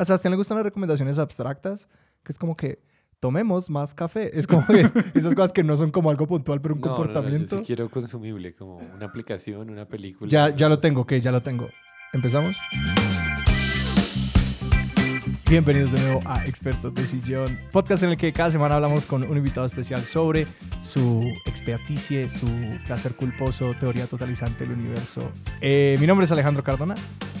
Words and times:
A 0.00 0.04
Sebastián 0.06 0.30
le 0.30 0.38
gustan 0.38 0.56
las 0.56 0.64
recomendaciones 0.64 1.18
abstractas, 1.18 1.86
que 2.24 2.32
es 2.32 2.38
como 2.38 2.56
que 2.56 2.82
tomemos 3.20 3.68
más 3.68 3.92
café. 3.92 4.38
Es 4.38 4.46
como 4.46 4.66
que 4.66 4.80
esas 5.14 5.34
cosas 5.34 5.52
que 5.52 5.62
no 5.62 5.76
son 5.76 5.90
como 5.90 6.08
algo 6.08 6.26
puntual, 6.26 6.62
pero 6.62 6.74
un 6.74 6.80
No, 6.80 6.86
no, 6.86 6.92
no, 6.92 6.96
comportamiento. 6.96 7.56
yo 7.56 7.58
sí 7.58 7.66
quiero 7.66 7.90
consumible, 7.90 8.54
como 8.54 8.78
una 8.78 9.04
aplicación, 9.04 9.68
una 9.68 9.84
película. 9.86 10.30
Ya, 10.30 10.48
ya 10.56 10.70
lo 10.70 10.78
tengo, 10.78 11.02
ok, 11.02 11.14
ya 11.16 11.30
lo 11.32 11.42
tengo. 11.42 11.68
¿Empezamos? 12.14 12.56
Bienvenidos 15.50 15.90
de 15.90 16.00
nuevo 16.02 16.20
a 16.26 16.44
Expertos 16.44 16.94
de 16.94 17.02
Sillón, 17.02 17.58
podcast 17.72 18.04
en 18.04 18.10
el 18.10 18.16
que 18.16 18.32
cada 18.32 18.52
semana 18.52 18.76
hablamos 18.76 19.04
con 19.04 19.28
un 19.28 19.36
invitado 19.36 19.66
especial 19.66 20.00
sobre 20.00 20.46
su 20.80 21.28
experticia, 21.44 22.30
su 22.30 22.46
placer 22.86 23.16
culposo, 23.16 23.74
teoría 23.74 24.06
totalizante 24.06 24.64
del 24.64 24.78
universo. 24.78 25.28
Eh, 25.60 25.96
mi 25.98 26.06
nombre 26.06 26.26
es 26.26 26.30
Alejandro 26.30 26.62
Cardona. 26.62 26.94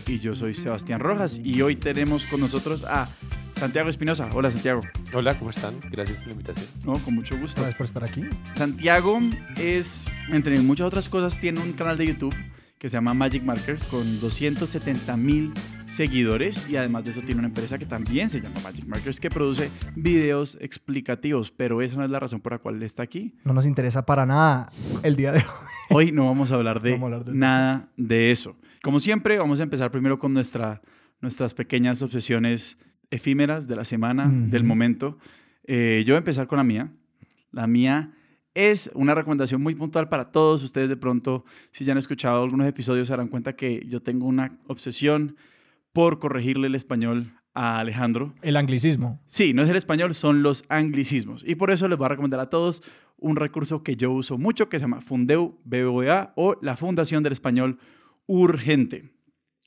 Y 0.08 0.18
yo 0.18 0.34
soy 0.34 0.54
Sebastián 0.54 0.98
Rojas 0.98 1.40
y 1.40 1.62
hoy 1.62 1.76
tenemos 1.76 2.26
con 2.26 2.40
nosotros 2.40 2.82
a 2.82 3.08
Santiago 3.54 3.88
Espinosa. 3.88 4.28
Hola 4.34 4.50
Santiago. 4.50 4.80
Hola, 5.14 5.38
¿cómo 5.38 5.50
están? 5.50 5.74
Gracias 5.92 6.18
por 6.18 6.26
la 6.26 6.32
invitación. 6.32 6.66
No, 6.84 6.94
con 6.94 7.14
mucho 7.14 7.38
gusto. 7.38 7.60
Gracias 7.60 7.78
por 7.78 7.86
estar 7.86 8.02
aquí. 8.02 8.24
Santiago 8.54 9.20
es, 9.56 10.10
entre 10.30 10.58
muchas 10.62 10.88
otras 10.88 11.08
cosas, 11.08 11.38
tiene 11.38 11.60
un 11.60 11.74
canal 11.74 11.96
de 11.96 12.06
YouTube 12.06 12.34
que 12.80 12.88
se 12.88 12.96
llama 12.96 13.12
Magic 13.12 13.42
Markers 13.42 13.84
con 13.84 14.20
270 14.20 15.14
mil 15.18 15.52
seguidores 15.84 16.68
y 16.70 16.76
además 16.76 17.04
de 17.04 17.10
eso 17.10 17.20
tiene 17.20 17.40
una 17.40 17.48
empresa 17.48 17.76
que 17.76 17.84
también 17.84 18.30
se 18.30 18.40
llama 18.40 18.58
Magic 18.64 18.86
Markers 18.86 19.20
que 19.20 19.28
produce 19.28 19.70
videos 19.96 20.56
explicativos, 20.62 21.50
pero 21.50 21.82
esa 21.82 21.96
no 21.96 22.04
es 22.04 22.10
la 22.10 22.18
razón 22.18 22.40
por 22.40 22.52
la 22.52 22.58
cual 22.58 22.82
está 22.82 23.02
aquí. 23.02 23.34
No 23.44 23.52
nos 23.52 23.66
interesa 23.66 24.06
para 24.06 24.24
nada 24.24 24.70
el 25.02 25.14
día 25.14 25.30
de 25.30 25.40
hoy. 25.40 25.44
Hoy 25.90 26.12
no 26.12 26.24
vamos 26.24 26.52
a 26.52 26.54
hablar 26.54 26.80
de, 26.80 26.92
Vamos 26.98 27.12
a 27.12 27.16
hablar 27.16 27.24
de 27.26 27.32
eso. 27.32 27.38
nada 27.38 27.88
de 27.98 28.30
eso. 28.30 28.56
Como 28.82 28.98
siempre, 28.98 29.36
vamos 29.36 29.60
a 29.60 29.62
empezar 29.62 29.90
primero 29.90 30.18
con 30.18 30.32
nuestra, 30.32 30.80
nuestras 31.20 31.52
pequeñas 31.52 32.00
obsesiones 32.00 32.78
efímeras 33.10 33.68
de 33.68 33.76
la 33.76 33.84
semana, 33.84 34.26
del 34.32 34.64
momento. 34.64 35.18
Eh, 35.64 36.02
yo 36.06 36.14
voy 36.14 36.16
a 36.16 36.18
empezar 36.20 36.46
con 36.46 36.56
la 36.56 36.64
mía. 36.64 36.90
La 37.52 37.66
mía 37.66 38.14
es 38.54 38.90
una 38.94 39.14
recomendación 39.14 39.62
muy 39.62 39.74
puntual 39.74 40.08
para 40.08 40.32
todos 40.32 40.62
ustedes. 40.62 40.88
De 40.88 40.96
pronto, 40.96 41.44
si 41.72 41.84
ya 41.84 41.92
han 41.92 41.98
escuchado 41.98 42.42
algunos 42.42 42.66
episodios, 42.66 43.08
se 43.08 43.12
darán 43.12 43.28
cuenta 43.28 43.54
que 43.54 43.84
yo 43.86 44.00
tengo 44.00 44.26
una 44.26 44.58
obsesión 44.66 45.36
por 45.92 46.18
corregirle 46.18 46.66
el 46.66 46.74
español 46.74 47.32
a 47.54 47.78
Alejandro. 47.80 48.34
El 48.42 48.56
anglicismo. 48.56 49.20
Sí, 49.26 49.52
no 49.52 49.62
es 49.62 49.70
el 49.70 49.76
español, 49.76 50.14
son 50.14 50.42
los 50.42 50.64
anglicismos. 50.68 51.44
Y 51.46 51.56
por 51.56 51.70
eso 51.70 51.88
les 51.88 51.98
voy 51.98 52.06
a 52.06 52.10
recomendar 52.10 52.40
a 52.40 52.50
todos 52.50 52.82
un 53.16 53.36
recurso 53.36 53.82
que 53.82 53.96
yo 53.96 54.10
uso 54.12 54.38
mucho 54.38 54.68
que 54.68 54.78
se 54.78 54.84
llama 54.84 55.00
Fundeu 55.00 55.58
BBVA 55.64 56.32
o 56.36 56.56
la 56.62 56.76
Fundación 56.76 57.22
del 57.22 57.32
Español 57.32 57.78
Urgente. 58.26 59.10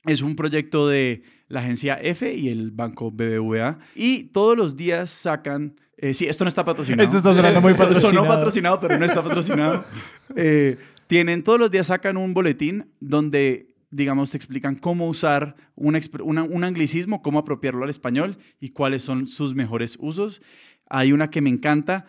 Es 0.06 0.22
un 0.22 0.36
proyecto 0.36 0.88
de 0.88 1.22
la 1.48 1.60
agencia 1.60 1.94
F 1.94 2.34
y 2.34 2.48
el 2.48 2.70
banco 2.70 3.10
BBVA 3.10 3.78
y 3.94 4.24
todos 4.24 4.56
los 4.56 4.76
días 4.76 5.10
sacan... 5.10 5.76
eh, 5.98 6.12
sí, 6.14 6.26
esto 6.26 6.44
no 6.44 6.48
está 6.48 6.64
patrocinado. 6.64 7.04
Esto 7.04 7.18
está 7.18 7.34
sonando 7.34 7.60
muy 7.60 7.72
Esto 7.72 7.84
sonó 7.86 7.94
patrocinado. 7.94 8.28
patrocinado, 8.28 8.80
pero 8.80 8.98
no 8.98 9.04
está 9.04 9.22
patrocinado. 9.22 9.84
Eh, 10.36 10.76
tienen, 11.06 11.42
todos 11.44 11.58
los 11.60 11.70
días 11.70 11.86
sacan 11.88 12.16
un 12.16 12.34
boletín 12.34 12.86
donde 13.00 13.70
digamos, 13.90 14.32
te 14.32 14.36
explican 14.36 14.74
cómo 14.74 15.06
usar 15.08 15.54
un, 15.76 15.96
una- 16.24 16.42
un 16.42 16.64
anglicismo, 16.64 17.22
cómo 17.22 17.38
apropiarlo 17.38 17.84
al 17.84 17.90
español 17.90 18.38
y 18.58 18.70
cuáles 18.70 19.02
son 19.02 19.28
sus 19.28 19.54
mejores 19.54 19.96
usos. 20.00 20.42
Hay 20.90 21.12
una 21.12 21.30
que 21.30 21.40
me 21.40 21.48
encanta, 21.50 22.06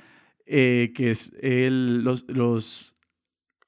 eh, 0.47 0.93
que 0.95 1.11
es 1.11 1.31
el- 1.43 2.03
los, 2.03 2.25
los 2.27 2.95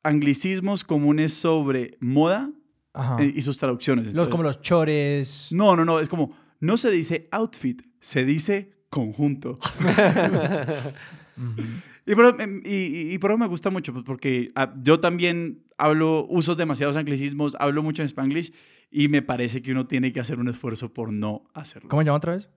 anglicismos 0.03 0.83
comunes 0.83 1.33
sobre 1.33 1.97
moda 1.99 2.49
Ajá. 2.93 3.21
eh, 3.23 3.33
y 3.35 3.41
sus 3.41 3.57
traducciones. 3.59 4.13
Los, 4.13 4.29
como 4.29 4.41
los 4.43 4.61
chores. 4.61 5.49
No, 5.51 5.75
no, 5.75 5.85
no, 5.85 5.99
es 5.99 6.09
como, 6.09 6.35
no 6.59 6.77
se 6.77 6.89
dice 6.89 7.27
outfit, 7.31 7.83
se 7.99 8.25
dice 8.25 8.71
conjunto. 8.97 9.59
Y 12.09 12.15
por, 12.15 12.41
em, 12.41 12.61
y, 12.65 12.69
y- 12.69 13.13
y 13.13 13.17
por 13.19 13.31
eso 13.31 13.37
me 13.37 13.47
gusta 13.47 13.69
mucho, 13.69 13.91
pues, 13.91 14.05
porque 14.05 14.51
ah, 14.55 14.73
yo 14.81 14.99
también 15.01 15.65
hablo, 15.77 16.25
uso 16.29 16.55
demasiados 16.55 16.95
anglicismos, 16.95 17.55
hablo 17.59 17.83
mucho 17.83 18.01
en 18.01 18.05
Spanglish 18.07 18.53
y 18.89 19.09
me 19.09 19.21
parece 19.21 19.61
que 19.61 19.73
uno 19.73 19.85
tiene 19.87 20.13
que 20.13 20.21
hacer 20.21 20.39
un 20.39 20.47
esfuerzo 20.47 20.93
por 20.93 21.11
no 21.11 21.43
hacerlo. 21.53 21.89
¿Cómo 21.89 22.01
se 22.01 22.05
llama 22.05 22.17
otra 22.17 22.33
vez? 22.33 22.49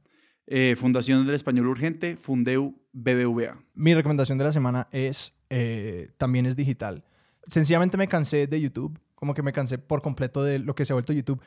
Eh, 0.46 0.76
Fundación 0.76 1.26
del 1.26 1.34
Español 1.34 1.66
Urgente, 1.66 2.16
Fundeu 2.16 2.76
BBVA. 2.92 3.58
Mi 3.74 3.92
recomendación 3.92 4.38
de 4.38 4.44
la 4.44 4.52
semana 4.52 4.86
es, 4.92 5.34
eh, 5.50 6.10
también 6.16 6.46
es 6.46 6.54
digital. 6.54 7.02
Sencillamente 7.48 7.96
me 7.96 8.06
cansé 8.06 8.46
de 8.46 8.60
YouTube, 8.60 9.00
como 9.16 9.34
que 9.34 9.42
me 9.42 9.52
cansé 9.52 9.78
por 9.78 10.00
completo 10.00 10.44
de 10.44 10.60
lo 10.60 10.76
que 10.76 10.84
se 10.84 10.92
ha 10.92 10.94
vuelto 10.94 11.12
YouTube. 11.12 11.42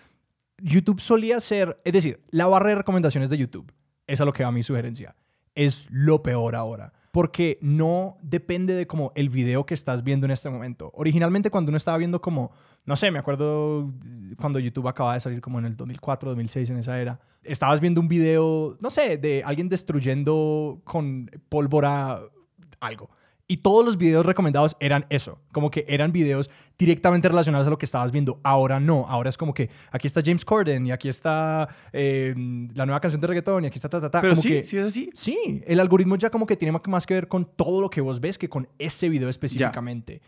YouTube 0.61 0.99
solía 0.99 1.39
ser, 1.39 1.79
es 1.85 1.93
decir, 1.93 2.19
la 2.31 2.47
barra 2.47 2.69
de 2.69 2.75
recomendaciones 2.75 3.29
de 3.29 3.37
YouTube, 3.37 3.71
es 4.07 4.19
lo 4.19 4.33
que 4.33 4.43
va 4.43 4.51
mi 4.51 4.63
sugerencia, 4.63 5.15
es 5.55 5.87
lo 5.89 6.23
peor 6.23 6.55
ahora. 6.55 6.93
Porque 7.11 7.59
no 7.61 8.17
depende 8.23 8.73
de 8.73 8.87
como 8.87 9.11
el 9.13 9.29
video 9.29 9.67
que 9.67 9.75
estás 9.75 10.03
viendo 10.03 10.25
en 10.25 10.31
este 10.31 10.49
momento. 10.49 10.89
Originalmente 10.95 11.51
cuando 11.51 11.69
uno 11.69 11.77
estaba 11.77 11.95
viendo 11.99 12.19
como, 12.19 12.51
no 12.85 12.95
sé, 12.95 13.11
me 13.11 13.19
acuerdo 13.19 13.93
cuando 14.35 14.57
YouTube 14.57 14.87
acababa 14.87 15.13
de 15.13 15.19
salir 15.19 15.39
como 15.39 15.59
en 15.59 15.65
el 15.65 15.77
2004, 15.77 16.29
2006, 16.29 16.71
en 16.71 16.77
esa 16.77 16.99
era. 16.99 17.19
Estabas 17.43 17.81
viendo 17.81 18.01
un 18.01 18.07
video, 18.07 18.79
no 18.81 18.89
sé, 18.89 19.19
de 19.19 19.43
alguien 19.45 19.69
destruyendo 19.69 20.81
con 20.85 21.29
pólvora 21.49 22.19
algo. 22.79 23.11
Y 23.53 23.57
todos 23.57 23.85
los 23.85 23.97
videos 23.97 24.25
recomendados 24.25 24.75
eran 24.79 25.05
eso, 25.09 25.37
como 25.51 25.69
que 25.69 25.85
eran 25.87 26.11
videos 26.11 26.49
directamente 26.77 27.27
relacionados 27.29 27.67
a 27.67 27.69
lo 27.69 27.77
que 27.77 27.85
estabas 27.85 28.11
viendo. 28.11 28.39
Ahora 28.43 28.79
no, 28.79 29.05
ahora 29.07 29.29
es 29.29 29.37
como 29.37 29.53
que 29.53 29.69
aquí 29.91 30.07
está 30.07 30.21
James 30.25 30.43
Corden 30.43 30.87
y 30.87 30.91
aquí 30.91 31.07
está 31.07 31.67
eh, 31.91 32.33
la 32.73 32.85
nueva 32.87 32.99
canción 32.99 33.21
de 33.21 33.27
reggaetón 33.27 33.63
y 33.63 33.67
aquí 33.67 33.77
está 33.77 33.89
ta, 33.89 34.01
ta, 34.01 34.09
ta. 34.09 34.21
Pero 34.21 34.33
como 34.33 34.41
sí, 34.41 34.49
que- 34.49 34.63
sí 34.63 34.77
es 34.77 34.85
así. 34.85 35.09
Sí, 35.13 35.61
el 35.67 35.79
algoritmo 35.79 36.15
ya 36.15 36.31
como 36.31 36.47
que 36.47 36.57
tiene 36.57 36.75
más 36.87 37.05
que 37.05 37.13
ver 37.13 37.27
con 37.27 37.45
todo 37.45 37.79
lo 37.79 37.89
que 37.91 38.01
vos 38.01 38.19
ves 38.19 38.39
que 38.39 38.49
con 38.49 38.67
ese 38.79 39.07
video 39.07 39.29
específicamente. 39.29 40.21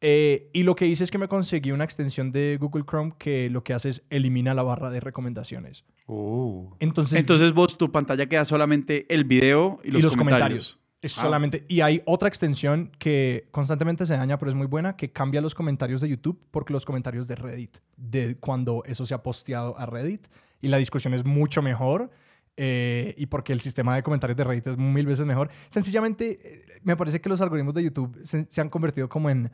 Eh, 0.00 0.48
y 0.52 0.62
lo 0.64 0.74
que 0.74 0.86
hice 0.86 1.04
es 1.04 1.10
que 1.10 1.18
me 1.18 1.28
conseguí 1.28 1.70
una 1.72 1.84
extensión 1.84 2.30
de 2.32 2.56
Google 2.60 2.84
Chrome 2.88 3.12
que 3.18 3.48
lo 3.50 3.62
que 3.62 3.72
hace 3.74 3.88
es 3.90 4.02
elimina 4.10 4.52
la 4.54 4.62
barra 4.62 4.90
de 4.90 5.00
recomendaciones. 5.00 5.84
Uh, 6.06 6.70
Entonces, 6.78 7.18
Entonces 7.18 7.52
vos, 7.52 7.76
tu 7.78 7.90
pantalla 7.92 8.26
queda 8.26 8.44
solamente 8.44 9.06
el 9.14 9.24
video 9.24 9.80
y 9.84 9.88
y 9.88 9.90
los, 9.92 10.04
los 10.04 10.16
comentarios. 10.16 10.74
comentarios. 10.74 10.83
Es 11.04 11.18
Ah. 11.18 11.22
solamente. 11.22 11.64
Y 11.68 11.80
hay 11.82 12.02
otra 12.06 12.28
extensión 12.28 12.90
que 12.98 13.46
constantemente 13.50 14.06
se 14.06 14.16
daña, 14.16 14.38
pero 14.38 14.50
es 14.50 14.56
muy 14.56 14.66
buena, 14.66 14.96
que 14.96 15.10
cambia 15.12 15.40
los 15.40 15.54
comentarios 15.54 16.00
de 16.00 16.08
YouTube 16.08 16.40
por 16.50 16.70
los 16.70 16.84
comentarios 16.84 17.28
de 17.28 17.34
Reddit, 17.36 17.76
de 17.96 18.36
cuando 18.40 18.82
eso 18.86 19.04
se 19.04 19.12
ha 19.14 19.22
posteado 19.22 19.78
a 19.78 19.86
Reddit. 19.86 20.26
Y 20.62 20.68
la 20.68 20.78
discusión 20.78 21.12
es 21.14 21.24
mucho 21.24 21.60
mejor. 21.62 22.10
eh, 22.56 23.14
y 23.18 23.26
porque 23.26 23.52
el 23.52 23.60
sistema 23.60 23.96
de 23.96 24.04
comentarios 24.04 24.36
de 24.36 24.44
Reddit 24.44 24.68
es 24.68 24.78
mil 24.78 25.04
veces 25.06 25.26
mejor. 25.26 25.50
Sencillamente, 25.70 26.38
eh, 26.40 26.64
me 26.84 26.96
parece 26.96 27.20
que 27.20 27.28
los 27.28 27.40
algoritmos 27.40 27.74
de 27.74 27.82
YouTube 27.82 28.16
se, 28.22 28.46
se 28.48 28.60
han 28.60 28.68
convertido 28.70 29.08
como 29.08 29.28
en. 29.28 29.50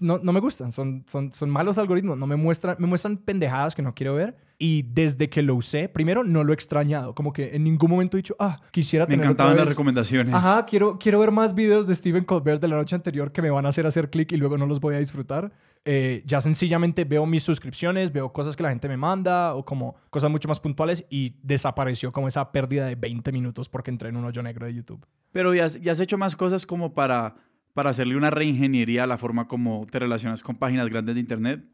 No, 0.00 0.18
no 0.18 0.32
me 0.32 0.40
gustan, 0.40 0.72
son, 0.72 1.04
son, 1.08 1.32
son 1.32 1.50
malos 1.50 1.78
algoritmos, 1.78 2.16
no 2.18 2.26
me 2.26 2.36
muestran, 2.36 2.76
me 2.78 2.86
muestran 2.86 3.16
pendejadas 3.16 3.74
que 3.74 3.82
no 3.82 3.94
quiero 3.94 4.14
ver. 4.14 4.36
Y 4.58 4.82
desde 4.82 5.28
que 5.28 5.42
lo 5.42 5.56
usé, 5.56 5.88
primero 5.88 6.22
no 6.22 6.44
lo 6.44 6.52
he 6.52 6.54
extrañado, 6.54 7.14
como 7.14 7.32
que 7.32 7.54
en 7.56 7.64
ningún 7.64 7.90
momento 7.90 8.16
he 8.16 8.18
dicho, 8.18 8.36
ah, 8.38 8.60
quisiera 8.70 9.04
Me 9.04 9.10
tener 9.10 9.20
otra 9.26 9.30
encantaban 9.32 9.56
las 9.56 9.68
recomendaciones. 9.68 10.34
Ajá, 10.34 10.64
quiero, 10.64 10.96
quiero 10.98 11.18
ver 11.18 11.32
más 11.32 11.54
videos 11.54 11.86
de 11.86 11.94
Stephen 11.94 12.24
Colbert 12.24 12.60
de 12.62 12.68
la 12.68 12.76
noche 12.76 12.94
anterior 12.94 13.32
que 13.32 13.42
me 13.42 13.50
van 13.50 13.66
a 13.66 13.70
hacer 13.70 13.86
hacer 13.86 14.10
clic 14.10 14.30
y 14.32 14.36
luego 14.36 14.56
no 14.56 14.66
los 14.66 14.80
voy 14.80 14.94
a 14.94 14.98
disfrutar. 14.98 15.50
Eh, 15.86 16.22
ya 16.24 16.40
sencillamente 16.40 17.04
veo 17.04 17.26
mis 17.26 17.42
suscripciones, 17.42 18.10
veo 18.12 18.32
cosas 18.32 18.56
que 18.56 18.62
la 18.62 18.70
gente 18.70 18.88
me 18.88 18.96
manda 18.96 19.54
o 19.54 19.64
como 19.66 19.96
cosas 20.08 20.30
mucho 20.30 20.48
más 20.48 20.58
puntuales 20.60 21.04
y 21.10 21.34
desapareció 21.42 22.10
como 22.10 22.26
esa 22.28 22.50
pérdida 22.52 22.86
de 22.86 22.94
20 22.94 23.32
minutos 23.32 23.68
porque 23.68 23.90
entré 23.90 24.08
en 24.08 24.16
un 24.16 24.24
hoyo 24.24 24.42
negro 24.42 24.64
de 24.66 24.74
YouTube. 24.74 25.04
Pero 25.32 25.52
ya, 25.52 25.66
has- 25.66 25.80
ya 25.82 25.92
has 25.92 26.00
hecho 26.00 26.16
más 26.16 26.36
cosas 26.36 26.64
como 26.64 26.94
para, 26.94 27.34
para 27.74 27.90
hacerle 27.90 28.16
una 28.16 28.30
reingeniería 28.30 29.04
a 29.04 29.06
la 29.06 29.18
forma 29.18 29.46
como 29.46 29.86
te 29.90 29.98
relacionas 29.98 30.42
con 30.42 30.56
páginas 30.56 30.88
grandes 30.88 31.16
de 31.16 31.20
Internet. 31.20 31.64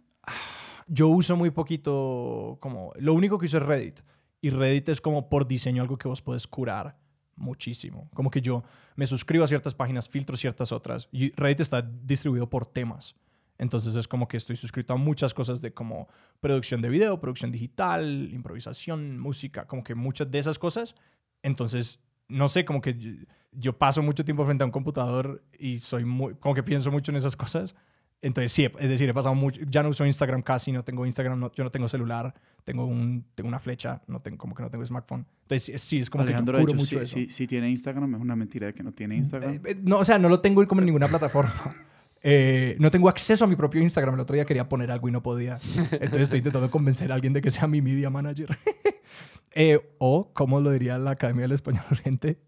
Yo 0.89 1.09
uso 1.09 1.37
muy 1.37 1.51
poquito 1.51 2.59
como... 2.61 2.93
Lo 2.97 3.15
único 3.15 3.39
que 3.39 3.47
uso 3.47 3.59
es 3.59 3.63
Reddit. 3.63 4.01
Y 4.41 4.51
Reddit 4.51 4.89
es 4.89 5.01
como 5.01 5.29
por 5.29 5.47
diseño 5.47 5.83
algo 5.83 5.99
que 5.99 6.09
vos 6.09 6.23
puedes 6.23 6.47
curar 6.47 6.99
muchísimo. 7.37 8.11
Como 8.15 8.31
que 8.31 8.41
yo 8.41 8.65
me 8.97 9.07
suscribo 9.07 9.45
a 9.45 9.49
ciertas 9.49 9.75
páginas, 9.75 10.09
filtro 10.09 10.37
ciertas 10.37 10.73
otras. 10.73 11.09
Y 11.13 11.33
Reddit 11.33 11.61
está 11.61 11.83
distribuido 11.83 12.49
por 12.49 12.67
temas. 12.67 13.15
Entonces 13.59 13.95
es 13.95 14.09
como 14.09 14.27
que 14.27 14.39
estoy 14.39 14.57
suscrito 14.57 14.95
a 14.95 14.97
muchas 14.97 15.35
cosas 15.35 15.61
de 15.61 15.75
como 15.75 16.09
producción 16.41 16.81
de 16.81 16.89
video, 16.89 17.21
producción 17.21 17.53
digital, 17.53 18.31
improvisación, 18.33 19.19
música, 19.19 19.67
como 19.67 19.85
que 19.85 19.95
muchas 19.95 20.31
de 20.31 20.39
esas 20.39 20.59
cosas. 20.59 20.95
Entonces, 21.43 22.01
no 22.31 22.49
sé, 22.49 22.65
como 22.65 22.81
que 22.81 22.95
yo, 22.99 23.11
yo 23.53 23.77
paso 23.77 24.03
mucho 24.03 24.25
tiempo 24.25 24.45
frente 24.45 24.63
a 24.63 24.67
un 24.67 24.71
computador 24.73 25.43
y 25.59 25.79
soy 25.79 26.05
muy, 26.05 26.35
como 26.37 26.55
que 26.55 26.63
pienso 26.63 26.91
mucho 26.91 27.11
en 27.13 27.17
esas 27.17 27.37
cosas. 27.37 27.75
Entonces, 28.23 28.53
sí, 28.53 28.65
es 28.79 28.89
decir, 28.89 29.09
he 29.09 29.15
pasado 29.15 29.35
mucho, 29.35 29.63
ya 29.67 29.83
no 29.83 29.89
uso 29.89 30.05
Instagram 30.05 30.43
casi, 30.43 30.73
no 30.73 30.85
tengo 30.85 31.07
Instagram, 31.07 31.41
no- 31.41 31.51
yo 31.53 31.65
no 31.65 31.71
tengo 31.71 31.89
celular, 31.89 32.35
tengo, 32.65 32.85
un, 32.85 33.25
tengo 33.35 33.49
una 33.49 33.59
flecha, 33.59 34.03
no 34.09 34.21
tengo, 34.21 34.37
como 34.37 34.55
que 34.55 34.63
no 34.63 34.69
tengo 34.71 34.85
smartphone. 34.85 35.25
Entonces, 35.43 35.81
sí, 35.81 35.99
es 36.01 36.11
como 36.11 36.25
Alejandro, 36.25 36.59
que 36.59 36.61
yo 36.61 36.67
curo 36.67 36.79
hecho, 36.79 36.97
mucho 36.97 37.01
eso. 37.01 37.15
sí- 37.17 37.31
sí 37.31 37.47
tiene 37.47 37.71
Instagram. 37.71 38.15
Es 38.17 38.21
una 38.21 38.37
mentira 38.37 38.67
de 38.67 38.75
que 38.75 38.83
no 38.83 38.93
tiene 38.93 39.17
Instagram. 39.17 39.55
Eh, 39.55 39.61
eh, 39.65 39.81
no, 39.83 39.99
o 40.01 40.05
sea, 40.05 40.19
no 40.19 40.29
lo 40.29 40.41
tengo 40.41 40.67
como 40.69 40.81
en 40.83 40.87
ninguna 40.87 41.09
plataforma. 41.09 41.53
Eh, 42.23 42.77
no 42.79 42.91
tengo 42.91 43.09
acceso 43.09 43.47
a 43.47 43.49
mi 43.49 43.57
propio 43.57 43.81
Instagram. 43.81 44.13
El 44.13 44.21
otro 44.21 44.35
día 44.35 44.45
quería 44.45 44.69
poner 44.69 44.91
algo 44.91 45.09
y 45.09 45.11
no 45.11 45.23
podía. 45.23 45.57
Entonces 45.91 46.21
estoy 46.21 46.41
intentando 46.41 46.71
convencer 46.71 47.11
a 47.11 47.15
alguien 47.15 47.33
de 47.33 47.41
que 47.41 47.51
sea 47.51 47.67
mi 47.67 47.81
media 47.81 48.11
manager. 48.11 48.59
Eh, 49.55 49.81
o, 49.99 50.33
como 50.33 50.61
lo 50.61 50.71
diría 50.71 50.99
la 50.99 51.13
Academia 51.13 51.43
del 51.43 51.53
Español 51.53 51.85
Urgente, 51.91 52.41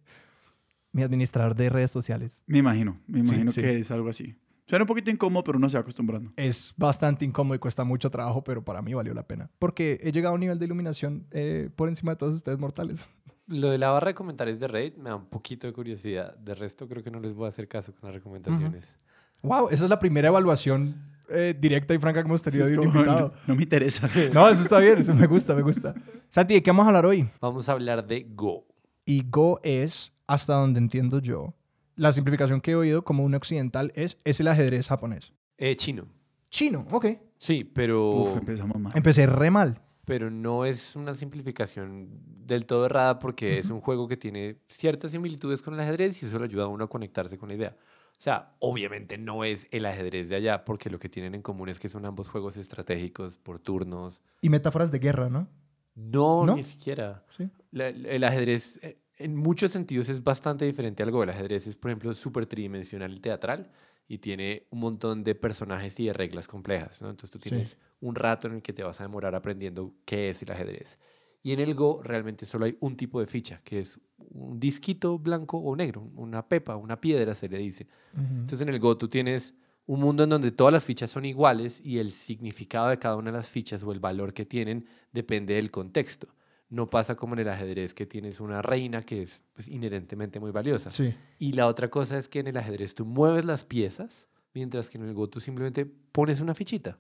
mi 0.93 1.03
administrador 1.03 1.55
de 1.55 1.69
redes 1.69 1.91
sociales. 1.91 2.43
Me 2.47 2.59
imagino, 2.59 3.01
me 3.07 3.21
imagino 3.21 3.51
sí. 3.51 3.61
que 3.61 3.79
es 3.79 3.91
algo 3.91 4.09
así. 4.09 4.37
Suena 4.67 4.85
un 4.85 4.87
poquito 4.87 5.11
incómodo, 5.11 5.43
pero 5.43 5.59
uno 5.59 5.69
se 5.69 5.77
va 5.77 5.81
acostumbrando. 5.81 6.33
Es 6.37 6.73
bastante 6.77 7.25
incómodo 7.25 7.57
y 7.57 7.59
cuesta 7.59 7.85
mucho 7.85 8.11
trabajo, 8.11 8.45
pero 8.45 8.65
para 8.65 8.81
mí 8.81 8.95
valió 8.95 9.13
la 9.13 9.27
pena. 9.27 9.51
Porque 9.59 10.01
he 10.03 10.13
llegado 10.13 10.33
a 10.33 10.35
un 10.35 10.41
nivel 10.41 10.59
de 10.59 10.65
iluminación 10.65 11.27
eh, 11.33 11.69
por 11.75 11.89
encima 11.89 12.13
de 12.13 12.17
todos 12.17 12.35
ustedes 12.37 12.59
mortales. 12.59 13.07
Lo 13.49 13.71
de 13.71 13.79
la 13.79 13.91
barra 13.91 14.09
de 14.09 14.15
comentarios 14.15 14.61
de 14.61 14.69
Reddit 14.69 14.97
me 14.97 15.11
da 15.11 15.17
un 15.17 15.27
poquito 15.27 15.67
de 15.67 15.73
curiosidad. 15.73 16.37
De 16.37 16.55
resto, 16.55 16.89
creo 16.89 17.03
que 17.03 17.11
no 17.11 17.21
les 17.21 17.35
voy 17.35 17.47
a 17.47 17.49
hacer 17.49 17.69
caso 17.69 17.93
con 17.93 18.09
las 18.09 18.15
recomendaciones. 18.15 18.97
Wow, 19.43 19.69
esa 19.71 19.85
es 19.85 19.91
la 19.91 19.99
primera 19.99 20.29
evaluación 20.29 21.12
eh, 21.33 21.55
directa 21.59 21.95
y 21.95 21.99
franca 21.99 22.23
que 22.23 22.29
hemos 22.29 22.43
tenido 22.43 22.67
de 22.67 22.79
un 22.79 22.87
como, 22.87 23.01
invitado. 23.01 23.29
no, 23.29 23.35
no 23.49 23.55
me 23.57 23.63
interesa. 23.63 24.09
No, 24.33 24.49
eso 24.49 24.63
está 24.63 24.79
bien, 24.79 24.99
eso 24.99 25.15
me 25.15 25.27
gusta, 25.27 25.55
me 25.55 25.63
gusta. 25.63 25.95
Santi, 26.29 26.55
¿de 26.55 26.63
qué 26.63 26.71
vamos 26.71 26.85
a 26.85 26.89
hablar 26.89 27.07
hoy? 27.07 27.29
Vamos 27.41 27.69
a 27.69 27.73
hablar 27.73 28.07
de 28.07 28.27
Go. 28.35 28.67
Y 29.05 29.25
Go 29.29 29.61
es, 29.63 30.13
hasta 30.27 30.55
donde 30.55 30.79
entiendo 30.79 31.19
yo, 31.21 31.55
la 31.97 32.13
simplificación 32.13 32.61
que 32.61 32.73
he 32.73 32.75
oído 32.75 33.03
como 33.05 33.25
un 33.25 33.35
occidental 33.35 33.93
es, 33.95 34.19
es 34.25 34.41
el 34.41 34.49
ajedrez 34.49 34.89
japonés. 34.89 35.33
Eh, 35.59 35.77
chino. 35.77 36.07
Chino, 36.51 36.87
ok. 36.91 37.07
Sí, 37.39 37.65
pero, 37.65 38.11
Uf, 38.11 38.37
empezamos 38.39 38.79
mal. 38.79 38.93
Empecé 38.95 39.27
re 39.27 39.51
mal. 39.51 39.81
pero 40.05 40.31
no 40.31 40.65
es 40.65 40.97
una 40.97 41.15
simplificación 41.15 42.09
del 42.47 42.67
todo 42.67 42.87
errada 42.87 43.19
porque 43.19 43.59
es 43.59 43.71
un 43.71 43.81
juego 43.81 44.09
que 44.09 44.17
tiene 44.17 44.57
ciertas 44.69 45.13
similitudes 45.13 45.63
con 45.63 45.75
el 45.75 45.81
ajedrez 45.81 46.23
y 46.23 46.27
eso 46.27 46.39
le 46.39 46.45
ayuda 46.47 46.65
a 46.65 46.69
uno 46.69 46.85
a 46.85 46.89
conectarse 46.89 47.39
con 47.39 47.49
la 47.49 47.55
idea. 47.55 47.77
O 48.23 48.25
sea, 48.25 48.55
obviamente 48.61 49.19
no 49.19 49.43
es 49.43 49.67
el 49.73 49.85
ajedrez 49.85 50.29
de 50.29 50.37
allá 50.37 50.65
porque 50.65 50.89
lo 50.91 51.01
que 51.01 51.09
tienen 51.09 51.35
en 51.35 51.43
común 51.43 51.69
es 51.69 51.81
que 51.81 51.89
son 51.89 52.07
ambos 52.07 52.29
juegos 52.29 52.57
estratégicos 52.57 53.37
por 53.37 53.59
turnos. 53.59 54.23
Y 54.41 54.49
metáforas 54.49 54.93
de 54.93 55.01
guerra, 55.01 55.29
¿no? 55.29 55.49
No, 55.97 56.47
¿No? 56.47 56.55
ni 56.55 56.63
siquiera. 56.63 57.25
Sí. 57.37 57.49
La- 57.73 57.89
el 57.89 58.23
ajedrez, 58.23 58.79
eh, 58.85 59.01
en 59.19 59.35
muchos 59.35 59.73
sentidos, 59.73 60.09
es 60.09 60.23
bastante 60.23 60.65
diferente 60.65 61.03
al 61.03 61.11
Go. 61.11 61.25
El 61.25 61.31
ajedrez 61.31 61.67
es, 61.67 61.75
por 61.75 61.91
ejemplo, 61.91 62.15
súper 62.15 62.47
tridimensional 62.47 63.13
y 63.13 63.19
teatral 63.19 63.73
y 64.07 64.19
tiene 64.19 64.69
un 64.71 64.79
montón 64.79 65.25
de 65.25 65.35
personajes 65.35 65.99
y 65.99 66.07
de 66.07 66.13
reglas 66.13 66.47
complejas. 66.47 67.03
¿no? 67.03 67.11
Entonces 67.11 67.33
tú 67.33 67.41
Sí. 67.41 67.49
tienes 67.51 67.77
un 68.01 68.15
rato 68.15 68.47
en 68.47 68.55
el 68.55 68.63
que 68.63 68.73
te 68.73 68.85
vas 68.85 69.01
a 69.01 69.03
demorar 69.05 69.35
aprendiendo 69.35 69.97
qué 70.05 70.31
es 70.31 70.41
el 70.45 70.53
ajedrez. 70.53 71.01
Y 71.43 71.53
en 71.53 71.61
el 71.61 71.75
Go 71.75 72.01
realmente 72.03 72.47
solo 72.47 72.67
hay 72.67 72.77
un 72.81 72.97
tipo 72.97 73.19
de 73.21 73.27
ficha, 73.27 73.61
que 73.65 73.81
es 73.81 73.99
un 74.17 74.61
disquito 74.61 75.19
blanco 75.19 75.59
o 75.59 75.75
negro, 75.75 76.09
una 76.15 76.47
pepa, 76.47 76.77
una 76.77 77.01
piedra 77.01 77.35
se 77.35 77.49
le 77.49 77.59
dice. 77.59 77.89
Entonces 78.17 78.61
en 78.61 78.69
el 78.69 78.79
Go 78.79 78.97
tú 78.97 79.09
tienes 79.09 79.55
un 79.87 80.01
mundo 80.01 80.23
en 80.23 80.31
donde 80.31 80.53
todas 80.53 80.73
las 80.73 80.85
fichas 80.85 81.11
son 81.11 81.25
iguales 81.25 81.81
y 81.85 81.99
el 81.99 82.13
significado 82.13 82.89
de 82.89 82.99
cada 82.99 83.17
una 83.17 83.33
de 83.33 83.39
las 83.39 83.49
fichas 83.49 83.83
o 83.83 83.93
el 83.93 83.99
valor 83.99 84.33
que 84.33 84.47
tienen 84.47 84.87
depende 85.13 85.55
del 85.55 85.71
contexto. 85.71 86.29
No 86.69 86.89
pasa 86.89 87.17
como 87.17 87.35
en 87.35 87.41
el 87.41 87.49
ajedrez 87.49 87.93
que 87.93 88.07
tienes 88.07 88.41
una 88.41 88.63
reina 88.63 89.03
que 89.03 89.23
es 89.23 89.43
pues, 89.53 89.69
inherentemente 89.69 90.41
muy 90.41 90.53
valiosa. 90.53 90.91
Sí. 90.91 91.15
Y 91.39 91.53
la 91.53 91.67
otra 91.67 91.91
cosa 91.91 92.17
es 92.17 92.29
que 92.29 92.39
en 92.39 92.47
el 92.47 92.57
ajedrez 92.57 92.95
tú 92.95 93.05
mueves 93.05 93.45
las 93.45 93.65
piezas, 93.65 94.29
mientras 94.55 94.89
que 94.89 94.97
en 94.97 95.05
el 95.05 95.13
Go 95.13 95.29
tú 95.29 95.41
simplemente 95.41 95.85
pones 95.85 96.41
una 96.41 96.55
fichita. 96.55 96.99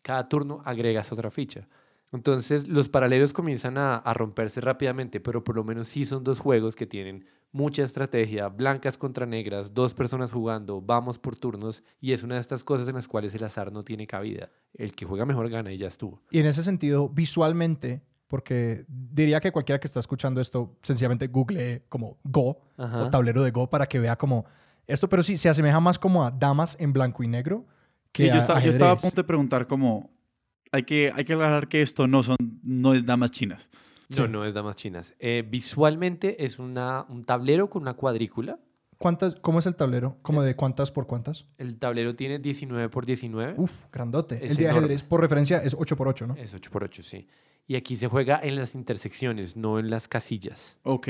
Cada 0.00 0.28
turno 0.28 0.62
agregas 0.64 1.12
otra 1.12 1.30
ficha. 1.30 1.68
Entonces 2.12 2.68
los 2.68 2.88
paralelos 2.88 3.32
comienzan 3.32 3.78
a, 3.78 3.96
a 3.96 4.14
romperse 4.14 4.60
rápidamente, 4.60 5.20
pero 5.20 5.42
por 5.42 5.56
lo 5.56 5.64
menos 5.64 5.88
sí 5.88 6.04
son 6.04 6.22
dos 6.24 6.40
juegos 6.40 6.76
que 6.76 6.86
tienen 6.86 7.24
mucha 7.52 7.84
estrategia, 7.84 8.48
blancas 8.48 8.98
contra 8.98 9.26
negras, 9.26 9.74
dos 9.74 9.94
personas 9.94 10.32
jugando, 10.32 10.80
vamos 10.80 11.18
por 11.18 11.36
turnos, 11.36 11.84
y 12.00 12.12
es 12.12 12.22
una 12.22 12.36
de 12.36 12.40
estas 12.40 12.64
cosas 12.64 12.88
en 12.88 12.94
las 12.94 13.06
cuales 13.06 13.34
el 13.34 13.44
azar 13.44 13.70
no 13.70 13.82
tiene 13.82 14.06
cabida. 14.06 14.50
El 14.74 14.92
que 14.92 15.04
juega 15.04 15.26
mejor 15.26 15.48
gana 15.50 15.70
y 15.70 15.76
ya 15.76 15.88
estuvo. 15.88 16.22
Y 16.30 16.40
en 16.40 16.46
ese 16.46 16.62
sentido, 16.62 17.08
visualmente, 17.08 18.02
porque 18.26 18.86
diría 18.88 19.40
que 19.40 19.52
cualquiera 19.52 19.78
que 19.78 19.86
está 19.86 20.00
escuchando 20.00 20.40
esto, 20.40 20.76
sencillamente 20.82 21.26
google 21.26 21.84
como 21.90 22.18
Go 22.24 22.62
Ajá. 22.78 23.02
o 23.02 23.10
tablero 23.10 23.42
de 23.42 23.50
Go 23.50 23.68
para 23.68 23.86
que 23.86 23.98
vea 23.98 24.16
como 24.16 24.46
esto, 24.86 25.08
pero 25.08 25.22
sí, 25.22 25.36
se 25.36 25.48
asemeja 25.48 25.78
más 25.78 25.98
como 25.98 26.24
a 26.24 26.30
damas 26.30 26.76
en 26.80 26.92
blanco 26.92 27.22
y 27.22 27.28
negro. 27.28 27.66
Que 28.10 28.24
Sí, 28.24 28.28
yo 28.28 28.54
a 28.54 28.60
yo 28.60 28.70
estaba 28.70 28.92
a 28.92 28.96
punto 28.96 29.16
de 29.22 29.24
preguntar 29.24 29.66
como... 29.66 30.10
Hay 30.72 30.84
que, 30.84 31.12
hay 31.14 31.24
que 31.24 31.34
aclarar 31.34 31.68
que 31.68 31.82
esto 31.82 32.06
no, 32.08 32.22
son, 32.22 32.36
no 32.62 32.94
es 32.94 33.04
damas 33.06 33.30
chinas. 33.30 33.70
No, 34.08 34.16
Sí. 34.16 34.22
no 34.28 34.44
es 34.44 34.52
damas 34.54 34.76
chinas. 34.76 35.14
Eh, 35.18 35.46
visualmente 35.48 36.44
es 36.44 36.58
una, 36.58 37.06
un 37.08 37.24
tablero 37.24 37.70
con 37.70 37.82
una 37.82 37.94
cuadrícula. 37.94 38.58
¿Cuántas, 38.98 39.34
¿Cómo 39.40 39.58
es 39.58 39.66
el 39.66 39.74
tablero? 39.74 40.16
¿Como 40.22 40.42
de 40.42 40.54
cuántas 40.54 40.90
por 40.92 41.06
cuántas? 41.06 41.46
El 41.58 41.78
tablero 41.78 42.14
tiene 42.14 42.38
19 42.38 42.88
por 42.88 43.04
19. 43.04 43.54
Uf, 43.56 43.72
grandote. 43.92 44.36
Es 44.44 44.52
el 44.52 44.56
de 44.58 44.62
enorme. 44.64 44.78
ajedrez, 44.80 45.02
por 45.02 45.20
referencia, 45.20 45.58
es 45.58 45.74
8 45.78 45.96
por 45.96 46.08
8 46.08 46.26
¿no? 46.28 46.36
Es 46.36 46.54
8 46.54 46.70
por 46.70 46.84
8, 46.84 47.02
sí. 47.02 47.26
Y 47.66 47.74
aquí 47.76 47.96
se 47.96 48.06
juega 48.08 48.38
en 48.42 48.56
las 48.56 48.74
intersecciones, 48.74 49.56
no 49.56 49.78
en 49.78 49.90
las 49.90 50.08
casillas. 50.08 50.78
Ok. 50.84 51.08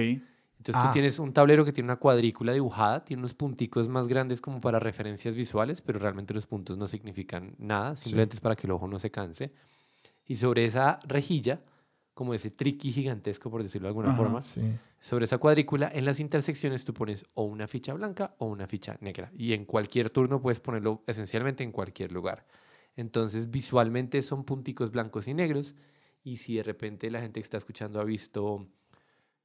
Entonces 0.63 0.81
Ah. 0.81 0.87
tú 0.87 0.93
tienes 0.93 1.19
un 1.19 1.33
tablero 1.33 1.65
que 1.65 1.73
tiene 1.73 1.89
una 1.89 1.97
cuadrícula 1.97 2.53
dibujada, 2.53 3.05
tiene 3.05 3.21
unos 3.21 3.35
punticos 3.35 3.89
más 3.89 4.07
grandes 4.07 4.41
como 4.41 4.61
para 4.61 4.79
referencias 4.79 5.35
visuales, 5.35 5.83
pero 5.83 5.99
realmente 5.99 6.33
los 6.35 6.47
puntos 6.47 6.79
no 6.79 6.87
significan 6.87 7.57
nada, 7.59 7.97
simplemente 7.97 8.37
es 8.37 8.41
para 8.41 8.55
que 8.55 8.69
el 8.69 8.71
ojo 8.71 8.87
no 8.87 9.01
se 9.01 9.11
canse. 9.11 9.53
Y 10.25 10.37
sobre 10.37 10.65
esa 10.65 11.01
rejilla, 11.09 11.63
como 12.15 12.33
ese 12.33 12.53
triqui 12.53 12.93
gigantesco, 12.93 13.51
por 13.51 13.65
decirlo 13.65 13.87
de 13.87 13.91
alguna 13.91 14.11
Ajá, 14.11 14.17
forma, 14.17 14.41
Sí. 14.41 14.63
sobre 15.01 15.25
esa 15.25 15.39
cuadrícula, 15.39 15.91
en 15.93 16.05
las 16.05 16.21
intersecciones 16.21 16.85
tú 16.85 16.95
pones 16.95 17.27
o 17.35 17.43
una 17.43 17.67
ficha 17.67 17.93
blanca 17.95 18.37
o 18.39 18.47
una 18.47 18.69
ficha 18.69 18.97
negra. 19.01 19.33
Y 19.37 19.55
en 19.55 19.65
cualquier 19.65 20.11
turno 20.11 20.41
puedes 20.41 20.61
ponerlo 20.61 21.03
esencialmente 21.09 21.65
en 21.65 21.73
cualquier 21.73 22.13
lugar. 22.13 22.47
Entonces, 22.95 23.51
visualmente 23.51 24.23
son 24.23 24.45
punticos 24.45 24.93
blancos 24.93 25.27
y 25.27 25.35
negros. 25.35 25.75
Y 26.23 26.37
si 26.37 26.55
de 26.55 26.63
repente 26.63 27.11
la 27.11 27.21
gente 27.21 27.41
que 27.41 27.45
está 27.45 27.57
escuchando 27.57 28.01
ha 28.01 28.05
visto, 28.05 28.69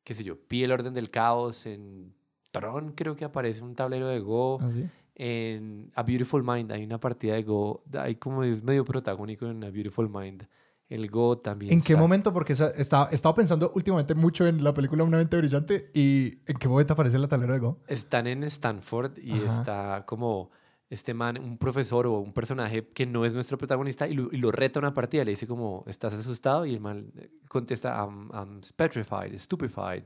qué 0.07 0.13
sé 0.13 0.23
yo, 0.23 0.39
Pi 0.39 0.63
el 0.63 0.71
orden 0.71 0.93
del 0.93 1.09
caos, 1.09 1.65
en 1.65 2.13
Tron 2.51 2.93
creo 2.93 3.17
que 3.17 3.25
aparece 3.25 3.61
un 3.61 3.75
tablero 3.75 4.07
de 4.07 4.21
Go. 4.21 4.57
Así. 4.61 4.89
En 5.15 5.91
A 5.95 6.03
Beautiful 6.03 6.45
Mind 6.45 6.71
hay 6.71 6.85
una 6.85 6.97
partida 6.97 7.33
de 7.33 7.43
Go, 7.43 7.83
hay 7.91 8.15
como 8.15 8.45
es 8.45 8.63
medio 8.63 8.85
protagónico 8.85 9.47
en 9.47 9.65
A 9.65 9.69
Beautiful 9.69 10.07
Mind. 10.07 10.47
El 10.87 11.09
Go 11.09 11.39
también. 11.39 11.73
¿En 11.73 11.81
qué 11.81 11.97
momento? 11.97 12.31
Porque 12.31 12.53
estaba, 12.53 13.09
estaba 13.11 13.35
pensando 13.35 13.73
últimamente 13.75 14.15
mucho 14.15 14.47
en 14.47 14.63
la 14.63 14.73
película 14.73 15.03
Una 15.03 15.17
mente 15.17 15.35
brillante 15.35 15.91
y 15.93 16.39
¿en 16.45 16.55
qué 16.57 16.69
momento 16.69 16.93
aparece 16.93 17.17
el 17.17 17.27
tablero 17.27 17.51
de 17.51 17.59
Go? 17.59 17.79
Están 17.87 18.27
en 18.27 18.45
Stanford 18.45 19.17
y 19.17 19.33
Ajá. 19.33 19.59
está 19.59 20.05
como 20.05 20.51
este 20.89 21.13
man, 21.13 21.37
un 21.37 21.57
profesor 21.57 22.07
o 22.07 22.19
un 22.19 22.33
personaje 22.33 22.87
que 22.93 23.05
no 23.05 23.25
es 23.25 23.33
nuestro 23.33 23.57
protagonista 23.57 24.07
y 24.07 24.13
lo, 24.13 24.29
y 24.31 24.37
lo 24.37 24.51
reta 24.51 24.79
a 24.79 24.81
una 24.81 24.93
partida. 24.93 25.25
Le 25.25 25.31
dice 25.31 25.47
como, 25.47 25.83
¿estás 25.87 26.13
asustado? 26.13 26.65
Y 26.65 26.73
el 26.73 26.79
man 26.79 27.11
contesta, 27.47 27.95
I'm, 27.97 28.29
I'm 28.31 28.61
petrified, 28.75 29.37
stupefied, 29.37 30.03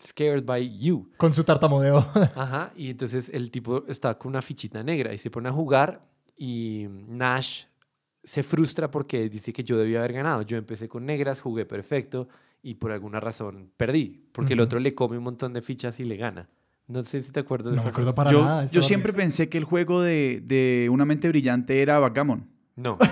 scared 0.00 0.44
by 0.44 0.78
you. 0.78 1.10
Con 1.16 1.32
su 1.34 1.42
tartamudeo. 1.42 1.98
Ajá. 2.36 2.72
Y 2.76 2.90
entonces 2.90 3.30
el 3.30 3.50
tipo 3.50 3.84
está 3.88 4.16
con 4.16 4.30
una 4.30 4.42
fichita 4.42 4.82
negra 4.82 5.12
y 5.12 5.18
se 5.18 5.30
pone 5.30 5.48
a 5.48 5.52
jugar 5.52 6.06
y 6.36 6.86
Nash 6.88 7.64
se 8.24 8.42
frustra 8.42 8.90
porque 8.90 9.28
dice 9.28 9.52
que 9.52 9.64
yo 9.64 9.76
debía 9.76 9.98
haber 9.98 10.12
ganado. 10.12 10.42
Yo 10.42 10.56
empecé 10.56 10.88
con 10.88 11.04
negras, 11.04 11.40
jugué 11.40 11.66
perfecto 11.66 12.28
y 12.62 12.74
por 12.74 12.92
alguna 12.92 13.18
razón 13.18 13.72
perdí. 13.76 14.28
Porque 14.32 14.52
el 14.52 14.60
otro 14.60 14.78
le 14.78 14.94
come 14.94 15.18
un 15.18 15.24
montón 15.24 15.52
de 15.52 15.62
fichas 15.62 15.98
y 15.98 16.04
le 16.04 16.16
gana. 16.16 16.48
No 16.88 17.02
sé 17.02 17.22
si 17.22 17.30
te 17.32 17.40
acuerdas 17.40 17.72
de 17.72 17.76
no 17.76 17.84
me 17.84 17.88
acuerdo 17.90 18.14
para 18.14 18.30
yo 18.30 18.44
nada. 18.44 18.66
yo 18.66 18.82
siempre 18.82 19.12
pensé 19.12 19.48
que 19.48 19.58
el 19.58 19.64
juego 19.64 20.02
de, 20.02 20.42
de 20.44 20.88
Una 20.90 21.04
mente 21.04 21.28
brillante 21.28 21.80
era 21.80 21.98
Backgammon. 21.98 22.48
No. 22.76 22.98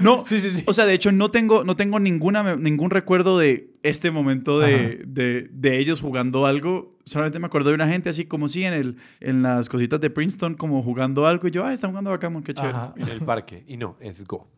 No, 0.00 0.24
Sí, 0.24 0.40
sí, 0.40 0.50
sí. 0.50 0.64
o 0.66 0.72
sea, 0.72 0.84
de 0.84 0.94
hecho 0.94 1.12
no 1.12 1.30
tengo, 1.30 1.64
no 1.64 1.76
tengo 1.76 2.00
ninguna, 2.00 2.56
ningún 2.56 2.90
recuerdo 2.90 3.38
de 3.38 3.70
este 3.82 4.10
momento 4.10 4.58
de, 4.58 5.02
de, 5.06 5.48
de 5.50 5.78
ellos 5.78 6.00
jugando 6.00 6.46
algo. 6.46 6.98
Solamente 7.04 7.38
me 7.38 7.46
acuerdo 7.46 7.70
de 7.70 7.76
una 7.76 7.88
gente 7.88 8.08
así 8.08 8.24
como 8.24 8.48
sí 8.48 8.64
en, 8.64 8.74
el, 8.74 8.96
en 9.20 9.42
las 9.42 9.68
cositas 9.68 10.00
de 10.00 10.10
Princeton 10.10 10.54
como 10.54 10.82
jugando 10.82 11.26
algo 11.26 11.48
y 11.48 11.50
yo, 11.50 11.64
ah, 11.64 11.72
están 11.72 11.90
jugando 11.90 12.10
Backgammon, 12.10 12.42
qué 12.42 12.54
chévere. 12.54 12.74
Ajá. 12.74 12.94
en 12.96 13.08
el 13.08 13.20
parque. 13.20 13.64
Y 13.66 13.76
no, 13.76 13.96
es 14.00 14.24
Go. 14.24 14.48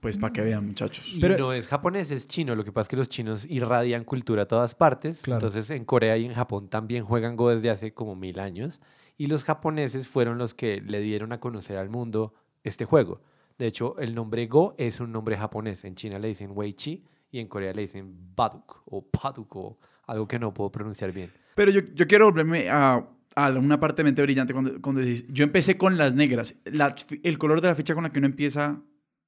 Pues 0.00 0.16
para 0.16 0.32
que 0.32 0.40
vean, 0.40 0.66
muchachos. 0.66 1.06
Y 1.12 1.20
Pero- 1.20 1.36
no 1.38 1.52
es 1.52 1.68
japonés, 1.68 2.10
es 2.10 2.26
chino. 2.26 2.54
Lo 2.54 2.64
que 2.64 2.72
pasa 2.72 2.82
es 2.86 2.88
que 2.88 2.96
los 2.96 3.08
chinos 3.08 3.44
irradian 3.48 4.04
cultura 4.04 4.42
a 4.42 4.46
todas 4.46 4.74
partes. 4.74 5.22
Claro. 5.22 5.38
Entonces 5.38 5.68
en 5.70 5.84
Corea 5.84 6.16
y 6.16 6.24
en 6.24 6.32
Japón 6.32 6.68
también 6.68 7.04
juegan 7.04 7.36
Go 7.36 7.50
desde 7.50 7.70
hace 7.70 7.92
como 7.92 8.16
mil 8.16 8.40
años. 8.40 8.80
Y 9.18 9.26
los 9.26 9.44
japoneses 9.44 10.08
fueron 10.08 10.38
los 10.38 10.54
que 10.54 10.80
le 10.80 11.00
dieron 11.00 11.32
a 11.32 11.40
conocer 11.40 11.76
al 11.76 11.90
mundo 11.90 12.32
este 12.64 12.86
juego. 12.86 13.20
De 13.58 13.66
hecho, 13.66 13.98
el 13.98 14.14
nombre 14.14 14.46
Go 14.46 14.74
es 14.78 15.00
un 15.00 15.12
nombre 15.12 15.36
japonés. 15.36 15.84
En 15.84 15.94
China 15.94 16.18
le 16.18 16.28
dicen 16.28 16.50
Wei 16.54 16.72
Chi 16.72 17.04
y 17.30 17.38
en 17.38 17.46
Corea 17.46 17.74
le 17.74 17.82
dicen 17.82 18.14
Baduk 18.34 18.82
o 18.86 19.02
Paduk 19.04 19.54
o 19.56 19.78
algo 20.06 20.26
que 20.26 20.38
no 20.38 20.54
puedo 20.54 20.72
pronunciar 20.72 21.12
bien. 21.12 21.30
Pero 21.54 21.70
yo, 21.70 21.82
yo 21.94 22.06
quiero 22.06 22.24
volverme 22.24 22.70
a, 22.70 23.06
a 23.34 23.50
una 23.50 23.78
parte 23.78 23.98
de 24.00 24.04
mente 24.04 24.22
brillante 24.22 24.54
cuando, 24.54 24.80
cuando 24.80 25.02
decís, 25.02 25.26
yo 25.28 25.44
empecé 25.44 25.76
con 25.76 25.98
las 25.98 26.14
negras. 26.14 26.54
La- 26.64 26.94
el 27.22 27.36
color 27.36 27.60
de 27.60 27.68
la 27.68 27.74
ficha 27.74 27.92
con 27.94 28.04
la 28.04 28.10
que 28.10 28.18
uno 28.18 28.26
empieza 28.28 28.80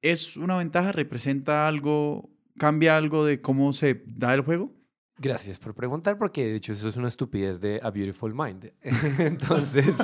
es 0.03 0.37
una 0.37 0.57
ventaja, 0.57 0.93
representa 0.93 1.67
algo, 1.67 2.29
cambia 2.59 2.97
algo 2.97 3.25
de 3.25 3.41
cómo 3.41 3.73
se 3.73 4.03
da 4.07 4.35
el 4.35 4.43
juego. 4.43 4.73
Gracias 5.19 5.59
por 5.59 5.75
preguntar, 5.75 6.19
porque 6.19 6.45
de 6.47 6.57
hecho 6.57 6.73
eso 6.73 6.89
es 6.89 6.97
una 6.97 7.07
estupidez 7.07 7.61
de 7.61 7.79
A 7.83 7.91
Beautiful 7.91 8.35
Mind. 8.35 8.73
Entonces, 9.21 9.95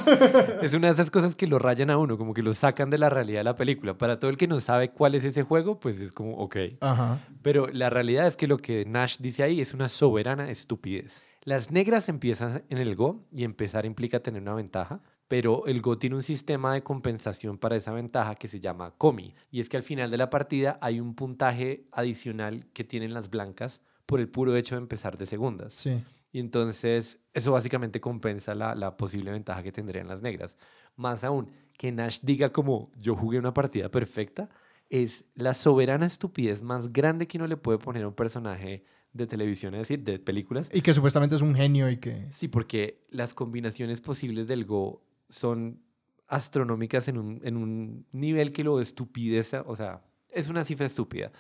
es 0.63 0.75
una 0.75 0.87
de 0.87 0.93
esas 0.93 1.11
cosas 1.11 1.35
que 1.35 1.49
lo 1.49 1.59
rayan 1.59 1.91
a 1.91 1.99
uno, 1.99 2.17
como 2.17 2.33
que 2.33 2.43
lo 2.43 2.55
sacan 2.55 2.89
de 2.89 2.99
la 2.99 3.11
realidad 3.11 3.41
de 3.41 3.45
la 3.45 3.57
película. 3.57 3.99
Para 3.99 4.21
todo 4.21 4.31
el 4.31 4.37
que 4.37 4.47
no 4.47 4.61
sabe 4.61 4.91
cuál 4.91 5.17
es 5.17 5.25
ese 5.25 5.43
juego, 5.43 5.81
pues 5.81 6.01
es 6.01 6.13
como, 6.13 6.37
ok. 6.37 6.57
Ajá. 6.81 7.19
Pero 7.43 7.67
la 7.67 7.91
realidad 7.91 8.29
es 8.29 8.37
que 8.37 8.47
lo 8.47 8.59
que 8.59 8.85
Nash 8.85 9.17
dice 9.19 9.43
ahí 9.43 9.61
es 9.61 9.75
una 9.75 9.89
soberana 9.89 10.51
estupidez. 10.51 11.25
Las 11.43 11.73
negras 11.73 12.09
empiezan 12.09 12.63
en 12.69 12.79
el 12.79 12.95
Go 12.95 13.27
y 13.33 13.43
empezar 13.43 13.87
implica 13.87 14.21
tener 14.21 14.43
una 14.43 14.55
ventaja, 14.55 15.01
pero 15.29 15.67
el 15.67 15.83
Go 15.83 15.99
tiene 15.99 16.17
un 16.17 16.23
sistema 16.23 16.73
de 16.73 16.83
compensación 16.83 17.59
para 17.59 17.77
esa 17.77 17.93
ventaja 17.93 18.35
que 18.35 18.49
se 18.49 18.61
llama 18.61 18.95
Comi. 18.97 19.35
Y 19.51 19.61
es 19.61 19.69
que 19.69 19.77
al 19.77 19.83
final 19.83 20.11
de 20.11 20.17
la 20.17 20.31
partida 20.31 20.79
hay 20.81 21.01
un 21.01 21.15
puntaje 21.15 21.87
adicional 21.93 22.67
que 22.73 22.85
tienen 22.85 23.13
las 23.13 23.29
blancas 23.29 23.83
por 24.07 24.21
el 24.21 24.29
puro 24.29 24.57
hecho 24.57 24.75
de 24.75 24.81
empezar 24.81 25.19
de 25.19 25.27
segundas. 25.27 25.75
Sí. 25.75 26.03
Y 26.33 26.41
entonces 26.41 27.21
eso 27.35 27.53
básicamente 27.53 28.01
compensa 28.01 28.55
la, 28.55 28.75
la 28.75 28.97
posible 28.97 29.31
ventaja 29.31 29.63
que 29.63 29.71
tendrían 29.71 30.09
las 30.09 30.23
negras. 30.23 30.57
Más 30.97 31.25
aún, 31.25 31.51
que 31.77 31.93
Nash 31.93 32.21
diga 32.23 32.49
como 32.49 32.91
yo 32.97 33.15
jugué 33.15 33.39
una 33.39 33.53
partida 33.53 33.91
perfecta, 33.91 34.49
es 34.89 35.27
la 35.35 35.53
soberana 35.53 36.07
estupidez 36.07 36.63
más 36.63 36.93
grande 36.93 37.27
que 37.27 37.37
uno 37.37 37.47
le 37.47 37.59
puede 37.59 37.79
poner 37.79 38.05
a 38.05 38.09
un 38.09 38.15
personaje 38.15 38.85
de 39.13 39.27
televisión, 39.27 39.75
es 39.75 39.81
decir, 39.81 40.03
de 40.03 40.19
películas. 40.19 40.71
Y 40.73 40.81
que 40.81 40.95
supuestamente 40.95 41.37
es 41.37 41.43
un 41.43 41.55
genio 41.55 41.91
y 41.91 41.99
que... 41.99 42.29
Sí, 42.31 42.49
porque 42.49 43.05
las 43.11 43.35
combinaciones 43.35 44.01
posibles 44.01 44.47
del 44.49 44.65
Go 44.65 45.03
son 45.29 45.83
astronómicas 46.27 47.09
en 47.09 47.19
un, 47.19 47.41
en 47.43 47.57
un 47.57 48.07
nivel 48.13 48.53
que 48.53 48.65
lo 48.65 48.81
estupidez, 48.81 49.55
o 49.55 49.77
sea, 49.77 50.03
es 50.31 50.49
una 50.49 50.65
cifra 50.65 50.87
estúpida. 50.87 51.33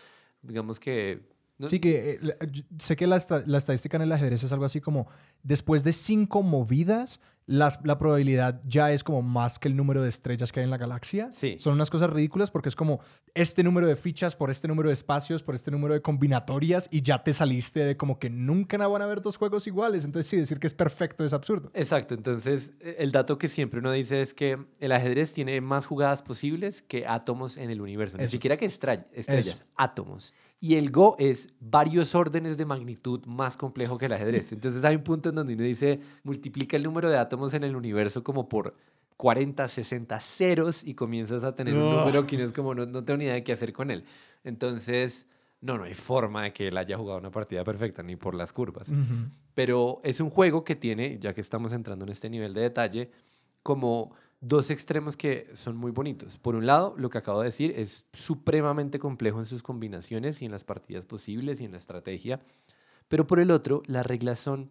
Digamos 0.42 0.80
que... 0.80 1.28
¿no? 1.58 1.68
Sí, 1.68 1.80
que 1.80 2.20
eh, 2.22 2.36
sé 2.78 2.94
que 2.94 3.06
la, 3.06 3.20
la 3.46 3.58
estadística 3.58 3.96
en 3.96 4.04
el 4.04 4.12
ajedrez 4.12 4.44
es 4.44 4.52
algo 4.52 4.64
así 4.64 4.80
como 4.80 5.08
después 5.42 5.84
de 5.84 5.92
cinco 5.92 6.42
movidas, 6.42 7.20
las- 7.46 7.80
la 7.82 7.96
probabilidad 7.96 8.60
ya 8.66 8.92
es 8.92 9.02
como 9.02 9.22
más 9.22 9.58
que 9.58 9.68
el 9.68 9.74
número 9.76 10.02
de 10.02 10.10
estrellas 10.10 10.52
que 10.52 10.60
hay 10.60 10.64
en 10.64 10.70
la 10.70 10.76
galaxia. 10.76 11.30
Sí. 11.32 11.56
Son 11.58 11.72
unas 11.72 11.88
cosas 11.88 12.10
ridículas 12.10 12.50
porque 12.50 12.68
es 12.68 12.76
como 12.76 13.00
este 13.34 13.62
número 13.62 13.86
de 13.86 13.96
fichas 13.96 14.36
por 14.36 14.50
este 14.50 14.68
número 14.68 14.90
de 14.90 14.92
espacios, 14.92 15.42
por 15.42 15.54
este 15.54 15.70
número 15.70 15.94
de 15.94 16.02
combinatorias 16.02 16.88
y 16.90 17.00
ya 17.00 17.22
te 17.24 17.32
saliste 17.32 17.80
de 17.84 17.96
como 17.96 18.18
que 18.18 18.28
nunca 18.28 18.76
van 18.86 19.00
a 19.00 19.06
haber 19.06 19.22
dos 19.22 19.38
juegos 19.38 19.66
iguales. 19.66 20.04
Entonces 20.04 20.28
sí, 20.28 20.36
decir 20.36 20.58
que 20.60 20.66
es 20.66 20.74
perfecto 20.74 21.24
es 21.24 21.32
absurdo. 21.32 21.70
Exacto, 21.72 22.12
entonces 22.14 22.70
e- 22.80 22.96
el 22.98 23.12
dato 23.12 23.38
que 23.38 23.48
siempre 23.48 23.80
uno 23.80 23.92
dice 23.92 24.20
es 24.20 24.34
que 24.34 24.58
el 24.78 24.92
ajedrez 24.92 25.32
tiene 25.32 25.58
más 25.62 25.86
jugadas 25.86 26.20
posibles 26.22 26.82
que 26.82 27.06
átomos 27.06 27.56
en 27.56 27.70
el 27.70 27.80
universo, 27.80 28.18
ni 28.18 28.24
Eso. 28.24 28.32
siquiera 28.32 28.58
que 28.58 28.66
estrellas, 28.66 29.06
Eso. 29.14 29.56
átomos. 29.74 30.34
Y 30.60 30.74
el 30.74 30.90
Go 30.90 31.14
es 31.20 31.54
varios 31.60 32.16
órdenes 32.16 32.56
de 32.56 32.64
magnitud 32.66 33.24
más 33.26 33.56
complejo 33.56 33.96
que 33.96 34.06
el 34.06 34.12
ajedrez. 34.12 34.52
Entonces 34.52 34.82
hay 34.84 34.96
un 34.96 35.04
punto 35.04 35.27
en 35.28 35.34
donde 35.36 35.54
uno 35.54 35.62
dice, 35.64 36.00
multiplica 36.22 36.76
el 36.76 36.82
número 36.82 37.10
de 37.10 37.18
átomos 37.18 37.54
en 37.54 37.64
el 37.64 37.74
universo 37.76 38.22
como 38.22 38.48
por 38.48 38.74
40, 39.16 39.66
60 39.66 40.20
ceros 40.20 40.84
y 40.84 40.94
comienzas 40.94 41.42
a 41.44 41.54
tener 41.54 41.74
un 41.74 41.82
Ugh. 41.82 41.98
número 41.98 42.26
que 42.26 42.36
uno 42.36 42.44
es 42.44 42.52
como, 42.52 42.74
no, 42.74 42.86
no 42.86 43.04
tengo 43.04 43.18
ni 43.18 43.24
idea 43.24 43.34
de 43.34 43.42
qué 43.44 43.52
hacer 43.52 43.72
con 43.72 43.90
él. 43.90 44.04
Entonces, 44.44 45.26
no, 45.60 45.76
no 45.76 45.84
hay 45.84 45.94
forma 45.94 46.44
de 46.44 46.52
que 46.52 46.68
él 46.68 46.76
haya 46.76 46.96
jugado 46.96 47.18
una 47.18 47.30
partida 47.32 47.64
perfecta, 47.64 48.02
ni 48.02 48.14
por 48.14 48.34
las 48.34 48.52
curvas 48.52 48.88
Ujú. 48.88 49.28
pero 49.54 50.00
es 50.04 50.20
un 50.20 50.30
juego 50.30 50.62
que 50.62 50.76
tiene, 50.76 51.18
ya 51.18 51.34
que 51.34 51.40
estamos 51.40 51.72
entrando 51.72 52.04
en 52.04 52.12
este 52.12 52.30
nivel 52.30 52.54
de 52.54 52.60
detalle, 52.60 53.10
como 53.64 54.12
dos 54.40 54.70
extremos 54.70 55.16
que 55.16 55.48
son 55.54 55.76
muy 55.76 55.90
bonitos. 55.90 56.38
Por 56.38 56.54
un 56.54 56.64
lado, 56.64 56.94
lo 56.96 57.10
que 57.10 57.18
acabo 57.18 57.40
de 57.40 57.46
decir 57.46 57.74
es 57.76 58.04
supremamente 58.12 59.00
complejo 59.00 59.40
en 59.40 59.46
sus 59.46 59.64
combinaciones 59.64 60.40
y 60.42 60.44
en 60.44 60.52
las 60.52 60.62
partidas 60.62 61.06
posibles 61.06 61.60
y 61.60 61.64
en 61.64 61.72
la 61.72 61.78
estrategia, 61.78 62.40
pero 63.08 63.26
por 63.26 63.40
el 63.40 63.50
otro, 63.50 63.82
las 63.86 64.06
reglas 64.06 64.38
son 64.38 64.70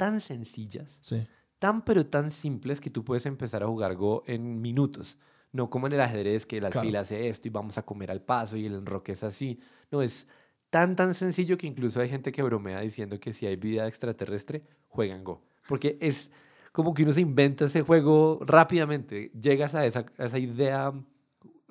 tan 0.00 0.20
sencillas, 0.20 0.98
Sí. 1.02 1.26
tan 1.58 1.84
pero 1.84 2.06
tan 2.06 2.30
simples 2.30 2.80
que 2.80 2.90
tú 2.90 3.04
puedes 3.04 3.26
empezar 3.26 3.62
a 3.62 3.66
jugar 3.66 3.94
Go 3.94 4.22
en 4.26 4.60
minutos. 4.60 5.18
No 5.52 5.68
como 5.68 5.86
en 5.88 5.92
el 5.92 6.00
ajedrez 6.00 6.46
que 6.46 6.56
el 6.56 6.62
Claro. 6.64 6.80
alfil 6.80 6.96
hace 6.96 7.28
esto 7.28 7.48
y 7.48 7.50
vamos 7.50 7.76
a 7.76 7.82
comer 7.82 8.10
al 8.10 8.22
paso 8.22 8.56
y 8.56 8.66
el 8.66 8.74
enroque 8.74 9.12
es 9.12 9.22
así. 9.24 9.58
No, 9.90 10.00
es 10.00 10.26
tan 10.70 10.94
tan 10.96 11.12
sencillo 11.14 11.58
que 11.58 11.66
incluso 11.66 12.00
hay 12.00 12.08
gente 12.08 12.30
que 12.32 12.42
bromea 12.42 12.80
diciendo 12.80 13.18
que 13.18 13.32
si 13.32 13.46
hay 13.46 13.56
vida 13.56 13.86
extraterrestre, 13.88 14.62
juegan 14.88 15.22
Go. 15.24 15.42
Porque 15.68 15.98
es 16.00 16.30
como 16.72 16.94
que 16.94 17.02
uno 17.02 17.12
se 17.12 17.20
inventa 17.20 17.64
ese 17.66 17.82
juego 17.82 18.38
rápidamente. 18.46 19.30
Llegas 19.40 19.74
a 19.74 19.84
esa, 19.86 20.06
a 20.18 20.24
esa 20.26 20.38
idea 20.38 20.92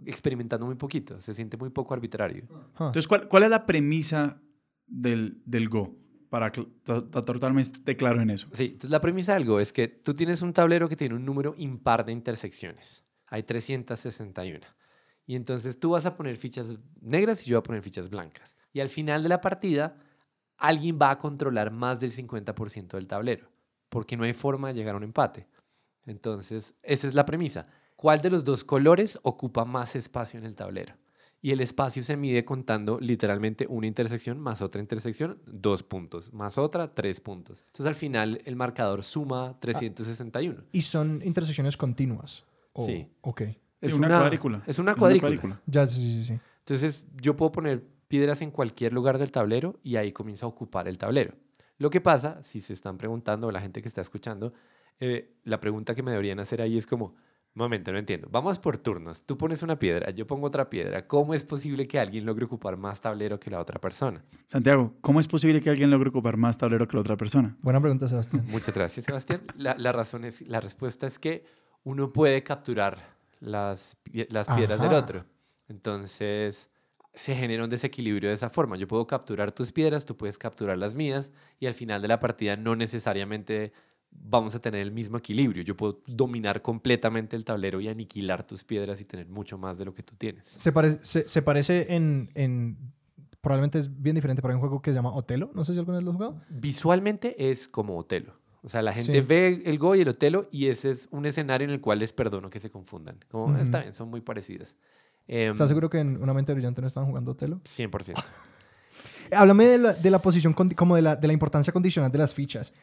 experimentando 0.06 0.66
muy 0.66 0.76
poquito. 0.76 1.20
Se 1.22 1.34
siente 1.34 1.58
muy 1.58 1.70
poco 1.70 1.94
arbitrario. 1.94 2.44
Huh. 2.50 2.88
Entonces, 2.88 3.08
¿cuál, 3.08 3.28
cuál 3.28 3.44
es 3.44 3.50
la 3.50 3.66
premisa 3.66 4.42
del, 4.88 5.42
del 5.46 5.70
Go? 5.70 5.96
Para 6.30 6.48
estar 6.48 7.02
totalmente 7.26 7.98
claro 7.98 8.22
en 8.22 8.30
eso. 8.30 8.48
Sí, 8.54 8.66
entonces 8.66 8.92
la 8.92 9.00
premisa 9.00 9.34
del 9.34 9.46
Go 9.46 9.60
es 9.60 9.74
que 9.74 9.88
tú 9.88 10.14
tienes 10.14 10.42
un 10.42 10.54
tablero 10.54 10.88
que 10.88 10.96
tiene 10.96 11.16
un 11.16 11.26
número 11.26 11.56
impar 11.58 12.06
de 12.06 12.12
intersecciones. 12.12 13.04
Hay 13.28 13.44
361. 13.44 14.66
Y 15.26 15.36
entonces 15.36 15.80
tú 15.80 15.92
vas 15.92 16.06
a 16.06 16.16
poner 16.16 16.36
fichas 16.36 16.78
negras 17.02 17.42
y 17.42 17.50
yo 17.50 17.58
voy 17.58 17.60
a 17.60 17.64
poner 17.64 17.82
fichas 17.82 18.10
blancas. 18.10 18.56
Y 18.74 18.80
al 18.80 18.90
final 18.90 19.24
de 19.24 19.30
la 19.30 19.42
partida, 19.42 19.98
alguien 20.58 21.00
va 21.02 21.12
a 21.12 21.18
controlar 21.18 21.72
más 21.72 22.00
del 22.00 22.12
50% 22.12 22.90
del 22.90 23.08
tablero, 23.08 23.48
porque 23.90 24.18
no 24.18 24.24
hay 24.24 24.34
forma 24.34 24.70
de 24.70 24.76
llegar 24.76 24.96
a 24.96 24.98
un 24.98 25.04
empate. 25.04 25.48
Entonces, 26.06 26.76
esa 26.84 27.08
es 27.08 27.16
la 27.16 27.26
premisa. 27.26 27.68
¿Cuál 27.96 28.22
de 28.22 28.30
los 28.30 28.44
dos 28.44 28.64
colores 28.64 29.20
ocupa 29.24 29.66
más 29.66 29.96
espacio 29.96 30.40
en 30.40 30.46
el 30.46 30.56
tablero? 30.56 30.96
Y 31.42 31.52
el 31.52 31.62
espacio 31.62 32.04
se 32.04 32.18
mide 32.18 32.44
contando 32.44 33.00
literalmente 33.00 33.66
una 33.70 33.88
intersección 33.88 34.40
más 34.40 34.62
otra 34.62 34.82
intersección, 34.82 35.40
dos 35.46 35.84
puntos, 35.84 36.34
más 36.34 36.58
otra, 36.58 36.94
tres 36.94 37.22
puntos. 37.22 37.62
Entonces 37.68 37.86
al 37.86 37.96
final 37.96 38.42
el 38.44 38.56
marcador 38.58 39.04
suma 39.04 39.58
361. 39.60 40.64
Y 40.74 40.82
son 40.82 41.22
intersecciones 41.24 41.78
continuas. 41.78 42.44
O- 42.74 42.86
Sí. 42.86 43.08
Ok. 43.22 43.42
Es 43.82 43.92
Sí, 43.94 43.98
una 43.98 44.10
cuadrícula. 44.10 44.64
Es 44.68 44.80
una 44.80 44.92
Es 44.92 44.98
cuadrícula. 44.98 45.62
Ya, 45.66 45.86
sí, 45.86 46.02
sí, 46.02 46.24
sí. 46.26 46.40
Entonces 46.60 47.06
yo 47.22 47.36
puedo 47.38 47.52
poner 47.54 47.84
piedras 48.10 48.42
en 48.42 48.52
cualquier 48.52 48.92
lugar 48.92 49.18
del 49.18 49.32
tablero 49.32 49.80
y 49.84 49.96
ahí 49.96 50.12
comienzo 50.12 50.46
a 50.46 50.50
ocupar 50.50 50.88
el 50.90 50.98
tablero. 50.98 51.34
Lo 51.78 51.90
que 51.90 52.02
pasa, 52.02 52.44
si 52.44 52.60
se 52.60 52.74
están 52.74 52.98
preguntando, 52.98 53.50
la 53.52 53.62
gente 53.62 53.82
que 53.82 53.88
está 53.88 54.02
escuchando, 54.02 54.52
eh, 55.00 55.32
la 55.46 55.62
pregunta 55.62 55.96
que 55.96 56.04
me 56.04 56.12
deberían 56.12 56.40
hacer 56.42 56.62
ahí 56.62 56.78
es 56.78 56.86
como, 56.86 57.16
momento, 57.60 57.92
no 57.92 58.00
entiendo. 58.00 58.28
Vamos 58.32 58.58
por 58.58 58.78
turnos. 58.78 59.24
Tú 59.24 59.38
pones 59.38 59.62
una 59.62 59.78
piedra, 59.78 60.10
yo 60.10 60.26
pongo 60.26 60.48
otra 60.48 60.70
piedra. 60.70 61.08
¿Cómo 61.08 61.34
es 61.34 61.44
posible 61.44 61.88
que 61.88 62.00
alguien 62.00 62.26
logre 62.26 62.46
ocupar 62.46 62.78
más 62.78 63.02
tablero 63.02 63.40
que 63.40 63.52
la 63.52 63.60
otra 63.60 63.80
persona? 63.80 64.24
Santiago, 64.48 64.96
¿cómo 65.02 65.20
es 65.20 65.28
posible 65.28 65.62
que 65.62 65.70
alguien 65.70 65.92
logre 65.92 66.10
ocupar 66.10 66.38
más 66.38 66.58
tablero 66.58 66.88
que 66.88 66.96
la 66.96 67.02
otra 67.02 67.18
persona? 67.18 67.56
Buena 67.62 67.80
pregunta, 67.80 68.08
Sebastián. 68.08 68.46
Muchas 68.50 68.74
gracias, 68.74 69.06
Sebastián. 69.06 69.44
La, 69.56 69.76
la 69.78 69.92
razón 69.92 70.26
es, 70.26 70.42
la 70.42 70.60
respuesta 70.60 71.06
es 71.06 71.20
que 71.20 71.46
uno 71.84 72.12
puede 72.12 72.42
capturar 72.44 72.98
las, 73.40 73.98
las 74.30 74.48
piedras 74.50 74.82
del 74.82 74.94
otro. 74.94 75.26
Entonces, 75.68 76.70
se 77.14 77.36
genera 77.36 77.64
un 77.64 77.70
desequilibrio 77.70 78.30
de 78.30 78.36
esa 78.36 78.50
forma. 78.50 78.78
Yo 78.78 78.88
puedo 78.88 79.06
capturar 79.08 79.52
tus 79.52 79.72
piedras, 79.72 80.06
tú 80.06 80.16
puedes 80.16 80.38
capturar 80.38 80.78
las 80.78 80.96
mías 80.96 81.32
y 81.60 81.66
al 81.66 81.74
final 81.74 82.02
de 82.02 82.08
la 82.08 82.20
partida 82.20 82.56
no 82.56 82.76
necesariamente 82.76 83.74
vamos 84.12 84.54
a 84.56 84.60
tener 84.60 84.82
el 84.82 84.92
mismo 84.92 85.18
equilibrio. 85.18 85.64
Yo 85.64 85.76
puedo 85.76 86.02
dominar 86.08 86.62
completamente 86.62 87.36
el 87.36 87.44
tablero 87.46 87.80
y 87.82 87.88
aniquilar 87.88 88.44
tus 88.44 88.64
piedras 88.64 89.00
y 89.02 89.06
tener 89.06 89.28
mucho 89.28 89.58
más 89.58 89.78
de 89.78 89.86
lo 89.86 89.94
que 89.94 90.04
tú 90.04 90.16
tienes. 90.18 90.46
Se, 90.46 90.72
parece 90.72 91.00
se, 91.04 91.28
se 91.28 91.42
parece 91.42 91.94
en, 91.96 92.30
en- 92.36 92.78
Probablemente 93.42 93.80
es 93.80 94.02
bien 94.02 94.16
diferente, 94.16 94.42
pero 94.42 94.52
hay 94.52 94.56
un 94.56 94.60
juego 94.60 94.82
que 94.82 94.92
se 94.92 94.96
llama 94.96 95.14
Otelo. 95.16 95.50
No 95.56 95.64
sé 95.64 95.72
si 95.72 95.80
alguna 95.80 95.98
vez 96.00 96.04
lo 96.06 96.12
has 96.12 96.18
jugado. 96.18 96.42
Visualmente 96.50 97.50
es 97.50 97.70
como 97.70 97.98
Otelo. 97.98 98.34
O 98.64 98.68
sea, 98.68 98.82
la 98.82 98.92
gente 98.92 99.14
Sí. 99.14 99.22
ve 99.22 99.62
el 99.66 99.78
Go 99.80 99.96
y 99.96 100.02
el 100.02 100.10
Otelo 100.10 100.50
y 100.52 100.68
ese 100.68 100.92
es 100.92 101.08
un 101.12 101.26
escenario 101.26 101.66
en 101.66 101.72
el 101.74 101.80
cual 101.80 102.00
les 102.00 102.12
perdono 102.12 102.50
que 102.50 102.60
se 102.60 102.70
confundan. 102.70 103.18
Como, 103.30 103.58
está 103.58 103.80
bien, 103.80 103.94
son 103.94 104.10
muy 104.10 104.20
parecidas. 104.20 104.76
Em, 105.26 105.54
¿Estás 105.54 105.70
seguro 105.70 105.90
que 105.90 106.00
en 106.00 106.22
Una 106.22 106.34
mente 106.34 106.54
brillante 106.54 106.82
no 106.82 106.88
estaban 106.88 107.08
jugando 107.08 107.32
Otelo? 107.32 107.62
100%. 107.64 108.22
Háblame 109.32 109.66
de 109.68 109.78
la, 109.78 109.94
de 109.94 110.10
la 110.10 110.20
posición, 110.20 110.54
como 110.54 110.96
de 110.98 111.02
la, 111.04 111.16
de 111.16 111.28
la 111.28 111.34
importancia 111.34 111.72
condicional 111.72 112.12
de 112.12 112.18
las 112.18 112.34
fichas. 112.34 112.74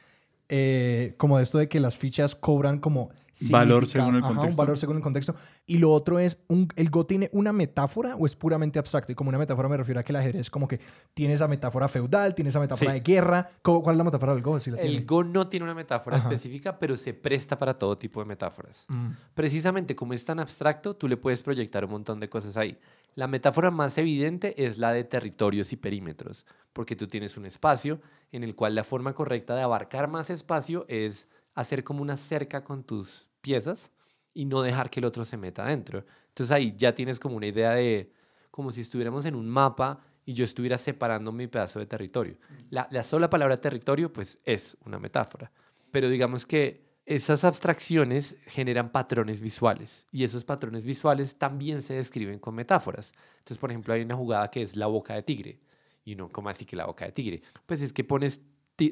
Eh, 0.48 1.14
como 1.16 1.36
de 1.38 1.42
esto 1.42 1.58
de 1.58 1.68
que 1.68 1.80
las 1.80 1.96
fichas 1.96 2.34
cobran 2.34 2.78
como 2.78 3.10
Valor 3.50 3.86
según 3.86 4.14
el 4.14 4.22
Ajá, 4.22 4.30
un 4.30 4.36
contexto. 4.36 4.62
valor 4.62 4.78
según 4.78 4.96
el 4.96 5.02
contexto. 5.02 5.34
Y 5.66 5.76
lo 5.76 5.92
otro 5.92 6.18
es, 6.18 6.38
un, 6.48 6.68
¿el 6.76 6.88
Go 6.88 7.04
tiene 7.04 7.28
una 7.34 7.52
metáfora 7.52 8.16
o 8.16 8.24
es 8.24 8.34
puramente 8.34 8.78
abstracto? 8.78 9.12
Y 9.12 9.14
como 9.14 9.28
una 9.28 9.36
metáfora 9.36 9.68
me 9.68 9.76
refiero 9.76 10.00
a 10.00 10.02
que 10.02 10.12
el 10.12 10.16
ajedrez 10.16 10.48
como 10.48 10.66
que 10.66 10.80
tiene 11.12 11.34
esa 11.34 11.46
metáfora 11.46 11.86
feudal, 11.88 12.34
tiene 12.34 12.48
esa 12.48 12.60
metáfora 12.60 12.92
Sí. 12.92 12.98
de 12.98 13.00
guerra. 13.04 13.50
¿Cómo- 13.60 13.82
¿Cuál 13.82 13.96
es 13.96 13.98
la 13.98 14.04
metáfora 14.04 14.32
del 14.32 14.42
Go? 14.42 14.58
Si 14.58 14.70
la 14.70 14.78
El 14.80 14.88
tiene. 14.88 15.04
Go 15.04 15.22
no 15.22 15.48
tiene 15.48 15.64
una 15.64 15.74
metáfora 15.74 16.16
Ajá. 16.16 16.26
específica, 16.28 16.78
pero 16.78 16.96
se 16.96 17.12
presta 17.12 17.58
para 17.58 17.74
todo 17.78 17.98
tipo 17.98 18.20
de 18.20 18.26
metáforas. 18.26 18.86
Mm. 18.88 19.08
Precisamente 19.34 19.94
como 19.94 20.14
es 20.14 20.24
tan 20.24 20.40
abstracto, 20.40 20.94
tú 20.96 21.06
le 21.06 21.18
puedes 21.18 21.42
proyectar 21.42 21.84
un 21.84 21.90
montón 21.90 22.18
de 22.20 22.30
cosas 22.30 22.56
ahí. 22.56 22.78
La 23.16 23.28
metáfora 23.28 23.70
más 23.70 23.96
evidente 23.96 24.66
es 24.66 24.76
la 24.76 24.92
de 24.92 25.02
territorios 25.02 25.72
y 25.72 25.76
perímetros, 25.76 26.44
porque 26.74 26.96
tú 26.96 27.08
tienes 27.08 27.38
un 27.38 27.46
espacio 27.46 27.98
en 28.30 28.44
el 28.44 28.54
cual 28.54 28.74
la 28.74 28.84
forma 28.84 29.14
correcta 29.14 29.56
de 29.56 29.62
abarcar 29.62 30.06
más 30.06 30.28
espacio 30.28 30.84
es 30.86 31.26
hacer 31.54 31.82
como 31.82 32.02
una 32.02 32.18
cerca 32.18 32.62
con 32.62 32.84
tus 32.84 33.26
piezas 33.40 33.90
y 34.34 34.44
no 34.44 34.60
dejar 34.60 34.90
que 34.90 35.00
el 35.00 35.06
otro 35.06 35.24
se 35.24 35.38
meta 35.38 35.64
adentro. 35.64 36.04
Entonces 36.28 36.52
ahí 36.52 36.74
ya 36.76 36.94
tienes 36.94 37.18
como 37.18 37.36
una 37.36 37.46
idea 37.46 37.70
de 37.70 38.12
como 38.50 38.70
si 38.70 38.82
estuviéramos 38.82 39.24
en 39.24 39.34
un 39.34 39.48
mapa 39.48 39.98
y 40.26 40.34
yo 40.34 40.44
estuviera 40.44 40.76
separando 40.76 41.32
mi 41.32 41.46
pedazo 41.46 41.78
de 41.78 41.86
territorio. 41.86 42.36
La, 42.68 42.86
la 42.90 43.02
sola 43.02 43.30
palabra 43.30 43.56
territorio, 43.56 44.12
pues, 44.12 44.38
es 44.44 44.76
una 44.84 44.98
metáfora. 44.98 45.50
Pero 45.90 46.10
digamos 46.10 46.44
que 46.44 46.85
esas 47.06 47.44
abstracciones 47.44 48.36
generan 48.46 48.90
patrones 48.90 49.40
visuales 49.40 50.06
y 50.10 50.24
esos 50.24 50.42
patrones 50.42 50.84
visuales 50.84 51.36
también 51.36 51.80
se 51.80 51.94
describen 51.94 52.40
con 52.40 52.56
metáforas. 52.56 53.12
Entonces, 53.38 53.58
por 53.58 53.70
ejemplo, 53.70 53.94
hay 53.94 54.02
una 54.02 54.16
jugada 54.16 54.50
que 54.50 54.60
es 54.60 54.76
la 54.76 54.86
boca 54.86 55.14
de 55.14 55.22
tigre. 55.22 55.60
Y 56.04 56.16
no, 56.16 56.28
¿cómo 56.28 56.48
así 56.48 56.64
que 56.64 56.74
la 56.74 56.86
boca 56.86 57.04
de 57.04 57.12
tigre? 57.12 57.42
Pues 57.64 57.80
es 57.80 57.92
que 57.92 58.02
pones 58.02 58.42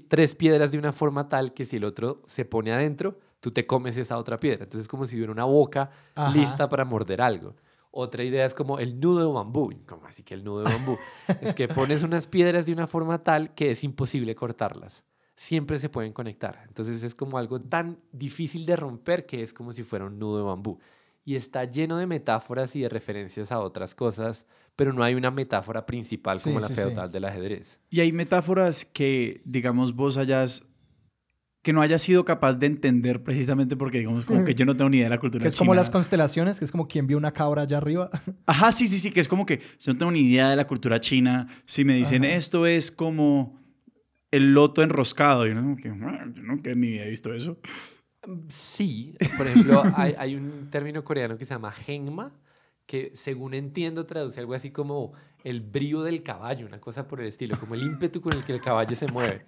tres 0.08 0.34
piedras 0.36 0.70
de 0.70 0.78
una 0.78 0.92
forma 0.92 1.28
tal 1.28 1.52
que 1.52 1.66
si 1.66 1.76
el 1.76 1.84
otro 1.84 2.22
se 2.26 2.44
pone 2.44 2.72
adentro, 2.72 3.18
tú 3.40 3.50
te 3.50 3.66
comes 3.66 3.96
esa 3.96 4.16
otra 4.16 4.38
piedra. 4.38 4.62
Entonces 4.62 4.82
es 4.82 4.88
como 4.88 5.06
si 5.06 5.16
hubiera 5.16 5.32
una 5.32 5.44
boca 5.44 5.90
lista 6.32 6.68
para 6.68 6.84
morder 6.84 7.20
algo. 7.20 7.54
Otra 7.90 8.22
idea 8.22 8.44
es 8.44 8.54
como 8.54 8.78
el 8.78 8.98
nudo 9.00 9.20
de 9.20 9.32
bambú. 9.32 9.72
¿Cómo 9.86 10.06
así 10.06 10.22
que 10.22 10.34
el 10.34 10.44
nudo 10.44 10.62
de 10.62 10.72
bambú? 10.72 10.96
es 11.40 11.54
que 11.54 11.66
pones 11.66 12.04
unas 12.04 12.28
piedras 12.28 12.64
de 12.66 12.72
una 12.72 12.86
forma 12.86 13.22
tal 13.24 13.54
que 13.54 13.72
es 13.72 13.82
imposible 13.82 14.34
cortarlas. 14.36 15.04
Siempre 15.36 15.78
se 15.78 15.88
pueden 15.88 16.12
conectar. 16.12 16.64
Entonces 16.68 17.02
es 17.02 17.14
como 17.14 17.38
algo 17.38 17.58
tan 17.60 17.98
difícil 18.12 18.66
de 18.66 18.76
romper 18.76 19.26
que 19.26 19.42
es 19.42 19.52
como 19.52 19.72
si 19.72 19.82
fuera 19.82 20.04
un 20.04 20.18
nudo 20.18 20.38
de 20.38 20.44
bambú. 20.44 20.78
Y 21.24 21.36
está 21.36 21.64
lleno 21.64 21.96
de 21.96 22.06
metáforas 22.06 22.76
y 22.76 22.82
de 22.82 22.88
referencias 22.88 23.50
a 23.50 23.60
otras 23.60 23.94
cosas 23.94 24.46
pero 24.76 24.92
no 24.92 25.04
hay 25.04 25.14
una 25.14 25.30
metáfora 25.30 25.86
principal 25.86 26.40
como 26.40 26.60
la 26.60 26.68
feudal 26.68 27.10
del 27.10 27.24
ajedrez. 27.24 27.80
Y 27.90 28.00
hay 28.00 28.12
metáforas 28.12 28.84
que, 28.84 29.40
digamos, 29.44 29.94
vos 29.94 30.16
hayas 30.16 30.66
que 31.62 31.72
no 31.72 31.80
hayas 31.80 32.02
sido 32.02 32.26
capaz 32.26 32.58
de 32.58 32.66
entender 32.66 33.22
precisamente 33.22 33.74
porque, 33.74 33.98
digamos, 33.98 34.26
como 34.26 34.44
que 34.44 34.54
yo 34.54 34.66
no 34.66 34.76
tengo 34.76 34.90
ni 34.90 34.98
idea 34.98 35.06
de 35.06 35.14
la 35.14 35.18
cultura 35.18 35.42
Que 35.44 35.48
es 35.48 35.56
como 35.56 35.74
las 35.74 35.88
constelaciones, 35.88 36.58
que 36.58 36.66
es 36.66 36.70
como 36.70 36.86
quien 36.86 37.06
vio 37.06 37.16
una 37.16 37.32
cabra 37.32 37.62
allá 37.62 37.78
arriba. 37.78 38.10
Ajá, 38.46 38.70
sí, 38.70 38.86
sí, 38.86 38.98
sí, 38.98 39.10
que 39.10 39.20
es 39.20 39.28
como 39.28 39.46
que 39.46 39.60
yo 39.80 39.94
no 39.94 39.98
tengo 39.98 40.12
ni 40.12 40.20
idea 40.20 40.50
de 40.50 40.56
la 40.56 40.66
cultura 40.66 41.00
china. 41.00 41.48
Si 41.64 41.86
me 41.86 41.94
dicen 41.94 42.22
esto 42.22 42.66
es 42.66 42.90
como 42.90 43.63
el 44.34 44.52
loto 44.52 44.82
enroscado, 44.82 45.46
yo 45.46 45.54
no, 45.54 45.76
que, 45.76 45.88
ah, 45.88 46.24
yo 46.34 46.42
nunca 46.42 46.70
en 46.70 46.80
mi 46.80 46.98
he 46.98 47.08
visto 47.08 47.32
eso. 47.32 47.56
Sí, 48.48 49.16
por 49.36 49.46
ejemplo, 49.46 49.82
hay, 49.96 50.34
un 50.34 50.70
término 50.70 51.04
coreano 51.04 51.38
que 51.38 51.44
se 51.44 51.54
llama 51.54 51.72
hengma, 51.86 52.32
que 52.84 53.12
según 53.14 53.54
entiendo 53.54 54.06
traduce 54.06 54.40
algo 54.40 54.54
así 54.54 54.72
como 54.72 55.12
el 55.44 55.60
brío 55.60 56.02
del 56.02 56.24
caballo, 56.24 56.66
una 56.66 56.80
cosa 56.80 57.06
por 57.06 57.20
el 57.20 57.28
estilo, 57.28 57.60
como 57.60 57.74
el 57.74 57.82
ímpetu 57.82 58.20
con 58.20 58.32
el 58.32 58.44
que 58.44 58.52
el 58.52 58.60
caballo 58.60 58.96
se 58.96 59.06
mueve. 59.06 59.44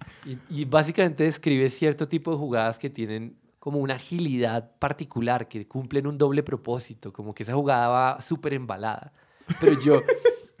Y, 0.49 0.63
básicamente 0.63 1.25
describe 1.25 1.69
cierto 1.69 2.07
tipo 2.07 2.31
de 2.31 2.37
jugadas 2.37 2.79
que 2.79 2.89
tienen 2.89 3.35
como 3.59 3.79
una 3.79 3.95
agilidad 3.95 4.71
particular, 4.79 5.49
que 5.49 5.67
cumplen 5.67 6.07
un 6.07 6.17
doble 6.17 6.43
propósito, 6.43 7.11
como 7.11 7.33
que 7.33 7.43
esa 7.43 7.53
jugada 7.53 7.89
va 7.89 8.21
súper 8.21 8.53
embalada. 8.53 9.11
Pero 9.59 9.77
yo 9.81 10.01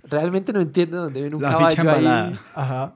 realmente 0.09 0.53
no 0.53 0.61
entiendo 0.61 1.03
dónde 1.03 1.21
viene 1.21 1.35
un 1.35 1.41
caballo 1.41 1.91
ahí. 1.91 2.39
Ajá. 2.55 2.95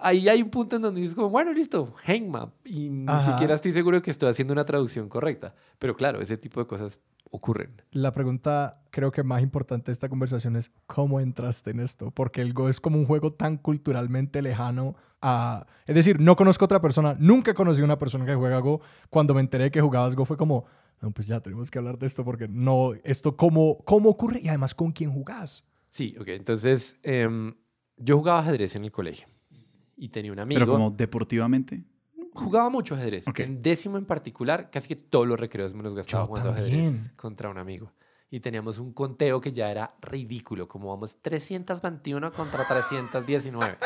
ahí 0.00 0.28
hay 0.28 0.42
un 0.42 0.50
punto 0.50 0.76
en 0.76 0.82
donde 0.82 1.00
dices 1.00 1.14
como, 1.14 1.30
bueno, 1.30 1.52
listo, 1.52 1.92
hangman. 2.04 2.52
Y 2.64 2.88
ni 2.88 3.24
siquiera 3.24 3.54
estoy 3.54 3.72
seguro 3.72 4.00
que 4.02 4.10
estoy 4.10 4.28
haciendo 4.28 4.52
una 4.52 4.64
traducción 4.64 5.08
correcta. 5.08 5.54
Pero 5.78 5.96
claro, 5.96 6.20
ese 6.20 6.36
tipo 6.36 6.60
de 6.60 6.66
cosas 6.66 7.00
ocurren. 7.30 7.82
La 7.90 8.12
pregunta 8.12 8.82
creo 8.90 9.10
que 9.10 9.22
más 9.22 9.42
importante 9.42 9.86
de 9.86 9.92
esta 9.92 10.08
conversación 10.08 10.54
es 10.56 10.70
cómo 10.86 11.18
entraste 11.18 11.70
en 11.70 11.80
esto, 11.80 12.10
porque 12.10 12.42
el 12.42 12.52
Go 12.52 12.68
es 12.68 12.78
como 12.78 12.98
un 12.98 13.06
juego 13.06 13.32
tan 13.32 13.56
culturalmente 13.56 14.42
lejano 14.42 14.94
a... 15.20 15.66
Es 15.86 15.94
decir, 15.94 16.20
no 16.20 16.36
conozco 16.36 16.66
otra 16.66 16.80
persona, 16.80 17.16
nunca 17.18 17.54
conocí 17.54 17.80
a 17.80 17.84
una 17.84 17.98
persona 17.98 18.26
que 18.26 18.34
juega 18.34 18.58
Go. 18.60 18.80
Cuando 19.08 19.34
me 19.34 19.40
enteré 19.40 19.70
que 19.70 19.80
jugabas 19.80 20.14
Go 20.14 20.26
fue 20.26 20.36
como, 20.36 20.66
no, 21.00 21.10
pues 21.10 21.26
ya 21.26 21.40
tenemos 21.40 21.70
que 21.70 21.78
hablar 21.78 21.98
de 21.98 22.06
esto 22.06 22.22
porque 22.22 22.48
no, 22.48 22.92
esto 23.02 23.36
cómo, 23.36 23.78
cómo 23.84 24.10
ocurre 24.10 24.40
y 24.42 24.48
además 24.48 24.74
con 24.74 24.92
quién 24.92 25.10
jugás. 25.10 25.64
Sí, 25.92 26.16
ok, 26.18 26.28
entonces 26.28 26.98
em, 27.02 27.54
yo 27.98 28.16
jugaba 28.16 28.40
ajedrez 28.40 28.76
en 28.76 28.84
el 28.84 28.90
colegio 28.90 29.26
y 29.94 30.08
tenía 30.08 30.32
un 30.32 30.38
amigo. 30.38 30.58
¿Pero 30.58 30.72
como 30.72 30.90
deportivamente? 30.90 31.84
jugaba 32.32 32.70
mucho 32.70 32.94
ajedrez. 32.94 33.26
En 33.36 33.60
décimo 33.60 33.98
en 33.98 34.06
particular, 34.06 34.70
casi 34.70 34.88
que 34.88 34.96
todos 34.96 35.26
los 35.26 35.38
recreos 35.38 35.74
me 35.74 35.82
los 35.82 35.94
gastaba 35.94 36.24
jugando 36.24 36.48
ajedrez 36.48 37.12
contra 37.14 37.50
un 37.50 37.58
amigo. 37.58 37.92
Y 38.30 38.40
teníamos 38.40 38.78
un 38.78 38.94
conteo 38.94 39.38
que 39.38 39.52
ya 39.52 39.70
era 39.70 39.94
ridículo, 40.00 40.66
como 40.66 40.88
vamos 40.88 41.18
321 41.20 42.32
contra 42.32 42.66
319. 42.66 43.76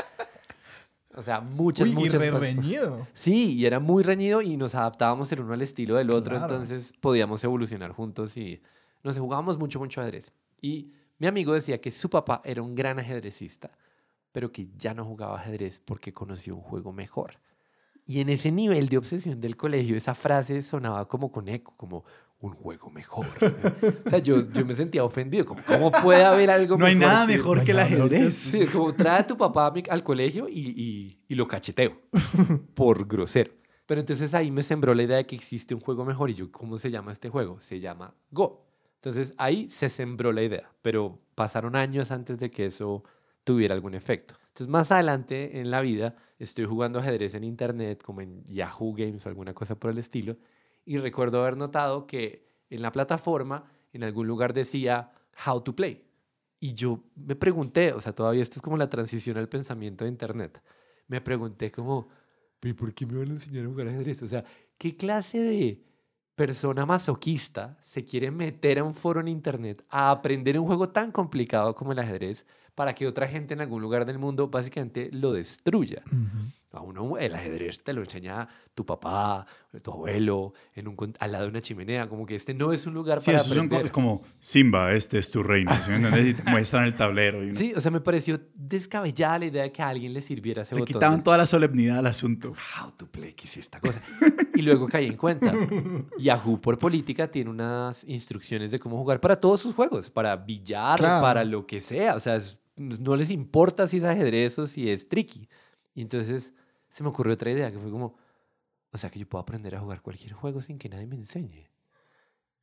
O 1.16 1.22
sea, 1.22 1.40
muchas, 1.40 1.88
muchas. 1.88 2.22
Y 2.22 2.30
reñido. 2.30 3.08
Sí, 3.14 3.56
y 3.56 3.66
era 3.66 3.80
muy 3.80 4.04
reñido 4.04 4.42
y 4.42 4.56
nos 4.56 4.76
adaptábamos 4.76 5.32
el 5.32 5.40
uno 5.40 5.54
al 5.54 5.62
estilo 5.62 5.96
del 5.96 6.12
otro, 6.12 6.36
entonces 6.36 6.92
podíamos 7.00 7.42
evolucionar 7.42 7.90
juntos 7.90 8.36
y 8.36 8.62
nos 9.02 9.18
jugábamos 9.18 9.58
mucho, 9.58 9.80
mucho 9.80 10.00
ajedrez. 10.00 10.32
Y 10.62 10.92
mi 11.18 11.26
amigo 11.26 11.52
decía 11.54 11.80
que 11.80 11.90
su 11.90 12.10
papá 12.10 12.42
era 12.44 12.62
un 12.62 12.74
gran 12.74 12.98
ajedrecista, 12.98 13.70
pero 14.32 14.52
que 14.52 14.68
ya 14.76 14.94
no 14.94 15.04
jugaba 15.04 15.38
ajedrez 15.40 15.80
porque 15.84 16.12
conoció 16.12 16.54
un 16.54 16.62
juego 16.62 16.92
mejor. 16.92 17.38
Y 18.04 18.20
en 18.20 18.28
ese 18.28 18.52
nivel 18.52 18.88
de 18.88 18.98
obsesión 18.98 19.40
del 19.40 19.56
colegio, 19.56 19.96
esa 19.96 20.14
frase 20.14 20.62
sonaba 20.62 21.08
como 21.08 21.32
con 21.32 21.48
eco, 21.48 21.74
como 21.76 22.04
un 22.38 22.52
juego 22.52 22.90
mejor. 22.90 23.26
o 24.06 24.10
sea, 24.10 24.18
yo, 24.20 24.50
yo 24.52 24.64
me 24.64 24.74
sentía 24.74 25.02
ofendido, 25.02 25.44
como, 25.44 25.62
¿cómo 25.66 25.90
puede 25.90 26.22
haber 26.22 26.50
algo 26.50 26.76
no 26.76 26.84
mejor? 26.84 26.88
hay 26.88 26.94
nada 26.94 27.26
mejor 27.26 27.64
que 27.64 27.72
el 27.72 27.78
ajedrez. 27.80 28.34
Sí, 28.34 28.60
es 28.60 28.70
como, 28.70 28.94
trae 28.94 29.20
a 29.20 29.26
tu 29.26 29.36
papá 29.36 29.72
al 29.88 30.04
colegio 30.04 30.48
y, 30.48 30.68
y, 30.76 31.18
y 31.26 31.34
lo 31.34 31.48
cacheteo, 31.48 32.00
por 32.74 33.08
grosero. 33.08 33.52
Pero 33.86 34.00
entonces 34.00 34.34
ahí 34.34 34.50
me 34.50 34.62
sembró 34.62 34.94
la 34.94 35.04
idea 35.04 35.16
de 35.16 35.26
que 35.26 35.36
existe 35.36 35.74
un 35.74 35.80
juego 35.80 36.04
mejor 36.04 36.30
y 36.30 36.34
yo, 36.34 36.50
¿cómo 36.50 36.76
se 36.76 36.90
llama 36.90 37.12
este 37.12 37.28
juego? 37.28 37.60
Se 37.60 37.80
llama 37.80 38.14
Go. 38.30 38.65
Entonces 39.06 39.34
ahí 39.38 39.70
se 39.70 39.88
sembró 39.88 40.32
la 40.32 40.42
idea, 40.42 40.68
pero 40.82 41.20
pasaron 41.36 41.76
años 41.76 42.10
antes 42.10 42.40
de 42.40 42.50
que 42.50 42.66
eso 42.66 43.04
tuviera 43.44 43.72
algún 43.72 43.94
efecto. 43.94 44.34
Entonces 44.48 44.66
más 44.66 44.90
adelante 44.90 45.60
en 45.60 45.70
la 45.70 45.80
vida 45.80 46.16
estoy 46.40 46.64
jugando 46.64 46.98
ajedrez 46.98 47.34
en 47.34 47.44
internet, 47.44 48.02
como 48.02 48.20
en 48.20 48.42
Yahoo 48.46 48.94
Games 48.94 49.24
o 49.24 49.28
alguna 49.28 49.54
cosa 49.54 49.76
por 49.76 49.92
el 49.92 49.98
estilo, 49.98 50.38
y 50.84 50.98
recuerdo 50.98 51.40
haber 51.40 51.56
notado 51.56 52.08
que 52.08 52.48
en 52.68 52.82
la 52.82 52.90
plataforma 52.90 53.70
en 53.92 54.02
algún 54.02 54.26
lugar 54.26 54.52
decía 54.52 55.12
How 55.46 55.60
to 55.60 55.76
Play. 55.76 56.04
Y 56.58 56.74
yo 56.74 57.04
me 57.14 57.36
pregunté, 57.36 57.92
o 57.92 58.00
sea, 58.00 58.12
todavía 58.12 58.42
esto 58.42 58.56
es 58.56 58.62
como 58.62 58.76
la 58.76 58.90
transición 58.90 59.36
al 59.36 59.48
pensamiento 59.48 60.02
de 60.04 60.10
internet. 60.10 60.60
Me 61.06 61.20
pregunté 61.20 61.70
como, 61.70 62.08
¿pero 62.58 62.74
por 62.74 62.92
qué 62.92 63.06
me 63.06 63.18
van 63.18 63.28
a 63.28 63.34
enseñar 63.34 63.66
a 63.66 63.68
jugar 63.68 63.86
ajedrez? 63.86 64.20
O 64.24 64.26
sea, 64.26 64.44
¿qué 64.76 64.96
clase 64.96 65.38
de 65.38 65.85
persona 66.36 66.86
masoquista 66.86 67.78
se 67.82 68.04
quiere 68.04 68.30
meter 68.30 68.78
a 68.78 68.84
un 68.84 68.94
foro 68.94 69.20
en 69.20 69.28
internet 69.28 69.82
a 69.88 70.10
aprender 70.10 70.58
un 70.60 70.66
juego 70.66 70.90
tan 70.90 71.10
complicado 71.10 71.74
como 71.74 71.92
el 71.92 71.98
ajedrez 71.98 72.44
para 72.74 72.94
que 72.94 73.06
otra 73.06 73.26
gente 73.26 73.54
en 73.54 73.62
algún 73.62 73.80
lugar 73.80 74.04
del 74.04 74.18
mundo 74.18 74.48
básicamente 74.48 75.08
lo 75.10 75.32
destruya. 75.32 76.02
A 76.76 76.82
uno 76.82 77.16
el 77.16 77.34
ajedrez 77.34 77.82
te 77.82 77.92
lo 77.92 78.02
enseña 78.02 78.46
tu 78.74 78.84
papá, 78.84 79.46
tu 79.82 79.90
abuelo, 79.90 80.52
en 80.74 80.88
un, 80.88 81.14
al 81.18 81.32
lado 81.32 81.44
de 81.44 81.50
una 81.50 81.60
chimenea, 81.60 82.08
como 82.08 82.26
que 82.26 82.34
este 82.34 82.52
no 82.52 82.72
es 82.72 82.86
un 82.86 82.94
lugar 82.94 83.18
para 83.24 83.40
aprender. 83.40 83.86
es 83.86 83.90
como, 83.90 84.22
Simba, 84.40 84.92
este 84.92 85.18
es 85.18 85.30
tu 85.30 85.42
reino, 85.42 85.72
¿sí 85.82 85.92
Y 85.92 86.34
te 86.34 86.42
muestran 86.50 86.84
el 86.84 86.96
tablero. 86.96 87.40
Sí, 87.54 87.72
o 87.74 87.80
sea, 87.80 87.90
me 87.90 88.00
pareció 88.00 88.38
descabellada 88.54 89.38
la 89.38 89.46
idea 89.46 89.62
de 89.62 89.72
que 89.72 89.82
a 89.82 89.88
alguien 89.88 90.12
le 90.12 90.20
sirviera 90.20 90.62
ese 90.62 90.74
le 90.74 90.82
botón. 90.82 90.94
quitaban 90.94 91.24
toda 91.24 91.38
la 91.38 91.46
solemnidad 91.46 91.98
al 91.98 92.06
asunto. 92.06 92.50
How 92.50 92.90
to 92.96 93.06
play, 93.06 93.32
¿qué 93.32 93.46
es 93.46 93.56
esta 93.56 93.80
cosa? 93.80 94.02
y 94.54 94.62
luego 94.62 94.88
caí 94.88 95.06
en 95.06 95.16
cuenta. 95.16 95.54
Yahoo 96.18 96.60
por 96.60 96.78
política 96.78 97.30
tiene 97.30 97.50
unas 97.50 98.04
instrucciones 98.04 98.70
de 98.70 98.78
cómo 98.78 98.98
jugar 98.98 99.20
para 99.20 99.36
todos 99.36 99.60
sus 99.60 99.74
juegos, 99.74 100.10
para 100.10 100.36
billar, 100.36 101.00
para 101.00 101.44
lo 101.44 101.66
que 101.66 101.80
sea, 101.80 102.14
o 102.16 102.20
sea, 102.20 102.38
no 102.76 103.16
les 103.16 103.30
importa 103.30 103.88
si 103.88 103.98
es 103.98 104.04
ajedrez 104.04 104.58
o 104.58 104.66
si 104.66 104.90
es 104.90 105.08
tricky. 105.08 105.48
Y 105.94 106.02
entonces 106.02 106.52
se 106.96 107.02
me 107.02 107.10
ocurrió 107.10 107.34
otra 107.34 107.50
idea 107.50 107.70
que 107.70 107.78
fue 107.78 107.90
como, 107.90 108.16
o 108.90 108.96
sea, 108.96 109.10
que 109.10 109.18
yo 109.18 109.28
puedo 109.28 109.42
aprender 109.42 109.74
a 109.76 109.80
jugar 109.80 110.00
cualquier 110.00 110.32
juego 110.32 110.62
sin 110.62 110.78
que 110.78 110.88
nadie 110.88 111.06
me 111.06 111.16
enseñe. 111.16 111.68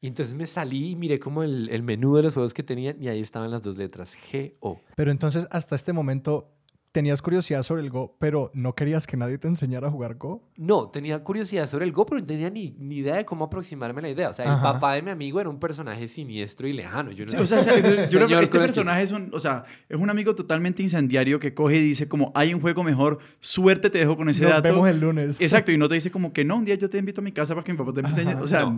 Y 0.02 0.08
entonces 0.08 0.34
me 0.34 0.48
salí 0.48 0.90
y 0.90 0.96
miré 0.96 1.20
como 1.20 1.44
el, 1.44 1.70
el 1.70 1.84
menú 1.84 2.16
de 2.16 2.24
los 2.24 2.34
juegos 2.34 2.52
que 2.52 2.64
tenían 2.64 3.00
y 3.00 3.10
ahí 3.10 3.22
estaban 3.22 3.52
las 3.52 3.62
dos 3.62 3.78
letras, 3.78 4.18
G-O. 4.18 4.82
Pero 4.96 5.12
entonces 5.12 5.48
hasta 5.52 5.76
este 5.76 5.94
momento 5.94 6.52
tenías 6.94 7.24
curiosidad 7.24 7.64
sobre 7.64 7.82
el 7.82 7.90
Go, 7.90 8.16
pero 8.20 8.52
no 8.54 8.76
querías 8.76 9.08
que 9.08 9.18
nadie 9.18 9.40
te 9.40 9.48
enseñara 9.48 9.88
a 9.88 9.92
jugar 9.92 10.16
Go. 10.16 10.44
No, 10.56 10.90
tenía 10.90 11.24
curiosidad 11.24 11.68
sobre 11.68 11.86
el 11.86 11.92
Go, 11.92 12.06
pero 12.06 12.22
no 12.22 12.26
tenía 12.26 12.52
ni, 12.52 12.76
ni 12.80 12.98
idea 12.98 13.16
de 13.16 13.26
cómo 13.26 13.46
aproximarme 13.46 14.00
a 14.00 14.04
la 14.04 14.10
idea. 14.10 14.30
O 14.30 14.34
sea, 14.34 14.46
el 14.54 14.62
papá 14.62 14.94
de 14.94 15.02
mi 15.02 15.10
amigo 15.10 15.42
era 15.42 15.50
un 15.50 15.60
personaje 15.60 16.08
siniestro 16.08 16.68
y 16.68 16.74
lejano. 16.74 17.12
Yo 17.12 17.26
no 17.26 17.42
o 17.42 17.46
sea, 17.46 17.60
este 18.42 18.60
personaje 18.60 19.02
es 19.02 19.12
un, 19.12 19.32
o 19.34 19.40
sea, 19.40 19.66
es 19.90 20.00
un 20.00 20.10
amigo 20.10 20.36
totalmente 20.36 20.84
incendiario 20.84 21.40
que 21.40 21.54
coge 21.54 21.78
y 21.78 21.82
dice 21.82 22.08
como, 22.08 22.32
hay 22.36 22.54
un 22.54 22.62
juego 22.62 22.84
mejor, 22.84 23.18
suerte 23.40 23.90
te 23.90 23.98
dejo 23.98 24.16
con 24.16 24.30
ese 24.30 24.44
Nos 24.44 24.52
dato. 24.52 24.64
vemos 24.64 24.88
el 24.88 25.00
lunes. 25.00 25.42
Exacto, 25.42 25.72
y 25.72 25.78
no 25.80 25.90
te 25.90 25.96
dice 25.96 26.12
como 26.12 26.32
que 26.32 26.46
no, 26.46 26.58
un 26.58 26.66
día 26.66 26.76
yo 26.76 26.90
te 26.90 27.00
invito 27.00 27.22
a 27.22 27.24
mi 27.24 27.32
casa 27.32 27.56
para 27.56 27.64
que 27.64 27.72
mi 27.72 27.78
papá 27.80 27.92
te 27.92 28.02
enseñe. 28.02 28.36
O 28.36 28.46
sea, 28.48 28.72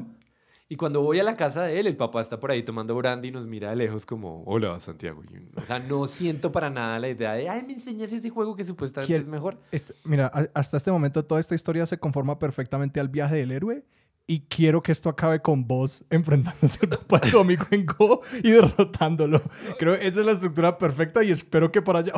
y 0.67 0.77
cuando 0.77 1.01
voy 1.01 1.19
a 1.19 1.23
la 1.23 1.35
casa 1.35 1.63
de 1.63 1.79
él, 1.79 1.85
el 1.85 1.95
papá 1.95 2.21
está 2.21 2.39
por 2.39 2.49
ahí 2.49 2.63
tomando 2.63 2.95
brandy 2.95 3.27
y 3.27 3.31
nos 3.31 3.45
mira 3.45 3.69
de 3.69 3.75
lejos 3.75 4.03
como, 4.05 4.43
hola, 4.45 4.79
Santiago. 4.79 5.21
O 5.55 5.63
sea, 5.63 5.77
no 5.77 6.07
siento 6.07 6.51
para 6.51 6.71
nada 6.71 6.97
la 6.97 7.09
idea 7.09 7.33
de, 7.33 7.47
ay, 7.47 7.63
me 7.67 7.73
enseñas 7.73 8.11
ese 8.11 8.31
juego 8.31 8.55
que 8.55 8.65
supuestamente 8.65 9.15
es 9.15 9.27
mejor. 9.27 9.59
mira, 10.03 10.27
hasta 10.55 10.77
este 10.77 10.91
momento 10.91 11.23
toda 11.23 11.39
esta 11.39 11.53
historia 11.53 11.85
se 11.85 11.99
conforma 11.99 12.39
perfectamente 12.39 12.99
al 12.99 13.09
viaje 13.09 13.35
del 13.35 13.51
héroe 13.51 13.83
y 14.25 14.39
quiero 14.41 14.81
que 14.81 14.91
esto 14.91 15.07
acabe 15.07 15.39
con 15.39 15.67
vos 15.67 16.03
enfrentándote 16.09 16.79
al 16.81 16.89
papá 16.89 17.21
amigo 17.39 17.65
en 17.69 17.85
Go 17.85 18.21
y 18.43 18.49
derrotándolo. 18.49 19.43
Creo 19.77 19.99
que 19.99 20.07
esa 20.07 20.21
es 20.21 20.25
la 20.25 20.31
estructura 20.31 20.79
perfecta 20.79 21.23
y 21.23 21.29
espero 21.29 21.71
que 21.71 21.83
para 21.83 21.99
allá 21.99 22.13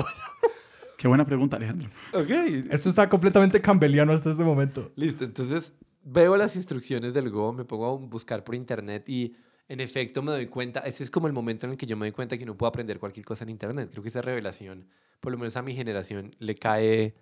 Qué 0.98 1.08
buena 1.08 1.26
pregunta, 1.26 1.58
Alejandro. 1.58 1.90
Ok. 2.14 2.30
Esto 2.72 2.90
está 2.90 3.08
completamente 3.08 3.62
cambeliano 3.62 4.14
hasta 4.14 4.32
este 4.32 4.44
momento. 4.44 4.92
Listo, 4.96 5.26
entonces 5.26 5.74
veo 6.10 6.38
las 6.38 6.56
instrucciones 6.56 7.14
del 7.14 7.30
Go, 7.30 7.52
me 7.54 7.66
pongo 7.66 7.86
a 7.88 7.98
buscar 7.98 8.44
por 8.44 8.56
internet 8.56 9.08
y 9.10 9.36
en 9.68 9.82
efecto 9.82 10.22
me 10.22 10.32
doy 10.32 10.48
cuenta, 10.48 10.80
ese 10.82 11.04
es 11.04 11.12
como 11.12 11.28
el 11.28 11.34
momento 11.34 11.66
en 11.66 11.74
el 11.74 11.78
que 11.78 11.86
yo 11.86 11.98
me 11.98 12.06
doy 12.06 12.14
cuenta 12.14 12.38
que 12.38 12.46
no 12.46 12.56
puedo 12.58 12.70
aprender 12.70 13.00
cualquier 13.00 13.26
cosa 13.26 13.44
en 13.44 13.50
internet. 13.50 13.90
Creo 13.92 14.02
que 14.02 14.10
esa 14.10 14.22
revelación, 14.22 14.88
por 15.20 15.32
lo 15.34 15.38
menos 15.38 15.58
a 15.58 15.62
mi 15.62 15.76
generación, 15.76 16.34
le 16.40 16.56
cae 16.56 17.16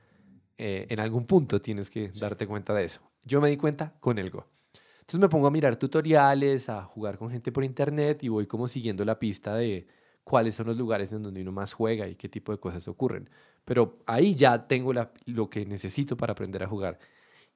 eh, 0.57 0.85
en 0.89 0.99
algún 0.99 1.25
punto, 1.25 1.59
tienes 1.59 1.89
que 1.89 2.09
darte 2.19 2.45
cuenta 2.47 2.73
de 2.73 2.83
eso. 2.85 3.01
Yo 3.23 3.41
me 3.41 3.49
di 3.49 3.57
cuenta 3.57 3.95
con 3.99 4.19
el 4.19 4.29
Go. 4.29 4.45
Entonces 4.99 5.19
me 5.19 5.29
pongo 5.29 5.47
a 5.47 5.51
mirar 5.51 5.75
tutoriales, 5.77 6.69
a 6.69 6.83
jugar 6.83 7.17
con 7.17 7.29
gente 7.31 7.51
por 7.51 7.63
internet 7.63 8.23
y 8.23 8.27
voy 8.29 8.45
como 8.47 8.67
siguiendo 8.67 9.03
la 9.05 9.17
pista 9.19 9.55
de 9.55 9.87
cuáles 10.23 10.55
son 10.55 10.67
los 10.67 10.77
lugares 10.77 11.11
en 11.11 11.23
donde 11.23 11.41
uno 11.41 11.51
más 11.51 11.73
juega 11.73 12.07
y 12.07 12.15
qué 12.15 12.29
tipo 12.29 12.51
de 12.51 12.59
cosas 12.59 12.87
ocurren. 12.87 13.29
Pero 13.65 13.99
ahí 14.07 14.35
ya 14.35 14.67
tengo 14.67 14.93
la- 14.93 15.11
lo 15.25 15.49
que 15.49 15.65
necesito 15.65 16.17
para 16.17 16.33
aprender 16.33 16.63
a 16.63 16.67
jugar. 16.67 16.99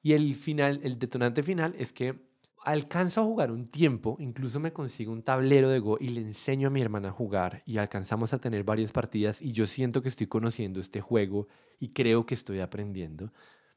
Y 0.02 0.12
el 0.12 0.34
final, 0.34 0.80
el 0.82 0.98
detonante 0.98 1.42
final 1.42 1.74
es 1.78 1.92
que 1.92 2.30
alcanzo 2.64 3.20
a 3.20 3.24
jugar 3.24 3.50
un 3.50 3.66
tiempo, 3.66 4.16
incluso 4.18 4.60
me 4.60 4.72
consigo 4.72 5.12
un 5.12 5.22
tablero 5.22 5.68
de 5.68 5.78
Go 5.78 5.96
y 6.00 6.08
le 6.08 6.20
enseño 6.20 6.68
a 6.68 6.70
mi 6.70 6.82
hermana 6.82 7.08
a 7.08 7.12
jugar 7.12 7.62
y 7.66 7.78
alcanzamos 7.78 8.34
a 8.34 8.38
tener 8.38 8.64
varias 8.64 8.92
partidas 8.92 9.40
y 9.40 9.52
yo 9.52 9.66
siento 9.66 10.02
que 10.02 10.08
estoy 10.08 10.26
conociendo 10.26 10.80
este 10.80 11.00
juego 11.00 11.48
y 11.78 11.88
creo 11.88 12.26
que 12.26 12.34
estoy 12.34 12.60
aprendiendo. 12.60 13.32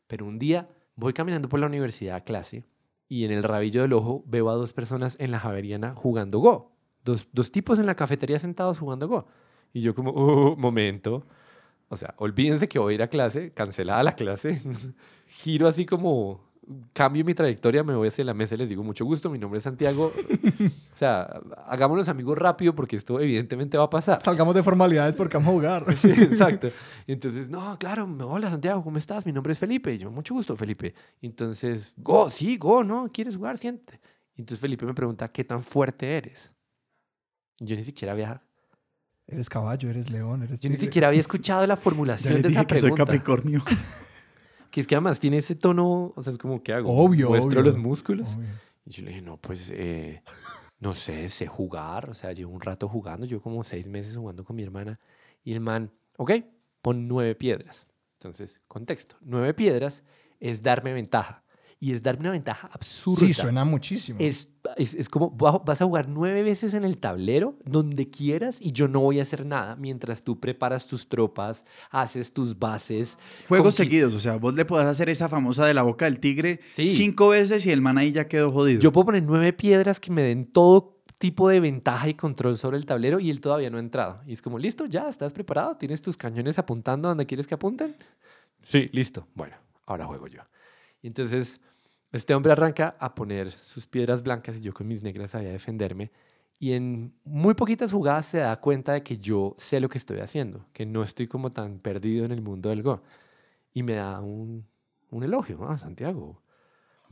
Pero 0.08 0.26
un 0.26 0.38
día 0.38 0.70
voy 0.96 1.14
caminando 1.14 1.50
por 1.50 1.60
la 1.60 1.68
universidad 1.68 2.16
a 2.16 2.24
clase 2.24 2.66
y 3.08 3.26
en 3.26 3.32
el 3.32 3.44
rabillo 3.44 3.82
del 3.82 3.94
ojo 3.94 4.24
veo 4.28 4.50
a 4.50 4.56
dos 4.56 4.74
personas 4.74 5.16
en 5.20 5.32
la 5.32 5.40
Javeriana 5.40 5.94
jugando 5.96 6.40
Go. 6.40 6.72
Dos, 7.04 7.28
dos 7.32 7.52
tipos 7.52 7.80
en 7.80 7.86
la 7.86 7.96
cafetería 7.96 8.40
sentados 8.40 8.80
jugando 8.80 9.08
Go. 9.08 9.28
Y 9.72 9.82
yo 9.82 9.96
como, 9.96 10.12
oh, 10.12 10.56
momento. 10.56 11.26
O 11.90 11.98
sea, 11.98 12.16
olvídense 12.18 12.68
que 12.68 12.80
voy 12.80 12.94
a 12.94 12.96
ir 12.96 13.04
a 13.04 13.08
clase, 13.08 13.52
cancelada 13.52 14.04
la 14.04 14.16
clase. 14.16 14.62
Giro 15.36 15.68
así 15.68 15.86
como, 15.86 16.40
cambio 16.94 17.26
mi 17.26 17.34
trayectoria, 17.34 17.84
me 17.84 17.96
voy 17.96 18.08
hacia 18.08 18.24
la 18.24 18.34
mesa 18.34 18.54
y 18.56 18.60
les 18.60 18.70
digo, 18.70 18.84
mucho 18.84 19.04
gusto, 19.04 19.30
mi 19.30 19.40
nombre 19.40 19.58
es 19.58 19.64
Santiago. 19.64 20.14
o 20.14 20.98
sea, 20.98 21.24
hagámonos 21.68 22.08
amigos 22.08 22.38
rápido 22.38 22.76
porque 22.76 22.96
esto 22.96 23.20
evidentemente 23.20 23.78
va 23.78 23.86
a 23.86 23.90
pasar. 23.90 24.22
Salgamos 24.22 24.54
de 24.54 24.62
formalidades 24.62 25.16
porque 25.16 25.38
vamos 25.38 25.50
a 25.50 25.54
jugar. 25.54 25.96
Sí, 25.98 26.10
exacto. 26.18 26.70
Entonces, 27.08 27.50
no, 27.50 27.78
claro, 27.80 28.08
hola 28.28 28.50
Santiago, 28.50 28.84
¿cómo 28.84 28.98
estás? 28.98 29.26
Mi 29.26 29.32
nombre 29.32 29.54
es 29.54 29.60
Felipe. 29.60 29.94
Y 29.94 29.98
yo, 29.98 30.12
mucho 30.12 30.34
gusto, 30.36 30.56
Felipe. 30.56 30.94
Entonces, 31.22 31.94
go, 31.98 32.30
sí, 32.30 32.58
go, 32.58 32.84
¿no? 32.84 33.10
¿Quieres 33.12 33.36
jugar? 33.36 33.58
Siente. 33.58 34.00
Entonces 34.36 34.60
Felipe 34.60 34.86
me 34.86 34.94
pregunta, 34.94 35.32
¿qué 35.32 35.44
tan 35.44 35.64
fuerte 35.64 36.16
eres? 36.18 36.52
Yo 37.60 37.76
ni 37.76 37.84
siquiera 37.84 38.14
había, 38.14 38.42
Eres 39.26 39.50
caballo, 39.50 39.90
eres 39.90 40.10
león, 40.10 40.44
eres 40.44 40.60
yo 40.60 40.70
ni 40.70 40.76
siquiera 40.76 41.08
había 41.08 41.20
escuchado 41.28 41.66
la 41.66 41.76
Ya 41.76 41.82
formulación 41.82 42.34
les 42.34 42.44
de 42.44 42.50
dije 42.50 42.62
esa 42.62 42.68
que 42.68 42.78
soy. 42.78 42.94
Capricornio. 42.94 43.62
Que 44.74 44.82
es 44.82 44.88
que 44.88 44.96
además 44.96 45.20
tiene 45.20 45.38
ese 45.38 45.54
tono, 45.54 46.14
o 46.16 46.24
sea, 46.24 46.34
es 46.34 46.40
como, 46.40 46.64
¿qué 46.64 46.74
hago? 46.74 46.90
Obvio, 46.92 47.30
¿Muestro 47.30 47.62
obvio. 47.62 47.72
los 47.72 47.78
músculos? 47.78 48.36
Obvio. 48.36 48.50
Y 48.88 48.90
yo 48.90 49.04
le 49.04 49.10
dije, 49.10 49.22
no, 49.22 49.38
pues, 49.38 49.72
eh, 49.72 50.24
no 50.80 50.96
sé, 50.96 51.30
sé 51.30 51.46
jugar. 51.46 52.10
O 52.10 52.16
sea, 52.16 52.32
llevo 52.32 52.52
un 52.54 52.60
rato 52.60 52.90
jugando. 52.90 53.28
Yo 53.28 53.40
como 53.40 53.64
seis 53.64 53.88
meses 53.88 54.16
jugando 54.16 54.44
con 54.44 54.56
mi 54.56 54.64
hermana. 54.64 55.00
Y 55.44 55.54
el 55.54 55.60
man, 55.60 55.92
ok, 56.18 56.32
pon 56.82 57.08
nueve 57.08 57.36
piedras. 57.36 57.86
Entonces, 58.14 58.64
contexto. 58.68 59.16
Nueve 59.22 59.54
piedras 59.54 60.02
es 60.40 60.64
darme 60.64 60.92
ventaja. 60.92 61.43
Y 61.84 61.92
es 61.92 62.02
darme 62.02 62.22
una 62.22 62.32
ventaja 62.32 62.70
absurda. 62.72 63.26
Sí, 63.26 63.34
suena 63.34 63.66
muchísimo. 63.66 64.18
Es, 64.22 64.48
es, 64.78 64.96
es 64.96 65.10
como 65.10 65.36
va- 65.38 65.58
vas 65.60 65.82
a 65.82 65.86
jugar 65.86 66.08
nueve 66.08 66.42
veces 66.42 66.74
en 66.76 66.86
el 66.86 66.98
tablero, 66.98 67.58
donde 67.66 68.10
quieras, 68.10 68.58
y 68.62 68.72
yo 68.72 68.88
no 68.88 69.02
voy 69.02 69.20
a 69.20 69.24
hacer 69.24 69.46
nada 69.46 69.76
mientras 69.76 70.24
tú 70.24 70.40
preparas 70.40 70.88
tus 70.88 71.10
tropas, 71.10 71.66
haces 71.92 72.32
tus 72.32 72.58
bases. 72.58 73.18
Juegos 73.50 73.76
seguidos, 73.76 74.14
o 74.14 74.22
sea, 74.22 74.38
vos 74.38 74.54
le 74.54 74.64
podés 74.64 74.88
hacer 74.88 75.10
esa 75.10 75.28
famosa 75.28 75.66
de 75.66 75.74
la 75.74 75.82
boca 75.82 76.06
del 76.06 76.22
tigre 76.22 76.62
Sí. 76.70 76.88
cinco 76.88 77.28
veces 77.28 77.66
y 77.66 77.72
el 77.72 77.82
man 77.82 77.98
ahí 77.98 78.14
ya 78.14 78.30
quedó 78.30 78.50
jodido. 78.50 78.80
Yo 78.80 78.94
puedo 78.94 79.08
poner 79.08 79.24
nueve 79.24 79.52
piedras 79.52 80.00
que 80.00 80.10
me 80.10 80.22
den 80.22 80.46
todo 80.46 81.02
tipo 81.18 81.50
de 81.50 81.60
ventaja 81.60 82.08
y 82.08 82.14
control 82.14 82.58
sobre 82.58 82.78
el 82.78 82.86
tablero 82.86 83.20
y 83.20 83.30
él 83.30 83.42
todavía 83.42 83.70
no 83.70 83.76
ha 83.76 83.82
entrado. 83.82 84.22
Y 84.26 84.32
es 84.32 84.42
como, 84.42 84.58
listo, 84.58 84.86
ya, 84.86 85.10
¿estás 85.10 85.34
preparado? 85.34 85.76
¿Tienes 85.76 86.02
tus 86.02 86.16
cañones 86.16 86.58
apuntando 86.60 87.10
donde 87.10 87.26
quieres 87.26 87.46
que 87.46 87.56
apunten? 87.56 87.96
Sí, 88.64 88.90
listo. 88.94 89.28
Bueno, 89.36 89.58
ahora 89.86 90.06
juego 90.06 90.28
yo. 90.28 90.40
Y 91.02 91.08
entonces, 91.08 91.60
este 92.14 92.36
hombre 92.36 92.52
arranca 92.52 92.96
a 93.00 93.16
poner 93.16 93.52
sus 93.52 93.88
piedras 93.88 94.22
blancas 94.24 94.58
y 94.58 94.62
yo 94.62 94.74
con 94.74 94.88
mis 94.88 95.02
negras 95.02 95.34
ahí 95.36 95.48
a 95.48 95.52
defenderme. 95.52 96.12
Y 96.60 96.74
en 96.74 97.14
muy 97.26 97.56
poquitas 97.56 97.92
jugadas 97.92 98.28
se 98.28 98.38
da 98.38 98.56
cuenta 98.62 98.94
de 98.94 99.04
que 99.04 99.18
yo 99.18 99.56
sé 99.58 99.80
lo 99.80 99.90
que 99.90 99.98
estoy 99.98 100.20
haciendo, 100.20 100.66
que 100.74 100.86
no 100.86 101.04
estoy 101.04 101.28
como 101.28 101.52
tan 101.52 101.80
perdido 101.80 102.24
en 102.24 102.32
el 102.32 102.42
mundo 102.42 102.70
del 102.70 102.84
Go. 102.84 103.02
Y 103.74 103.84
me 103.84 103.96
da 103.96 104.22
un, 104.22 104.66
un 105.10 105.24
elogio. 105.24 105.66
Ah, 105.68 105.78
Santiago, 105.78 106.43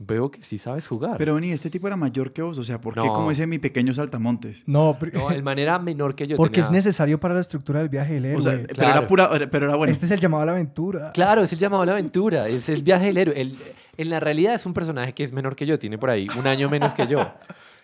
veo 0.06 0.30
que 0.30 0.42
sí 0.42 0.58
sabes 0.58 0.86
jugar. 0.86 1.16
Pero 1.18 1.34
vení, 1.34 1.52
este 1.52 1.70
tipo 1.70 1.86
era 1.86 1.96
mayor 1.96 2.32
que 2.32 2.42
vos, 2.42 2.58
o 2.58 2.64
sea, 2.64 2.80
¿por 2.80 2.94
qué 2.94 3.00
No. 3.00 3.12
como 3.12 3.30
ese 3.30 3.46
mi 3.46 3.58
pequeño 3.58 3.94
saltamontes? 3.94 4.62
No, 4.66 4.96
pero- 4.98 5.18
No, 5.20 5.30
el 5.30 5.42
man 5.42 5.58
era 5.58 5.78
menor 5.78 6.14
que 6.14 6.26
yo. 6.26 6.36
porque 6.36 6.60
es 6.60 6.70
necesario 6.70 7.18
para 7.20 7.34
la 7.34 7.40
estructura 7.40 7.80
del 7.80 7.88
viaje 7.88 8.14
del 8.14 8.24
héroe. 8.26 8.38
O 8.38 8.42
sea, 8.42 8.60
pero 8.74 8.88
era 8.88 9.06
pura, 9.06 9.30
pero 9.50 9.66
era 9.66 9.76
bueno. 9.76 9.92
Este 9.92 10.06
es 10.06 10.12
el 10.12 10.20
llamado 10.20 10.42
a 10.42 10.46
la 10.46 10.52
aventura. 10.52 11.12
Claro, 11.12 11.42
es 11.42 11.52
el 11.52 11.58
llamado 11.58 11.82
a 11.82 11.86
la 11.86 11.92
aventura, 11.92 12.48
es 12.48 12.68
el 12.68 12.82
viaje 12.82 13.06
del 13.06 13.16
héroe. 13.18 13.40
Él- 13.40 13.56
en 13.96 14.10
la 14.10 14.20
realidad 14.20 14.54
es 14.54 14.64
un 14.66 14.74
personaje 14.74 15.12
que 15.12 15.22
es 15.24 15.32
menor 15.32 15.54
que 15.56 15.66
yo, 15.66 15.78
tiene 15.78 15.98
por 15.98 16.10
ahí 16.10 16.26
un 16.38 16.46
año 16.46 16.68
menos 16.70 16.94
que 16.94 17.06
yo. 17.06 17.18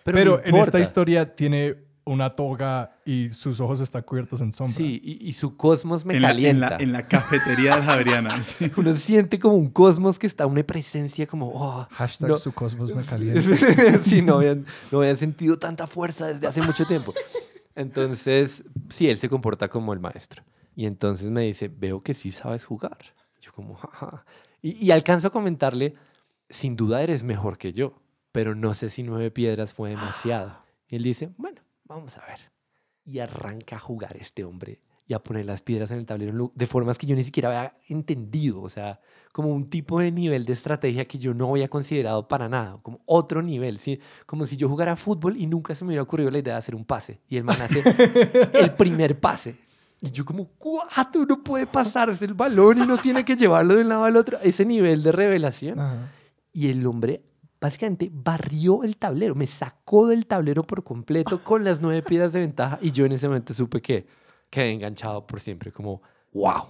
Pero, 0.03 0.17
Pero, 0.17 0.31
no 0.37 0.57
en 0.57 0.63
esta 0.63 0.79
historia 0.79 1.35
tiene 1.35 1.75
una 2.09 2.35
toga 2.35 2.97
y 3.05 3.29
sus 3.29 3.59
ojos 3.59 3.81
están 3.81 4.01
cubiertos 4.01 4.41
en 4.41 4.51
sombra. 4.51 4.75
Sí, 4.75 4.99
y, 5.03 5.27
y 5.27 5.33
su 5.33 5.55
cosmos 5.55 6.05
me 6.05 6.15
en, 6.15 6.21
la, 6.23 6.29
en, 6.29 6.35
calienta. 6.35 6.69
la, 6.71 6.77
en 6.77 6.91
la 6.91 7.07
cafetería 7.07 7.75
de 7.75 7.81
Javeriana. 7.83 8.41
sí. 8.43 8.71
Uno 8.75 8.93
siente 8.95 9.37
como 9.37 9.55
un 9.55 9.69
cosmos 9.69 10.17
que 10.17 10.25
está, 10.25 10.47
una 10.47 10.63
presencia 10.63 11.27
como... 11.27 11.51
oh, 11.53 11.87
Hashtag 11.91 12.29
No. 12.29 12.37
su 12.37 12.51
cosmos 12.51 12.93
me 12.95 13.03
calienta. 13.03 13.41
sí, 14.05 14.21
no 14.23 14.35
habían, 14.35 14.65
no 14.91 14.99
habían 14.99 15.17
sentido 15.17 15.59
tanta 15.59 15.85
fuerza 15.85 16.27
desde 16.27 16.47
hace 16.47 16.61
mucho 16.63 16.85
tiempo. 16.85 17.13
Entonces, 17.75 18.63
sí, 18.89 19.07
él 19.07 19.17
se 19.17 19.29
comporta 19.29 19.69
como 19.69 19.93
el 19.93 19.99
maestro. 19.99 20.43
Y 20.75 20.85
entonces 20.87 21.29
me 21.29 21.43
dice, 21.43 21.67
veo 21.67 22.01
que 22.01 22.13
sí 22.13 22.31
sabes 22.31 22.65
jugar. 22.65 22.97
Yo 23.39 23.53
como, 23.53 23.75
jaja. 23.75 24.25
Y, 24.61 24.83
y 24.83 24.91
alcanzo 24.91 25.27
a 25.27 25.31
comentarle, 25.31 25.93
sin 26.49 26.75
duda 26.75 27.03
eres 27.03 27.23
mejor 27.23 27.57
que 27.57 27.71
yo, 27.71 28.01
pero 28.31 28.55
no 28.55 28.73
sé 28.73 28.89
si 28.89 29.03
nueve 29.03 29.29
piedras 29.31 29.73
fue 29.73 29.91
demasiado. 29.91 30.57
Y 30.89 30.95
él 30.95 31.03
dice, 31.03 31.29
bueno, 31.37 31.61
vamos 31.89 32.17
a 32.17 32.21
ver. 32.21 32.39
Y 33.03 33.19
arranca 33.19 33.75
a 33.75 33.79
jugar 33.79 34.15
este 34.17 34.45
hombre 34.45 34.79
y 35.07 35.15
a 35.15 35.19
poner 35.19 35.45
las 35.45 35.63
piedras 35.63 35.89
en 35.89 35.97
el 35.97 36.05
tablero 36.05 36.51
de 36.53 36.67
formas 36.67 36.97
que 36.99 37.07
yo 37.07 37.15
ni 37.15 37.23
siquiera 37.23 37.49
había 37.49 37.73
entendido. 37.87 38.61
O 38.61 38.69
sea, 38.69 39.01
como 39.31 39.49
un 39.49 39.67
tipo 39.67 39.99
de 39.99 40.11
nivel 40.11 40.45
de 40.45 40.53
estrategia 40.53 41.05
que 41.05 41.17
yo 41.17 41.33
no 41.33 41.49
había 41.49 41.67
considerado 41.67 42.27
para 42.27 42.47
nada, 42.47 42.77
como 42.83 43.01
otro 43.05 43.41
nivel, 43.41 43.79
¿sí? 43.79 43.99
como 44.27 44.45
si 44.45 44.55
yo 44.55 44.69
jugara 44.69 44.95
fútbol 44.95 45.35
y 45.35 45.47
nunca 45.47 45.73
se 45.73 45.83
me 45.83 45.89
hubiera 45.89 46.03
ocurrido 46.03 46.29
la 46.29 46.37
idea 46.37 46.53
de 46.53 46.59
hacer 46.59 46.75
un 46.75 46.85
pase. 46.85 47.19
Y 47.27 47.37
el 47.37 47.43
man 47.43 47.59
hace 47.59 47.81
el 48.53 48.73
primer 48.75 49.19
pase. 49.19 49.57
Y 49.99 50.11
yo 50.11 50.23
como, 50.23 50.47
¿cuánto 50.59 51.25
no 51.25 51.43
puede 51.43 51.65
pasarse 51.65 52.23
el 52.23 52.35
balón 52.35 52.77
y 52.77 52.85
no 52.85 52.97
tiene 52.99 53.25
que 53.25 53.35
llevarlo 53.35 53.75
de 53.75 53.81
un 53.81 53.89
lado 53.89 54.03
al 54.03 54.15
otro? 54.15 54.37
Ese 54.41 54.63
nivel 54.63 55.01
de 55.01 55.11
revelación. 55.11 55.79
Ajá. 55.79 56.11
Y 56.53 56.69
el 56.69 56.85
hombre 56.85 57.23
básicamente 57.59 58.09
barrió 58.11 58.83
el 58.83 58.97
tablero, 58.97 59.35
me 59.35 59.47
sacó 59.47 60.07
del 60.07 60.25
tablero 60.25 60.63
por 60.63 60.83
completo 60.83 61.39
con 61.43 61.63
las 61.63 61.81
nueve 61.81 62.01
piedras 62.01 62.31
de 62.33 62.41
ventaja 62.41 62.79
y 62.81 62.91
yo 62.91 63.05
en 63.05 63.13
ese 63.13 63.27
momento 63.27 63.53
supe 63.53 63.81
que 63.81 64.07
quedé 64.49 64.71
enganchado 64.71 65.25
por 65.27 65.39
siempre, 65.39 65.71
como, 65.71 66.01
wow, 66.33 66.63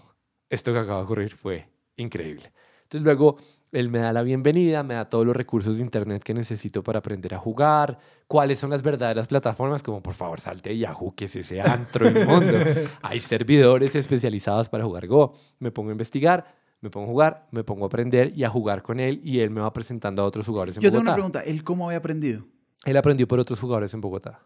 esto 0.49 0.73
que 0.73 0.80
acaba 0.80 0.99
de 0.99 1.06
ocurrir 1.06 1.36
fue 1.36 1.69
increíble. 1.95 2.52
Entonces 2.84 3.04
luego 3.04 3.38
él 3.71 3.89
me 3.89 3.99
da 3.99 4.12
la 4.12 4.23
bienvenida, 4.23 4.82
me 4.82 4.95
da 4.95 5.06
todos 5.06 5.25
los 5.25 5.36
recursos 5.36 5.78
de 5.78 5.84
internet 5.84 6.23
que 6.23 6.34
necesito 6.34 6.84
para 6.84 6.99
aprender 6.99 7.36
a 7.36 7.38
jugar, 7.38 7.99
cuáles 8.28 8.58
son 8.58 8.71
las 8.71 8.82
verdaderas 8.82 9.28
plataformas, 9.28 9.84
como 9.84 10.02
por 10.02 10.15
favor 10.15 10.41
salte 10.41 10.69
de 10.69 10.80
Yahoo, 10.80 11.13
que 11.15 11.25
es 11.25 11.36
ese 11.36 11.62
antro 11.62 12.10
inmundo. 12.10 12.58
Hay 13.04 13.19
servidores 13.19 13.95
especializados 13.95 14.69
para 14.69 14.86
jugar 14.86 15.08
Go. 15.08 15.34
Me 15.60 15.71
pongo 15.71 15.89
a 15.89 15.91
investigar, 15.91 16.59
me 16.82 16.89
pongo 16.89 17.06
a 17.08 17.10
jugar, 17.10 17.48
me 17.52 17.63
pongo 17.63 17.84
a 17.86 17.88
aprender 17.88 18.32
y 18.36 18.44
a 18.44 18.50
jugar 18.50 18.82
con 18.84 19.00
él 19.00 19.20
y 19.24 19.39
él 19.39 19.50
me 19.50 19.62
va 19.62 19.72
presentando 19.74 20.22
a 20.22 20.26
otros 20.26 20.46
jugadores 20.46 20.78
en 20.78 20.82
Yo 20.84 20.89
tengo 20.89 21.00
Bogotá. 21.02 21.12
una 21.12 21.15
pregunta. 21.15 21.39
¿Él 21.42 21.63
cómo 21.63 21.86
había 21.88 21.98
aprendido? 21.98 22.46
Él 22.86 22.96
aprendió 22.98 23.28
por 23.28 23.39
otros 23.39 23.60
jugadores 23.60 23.94
en 23.94 24.02
Bogotá. 24.02 24.39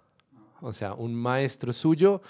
O 0.62 0.74
sea, 0.74 0.94
un 0.94 1.14
maestro 1.14 1.74
suyo 1.74 2.22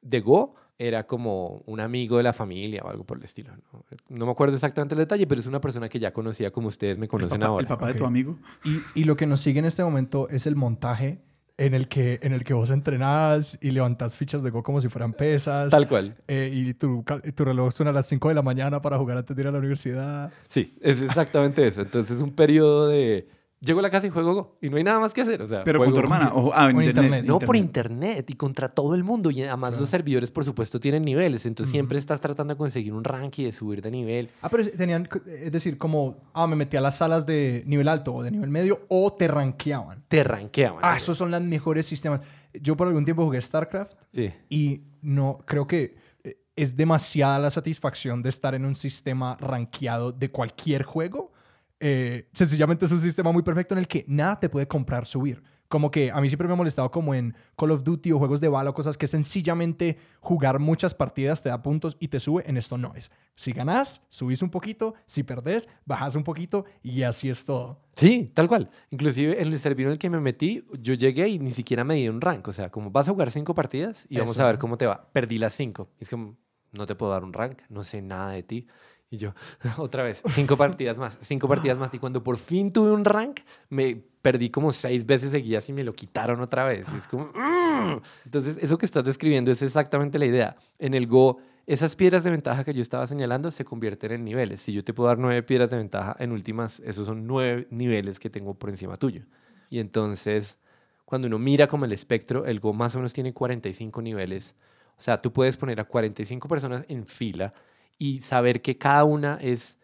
de 0.00 0.20
Go 0.20 0.54
era 0.78 1.06
como 1.06 1.62
un 1.66 1.78
amigo 1.80 2.16
de 2.16 2.22
la 2.22 2.32
familia 2.32 2.80
o 2.82 2.88
algo 2.88 3.04
por 3.04 3.18
el 3.18 3.24
estilo. 3.24 3.50
No, 3.72 3.84
No 4.08 4.24
me 4.26 4.32
acuerdo 4.32 4.54
exactamente 4.54 4.94
el 4.94 4.98
detalle, 5.00 5.26
pero 5.26 5.40
es 5.40 5.46
una 5.46 5.60
persona 5.60 5.90
que 5.90 5.98
ya 5.98 6.10
conocía 6.12 6.50
como 6.50 6.68
ustedes 6.68 6.96
me 6.96 7.04
¿El 7.04 7.10
conocen 7.10 7.38
papá, 7.40 7.50
ahora. 7.50 7.60
el 7.62 7.66
papá 7.68 7.86
de 7.88 7.92
ok. 7.92 7.98
tu 7.98 8.04
amigo? 8.06 8.38
Y, 8.64 9.00
y 9.00 9.04
lo 9.04 9.14
que 9.16 9.26
nos 9.26 9.40
sigue 9.42 9.58
en 9.58 9.66
este 9.66 9.84
momento 9.84 10.28
es 10.30 10.46
el 10.46 10.56
montaje 10.56 11.20
en 11.60 11.74
el 11.74 11.88
que, 11.88 12.18
en 12.22 12.32
el 12.32 12.42
que 12.42 12.54
vos 12.54 12.70
entrenás 12.70 13.58
y 13.60 13.70
levantás 13.70 14.16
fichas 14.16 14.42
de 14.42 14.48
Go 14.48 14.62
como 14.62 14.80
si 14.80 14.88
fueran 14.88 15.12
pesas. 15.12 15.68
Tal 15.70 15.86
cual. 15.86 16.16
eh, 16.26 16.50
y 16.52 16.72
tu, 16.72 17.04
tu 17.34 17.44
reloj 17.44 17.72
suena 17.72 17.90
a 17.90 17.92
las 17.94 18.06
5 18.06 18.28
de 18.30 18.34
la 18.34 18.42
mañana 18.42 18.80
para 18.80 18.96
jugar 18.96 19.18
antes 19.18 19.36
de 19.36 19.42
ir 19.42 19.48
a 19.48 19.52
la 19.52 19.58
universidad. 19.58 20.32
Sí, 20.48 20.74
es 20.80 21.02
exactamente 21.02 21.66
eso. 21.66 21.82
Entonces, 21.82 22.22
un 22.22 22.30
periodo 22.32 22.88
de 22.88 23.28
Llego 23.62 23.80
a 23.80 23.82
la 23.82 23.90
casa 23.90 24.06
y 24.06 24.10
juego 24.10 24.32
Go. 24.34 24.56
Y 24.62 24.70
no 24.70 24.78
hay 24.78 24.84
nada 24.84 24.98
más 25.00 25.12
que 25.12 25.20
hacer. 25.20 25.42
O 25.42 25.46
sea, 25.46 25.64
Pero 25.64 25.80
con 25.80 25.92
tu 25.92 25.98
hermana. 26.00 26.30
Go. 26.30 26.38
Ojo, 26.40 26.52
ah, 26.54 26.70
Con 26.72 26.82
internet. 26.82 26.88
internet. 27.04 27.24
No, 27.26 27.38
por 27.40 27.56
internet 27.56 28.30
y 28.30 28.32
contra 28.34 28.70
todo 28.70 28.94
el 28.94 29.04
mundo. 29.04 29.30
Y 29.30 29.42
además 29.42 29.72
Claro. 29.72 29.80
los 29.82 29.90
servidores, 29.90 30.30
por 30.30 30.44
supuesto, 30.46 30.80
tienen 30.80 31.04
niveles. 31.04 31.44
Entonces 31.44 31.70
siempre 31.70 31.98
estás 31.98 32.22
tratando 32.22 32.54
de 32.54 32.58
conseguir 32.58 32.94
un 32.94 33.04
rank 33.04 33.38
y 33.40 33.44
de 33.44 33.52
subir 33.52 33.82
de 33.82 33.90
nivel. 33.90 34.30
Ah, 34.40 34.48
pero 34.48 34.66
tenían, 34.70 35.06
es 35.26 35.52
decir, 35.52 35.76
como, 35.76 36.16
ah, 36.32 36.46
me 36.46 36.56
metí 36.56 36.78
a 36.78 36.80
las 36.80 36.96
salas 36.96 37.26
de 37.26 37.62
nivel 37.66 37.88
alto 37.88 38.14
o 38.14 38.22
de 38.22 38.30
nivel 38.30 38.48
medio 38.48 38.80
o 38.88 39.12
te 39.12 39.28
rankeaban. 39.28 40.04
Te 40.08 40.24
rankeaban. 40.24 40.80
Ah, 40.82 40.96
esos 40.96 41.18
son 41.18 41.30
los 41.30 41.42
mejores 41.42 41.84
sistemas. 41.84 42.20
Yo 42.54 42.76
por 42.78 42.88
algún 42.88 43.04
tiempo 43.04 43.24
jugué 43.26 43.42
StarCraft 43.42 43.92
Sí. 44.14 44.32
y 44.48 44.80
no, 45.02 45.38
creo 45.44 45.66
que 45.66 45.96
eh, 46.24 46.38
es 46.56 46.76
demasiada 46.76 47.38
la 47.38 47.50
satisfacción 47.50 48.22
de 48.22 48.30
estar 48.30 48.54
en 48.54 48.64
un 48.64 48.74
sistema 48.74 49.36
rankeado 49.38 50.12
de 50.12 50.30
cualquier 50.30 50.82
juego. 50.84 51.32
Eh, 51.80 52.28
sencillamente 52.32 52.84
es 52.84 52.92
un 52.92 53.00
sistema 53.00 53.32
muy 53.32 53.42
perfecto 53.42 53.74
en 53.74 53.78
el 53.78 53.88
que 53.88 54.04
nada 54.06 54.38
te 54.38 54.48
puede 54.48 54.68
comprar 54.68 55.06
subir. 55.06 55.42
Como 55.66 55.92
que 55.92 56.10
a 56.10 56.20
mí 56.20 56.28
siempre 56.28 56.48
me 56.48 56.54
ha 56.54 56.56
molestado 56.56 56.90
como 56.90 57.14
en 57.14 57.32
Call 57.56 57.70
of 57.70 57.84
Duty 57.84 58.10
o 58.10 58.18
juegos 58.18 58.40
de 58.40 58.48
bala 58.48 58.70
o 58.70 58.74
cosas 58.74 58.98
que 58.98 59.06
sencillamente 59.06 59.98
jugar 60.18 60.58
muchas 60.58 60.94
partidas 60.94 61.42
te 61.42 61.48
da 61.48 61.62
puntos 61.62 61.96
y 62.00 62.08
te 62.08 62.18
sube. 62.18 62.42
En 62.48 62.56
esto 62.56 62.76
no 62.76 62.92
es. 62.96 63.12
Si 63.36 63.52
ganas, 63.52 64.02
subís 64.08 64.42
un 64.42 64.50
poquito. 64.50 64.94
Si 65.06 65.22
perdés, 65.22 65.68
bajas 65.86 66.16
un 66.16 66.24
poquito 66.24 66.64
y 66.82 67.02
así 67.02 67.30
es 67.30 67.44
todo. 67.44 67.80
Sí, 67.94 68.26
tal 68.34 68.48
cual. 68.48 68.68
Inclusive 68.90 69.40
en 69.40 69.52
el 69.52 69.58
servidor 69.60 69.90
en 69.90 69.92
el 69.92 69.98
que 70.00 70.10
me 70.10 70.18
metí, 70.18 70.64
yo 70.80 70.94
llegué 70.94 71.28
y 71.28 71.38
ni 71.38 71.52
siquiera 71.52 71.84
me 71.84 71.94
di 71.94 72.08
un 72.08 72.20
rank. 72.20 72.48
O 72.48 72.52
sea, 72.52 72.68
como 72.70 72.90
vas 72.90 73.08
a 73.08 73.12
jugar 73.12 73.30
cinco 73.30 73.54
partidas 73.54 74.06
y 74.08 74.18
vamos 74.18 74.34
Eso. 74.34 74.42
a 74.42 74.46
ver 74.46 74.58
cómo 74.58 74.76
te 74.76 74.86
va. 74.86 75.08
Perdí 75.12 75.38
las 75.38 75.54
cinco. 75.54 75.88
Es 76.00 76.10
como, 76.10 76.36
no 76.76 76.84
te 76.84 76.96
puedo 76.96 77.12
dar 77.12 77.22
un 77.22 77.32
rank, 77.32 77.62
no 77.68 77.84
sé 77.84 78.02
nada 78.02 78.32
de 78.32 78.42
ti. 78.42 78.66
Y 79.10 79.16
yo, 79.18 79.34
otra 79.78 80.04
vez, 80.04 80.22
cinco 80.28 80.56
partidas 80.56 80.96
más, 80.96 81.18
cinco 81.22 81.48
partidas 81.48 81.78
más. 81.78 81.92
Y 81.92 81.98
cuando 81.98 82.22
por 82.22 82.36
fin 82.38 82.72
tuve 82.72 82.92
un 82.92 83.04
rank, 83.04 83.40
me 83.68 83.96
perdí 84.22 84.50
como 84.50 84.72
seis 84.72 85.04
veces 85.04 85.32
seguidas 85.32 85.68
y 85.68 85.72
me 85.72 85.82
lo 85.82 85.92
quitaron 85.94 86.40
otra 86.40 86.64
vez. 86.64 86.86
Es 86.96 87.08
como, 87.08 87.24
"Mm". 87.34 88.00
entonces, 88.24 88.56
eso 88.60 88.78
que 88.78 88.86
estás 88.86 89.04
describiendo 89.04 89.50
es 89.50 89.62
exactamente 89.62 90.18
la 90.18 90.26
idea. 90.26 90.56
En 90.78 90.94
el 90.94 91.08
Go, 91.08 91.38
esas 91.66 91.96
piedras 91.96 92.22
de 92.22 92.30
ventaja 92.30 92.62
que 92.64 92.72
yo 92.72 92.82
estaba 92.82 93.06
señalando 93.06 93.50
se 93.50 93.64
convierten 93.64 94.12
en 94.12 94.24
niveles. 94.24 94.60
Si 94.60 94.72
yo 94.72 94.84
te 94.84 94.94
puedo 94.94 95.08
dar 95.08 95.18
nueve 95.18 95.42
piedras 95.42 95.70
de 95.70 95.76
ventaja, 95.78 96.14
en 96.20 96.30
últimas, 96.30 96.78
esos 96.80 97.06
son 97.06 97.26
nueve 97.26 97.66
niveles 97.70 98.20
que 98.20 98.30
tengo 98.30 98.54
por 98.54 98.70
encima 98.70 98.96
tuyo. 98.96 99.22
Y 99.70 99.80
entonces, 99.80 100.58
cuando 101.04 101.26
uno 101.26 101.38
mira 101.40 101.66
como 101.66 101.84
el 101.84 101.92
espectro, 101.92 102.46
el 102.46 102.60
Go 102.60 102.72
más 102.72 102.94
o 102.94 102.98
menos 102.98 103.12
tiene 103.12 103.32
45 103.32 104.02
niveles. 104.02 104.54
O 104.98 105.02
sea, 105.02 105.18
tú 105.20 105.32
puedes 105.32 105.56
poner 105.56 105.80
a 105.80 105.84
45 105.84 106.46
personas 106.46 106.84
en 106.88 107.06
fila 107.06 107.52
y 108.00 108.22
saber 108.22 108.62
que 108.62 108.78
cada 108.78 109.04
una 109.04 109.36
es 109.42 109.78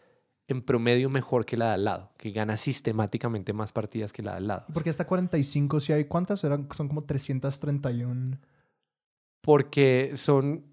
en 0.48 0.62
promedio 0.62 1.10
mejor 1.10 1.44
que 1.44 1.58
la 1.58 1.66
de 1.66 1.74
al 1.74 1.84
lado, 1.84 2.12
que 2.16 2.30
gana 2.30 2.56
sistemáticamente 2.56 3.52
más 3.52 3.72
partidas 3.72 4.10
que 4.10 4.22
la 4.22 4.32
de 4.32 4.36
al 4.38 4.46
lado. 4.46 4.64
Porque 4.72 4.88
hasta 4.88 5.06
45, 5.06 5.80
si 5.80 5.92
hay 5.92 6.06
cuántas, 6.06 6.42
eran, 6.42 6.66
son 6.74 6.88
como 6.88 7.04
331. 7.04 8.38
Porque 9.42 10.12
son, 10.14 10.64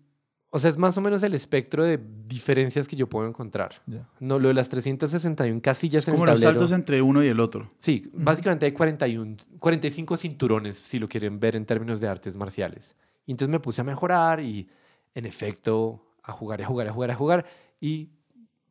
o 0.52 0.58
sea, 0.58 0.70
es 0.70 0.78
más 0.78 0.98
o 0.98 1.02
menos 1.02 1.22
el 1.22 1.34
espectro 1.34 1.84
de 1.84 2.00
diferencias 2.28 2.88
que 2.88 2.96
yo 2.96 3.10
puedo 3.10 3.28
encontrar. 3.28 3.74
Ya. 3.88 4.08
No, 4.22 4.40
lo 4.40 4.48
de 4.48 4.54
las 4.54 4.70
361 4.70 5.62
casillas 5.62 6.04
Es 6.04 6.08
en 6.08 6.14
como 6.14 6.24
el 6.24 6.32
los 6.32 6.40
tablero. 6.40 6.60
saltos 6.60 6.72
entre 6.74 7.02
uno 7.02 7.22
y 7.24 7.28
el 7.28 7.42
otro. 7.42 7.72
Sí, 7.78 8.10
básicamente 8.14 8.68
hay 8.68 8.72
41, 8.72 9.36
45 9.60 10.16
cinturones, 10.16 10.78
si 10.78 10.98
lo 10.98 11.10
quieren 11.10 11.42
ver 11.42 11.58
en 11.58 11.66
términos 11.66 12.00
de 12.00 12.08
artes 12.08 12.38
marciales. 12.38 12.96
Y 13.26 13.32
entonces 13.32 13.52
me 13.52 13.60
puse 13.60 13.82
a 13.82 13.84
mejorar 13.84 14.40
y, 14.40 14.70
en 15.14 15.26
efecto, 15.26 16.06
a 16.24 16.32
jugar, 16.32 16.60
y 16.60 16.64
a 16.64 16.68
jugar, 16.68 16.88
y 16.88 16.90
a 16.90 16.94
jugar, 16.94 17.10
y 17.10 17.12
a 17.12 17.16
jugar. 17.16 17.46
Y, 17.80 18.10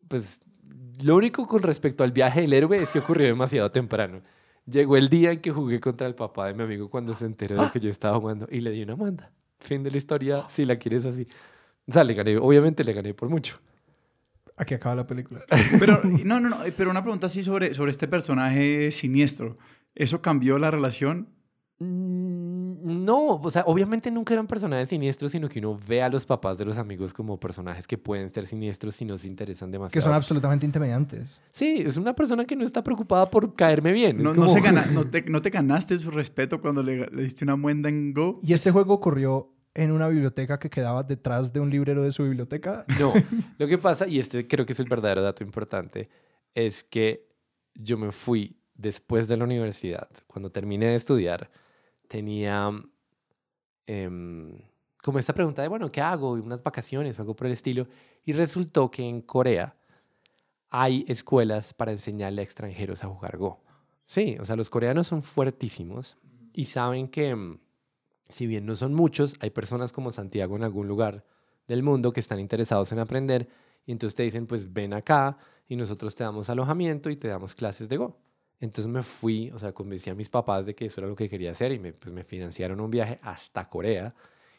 pues, 0.08 0.40
lo 1.02 1.16
único 1.16 1.46
con 1.46 1.62
respecto 1.62 2.04
al 2.04 2.12
viaje 2.12 2.40
del 2.42 2.52
héroe 2.52 2.82
es 2.82 2.90
que 2.90 3.00
ocurrió 3.00 3.26
demasiado 3.26 3.70
temprano. 3.70 4.22
Llegó 4.66 4.96
el 4.96 5.08
día 5.08 5.32
en 5.32 5.40
que 5.40 5.50
jugué 5.50 5.80
contra 5.80 6.06
el 6.06 6.14
papá 6.14 6.46
de 6.46 6.54
mi 6.54 6.62
amigo 6.62 6.88
cuando 6.88 7.14
se 7.14 7.26
enteró 7.26 7.60
de 7.62 7.70
que 7.70 7.80
yo 7.80 7.90
estaba 7.90 8.18
jugando 8.18 8.46
y 8.50 8.60
le 8.60 8.70
di 8.70 8.82
una 8.82 8.96
manda. 8.96 9.30
Fin 9.58 9.82
de 9.82 9.90
la 9.90 9.98
historia, 9.98 10.44
si 10.48 10.64
la 10.64 10.76
quieres 10.76 11.04
así. 11.04 11.26
O 11.86 11.92
sea, 11.92 12.04
le 12.04 12.14
gané, 12.14 12.36
obviamente 12.36 12.84
le 12.84 12.92
gané 12.92 13.12
por 13.12 13.28
mucho. 13.28 13.58
Aquí 14.56 14.74
acaba 14.74 14.94
la 14.94 15.06
película. 15.06 15.40
Pero, 15.80 16.02
no, 16.04 16.38
no, 16.38 16.48
no, 16.48 16.58
pero 16.76 16.90
una 16.90 17.02
pregunta 17.02 17.26
así 17.26 17.42
sobre, 17.42 17.74
sobre 17.74 17.90
este 17.90 18.06
personaje 18.06 18.92
siniestro. 18.92 19.56
¿Eso 19.94 20.22
cambió 20.22 20.58
la 20.58 20.70
relación? 20.70 21.28
No, 22.82 23.36
o 23.36 23.50
sea, 23.50 23.62
obviamente 23.66 24.10
nunca 24.10 24.34
eran 24.34 24.46
personajes 24.46 24.88
siniestros, 24.88 25.32
sino 25.32 25.48
que 25.48 25.58
uno 25.58 25.78
ve 25.86 26.02
a 26.02 26.08
los 26.08 26.26
papás 26.26 26.58
de 26.58 26.64
los 26.64 26.78
amigos 26.78 27.12
como 27.12 27.38
personajes 27.38 27.86
que 27.86 27.96
pueden 27.98 28.32
ser 28.32 28.46
siniestros 28.46 28.94
si 28.96 29.04
no 29.04 29.16
se 29.18 29.28
interesan 29.28 29.70
demasiado. 29.70 29.92
que 29.92 30.00
son 30.00 30.12
absolutamente 30.14 30.66
intermediantes. 30.66 31.38
Sí, 31.52 31.82
es 31.86 31.96
una 31.96 32.14
persona 32.14 32.44
que 32.44 32.56
no 32.56 32.64
está 32.64 32.82
preocupada 32.82 33.30
por 33.30 33.54
caerme 33.54 33.92
bien. 33.92 34.16
No, 34.22 34.30
no, 34.30 34.34
como- 34.34 34.48
se 34.48 34.60
gana- 34.60 34.84
no, 34.92 35.04
te, 35.04 35.22
¿No 35.22 35.40
te 35.42 35.50
ganaste 35.50 35.96
su 35.98 36.10
respeto 36.10 36.60
cuando 36.60 36.82
le, 36.82 37.06
le 37.10 37.22
diste 37.22 37.44
una 37.44 37.56
muenda 37.56 37.88
en 37.88 38.12
Go? 38.12 38.40
Y 38.42 38.52
este 38.52 38.70
juego 38.70 38.94
ocurrió 38.94 39.48
en 39.74 39.90
una 39.92 40.06
biblioteca 40.08 40.58
que 40.58 40.68
quedaba 40.68 41.02
detrás 41.02 41.52
de 41.52 41.60
un 41.60 41.70
librero 41.70 42.02
de 42.02 42.12
su 42.12 42.24
biblioteca. 42.24 42.84
No, 43.00 43.12
lo 43.58 43.66
que 43.66 43.78
pasa, 43.78 44.06
y 44.06 44.18
este 44.18 44.46
creo 44.46 44.66
que 44.66 44.72
es 44.74 44.80
el 44.80 44.88
verdadero 44.88 45.22
dato 45.22 45.42
importante, 45.42 46.10
es 46.54 46.82
que 46.84 47.26
yo 47.74 47.96
me 47.96 48.12
fui 48.12 48.58
después 48.74 49.28
de 49.28 49.36
la 49.36 49.44
universidad, 49.44 50.08
cuando 50.26 50.50
terminé 50.50 50.86
de 50.86 50.96
estudiar, 50.96 51.50
tenía 52.12 52.70
em, 53.86 54.58
como 55.02 55.18
esta 55.18 55.32
pregunta 55.32 55.62
de, 55.62 55.68
bueno, 55.68 55.90
¿qué 55.90 56.02
hago? 56.02 56.32
Unas 56.32 56.62
vacaciones 56.62 57.18
o 57.18 57.22
algo 57.22 57.34
por 57.34 57.46
el 57.46 57.54
estilo. 57.54 57.88
Y 58.26 58.34
resultó 58.34 58.90
que 58.90 59.02
en 59.02 59.22
Corea 59.22 59.74
hay 60.68 61.06
escuelas 61.08 61.72
para 61.72 61.90
enseñarle 61.90 62.42
a 62.42 62.44
extranjeros 62.44 63.02
a 63.02 63.08
jugar 63.08 63.38
Go. 63.38 63.62
Sí, 64.04 64.36
o 64.38 64.44
sea, 64.44 64.56
los 64.56 64.68
coreanos 64.68 65.06
son 65.06 65.22
fuertísimos 65.22 66.18
y 66.52 66.64
saben 66.64 67.08
que, 67.08 67.30
em, 67.30 67.58
si 68.28 68.46
bien 68.46 68.66
no 68.66 68.76
son 68.76 68.92
muchos, 68.92 69.34
hay 69.40 69.48
personas 69.48 69.90
como 69.90 70.12
Santiago 70.12 70.54
en 70.56 70.64
algún 70.64 70.88
lugar 70.88 71.24
del 71.66 71.82
mundo 71.82 72.12
que 72.12 72.20
están 72.20 72.40
interesados 72.40 72.92
en 72.92 72.98
aprender 72.98 73.48
y 73.86 73.92
entonces 73.92 74.14
te 74.14 74.22
dicen, 74.22 74.46
pues 74.46 74.70
ven 74.70 74.92
acá 74.92 75.38
y 75.66 75.76
nosotros 75.76 76.14
te 76.14 76.24
damos 76.24 76.50
alojamiento 76.50 77.08
y 77.08 77.16
te 77.16 77.28
damos 77.28 77.54
clases 77.54 77.88
de 77.88 77.96
Go. 77.96 78.18
Entonces 78.62 78.86
me 78.90 79.02
fui, 79.02 79.50
o 79.50 79.58
sea, 79.58 79.72
convencí 79.72 80.08
a 80.08 80.14
mis 80.14 80.28
papás 80.28 80.64
de 80.64 80.74
que 80.74 80.86
eso 80.86 81.00
era 81.00 81.08
lo 81.08 81.16
que 81.16 81.28
quería 81.28 81.50
hacer 81.50 81.72
y 81.72 81.78
me, 81.78 81.92
pues, 81.92 82.14
me 82.14 82.22
financiaron 82.24 82.80
un 82.80 82.90
viaje 82.90 83.18
hasta 83.22 83.68
Corea 83.68 84.14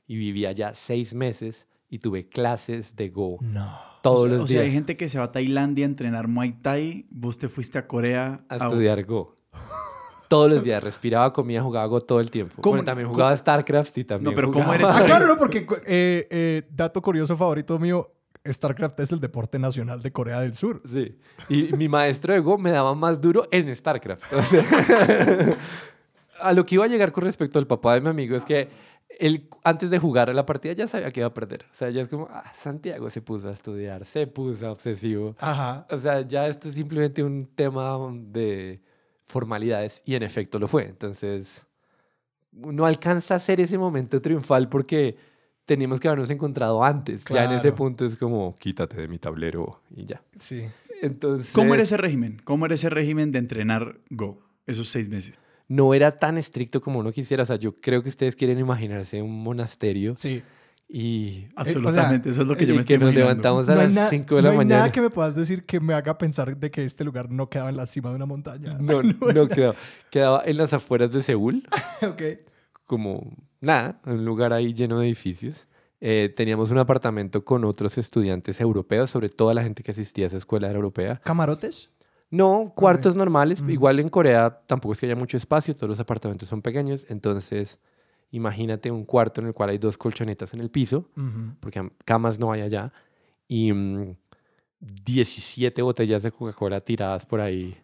y 0.05 0.17
viví 0.17 0.45
allá 0.45 0.73
seis 0.75 1.13
meses 1.13 1.65
y 1.89 1.99
tuve 1.99 2.27
clases 2.27 2.95
de 2.97 3.09
Go 3.09 3.37
No. 3.41 3.79
todos 4.01 4.19
o 4.19 4.27
sea, 4.27 4.31
los 4.33 4.43
o 4.43 4.47
sea, 4.47 4.53
días 4.59 4.65
hay 4.69 4.73
gente 4.73 4.97
que 4.97 5.07
se 5.09 5.17
va 5.19 5.25
a 5.25 5.31
Tailandia 5.31 5.85
a 5.85 5.87
entrenar 5.87 6.27
Muay 6.27 6.51
Thai. 6.61 7.05
Vos 7.09 7.37
te 7.37 7.47
fuiste 7.47 7.77
a 7.79 7.87
Corea 7.87 8.43
a 8.49 8.55
estudiar 8.57 9.03
Go. 9.05 9.37
Todos 10.27 10.49
los 10.51 10.63
días 10.63 10.83
respiraba, 10.83 11.31
comía, 11.31 11.61
jugaba 11.63 11.85
Go 11.85 12.01
todo 12.01 12.19
el 12.19 12.29
tiempo. 12.31 12.55
¿Cómo- 12.61 12.73
Bueno, 12.73 12.83
también 12.83 13.05
cómo- 13.07 13.15
jugaba 13.15 13.37
StarCraft 13.37 13.97
y 13.99 14.03
también 14.03 14.31
No, 14.31 14.35
pero 14.35 14.51
¿cómo 14.51 14.65
jugaba- 14.65 14.75
eres- 14.95 15.03
Ah, 15.03 15.05
claro, 15.05 15.27
no, 15.27 15.37
porque 15.37 15.59
eh, 15.85 16.27
eh, 16.29 16.63
dato 16.71 17.01
curioso 17.01 17.37
favorito 17.37 17.77
mío, 17.79 18.11
StarCraft 18.49 18.99
es 18.99 19.11
el 19.11 19.19
deporte 19.19 19.57
nacional 19.57 20.01
de 20.01 20.11
Corea 20.11 20.41
del 20.41 20.55
Sur. 20.55 20.81
Sí. 20.85 21.17
Y 21.49 21.73
mi 21.73 21.87
maestro 21.87 22.33
de 22.33 22.39
Go 22.39 22.57
me 22.57 22.71
daba 22.71 22.93
más 22.93 23.21
duro 23.21 23.47
en 23.51 23.73
StarCraft. 23.73 24.33
O 24.33 24.41
sea, 24.41 24.63
a 26.41 26.53
lo 26.53 26.65
que 26.65 26.75
iba 26.75 26.85
a 26.85 26.87
llegar 26.87 27.11
con 27.11 27.23
respecto 27.23 27.59
al 27.59 27.67
papá 27.67 27.93
de 27.93 28.01
mi 28.01 28.09
amigo 28.09 28.35
es 28.35 28.43
que 28.43 28.67
él, 29.19 29.47
antes 29.63 29.89
de 29.89 29.99
jugar 29.99 30.29
a 30.29 30.33
la 30.33 30.45
partida, 30.45 30.73
ya 30.73 30.87
sabía 30.87 31.11
que 31.11 31.21
iba 31.21 31.27
a 31.27 31.33
perder. 31.33 31.65
O 31.71 31.75
sea, 31.75 31.89
ya 31.89 32.01
es 32.01 32.07
como, 32.07 32.27
ah, 32.31 32.51
Santiago 32.55 33.09
se 33.09 33.21
puso 33.21 33.47
a 33.47 33.51
estudiar, 33.51 34.05
se 34.05 34.27
puso 34.27 34.71
obsesivo. 34.71 35.35
Ajá. 35.39 35.85
O 35.89 35.97
sea, 35.97 36.21
ya 36.21 36.47
esto 36.47 36.69
es 36.69 36.75
simplemente 36.75 37.23
un 37.23 37.47
tema 37.55 37.97
de 38.11 38.81
formalidades 39.27 40.01
y 40.05 40.15
en 40.15 40.23
efecto 40.23 40.59
lo 40.59 40.67
fue. 40.67 40.85
Entonces, 40.85 41.65
no 42.51 42.85
alcanza 42.85 43.35
a 43.35 43.39
ser 43.39 43.59
ese 43.61 43.77
momento 43.77 44.21
triunfal 44.21 44.69
porque 44.69 45.15
teníamos 45.65 45.99
que 45.99 46.07
habernos 46.07 46.29
encontrado 46.29 46.83
antes. 46.83 47.23
Ya 47.25 47.45
en 47.45 47.51
ese 47.51 47.61
Claro. 47.61 47.75
punto 47.75 48.05
es 48.05 48.15
como, 48.17 48.57
quítate 48.57 48.97
de 49.01 49.07
mi 49.07 49.17
tablero 49.17 49.81
y 49.95 50.05
ya. 50.05 50.21
Sí. 50.37 50.63
Entonces, 51.01 51.51
¿Cómo 51.53 51.73
era 51.73 51.83
ese 51.83 51.97
régimen? 51.97 52.41
¿Cómo 52.43 52.65
era 52.65 52.75
ese 52.75 52.89
régimen 52.89 53.31
de 53.31 53.39
entrenar 53.39 53.97
Go 54.09 54.39
esos 54.67 54.89
seis 54.89 55.09
meses? 55.09 55.35
no 55.69 55.93
era 55.93 56.19
tan 56.19 56.37
estricto 56.37 56.81
como 56.81 56.99
uno 56.99 57.11
quisiera. 57.11 57.43
O 57.43 57.45
sea, 57.45 57.55
yo 57.55 57.79
creo 57.79 58.03
que 58.03 58.09
ustedes 58.09 58.35
quieren 58.35 58.59
imaginarse 58.59 59.21
un 59.21 59.41
monasterio 59.43 60.15
Sí. 60.15 60.43
y 60.87 61.45
Absolutamente, 61.55 62.29
eso 62.29 62.41
es 62.41 62.47
lo 62.47 62.55
que 62.55 62.65
yo 62.67 62.75
me 62.75 62.81
estoy 62.81 62.97
que 62.99 63.05
nos 63.05 63.15
levantamos 63.15 63.67
a 63.69 63.73
No 63.75 63.81
hay, 63.81 63.87
las 63.87 63.95
na- 63.95 64.09
5 64.09 64.35
de 64.35 64.41
no 64.41 64.47
la 64.47 64.51
hay 64.51 64.57
mañana. 64.57 64.75
nada 64.81 64.91
que 64.91 65.01
me 65.01 65.09
puedas 65.09 65.35
decir 65.35 65.65
que 65.65 65.79
me 65.79 65.93
haga 65.93 66.17
pensar 66.17 66.55
de 66.57 66.69
que 66.69 66.83
este 66.83 67.03
lugar 67.03 67.31
no 67.31 67.49
quedaba 67.49 67.69
en 67.69 67.77
la 67.77 67.87
cima 67.87 68.09
de 68.09 68.17
una 68.17 68.25
montaña. 68.25 68.77
No, 68.79 69.01
no 69.33 69.47
quedaba. 69.47 69.75
Quedaba 70.11 70.43
en 70.45 70.57
las 70.57 70.73
afueras 70.73 71.11
de 71.11 71.21
Seúl. 71.23 71.63
ok. 72.01 72.21
Como 72.85 73.31
nada, 73.61 73.99
un 74.05 74.25
lugar 74.25 74.53
ahí 74.53 74.73
lleno 74.73 74.99
de 74.99 75.07
edificios. 75.07 75.67
Eh, 76.01 76.33
teníamos 76.35 76.69
un 76.71 76.79
apartamento 76.79 77.45
con 77.45 77.63
otros 77.63 77.97
estudiantes 77.97 78.59
europeos, 78.59 79.09
sobre 79.09 79.29
todo 79.29 79.53
la 79.53 79.63
gente 79.63 79.83
que 79.83 79.91
asistía 79.91 80.25
a 80.25 80.27
esa 80.27 80.37
escuela 80.37 80.67
era 80.67 80.75
europea. 80.75 81.21
¿Camarotes? 81.23 81.89
No, 82.29 82.73
cuartos 82.75 83.15
normales. 83.15 83.61
Ujú. 83.61 83.69
Igual 83.71 83.99
en 83.99 84.09
Corea 84.09 84.61
tampoco 84.67 84.93
es 84.93 84.99
que 84.99 85.05
haya 85.05 85.15
mucho 85.15 85.37
espacio, 85.37 85.75
todos 85.75 85.89
los 85.89 85.99
apartamentos 85.99 86.49
son 86.49 86.61
pequeños. 86.61 87.05
Entonces, 87.09 87.79
imagínate 88.31 88.91
un 88.91 89.05
cuarto 89.05 89.39
en 89.39 89.47
el 89.47 89.53
cual 89.53 89.69
hay 89.69 89.77
dos 89.77 89.97
colchonetas 89.97 90.53
en 90.53 90.59
el 90.59 90.69
piso, 90.69 91.09
Ujú. 91.15 91.55
porque 91.61 91.79
am- 91.79 91.91
camas 92.03 92.37
no 92.39 92.51
hay 92.51 92.61
allá, 92.61 92.91
y 93.47 93.71
mm, 93.71 94.15
17 94.79 95.81
botellas 95.81 96.23
de 96.23 96.31
Coca-Cola 96.31 96.81
tiradas 96.81 97.25
por 97.25 97.39
ahí 97.39 97.77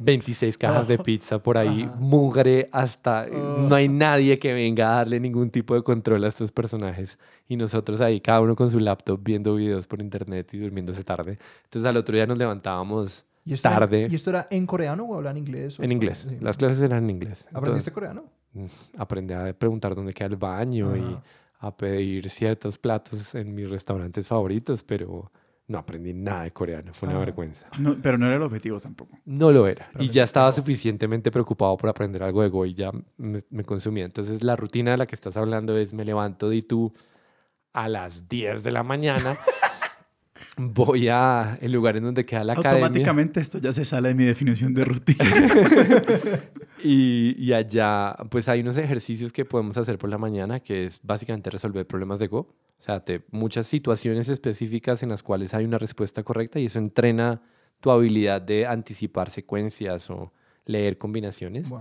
26 0.00 0.56
cajas 0.58 0.88
de 0.88 0.98
pizza 1.04 1.38
por 1.42 1.56
ahí, 1.58 1.82
Ajá. 1.82 1.94
mugre 1.98 2.68
hasta... 2.72 3.26
Oh. 3.30 3.58
No 3.68 3.74
hay 3.74 3.88
nadie 3.88 4.38
que 4.38 4.52
venga 4.52 4.92
a 4.92 4.96
darle 4.96 5.20
ningún 5.20 5.50
tipo 5.50 5.74
de 5.74 5.82
control 5.82 6.24
a 6.24 6.28
estos 6.28 6.50
personajes. 6.50 7.18
Y 7.48 7.56
nosotros 7.56 8.00
ahí, 8.00 8.20
cada 8.20 8.40
uno 8.40 8.56
con 8.56 8.70
su 8.70 8.80
laptop, 8.80 9.20
viendo 9.22 9.54
videos 9.54 9.86
por 9.86 10.00
internet 10.00 10.52
y 10.54 10.58
durmiéndose 10.58 11.04
tarde. 11.04 11.38
Entonces 11.64 11.88
al 11.88 11.96
otro 11.96 12.14
día 12.16 12.26
nos 12.26 12.38
levantábamos 12.38 13.24
¿Y 13.44 13.54
tarde 13.56 14.06
¿Y 14.10 14.14
esto 14.14 14.30
era 14.30 14.46
en 14.50 14.66
coreano 14.66 15.04
o 15.04 15.14
hablan 15.16 15.36
inglés? 15.36 15.78
o 15.78 15.82
en 15.82 15.92
inglés. 15.92 16.26
Sí. 16.28 16.36
Las 16.40 16.56
clases 16.56 16.80
eran 16.82 17.04
en 17.04 17.10
inglés. 17.10 17.48
¿Aprendiste 17.52 17.90
coreano? 17.90 18.24
Entonces, 18.54 18.90
aprendí 18.98 19.32
a 19.34 19.52
preguntar 19.52 19.94
dónde 19.94 20.12
queda 20.12 20.28
el 20.28 20.36
baño 20.36 20.96
y 20.96 21.00
Ajá. 21.00 21.22
a 21.60 21.76
pedir 21.76 22.28
ciertos 22.30 22.78
platos 22.78 23.34
en 23.34 23.54
mis 23.54 23.70
restaurantes 23.70 24.26
favoritos, 24.26 24.82
pero 24.82 25.30
no 25.70 25.78
aprendí 25.78 26.12
nada 26.12 26.42
de 26.42 26.50
coreano. 26.50 26.92
Fue 26.92 27.08
una 27.08 27.18
Ah. 27.18 27.20
vergüenza. 27.20 27.64
No, 27.78 27.96
pero 28.02 28.18
no 28.18 28.26
era 28.26 28.36
el 28.36 28.42
objetivo 28.42 28.80
tampoco. 28.80 29.16
No 29.24 29.52
lo 29.52 29.66
era. 29.68 29.88
Pero 29.92 30.04
y 30.04 30.08
ya 30.08 30.24
estaba 30.24 30.50
suficientemente 30.52 31.30
preocupado 31.30 31.76
por 31.76 31.88
aprender 31.88 32.22
algo 32.22 32.42
de 32.42 32.48
Go 32.48 32.66
y 32.66 32.74
ya 32.74 32.90
me, 33.16 33.44
me 33.50 33.64
consumía. 33.64 34.04
Entonces, 34.04 34.42
la 34.42 34.56
rutina 34.56 34.90
de 34.90 34.96
la 34.98 35.06
que 35.06 35.14
estás 35.14 35.36
hablando 35.36 35.76
es: 35.78 35.94
me 35.94 36.04
levanto 36.04 36.48
de 36.50 36.62
tú 36.62 36.92
a 37.72 37.88
las 37.88 38.28
10 38.28 38.62
de 38.64 38.72
la 38.72 38.82
mañana, 38.82 39.36
voy 40.56 41.08
a 41.08 41.58
el 41.60 41.72
lugar 41.72 41.96
en 41.96 42.04
donde 42.04 42.24
queda 42.24 42.44
la 42.44 42.52
academia. 42.54 42.86
Automáticamente 42.86 43.40
esto 43.40 43.58
ya 43.58 43.72
se 43.72 43.84
sale 43.84 44.08
de 44.08 44.14
mi 44.14 44.24
definición 44.24 44.74
de 44.74 44.84
rutina. 44.84 45.24
Y, 46.82 47.34
y 47.38 47.52
allá, 47.52 48.16
pues 48.30 48.48
hay 48.48 48.60
unos 48.60 48.78
ejercicios 48.78 49.32
que 49.32 49.44
podemos 49.44 49.76
hacer 49.76 49.98
por 49.98 50.08
la 50.08 50.16
mañana, 50.16 50.60
que 50.60 50.86
es 50.86 51.00
básicamente 51.02 51.50
resolver 51.50 51.86
problemas 51.86 52.18
de 52.20 52.28
Go. 52.28 52.38
O 52.38 52.54
sea, 52.78 53.04
te, 53.04 53.22
muchas 53.30 53.66
situaciones 53.66 54.30
específicas 54.30 55.02
en 55.02 55.10
las 55.10 55.22
cuales 55.22 55.52
hay 55.52 55.66
una 55.66 55.76
respuesta 55.76 56.22
correcta 56.22 56.58
y 56.58 56.66
eso 56.66 56.78
entrena 56.78 57.42
tu 57.80 57.90
habilidad 57.90 58.40
de 58.40 58.66
anticipar 58.66 59.28
secuencias 59.30 60.08
o 60.08 60.32
leer 60.64 60.96
combinaciones. 60.96 61.68
Wow. 61.68 61.80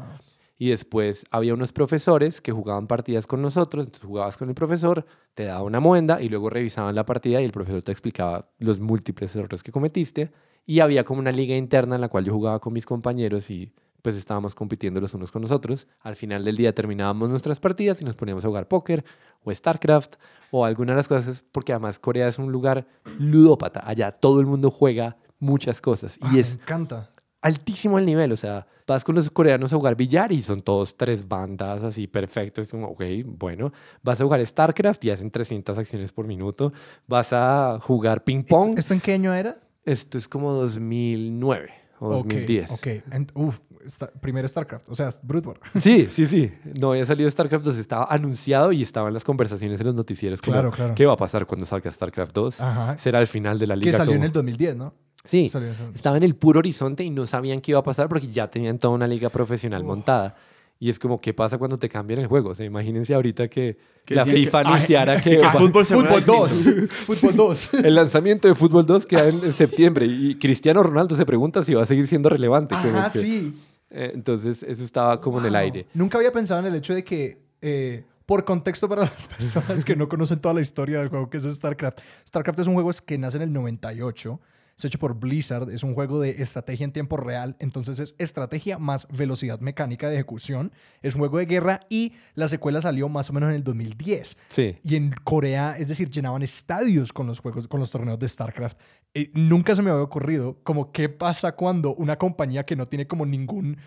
Y 0.62 0.70
después 0.72 1.26
había 1.32 1.54
unos 1.54 1.72
profesores 1.72 2.42
que 2.42 2.52
jugaban 2.52 2.86
partidas 2.86 3.26
con 3.26 3.42
nosotros, 3.42 3.86
entonces 3.86 4.06
jugabas 4.06 4.36
con 4.36 4.50
el 4.50 4.56
profesor, 4.56 5.06
te 5.34 5.46
daba 5.46 5.64
una 5.64 5.80
muenda 5.80 6.22
y 6.22 6.28
luego 6.28 6.50
revisaban 6.50 6.94
la 6.96 7.06
partida 7.06 7.42
y 7.42 7.46
el 7.46 7.52
profesor 7.52 7.82
te 7.82 7.94
explicaba 7.94 8.50
los 8.60 8.82
múltiples 8.82 9.34
errores 9.38 9.64
que 9.64 9.72
cometiste. 9.72 10.32
Y 10.66 10.82
había 10.82 11.06
como 11.06 11.22
una 11.22 11.32
liga 11.32 11.56
interna 11.56 11.96
en 11.96 12.02
la 12.02 12.10
cual 12.10 12.26
yo 12.26 12.34
jugaba 12.34 12.60
con 12.60 12.74
mis 12.74 12.86
compañeros 12.86 13.50
y 13.50 13.72
pues 14.02 14.18
estábamos 14.18 14.54
compitiendo 14.54 15.00
los 15.00 15.14
unos 15.14 15.32
con 15.32 15.42
los 15.42 15.52
otros. 15.52 15.88
Al 16.02 16.18
final 16.18 16.44
del 16.44 16.58
día 16.58 16.76
terminábamos 16.76 17.30
nuestras 17.30 17.62
partidas 17.62 18.02
y 18.02 18.06
nos 18.06 18.16
poníamos 18.16 18.44
a 18.44 18.50
jugar 18.50 18.68
póker 18.68 19.06
o 19.44 19.56
StarCraft 19.56 20.16
o 20.52 20.66
alguna 20.66 20.92
de 20.92 20.98
las 20.98 21.08
cosas, 21.08 21.44
porque 21.54 21.72
además 21.72 22.00
Corea 22.00 22.28
es 22.28 22.38
un 22.38 22.52
lugar 22.52 22.86
ludópata. 23.18 23.82
Allá 23.86 24.12
todo 24.12 24.42
el 24.42 24.46
mundo 24.46 24.72
juega 24.72 25.18
muchas 25.40 25.80
cosas 25.80 26.18
y 26.18 26.38
Ah, 26.38 26.40
es 26.40 26.58
Me 26.58 26.64
encanta. 26.64 27.12
Altísimo 27.42 28.00
el 28.00 28.06
nivel. 28.06 28.32
O 28.32 28.38
sea, 28.38 28.68
vas 28.88 29.04
con 29.04 29.16
los 29.16 29.30
coreanos 29.30 29.72
a 29.74 29.76
jugar 29.76 29.96
billar 29.96 30.32
y 30.32 30.42
son 30.42 30.62
todos 30.62 30.98
tres 30.98 31.28
bandas 31.28 31.84
así 31.84 32.08
perfectos. 32.08 32.66
Es 32.66 32.72
como, 32.72 32.88
ok, 32.88 33.04
bueno. 33.26 33.72
Vas 34.04 34.20
a 34.20 34.24
jugar 34.24 34.46
StarCraft 34.46 35.04
y 35.06 35.12
hacen 35.12 35.32
300 35.32 35.78
acciones 35.78 36.12
por 36.12 36.26
minuto. 36.28 36.74
Vas 37.08 37.34
a 37.34 37.80
jugar 37.82 38.24
ping 38.24 38.44
pong. 38.44 38.78
¿Esto 38.78 38.94
en 38.94 39.00
qué 39.02 39.14
año 39.14 39.34
era? 39.34 39.60
Esto 39.86 40.18
es 40.18 40.28
como 40.28 40.52
2009 40.54 41.72
o 42.00 42.08
Ok, 42.10 42.14
2010. 42.28 42.72
Ok, 42.72 42.88
En- 43.12 43.28
uf, 43.34 43.60
esta- 43.86 44.12
primer 44.12 44.48
StarCraft, 44.48 44.90
o 44.90 44.96
sea, 44.96 45.10
Brute 45.24 45.48
War. 45.48 45.60
Sí, 45.82 46.08
sí, 46.12 46.28
sí. 46.28 46.52
No 46.80 46.92
había 46.92 47.06
salido 47.06 47.30
StarCraft 47.30 47.66
2, 47.66 47.78
estaba 47.78 48.08
anunciado 48.10 48.72
y 48.72 48.82
estaba 48.82 49.08
en 49.08 49.14
las 49.14 49.24
conversaciones 49.24 49.80
en 49.82 49.88
los 49.88 49.96
noticieros. 49.96 50.42
Como, 50.42 50.54
Claro, 50.54 50.72
claro. 50.72 50.96
¿Qué 50.96 51.06
va 51.06 51.14
a 51.14 51.18
pasar 51.18 51.46
cuando 51.46 51.66
salga 51.66 51.92
StarCraft 51.92 52.34
2? 52.34 52.62
Ajá. 52.62 52.98
Será 52.98 53.20
el 53.20 53.28
final 53.28 53.58
de 53.60 53.68
la 53.68 53.76
liga. 53.76 53.92
Que 53.92 53.98
salió 53.98 54.16
en 54.16 54.24
el 54.24 54.32
2010, 54.32 54.76
¿no? 54.76 54.94
Sí, 55.30 55.52
estaba 55.94 56.18
en 56.18 56.24
el 56.24 56.36
puro 56.36 56.58
horizonte 56.60 57.04
y 57.04 57.10
no 57.12 57.26
sabían 57.28 57.60
qué 57.62 57.72
iba 57.72 57.80
a 57.80 57.84
pasar 57.84 58.10
porque 58.10 58.28
ya 58.28 58.50
tenían 58.50 58.80
toda 58.80 58.94
una 58.96 59.06
liga 59.08 59.30
profesional 59.30 59.82
Uf. 59.82 59.88
montada. 59.88 60.36
Y 60.82 60.90
es 60.90 60.98
como, 60.98 61.20
¿qué 61.20 61.34
pasa 61.34 61.58
cuando 61.58 61.78
te 61.78 61.88
cambian 61.90 62.22
el 62.22 62.28
juego? 62.28 62.50
O 62.52 62.56
sea, 62.56 62.66
imagínense 62.66 63.14
ahorita 63.14 63.48
que, 63.50 63.78
Que 64.06 64.16
la 64.16 64.24
que- 64.24 64.32
FIFA 64.32 64.58
ah, 64.58 64.62
anunciara 64.62 65.18
sí, 65.22 65.30
que 65.30 65.38
que 65.38 65.44
va- 65.44 65.52
fútbol 65.52 65.86
Fútbol 65.86 66.24
2. 66.26 66.52
distinto. 66.66 66.94
Fútbol 67.06 67.36
2. 67.36 67.74
el 67.84 67.96
lanzamiento 67.96 68.48
de 68.48 68.56
Fútbol 68.56 68.86
2 68.86 69.06
queda 69.06 69.28
en, 69.28 69.44
en 69.44 69.54
septiembre 69.54 70.06
y 70.06 70.36
Cristiano 70.40 70.82
Ronaldo 70.82 71.16
se 71.16 71.26
pregunta 71.26 71.64
si 71.64 71.74
va 71.74 71.84
a 71.84 71.86
seguir 71.86 72.08
siendo 72.08 72.30
relevante. 72.30 72.76
que- 72.82 73.20
sí. 73.20 73.62
eh, 73.92 74.12
entonces, 74.16 74.64
eso 74.64 74.84
estaba 74.84 75.20
como 75.20 75.40
en 75.40 75.46
el 75.48 75.52
Wow. 75.52 75.60
aire. 75.60 75.86
Nunca 75.94 76.18
había 76.18 76.32
pensado 76.32 76.62
en 76.62 76.68
el 76.68 76.76
hecho 76.76 76.94
de 76.96 77.04
que, 77.04 77.38
eh, 77.62 78.04
por 78.26 78.46
contexto 78.46 78.88
para 78.88 79.02
las 79.02 79.28
personas 79.38 79.84
que 79.84 79.96
no 79.98 80.08
conocen 80.08 80.40
toda 80.40 80.54
la 80.56 80.62
historia 80.62 81.00
del 81.00 81.10
juego 81.10 81.30
que 81.30 81.38
es 81.38 81.44
StarCraft, 81.44 82.00
StarCraft 82.28 82.60
es 82.60 82.68
un 82.68 82.76
juego 82.76 82.90
que 83.06 83.18
nace 83.18 83.36
en 83.38 83.44
el 83.44 83.52
98, 83.52 84.40
es 84.80 84.86
hecho 84.86 84.98
por 84.98 85.14
Blizzard, 85.16 85.70
es 85.72 85.84
un 85.84 85.94
juego 85.94 86.22
de 86.22 86.42
estrategia 86.42 86.86
en 86.86 86.94
tiempo 86.94 87.18
real, 87.18 87.58
entonces 87.60 88.00
es 88.00 88.16
estrategia 88.18 88.78
más 88.78 89.10
velocidad 89.10 89.60
mecánica 89.60 90.08
de 90.08 90.16
ejecución, 90.16 90.72
es 91.02 91.16
un 91.16 91.20
juego 91.20 91.38
de 91.38 91.48
guerra 91.48 91.82
y 91.90 92.14
la 92.34 92.48
secuela 92.48 92.80
salió 92.80 93.10
más 93.10 93.30
o 93.30 93.34
menos 93.34 93.50
en 93.50 93.58
el 93.58 93.64
2010. 93.66 94.40
Sí. 94.48 94.78
Y 94.86 94.96
en 94.96 95.14
Corea, 95.26 95.76
es 95.78 95.90
decir, 95.90 96.10
llenaban 96.10 96.44
estadios 96.44 97.12
con 97.12 97.28
los 97.28 97.40
juegos, 97.40 97.68
con 97.68 97.82
los 97.82 97.92
torneos 97.92 98.18
de 98.20 98.30
StarCraft. 98.30 98.80
Eh, 99.14 99.30
nunca 99.34 99.76
se 99.76 99.82
me 99.82 99.90
había 99.90 100.02
ocurrido 100.02 100.58
como 100.64 100.94
qué 100.94 101.10
pasa 101.10 101.52
cuando 101.52 101.94
una 101.96 102.18
compañía 102.18 102.66
que 102.66 102.78
no 102.78 102.86
tiene 102.86 103.06
como 103.06 103.26
ningún 103.26 103.78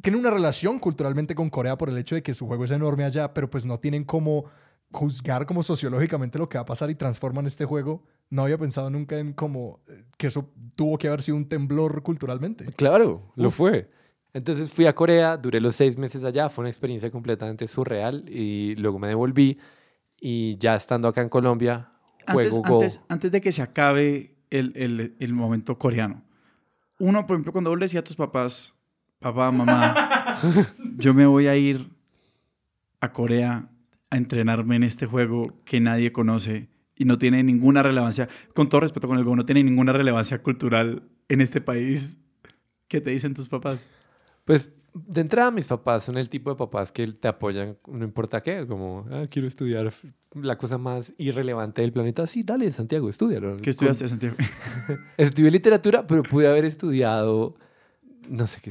tiene 0.00 0.16
una 0.16 0.30
relación 0.30 0.78
culturalmente 0.78 1.34
con 1.34 1.50
Corea 1.50 1.76
por 1.76 1.90
el 1.90 1.98
hecho 1.98 2.14
de 2.14 2.22
que 2.22 2.32
su 2.32 2.46
juego 2.46 2.64
es 2.64 2.70
enorme 2.70 3.04
allá, 3.04 3.34
pero 3.34 3.50
pues 3.50 3.66
no 3.66 3.78
tienen 3.78 4.04
como 4.04 4.46
juzgar 4.92 5.46
como 5.46 5.62
sociológicamente 5.62 6.38
lo 6.38 6.48
que 6.48 6.58
va 6.58 6.62
a 6.62 6.66
pasar 6.66 6.90
y 6.90 6.94
transforman 6.94 7.46
este 7.46 7.64
juego. 7.64 8.02
No 8.28 8.42
había 8.42 8.58
pensado 8.58 8.90
nunca 8.90 9.18
en 9.18 9.32
como 9.32 9.80
eh, 9.88 10.04
que 10.16 10.26
eso 10.28 10.48
tuvo 10.76 10.98
que 10.98 11.08
haber 11.08 11.22
sido 11.22 11.36
un 11.36 11.48
temblor 11.48 12.02
culturalmente. 12.02 12.64
Claro, 12.74 13.32
lo 13.36 13.50
fue. 13.50 13.90
Entonces 14.32 14.72
fui 14.72 14.86
a 14.86 14.94
Corea, 14.94 15.36
duré 15.36 15.60
los 15.60 15.74
seis 15.74 15.96
meses 15.98 16.22
allá, 16.24 16.48
fue 16.48 16.62
una 16.62 16.68
experiencia 16.70 17.10
completamente 17.10 17.66
surreal 17.66 18.24
y 18.28 18.76
luego 18.76 18.98
me 19.00 19.08
devolví 19.08 19.58
y 20.20 20.56
ya 20.58 20.76
estando 20.76 21.08
acá 21.08 21.20
en 21.22 21.28
Colombia, 21.28 21.90
Antes, 22.26 22.50
juego 22.50 22.62
Go. 22.62 22.74
antes, 22.82 23.00
antes 23.08 23.32
de 23.32 23.40
que 23.40 23.50
se 23.50 23.62
acabe 23.62 24.36
el, 24.50 24.72
el- 24.76 25.16
el 25.18 25.32
momento 25.32 25.78
coreano, 25.78 26.22
uno, 27.00 27.26
por 27.26 27.34
ejemplo, 27.34 27.50
cuando 27.52 27.70
vos 27.70 27.78
le 27.78 27.86
decías 27.86 28.02
a 28.02 28.04
tus 28.04 28.14
papás, 28.16 28.76
papá, 29.18 29.50
mamá, 29.50 30.36
yo 30.98 31.12
me 31.14 31.26
voy 31.26 31.46
a 31.48 31.56
ir 31.56 31.90
a 33.00 33.12
Corea 33.12 33.68
a 34.10 34.16
entrenarme 34.16 34.76
en 34.76 34.82
este 34.82 35.06
juego 35.06 35.54
que 35.64 35.80
nadie 35.80 36.12
conoce 36.12 36.68
y 36.96 37.04
no 37.06 37.16
tiene 37.16 37.42
ninguna 37.42 37.82
relevancia, 37.82 38.28
con 38.54 38.68
todo 38.68 38.82
respeto 38.82 39.08
con 39.08 39.16
el 39.16 39.24
Go, 39.24 39.34
no 39.34 39.46
tiene 39.46 39.64
ninguna 39.64 39.92
relevancia 39.92 40.42
cultural 40.42 41.02
en 41.28 41.40
este 41.40 41.60
país. 41.60 42.18
¿Qué 42.88 43.00
te 43.00 43.10
dicen 43.10 43.32
tus 43.32 43.48
papás? 43.48 43.78
Pues 44.44 44.70
de 44.92 45.20
entrada 45.20 45.50
mis 45.50 45.66
papás 45.66 46.04
son 46.04 46.18
el 46.18 46.28
tipo 46.28 46.50
de 46.50 46.56
papás 46.56 46.90
que 46.90 47.06
te 47.06 47.28
apoyan 47.28 47.78
no 47.86 48.04
importa 48.04 48.42
qué, 48.42 48.66
como, 48.66 49.06
ah, 49.10 49.22
quiero 49.30 49.46
estudiar 49.46 49.92
la 50.34 50.58
cosa 50.58 50.78
más 50.78 51.14
irrelevante 51.16 51.82
del 51.82 51.92
planeta. 51.92 52.26
Sí, 52.26 52.42
dale, 52.42 52.70
Santiago, 52.72 53.08
estudialo. 53.08 53.56
¿Qué 53.58 53.70
estudiaste, 53.70 54.08
Santiago? 54.08 54.36
Estudié 55.16 55.50
literatura, 55.50 56.06
pero 56.06 56.22
pude 56.22 56.48
haber 56.48 56.64
estudiado, 56.64 57.54
no 58.28 58.46
sé 58.46 58.60
qué, 58.60 58.70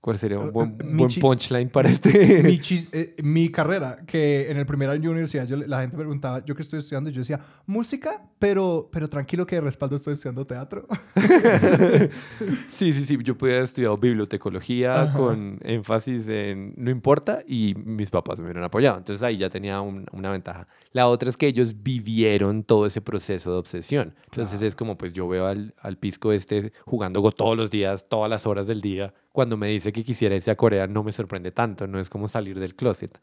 cuál 0.00 0.18
sería 0.18 0.38
un 0.38 0.48
Eh, 0.48 0.50
buen, 0.50 0.70
eh, 0.80 0.84
buen 0.94 1.10
punchline 1.20 1.68
para 1.70 1.88
este. 1.88 2.42
mi, 2.42 2.60
eh, 2.92 3.14
mi 3.22 3.50
carrera, 3.50 3.98
que 4.06 4.50
en 4.50 4.56
el 4.56 4.66
primer 4.66 4.88
año 4.90 5.02
de 5.02 5.08
universidad 5.10 5.46
yo, 5.46 5.56
la 5.56 5.80
gente 5.80 5.96
preguntaba, 5.96 6.44
yo 6.44 6.54
que 6.54 6.62
estoy 6.62 6.78
estudiando, 6.78 7.10
y 7.10 7.12
yo 7.12 7.20
decía, 7.20 7.40
música, 7.66 8.22
pero, 8.38 8.88
pero 8.92 9.08
tranquilo 9.08 9.46
que 9.46 9.56
de 9.56 9.62
respaldo 9.62 9.96
estoy 9.96 10.14
estudiando 10.14 10.46
teatro. 10.46 10.86
Sí, 12.70 12.92
sí, 12.92 13.04
sí. 13.04 13.18
Yo 13.22 13.36
pude 13.36 13.52
haber 13.52 13.64
estudiado 13.64 13.96
bibliotecología 13.96 15.02
Ajá. 15.02 15.18
con 15.18 15.58
énfasis 15.62 16.26
en 16.28 16.74
no 16.76 16.90
importa 16.90 17.42
y 17.46 17.74
mis 17.74 18.10
papás 18.10 18.38
me 18.38 18.44
hubieran 18.46 18.64
apoyado. 18.64 18.98
Entonces 18.98 19.22
ahí 19.22 19.36
ya 19.36 19.50
tenía 19.50 19.80
un- 19.80 20.06
una 20.12 20.30
ventaja. 20.30 20.68
La 20.92 21.08
otra 21.08 21.28
es 21.28 21.36
que 21.36 21.46
ellos 21.48 21.82
vivieron 21.82 22.62
todo 22.62 22.86
ese 22.86 23.00
proceso 23.00 23.52
de 23.52 23.58
obsesión. 23.58 24.14
Entonces 24.26 24.62
es 24.62 24.76
como, 24.76 24.96
pues 24.96 25.12
yo 25.12 25.28
veo 25.28 25.46
al, 25.46 25.74
al 25.80 25.96
pisco 25.98 26.32
este 26.32 26.72
jugando 26.84 27.20
Go 27.20 27.32
todos 27.32 27.56
los 27.56 27.70
días, 27.70 28.08
todas 28.08 28.30
las 28.30 28.46
horas 28.46 28.66
del 28.66 28.80
día. 28.80 29.12
Cuando 29.38 29.56
me 29.56 29.68
dice 29.68 29.92
que 29.92 30.02
quisiera 30.02 30.34
irse 30.34 30.50
a 30.50 30.56
Corea 30.56 30.88
no 30.88 31.04
me 31.04 31.12
sorprende 31.12 31.52
tanto. 31.52 31.86
No 31.86 32.00
es 32.00 32.10
como 32.10 32.26
salir 32.26 32.58
del 32.58 32.74
closet. 32.74 33.20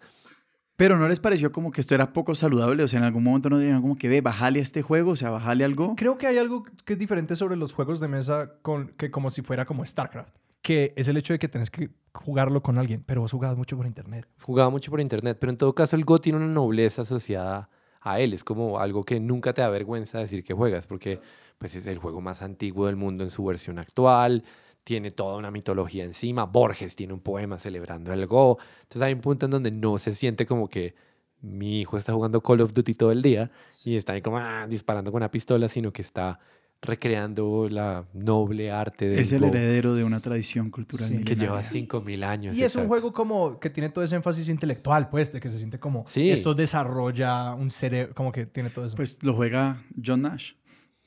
Pero 0.78 0.98
¿no 0.98 1.10
les 1.10 1.20
pareció 1.20 1.52
como 1.52 1.74
que 1.74 1.82
esto 1.82 1.94
era 1.94 2.14
poco 2.14 2.36
saludable? 2.36 2.84
O 2.84 2.88
sea, 2.88 3.00
en 3.00 3.04
algún 3.04 3.22
momento 3.22 3.50
no 3.50 3.60
dijeron 3.60 3.82
como 3.82 3.98
que 3.98 4.08
ve, 4.08 4.22
bajale 4.22 4.60
a 4.60 4.62
este 4.62 4.82
juego, 4.82 5.12
o 5.12 5.16
sea, 5.18 5.30
bajale 5.30 5.66
algo. 5.66 5.94
Creo 5.98 6.18
que 6.18 6.28
hay 6.28 6.38
algo 6.38 6.64
que 6.86 6.94
es 6.94 7.00
diferente 7.00 7.36
sobre 7.36 7.58
los 7.58 7.74
juegos 7.74 8.00
de 8.00 8.08
mesa 8.08 8.54
con, 8.62 8.94
que 8.96 9.12
como 9.12 9.30
si 9.30 9.42
fuera 9.42 9.66
como 9.66 9.86
StarCraft, 9.86 10.34
que 10.62 10.94
es 10.96 11.10
el 11.10 11.18
hecho 11.18 11.34
de 11.34 11.40
que 11.40 11.50
tenés 11.50 11.70
que 11.70 11.90
jugarlo 12.14 12.64
con 12.64 12.78
alguien, 12.78 13.04
pero 13.06 13.20
vos 13.20 13.34
jugabas 13.34 13.58
mucho 13.58 13.76
por 13.76 13.86
internet. 13.86 14.26
Jugaba 14.42 14.70
mucho 14.70 14.92
por 14.92 15.02
internet, 15.02 15.36
pero 15.38 15.52
en 15.52 15.58
todo 15.58 15.76
caso 15.76 15.98
el 15.98 16.06
Go 16.06 16.22
tiene 16.22 16.38
una 16.38 16.48
nobleza 16.48 17.02
asociada 17.02 17.70
a 18.00 18.22
él. 18.22 18.32
Es 18.32 18.46
como 18.46 18.80
algo 18.80 19.04
que 19.04 19.20
nunca 19.20 19.52
te 19.52 19.62
da 19.62 19.68
vergüenza 19.68 20.20
decir 20.20 20.46
que 20.46 20.54
juegas, 20.54 20.88
porque 20.88 21.20
pues 21.58 21.76
es 21.76 21.86
el 21.88 21.98
juego 21.98 22.22
más 22.22 22.42
antiguo 22.42 22.86
del 22.86 22.96
mundo 22.96 23.26
en 23.26 23.32
su 23.32 23.44
versión 23.44 23.80
actual. 23.80 24.46
Tiene 24.86 25.12
toda 25.12 25.36
una 25.36 25.52
mitología 25.52 26.04
encima. 26.06 26.46
Borges 26.46 26.96
tiene 26.96 27.12
un 27.12 27.20
poema 27.20 27.58
celebrando 27.60 28.14
el 28.14 28.26
Go. 28.28 28.58
Entonces 28.84 29.02
hay 29.02 29.14
un 29.14 29.20
punto 29.22 29.46
en 29.48 29.52
donde 29.52 29.72
no 29.72 29.98
se 29.98 30.14
siente 30.14 30.46
como 30.46 30.70
que 30.70 30.96
mi 31.42 31.82
hijo 31.82 31.98
está 31.98 32.14
jugando 32.14 32.40
Call 32.42 32.62
of 32.62 32.74
Duty 32.74 32.94
todo 32.94 33.12
el 33.12 33.22
día 33.22 33.52
y 33.84 33.98
está 33.98 34.14
ahí 34.14 34.22
como 34.22 34.38
ah, 34.38 34.66
disparando 34.70 35.12
con 35.12 35.20
una 35.20 35.30
pistola, 35.32 35.68
sino 35.68 35.92
que 35.92 36.02
está 36.02 36.40
recreando 36.82 37.68
la 37.70 38.06
noble 38.14 38.72
arte 38.72 39.10
del 39.10 39.20
Es 39.20 39.32
el 39.32 39.42
Go, 39.42 39.48
heredero 39.48 39.96
de 39.96 40.04
una 40.04 40.20
tradición 40.20 40.70
cultural 40.70 41.10
Sí. 41.10 41.24
que 41.24 41.36
lleva 41.36 41.58
milenaria. 41.58 41.88
5.000 41.88 42.24
años. 42.24 42.58
Y 42.58 42.64
es 42.64 42.76
un 42.76 42.82
exacto. 42.84 42.88
juego 42.88 43.14
como 43.14 43.60
que 43.60 43.72
tiene 43.72 43.90
todo 43.90 44.04
ese 44.04 44.16
énfasis 44.16 44.50
intelectual, 44.50 45.10
pues, 45.10 45.34
de 45.34 45.40
que 45.40 45.50
se 45.50 45.58
siente 45.58 45.80
como 45.80 46.04
Sí. 46.08 46.30
esto 46.30 46.54
desarrolla 46.54 47.56
un 47.56 47.72
cerebro, 47.72 48.14
como 48.14 48.32
que 48.32 48.46
tiene 48.46 48.70
todo 48.70 48.86
eso. 48.86 48.96
Pues 48.96 49.18
lo 49.24 49.34
juega 49.34 49.84
John 50.04 50.22
Nash. 50.22 50.54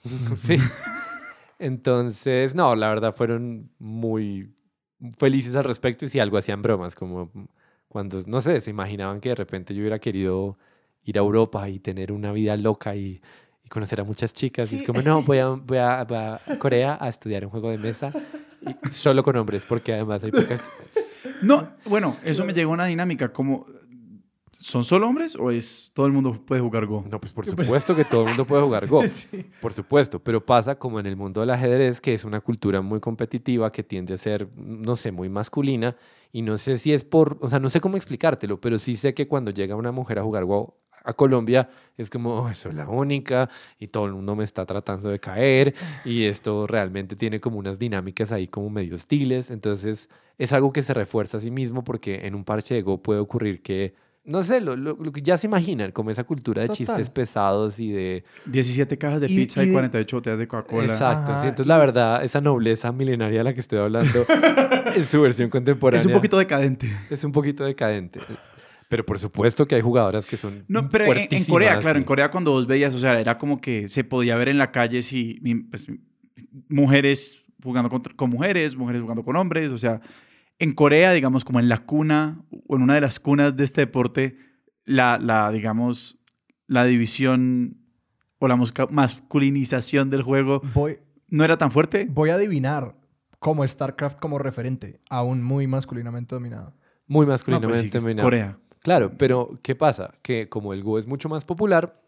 Sí. 0.43 0.57
Entonces, 1.59 2.55
no, 2.55 2.75
la 2.77 2.89
verdad 2.89 3.15
fueron 3.15 3.71
muy 3.79 4.55
felices 5.17 5.55
al 5.57 5.65
respecto 5.65 6.05
y 6.05 6.09
si 6.09 6.21
algo 6.21 6.39
hacían 6.39 6.63
bromas, 6.63 6.95
como 6.95 7.31
cuando, 7.89 8.23
no 8.27 8.41
sé, 8.41 8.61
se 8.61 8.71
imaginaban 8.71 9.21
que 9.21 9.31
de 9.31 9.35
repente 9.35 9.75
yo 9.75 9.81
hubiera 9.81 9.99
querido 9.99 10.59
ir 11.05 11.19
a 11.19 11.21
Europa 11.21 11.69
y 11.69 11.79
tener 11.79 12.13
una 12.13 12.33
vida 12.33 12.57
loca 12.57 12.95
y, 12.95 13.21
y 13.65 13.69
conocer 13.69 14.01
a 14.01 14.05
muchas 14.05 14.33
chicas. 14.33 14.73
Y 14.73 14.77
es 14.77 14.83
como, 14.85 15.03
no, 15.03 15.23
voy 15.23 15.39
a, 15.39 15.49
voy, 15.49 15.79
a, 15.79 16.05
voy 16.05 16.19
a 16.19 16.41
Corea 16.59 16.99
a 17.01 17.09
estudiar 17.09 17.45
un 17.45 17.51
juego 17.51 17.71
de 17.71 17.79
mesa 17.79 18.13
y 18.61 18.93
solo 18.93 19.23
con 19.23 19.37
hombres, 19.37 19.65
porque 19.69 19.95
además 19.95 20.23
hay 20.23 20.33
pocas... 20.33 20.61
No, 21.43 21.69
bueno, 21.85 22.17
eso 22.25 22.45
me 22.45 22.53
llegó 22.53 22.73
a 22.73 22.75
una 22.75 22.87
dinámica 22.87 23.33
como... 23.33 23.67
¿Son 24.61 24.83
solo 24.83 25.07
hombres 25.09 25.37
o 25.37 25.53
es 25.53 25.93
todo 25.95 26.07
el 26.07 26.13
mundo 26.13 26.33
puede 26.45 26.61
jugar 26.61 26.87
Go? 26.87 27.05
No, 27.09 27.21
pues 27.21 27.33
por 27.33 27.47
supuesto 27.47 27.95
que 27.95 28.05
todo 28.05 28.23
el 28.23 28.29
mundo 28.29 28.45
puede 28.45 28.63
jugar 28.63 28.87
Go. 28.89 29.03
Por 29.63 29.73
supuesto, 29.73 30.19
pero 30.19 30.45
pasa 30.45 30.77
como 30.77 30.99
en 30.99 31.07
el 31.07 31.17
mundo 31.17 31.41
del 31.41 31.51
ajedrez, 31.51 32.01
que 32.01 32.13
es 32.15 32.25
una 32.25 32.41
cultura 32.41 32.81
muy 32.81 32.99
competitiva 33.01 33.71
que 33.71 33.83
tiende 33.85 34.15
a 34.15 34.17
ser, 34.17 34.49
no 34.57 34.97
sé, 34.97 35.13
muy 35.13 35.29
masculina. 35.29 35.97
Y 36.33 36.43
no 36.43 36.59
sé 36.59 36.77
si 36.77 36.93
es 36.93 37.05
por, 37.05 37.39
o 37.41 37.49
sea, 37.49 37.59
no 37.61 37.71
sé 37.71 37.81
cómo 37.81 37.97
explicártelo, 37.97 38.61
pero 38.61 38.79
sí 38.79 38.97
sé 38.97 39.15
que 39.15 39.27
cuando 39.29 39.51
llega 39.53 39.77
una 39.77 39.93
mujer 39.93 40.19
a 40.19 40.23
jugar 40.23 40.45
Go 40.45 40.77
a 41.05 41.13
Colombia, 41.13 41.71
es 41.97 42.11
como, 42.11 42.35
"Oh, 42.43 42.53
soy 42.55 42.73
la 42.75 42.89
única 42.89 43.49
y 43.79 43.87
todo 43.89 44.07
el 44.07 44.13
mundo 44.13 44.35
me 44.35 44.43
está 44.45 44.67
tratando 44.67 45.09
de 45.09 45.21
caer 45.21 45.75
y 46.05 46.25
esto 46.25 46.67
realmente 46.67 47.15
tiene 47.17 47.41
como 47.41 47.59
unas 47.59 47.79
dinámicas 47.79 48.33
ahí 48.33 48.49
como 48.49 48.69
medio 48.71 48.97
hostiles. 48.97 49.51
Entonces, 49.53 50.11
es 50.37 50.53
algo 50.53 50.73
que 50.73 50.83
se 50.83 50.95
refuerza 50.95 51.37
a 51.39 51.41
sí 51.41 51.51
mismo 51.53 51.85
porque 51.85 52.27
en 52.27 52.35
un 52.35 52.45
parche 52.45 52.75
de 52.75 52.83
Go 52.83 53.01
puede 53.03 53.21
ocurrir 53.21 53.63
que, 53.63 53.95
no 54.29 54.43
sé, 54.43 54.61
lo, 54.61 54.77
lo- 54.77 54.97
lo 55.01 55.11
que 55.11 55.23
ya 55.23 55.37
se 55.39 55.47
imaginan, 55.47 55.91
como 55.91 56.11
esa 56.11 56.23
cultura 56.25 56.63
de 56.63 56.69
Total. 56.69 56.77
chistes 56.77 57.11
pesados 57.11 57.81
y 57.81 57.91
de 57.91 58.25
17 58.47 58.97
cajas 58.99 59.21
de 59.21 59.27
Y- 59.31 59.37
pizza 59.37 59.65
y, 59.65 59.71
y- 59.71 59.73
48 59.73 60.17
botellas 60.17 60.39
de 60.39 60.47
Coca-Cola. 60.47 60.93
Exacto. 60.93 61.33
Ajá, 61.33 61.41
sí, 61.43 61.49
entonces, 61.49 61.67
y- 61.67 61.69
la 61.69 61.79
verdad, 61.79 62.25
esa 62.25 62.41
nobleza 62.41 62.93
milenaria 62.93 63.39
de 63.39 63.45
la 63.45 63.55
que 63.55 63.61
estoy 63.61 63.79
hablando 63.79 64.25
en 64.95 65.07
su 65.07 65.21
versión 65.23 65.51
contemporánea 65.51 66.01
Es 66.01 66.07
un 66.07 66.13
poquito 66.13 66.39
decadente. 66.39 66.95
es 67.11 67.25
un 67.25 67.33
poquito 67.33 67.65
decadente. 67.65 68.21
Pero 68.91 69.05
por 69.05 69.19
supuesto 69.19 69.67
que 69.67 69.75
hay 69.75 69.81
jugadoras 69.83 70.25
que 70.25 70.37
son 70.37 70.65
No, 70.69 70.89
pero 70.89 71.05
en- 71.15 71.45
Corea, 71.45 71.79
claro, 71.79 71.99
en 71.99 72.05
Corea 72.05 72.31
cuando 72.31 72.53
vos 72.53 72.67
veías, 72.67 72.95
o 72.95 72.99
sea, 72.99 73.21
era 73.21 73.37
como 73.39 73.61
que 73.61 73.89
se 73.89 74.05
podía 74.05 74.37
ver 74.37 74.49
en 74.49 74.59
la 74.59 74.71
calle 74.73 75.03
si 75.03 75.35
pues, 75.71 75.87
mujeres 76.69 77.37
jugando 77.63 77.89
contra- 77.91 78.15
con 78.15 78.31
mujeres, 78.31 78.77
mujeres 78.77 79.03
jugando 79.03 79.25
con 79.25 79.37
hombres, 79.37 79.71
o 79.73 79.79
sea, 79.79 80.01
en 80.59 80.75
Corea, 80.75 81.13
digamos, 81.13 81.45
como 81.45 81.61
en 81.61 81.69
la 81.69 81.85
cuna 81.85 82.45
o 82.67 82.77
en 82.77 82.83
una 82.83 82.95
de 82.95 83.01
las 83.01 83.21
cunas 83.21 83.57
de 83.57 83.65
este 83.65 83.83
deporte, 83.83 84.37
la, 84.85 85.19
la 85.19 85.51
digamos, 85.51 86.19
la 86.67 86.85
división 86.85 87.79
o 88.39 88.49
la 88.49 88.57
masculinización 88.91 90.11
del 90.11 90.23
juego 90.23 90.63
voy, 90.75 90.99
no 91.29 91.45
era 91.45 91.59
tan 91.59 91.71
fuerte. 91.71 92.07
voy 92.11 92.31
a 92.31 92.35
adivinar 92.35 92.95
como 93.39 93.67
StarCraft 93.67 94.19
como 94.19 94.39
referente, 94.39 95.01
aún 95.11 95.43
muy 95.43 95.67
masculinamente 95.67 96.35
dominado. 96.35 96.75
Muy 97.07 97.25
No, 97.25 97.33
pues 97.33 97.41
sí, 97.41 97.51
masculinamente 97.51 97.99
dominado. 97.99 98.27
Corea. 98.27 98.59
Claro, 98.81 99.13
pero 99.17 99.59
¿qué 99.63 99.75
pasa? 99.75 100.15
Que 100.23 100.49
como 100.49 100.73
el 100.73 100.83
Go 100.83 100.99
es 100.99 101.07
mucho 101.07 101.29
más 101.29 101.45
popular, 101.45 102.01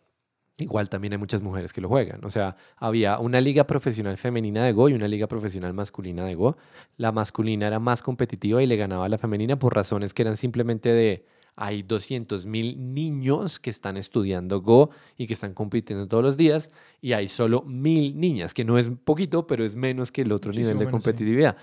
igual 0.60 0.88
también 0.88 1.12
hay 1.12 1.18
muchas 1.18 1.42
mujeres 1.42 1.72
que 1.72 1.80
lo 1.80 1.88
juegan. 1.88 2.24
O 2.24 2.30
sea, 2.30 2.56
había 2.76 3.18
una 3.18 3.40
liga 3.40 3.66
profesional 3.66 4.16
femenina 4.16 4.64
de 4.64 4.72
Go 4.72 4.88
y 4.88 4.94
una 4.94 5.08
liga 5.08 5.26
profesional 5.26 5.74
masculina 5.74 6.24
de 6.24 6.34
Go. 6.34 6.56
La 6.96 7.12
masculina 7.12 7.66
era 7.66 7.78
más 7.78 8.02
competitiva 8.02 8.62
y 8.62 8.66
le 8.66 8.76
ganaba 8.76 9.06
a 9.06 9.08
la 9.08 9.18
femenina 9.18 9.58
por 9.58 9.74
razones 9.74 10.14
que 10.14 10.22
eran 10.22 10.36
simplemente 10.36 10.92
de 10.92 11.24
hay 11.56 11.82
200 11.82 12.46
mil 12.46 12.94
niños 12.94 13.60
que 13.60 13.70
están 13.70 13.96
estudiando 13.96 14.62
Go 14.62 14.90
y 15.18 15.26
que 15.26 15.34
están 15.34 15.52
compitiendo 15.52 16.08
todos 16.08 16.22
los 16.24 16.36
días 16.36 16.70
y 17.02 17.12
hay 17.12 17.28
solo 17.28 17.62
mil 17.62 18.18
niñas, 18.18 18.54
que 18.54 18.64
no 18.64 18.78
es 18.78 18.88
poquito, 19.04 19.46
pero 19.46 19.64
es 19.64 19.74
menos 19.74 20.10
que 20.10 20.22
el 20.22 20.32
otro 20.32 20.52
nivel 20.52 20.78
de 20.78 20.86
menos, 20.86 20.88
sí. 20.88 20.90
competitividad. 20.90 21.56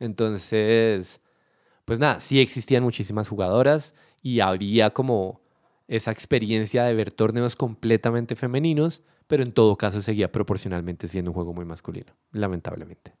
Entonces, 0.00 1.20
pues 1.84 1.98
nada, 1.98 2.18
sí 2.18 2.40
existían 2.40 2.82
muchísimas 2.82 3.28
jugadoras 3.28 3.94
y 4.22 4.40
había 4.40 4.90
como 4.90 5.43
esa 5.88 6.10
experiencia 6.10 6.84
de 6.84 6.94
ver 6.94 7.10
torneos 7.12 7.56
completamente 7.56 8.36
femeninos, 8.36 9.02
pero 9.26 9.42
en 9.42 9.52
todo 9.52 9.76
caso 9.76 10.00
seguía 10.02 10.30
proporcionalmente 10.32 11.08
siendo 11.08 11.30
un 11.30 11.34
juego 11.34 11.52
muy 11.54 11.64
masculino, 11.64 12.12
lamentablemente. 12.32 13.14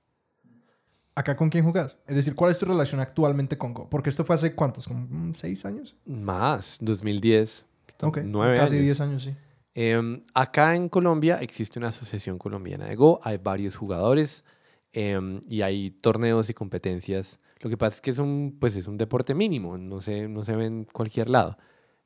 ¿Acá 1.16 1.36
con 1.36 1.48
quién 1.48 1.64
jugás? 1.64 1.98
Es 2.08 2.16
decir, 2.16 2.34
¿cuál 2.34 2.50
es 2.50 2.58
tu 2.58 2.66
relación 2.66 3.00
actualmente 3.00 3.56
con 3.56 3.72
Go? 3.72 3.88
Porque 3.88 4.10
esto 4.10 4.24
fue 4.24 4.34
hace 4.34 4.54
cuántos, 4.54 4.88
como 4.88 5.06
mm, 5.08 5.34
seis 5.34 5.64
años. 5.64 5.94
Más, 6.04 6.78
2010, 6.80 7.66
Ok, 8.02 8.18
nueve 8.24 8.56
casi 8.56 8.74
años. 8.74 8.84
diez 8.84 9.00
años, 9.00 9.22
sí. 9.22 9.34
Em, 9.74 10.24
acá 10.34 10.74
en 10.74 10.88
Colombia 10.88 11.38
existe 11.40 11.78
una 11.78 11.88
asociación 11.88 12.38
colombiana 12.38 12.86
de 12.86 12.96
Go, 12.96 13.20
hay 13.22 13.38
varios 13.38 13.76
jugadores 13.76 14.44
em, 14.92 15.40
y 15.48 15.62
hay 15.62 15.90
torneos 15.92 16.50
y 16.50 16.54
competencias. 16.54 17.40
Lo 17.60 17.70
que 17.70 17.76
pasa 17.76 17.96
es 17.96 18.00
que 18.00 18.10
es 18.10 18.18
un, 18.18 18.56
pues 18.60 18.76
es 18.76 18.86
un 18.88 18.96
deporte 18.98 19.34
mínimo, 19.34 19.78
no 19.78 20.00
se, 20.00 20.28
no 20.28 20.44
se 20.44 20.54
ve 20.56 20.66
en 20.66 20.84
cualquier 20.84 21.28
lado. 21.30 21.56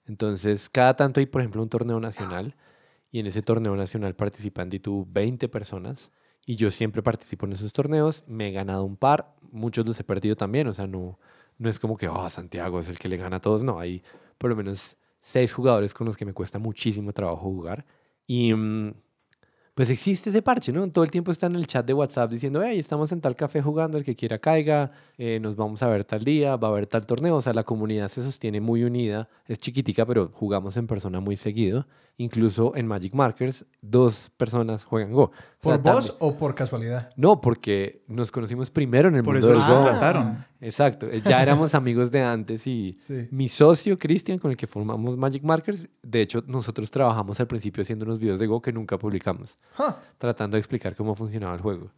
Entonces, 0.08 0.68
cada 0.70 0.96
tanto 0.96 1.20
hay, 1.20 1.26
por 1.26 1.40
ejemplo, 1.40 1.62
un 1.62 1.68
torneo 1.68 2.00
nacional 2.00 2.56
y 3.10 3.20
en 3.20 3.26
ese 3.26 3.42
torneo 3.42 3.76
nacional 3.76 4.14
participan 4.14 4.70
de 4.70 4.80
tú 4.80 5.06
20 5.10 5.48
personas 5.48 6.10
y 6.46 6.56
yo 6.56 6.70
siempre 6.70 7.02
participo 7.02 7.46
en 7.46 7.52
esos 7.52 7.72
torneos, 7.72 8.24
me 8.26 8.48
he 8.48 8.52
ganado 8.52 8.84
un 8.84 8.96
par, 8.96 9.34
muchos 9.52 9.86
los 9.86 10.00
he 10.00 10.04
perdido 10.04 10.34
también, 10.34 10.66
o 10.66 10.72
sea, 10.72 10.86
no, 10.86 11.18
no 11.58 11.68
es 11.68 11.78
como 11.78 11.96
que, 11.96 12.08
oh, 12.08 12.28
Santiago 12.30 12.80
es 12.80 12.88
el 12.88 12.98
que 12.98 13.08
le 13.08 13.18
gana 13.18 13.36
a 13.36 13.40
todos, 13.40 13.62
no, 13.62 13.78
hay 13.78 14.02
por 14.38 14.48
lo 14.48 14.56
menos 14.56 14.96
seis 15.20 15.52
jugadores 15.52 15.92
con 15.92 16.06
los 16.06 16.16
que 16.16 16.24
me 16.24 16.32
cuesta 16.32 16.58
muchísimo 16.58 17.12
trabajo 17.12 17.42
jugar. 17.42 17.84
Y 18.26 18.54
mm, 18.54 18.94
pues 19.78 19.90
existe 19.90 20.30
ese 20.30 20.42
parche, 20.42 20.72
¿no? 20.72 20.90
Todo 20.90 21.04
el 21.04 21.10
tiempo 21.12 21.30
está 21.30 21.46
en 21.46 21.54
el 21.54 21.64
chat 21.64 21.86
de 21.86 21.94
WhatsApp 21.94 22.28
diciendo, 22.32 22.60
hey, 22.64 22.80
estamos 22.80 23.12
en 23.12 23.20
tal 23.20 23.36
café 23.36 23.62
jugando, 23.62 23.96
el 23.96 24.02
que 24.02 24.16
quiera 24.16 24.36
caiga, 24.36 24.90
eh, 25.16 25.38
nos 25.40 25.54
vamos 25.54 25.84
a 25.84 25.86
ver 25.86 26.04
tal 26.04 26.24
día, 26.24 26.56
va 26.56 26.66
a 26.66 26.70
haber 26.72 26.88
tal 26.88 27.06
torneo. 27.06 27.36
O 27.36 27.40
sea, 27.42 27.54
la 27.54 27.62
comunidad 27.62 28.08
se 28.08 28.24
sostiene 28.24 28.60
muy 28.60 28.82
unida, 28.82 29.28
es 29.46 29.58
chiquitica, 29.58 30.04
pero 30.04 30.32
jugamos 30.34 30.76
en 30.76 30.88
persona 30.88 31.20
muy 31.20 31.36
seguido. 31.36 31.86
Incluso 32.16 32.74
en 32.74 32.88
Magic 32.88 33.14
Markers, 33.14 33.64
dos 33.80 34.32
personas 34.36 34.84
juegan 34.84 35.12
Go. 35.12 35.22
O 35.26 35.30
sea, 35.60 35.80
¿Por 35.80 35.92
vos 35.94 36.06
también- 36.08 36.16
o 36.18 36.36
por 36.36 36.56
casualidad? 36.56 37.10
No, 37.14 37.40
porque 37.40 38.02
nos 38.08 38.32
conocimos 38.32 38.70
primero 38.72 39.08
en 39.08 39.14
el 39.14 39.22
Por 39.22 39.34
mundo 39.34 39.56
eso 39.56 39.64
del 39.64 39.64
Go. 39.72 39.78
contrataron. 39.84 40.44
Exacto, 40.60 41.06
eh, 41.06 41.22
ya 41.24 41.42
éramos 41.42 41.74
amigos 41.74 42.10
de 42.10 42.22
antes 42.22 42.66
y 42.66 42.98
Sí. 43.06 43.28
mi 43.30 43.48
socio 43.48 43.98
Cristian, 43.98 44.38
con 44.38 44.50
el 44.50 44.56
que 44.56 44.66
formamos 44.66 45.16
Magic 45.16 45.42
Markers, 45.44 45.86
de 46.02 46.20
hecho 46.20 46.42
nosotros 46.46 46.90
trabajamos 46.90 47.38
al 47.40 47.46
principio 47.46 47.82
haciendo 47.82 48.04
unos 48.04 48.18
videos 48.18 48.40
de 48.40 48.46
Go 48.46 48.60
que 48.60 48.72
nunca 48.72 48.98
publicamos, 48.98 49.56
tratando 50.18 50.56
de 50.56 50.58
explicar 50.60 50.96
cómo 50.96 51.14
funcionaba 51.14 51.54
el 51.54 51.60
juego. 51.60 51.90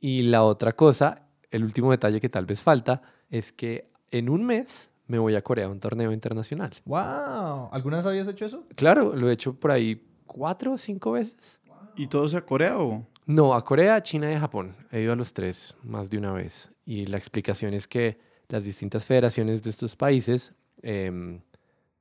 Y 0.00 0.22
la 0.22 0.42
otra 0.44 0.72
cosa, 0.74 1.22
el 1.50 1.64
último 1.64 1.90
detalle 1.90 2.20
que 2.20 2.28
tal 2.28 2.46
vez 2.46 2.62
falta, 2.62 3.02
es 3.30 3.52
que 3.52 3.90
en 4.10 4.28
un 4.28 4.44
mes 4.44 4.90
me 5.06 5.18
voy 5.18 5.34
a 5.34 5.42
Corea 5.42 5.66
a 5.66 5.68
un 5.70 5.80
torneo 5.80 6.12
internacional. 6.12 6.70
Wow. 6.84 7.68
¿Alguna 7.72 7.98
vez 7.98 8.06
habías 8.06 8.28
hecho 8.28 8.44
eso? 8.44 8.64
Claro, 8.74 9.14
lo 9.16 9.28
he 9.30 9.32
hecho 9.32 9.54
por 9.54 9.70
ahí 9.70 10.04
cuatro 10.26 10.72
o 10.72 10.78
cinco 10.78 11.12
veces. 11.12 11.60
¿Y 11.96 12.06
todos 12.08 12.34
a 12.34 12.42
Corea 12.42 12.78
o...? 12.78 13.06
No, 13.28 13.54
a 13.54 13.62
Corea, 13.62 14.02
China 14.02 14.32
y 14.32 14.36
Japón. 14.38 14.74
He 14.90 15.02
ido 15.02 15.12
a 15.12 15.16
los 15.16 15.34
tres 15.34 15.76
más 15.82 16.08
de 16.08 16.16
una 16.16 16.32
vez. 16.32 16.70
Y 16.86 17.04
la 17.04 17.18
explicación 17.18 17.74
es 17.74 17.86
que 17.86 18.18
las 18.48 18.64
distintas 18.64 19.04
federaciones 19.04 19.62
de 19.62 19.68
estos 19.68 19.96
países 19.96 20.54
em, 20.80 21.42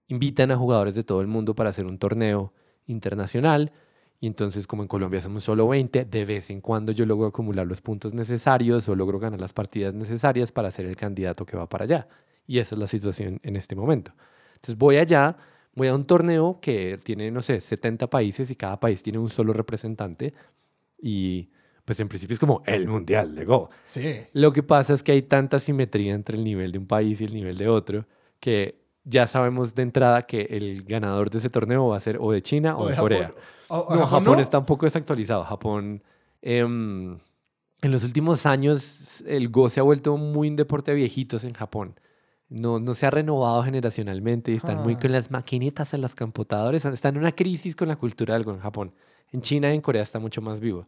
invitan 0.07 0.51
a 0.51 0.55
jugadores 0.55 0.95
de 0.95 1.03
todo 1.03 1.19
el 1.19 1.27
mundo 1.27 1.53
para 1.53 1.71
hacer 1.71 1.85
un 1.85 1.97
torneo 1.97 2.53
internacional. 2.85 3.73
Y 4.21 4.27
entonces, 4.27 4.67
como 4.67 4.83
en 4.83 4.87
Colombia 4.87 5.19
somos 5.19 5.43
solo 5.43 5.67
20, 5.67 6.05
de 6.05 6.23
vez 6.23 6.49
en 6.49 6.61
cuando 6.61 6.93
yo 6.93 7.05
logro 7.05 7.27
acumular 7.27 7.67
los 7.67 7.81
puntos 7.81 8.13
necesarios 8.13 8.87
o 8.87 8.95
logro 8.95 9.19
ganar 9.19 9.41
las 9.41 9.51
partidas 9.51 9.93
necesarias 9.93 10.53
para 10.53 10.71
ser 10.71 10.85
el 10.85 10.95
candidato 10.95 11.45
que 11.45 11.57
va 11.57 11.67
para 11.67 11.83
allá. 11.83 12.07
Y 12.47 12.59
esa 12.59 12.75
es 12.75 12.79
la 12.79 12.87
situación 12.87 13.41
en 13.43 13.57
este 13.57 13.75
momento. 13.75 14.13
Entonces 14.55 14.77
voy 14.77 14.95
allá, 14.95 15.35
voy 15.75 15.89
a 15.89 15.93
un 15.93 16.05
torneo 16.05 16.59
que 16.61 16.97
tiene, 17.03 17.31
no 17.31 17.41
sé, 17.41 17.59
70 17.59 18.09
países 18.09 18.49
y 18.49 18.55
cada 18.55 18.79
país 18.79 19.03
tiene 19.03 19.19
un 19.19 19.29
solo 19.29 19.51
representante. 19.51 20.33
Y 21.01 21.49
pues 21.85 21.99
en 21.99 22.07
principio 22.09 22.33
es 22.33 22.39
como 22.39 22.61
el 22.65 22.87
mundial 22.87 23.33
de 23.35 23.45
Go. 23.45 23.69
Sí. 23.87 24.15
Lo 24.33 24.51
que 24.51 24.63
pasa 24.63 24.93
es 24.93 25.03
que 25.03 25.13
hay 25.13 25.21
tanta 25.21 25.59
simetría 25.59 26.13
entre 26.13 26.37
el 26.37 26.43
nivel 26.43 26.71
de 26.71 26.79
un 26.79 26.87
país 26.87 27.21
y 27.21 27.25
el 27.25 27.33
nivel 27.33 27.57
de 27.57 27.69
otro 27.69 28.05
que 28.39 28.81
ya 29.05 29.25
sabemos 29.25 29.73
de 29.73 29.83
entrada 29.83 30.23
que 30.23 30.41
el 30.51 30.83
ganador 30.83 31.29
de 31.29 31.37
ese 31.37 31.49
torneo 31.49 31.87
va 31.87 31.97
a 31.97 31.99
ser 32.01 32.17
o 32.19 32.31
de 32.31 32.41
China 32.41 32.77
o, 32.77 32.87
de, 32.89 32.95
Corea. 32.97 33.33
O- 33.69 33.77
o 33.79 33.95
No, 33.95 34.05
Japón 34.05 34.35
no? 34.35 34.39
está 34.41 34.59
un 34.59 34.65
poco 34.65 34.85
desactualizado. 34.85 35.45
Japón, 35.45 36.03
em, 36.41 37.17
en 37.81 37.91
los 37.91 38.03
últimos 38.03 38.45
años, 38.45 39.21
el 39.25 39.49
Go 39.49 39.69
se 39.69 39.79
ha 39.79 39.83
vuelto 39.83 40.17
muy 40.17 40.49
un 40.49 40.55
deporte 40.57 40.91
de 40.91 40.97
viejitos 40.97 41.43
en 41.45 41.53
Japón. 41.53 41.97
No, 42.49 42.79
no 42.79 42.93
se 42.93 43.05
ha 43.05 43.09
renovado 43.09 43.63
generacionalmente 43.63 44.51
y 44.51 44.55
están 44.55 44.81
muy 44.81 44.93
Ah. 44.95 44.99
con 45.01 45.11
las 45.11 45.31
maquinitas 45.31 45.93
en 45.93 46.01
las 46.01 46.15
computadoras. 46.15 46.83
Están 46.85 47.15
en 47.15 47.21
una 47.21 47.31
crisis 47.33 47.75
con 47.75 47.87
la 47.87 47.95
cultura 47.97 48.33
del 48.33 48.43
Go 48.43 48.51
en 48.51 48.59
Japón. 48.59 48.93
En 49.31 49.41
China 49.41 49.71
y 49.71 49.75
en 49.75 49.81
Corea 49.81 50.03
está 50.03 50.19
mucho 50.19 50.41
más 50.41 50.59
vivo. 50.59 50.87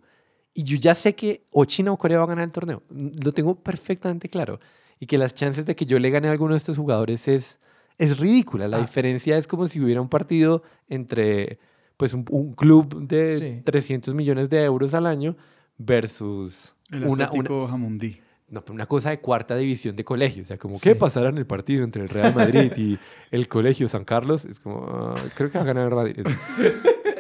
Y 0.54 0.64
yo 0.64 0.78
ya 0.78 0.96
sé 0.96 1.14
que 1.16 1.44
o 1.52 1.66
China 1.66 1.92
o 1.92 1.98
Corea 1.98 2.18
va 2.20 2.24
a 2.24 2.28
ganar 2.28 2.44
el 2.46 2.52
torneo. 2.52 2.84
Lo 2.90 3.32
tengo 3.32 3.56
perfectamente 3.56 4.30
claro. 4.30 4.60
Y 5.00 5.06
que 5.06 5.18
las 5.18 5.34
chances 5.36 5.66
de 5.66 5.76
que 5.76 5.86
yo 5.86 6.00
le 6.00 6.10
gane 6.10 6.28
a 6.28 6.32
alguno 6.32 6.54
de 6.54 6.58
estos 6.58 6.78
jugadores 6.78 7.28
es, 7.28 7.60
es 7.98 8.18
ridícula. 8.20 8.68
La 8.68 8.78
Ah. 8.78 8.82
diferencia 8.82 9.38
es 9.38 9.48
como 9.48 9.68
si 9.68 9.80
hubiera 9.80 10.02
un 10.02 10.10
partido 10.10 10.64
entre 10.88 11.60
pues 11.98 12.14
un, 12.14 12.26
un 12.32 12.54
club 12.54 13.08
de 13.08 13.40
Sí. 13.40 13.62
300 13.64 14.16
millones 14.16 14.50
de 14.50 14.64
euros 14.64 14.94
al 14.94 15.06
año 15.06 15.36
versus 15.78 16.74
El 16.92 17.06
una, 17.06 17.30
una, 17.32 17.50
Jamundí. 17.68 18.20
no, 18.50 18.64
una 18.70 18.86
cosa 18.86 19.10
de 19.10 19.20
cuarta 19.20 19.56
división 19.58 19.96
de 19.96 20.04
colegio. 20.06 20.44
O 20.44 20.46
sea, 20.46 20.58
como, 20.58 20.80
¿qué 20.80 20.96
pasará 20.96 21.30
en 21.30 21.38
el 21.38 21.46
partido 21.46 21.84
entre 21.84 22.02
el 22.04 22.10
Real 22.10 22.34
Madrid 22.34 22.72
y 22.78 22.98
el 23.32 23.48
Colegio 23.48 23.88
San 23.88 24.06
Carlos? 24.06 24.46
Es 24.46 24.60
como, 24.60 24.86
ah, 24.90 25.16
creo 25.36 25.50
que 25.52 25.58
va 25.58 25.64
a 25.64 25.68
ganar 25.68 25.88
el 25.90 25.96
Madrid. 25.96 26.16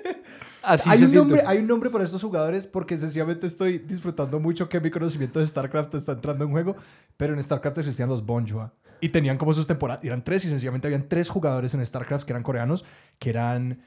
Así 0.61 0.89
hay, 0.89 1.03
un 1.03 1.09
siente. 1.09 1.17
nombre, 1.17 1.43
hay 1.47 1.57
un 1.59 1.67
nombre 1.67 1.89
para 1.89 2.03
estos 2.03 2.21
jugadores 2.21 2.67
porque 2.67 2.97
sencillamente 2.99 3.47
estoy 3.47 3.79
disfrutando 3.79 4.39
mucho 4.39 4.67
que 4.69 4.79
mi 4.79 4.91
conocimiento 4.91 5.39
de 5.39 5.47
StarCraft 5.47 5.95
está 5.95 6.11
entrando 6.13 6.43
en 6.45 6.51
juego, 6.51 6.75
pero 7.17 7.33
en 7.33 7.41
StarCraft 7.43 7.77
existían 7.79 8.09
los 8.09 8.25
Bonjoa 8.25 8.73
y 9.01 9.09
tenían 9.09 9.37
como 9.37 9.53
sus 9.53 9.65
temporadas, 9.67 10.03
eran 10.03 10.23
tres 10.23 10.43
y 10.45 10.49
sencillamente 10.49 10.87
habían 10.87 11.07
tres 11.07 11.29
jugadores 11.29 11.73
en 11.73 11.85
StarCraft 11.85 12.25
que 12.25 12.33
eran 12.33 12.43
coreanos, 12.43 12.85
que 13.17 13.29
eran 13.29 13.81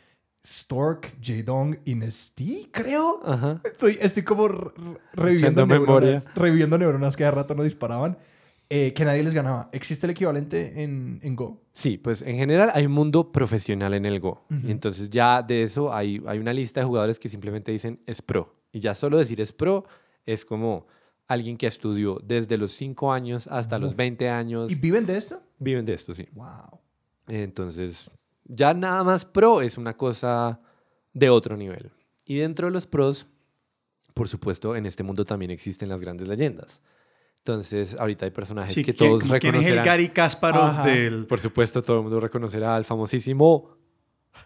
Stork, 0.44 1.14
Jaedong 1.22 1.78
y 1.84 1.94
Nesty, 1.94 2.68
creo. 2.72 3.20
Ajá. 3.24 3.60
Estoy, 3.64 3.98
estoy 4.00 4.22
como 4.24 4.48
re- 4.48 4.70
re- 4.74 4.98
reviviendo 5.12 5.66
memoria. 5.66 5.86
neuronas, 6.10 6.34
reviviendo 6.34 6.78
neuronas 6.78 7.16
que 7.16 7.24
de 7.24 7.30
rato 7.30 7.54
no 7.54 7.62
disparaban, 7.62 8.16
eh, 8.74 8.94
que 8.94 9.04
nadie 9.04 9.22
les 9.22 9.34
ganaba. 9.34 9.68
¿Existe 9.70 10.06
el 10.06 10.12
equivalente 10.12 10.82
en, 10.82 11.20
en 11.22 11.36
Go? 11.36 11.60
Sí, 11.72 11.98
pues 11.98 12.22
en 12.22 12.36
general 12.36 12.70
hay 12.72 12.86
un 12.86 12.92
mundo 12.92 13.30
profesional 13.30 13.92
en 13.92 14.06
el 14.06 14.18
Go. 14.18 14.46
Y 14.48 14.70
entonces 14.70 15.10
ya 15.10 15.42
de 15.42 15.62
eso 15.62 15.92
hay, 15.92 16.22
hay 16.26 16.38
una 16.38 16.54
lista 16.54 16.80
de 16.80 16.86
jugadores 16.86 17.18
que 17.18 17.28
simplemente 17.28 17.70
dicen 17.70 18.00
es 18.06 18.22
pro. 18.22 18.54
Y 18.72 18.80
ya 18.80 18.94
solo 18.94 19.18
decir 19.18 19.42
es 19.42 19.52
pro 19.52 19.84
es 20.24 20.46
como 20.46 20.86
alguien 21.28 21.58
que 21.58 21.66
estudió 21.66 22.18
desde 22.24 22.56
los 22.56 22.72
5 22.72 23.12
años 23.12 23.46
hasta 23.46 23.78
los 23.78 23.92
Oh. 23.92 23.96
20 23.96 24.30
años. 24.30 24.72
¿Y 24.72 24.76
viven 24.76 25.04
de 25.04 25.18
esto? 25.18 25.42
Viven 25.58 25.84
de 25.84 25.92
esto, 25.92 26.14
sí. 26.14 26.26
Wow. 26.32 26.80
Entonces, 27.28 28.10
ya 28.46 28.72
nada 28.72 29.04
más 29.04 29.26
pro 29.26 29.60
es 29.60 29.76
una 29.76 29.94
cosa 29.98 30.60
de 31.12 31.28
otro 31.28 31.58
nivel. 31.58 31.90
Y 32.24 32.38
dentro 32.38 32.68
de 32.68 32.72
los 32.72 32.86
pros, 32.86 33.26
por 34.14 34.28
supuesto, 34.30 34.76
en 34.76 34.86
este 34.86 35.02
mundo 35.02 35.24
también 35.24 35.50
existen 35.50 35.90
las 35.90 36.00
grandes 36.00 36.28
leyendas. 36.28 36.80
Entonces, 37.44 37.96
ahorita 37.98 38.24
hay 38.24 38.30
personajes 38.30 38.72
Sí, 38.72 38.84
que 38.84 38.94
¿quién- 38.94 39.10
todos 39.10 39.22
como 39.24 39.38
¿Quién 39.40 39.54
es 39.56 39.62
el 39.66 39.76
reconocerán. 39.76 39.84
Gary 39.84 40.08
Kasparov 40.10 40.62
Ajá. 40.62 40.84
del...? 40.86 41.26
Por 41.26 41.40
supuesto, 41.40 41.82
todo 41.82 41.96
el 41.96 42.02
mundo 42.04 42.20
reconocerá 42.20 42.76
al 42.76 42.84
famosísimo 42.84 43.70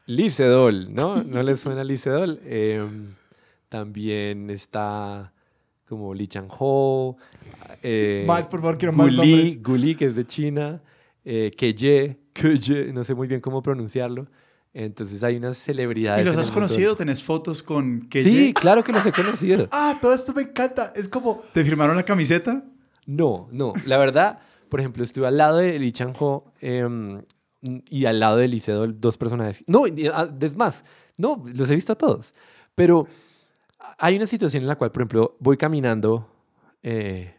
Licedol, 0.07 0.95
¿no? 0.95 1.23
¿No 1.23 1.43
les 1.43 1.61
suena 1.61 1.85
Licedol? 1.85 2.41
Em, 2.45 3.13
también 3.69 4.49
está 4.49 5.33
como 5.87 6.15
Li 6.15 6.27
Chang-ho, 6.27 7.17
eh, 7.83 8.25
Más, 8.27 8.47
por 8.47 8.61
favor, 8.61 8.79
quiero 8.79 8.93
más 8.95 9.15
Guli, 9.15 9.17
nombres. 9.35 9.63
Guli, 9.63 9.95
que 9.95 10.07
es 10.07 10.17
de 10.17 10.25
China, 10.27 10.83
eh, 11.25 11.51
Keye, 11.57 12.17
Keye, 12.33 12.93
no 12.95 13.05
sé 13.05 13.15
muy 13.15 13.29
bien 13.29 13.41
cómo 13.43 13.63
pronunciarlo. 13.63 14.27
Entonces 14.73 15.23
hay 15.23 15.37
unas 15.37 15.59
celebridades. 15.59 16.23
¿Y 16.23 16.29
los 16.29 16.37
has 16.37 16.51
conocido? 16.51 16.97
¿Tenés 16.97 17.23
fotos 17.23 17.63
con 17.63 18.09
que 18.09 18.23
Sí, 18.23 18.53
claro 18.55 18.83
que 18.83 18.93
los 18.93 19.05
he 19.07 19.13
conocido. 19.13 19.69
Ah, 19.71 19.97
todo 20.01 20.13
esto 20.15 20.33
me 20.35 20.43
encanta. 20.43 20.93
Es 20.97 21.09
como... 21.09 21.43
¿Te 21.55 21.63
firmaron 21.65 21.95
la 21.97 22.03
camiseta? 22.03 22.63
No, 23.07 23.49
no. 23.53 23.73
La 23.87 23.97
verdad, 23.97 24.41
por 24.69 24.81
ejemplo, 24.81 25.03
estuve 25.03 25.27
al 25.27 25.37
lado 25.39 25.59
de 25.59 25.79
Lee 25.79 25.93
Chang-ho 25.93 26.53
em, 26.61 27.23
y 27.63 28.05
al 28.05 28.21
lado 28.21 28.37
de 28.37 28.49
Licedol, 28.49 29.01
dos 29.01 29.17
personajes. 29.17 29.65
No, 29.67 29.85
ah, 30.13 30.29
es 30.41 30.57
más, 30.57 30.85
no, 31.17 31.43
los 31.55 31.71
he 31.71 31.75
visto 31.75 31.93
a 31.93 31.97
todos. 31.97 32.35
Pero 32.75 33.07
hay 33.99 34.17
una 34.17 34.27
situación 34.27 34.63
en 34.63 34.69
la 34.69 34.77
cual, 34.77 34.93
por 34.93 35.03
ejemplo, 35.03 35.37
voy 35.39 35.57
caminando 35.57 36.29
eh, 36.83 37.35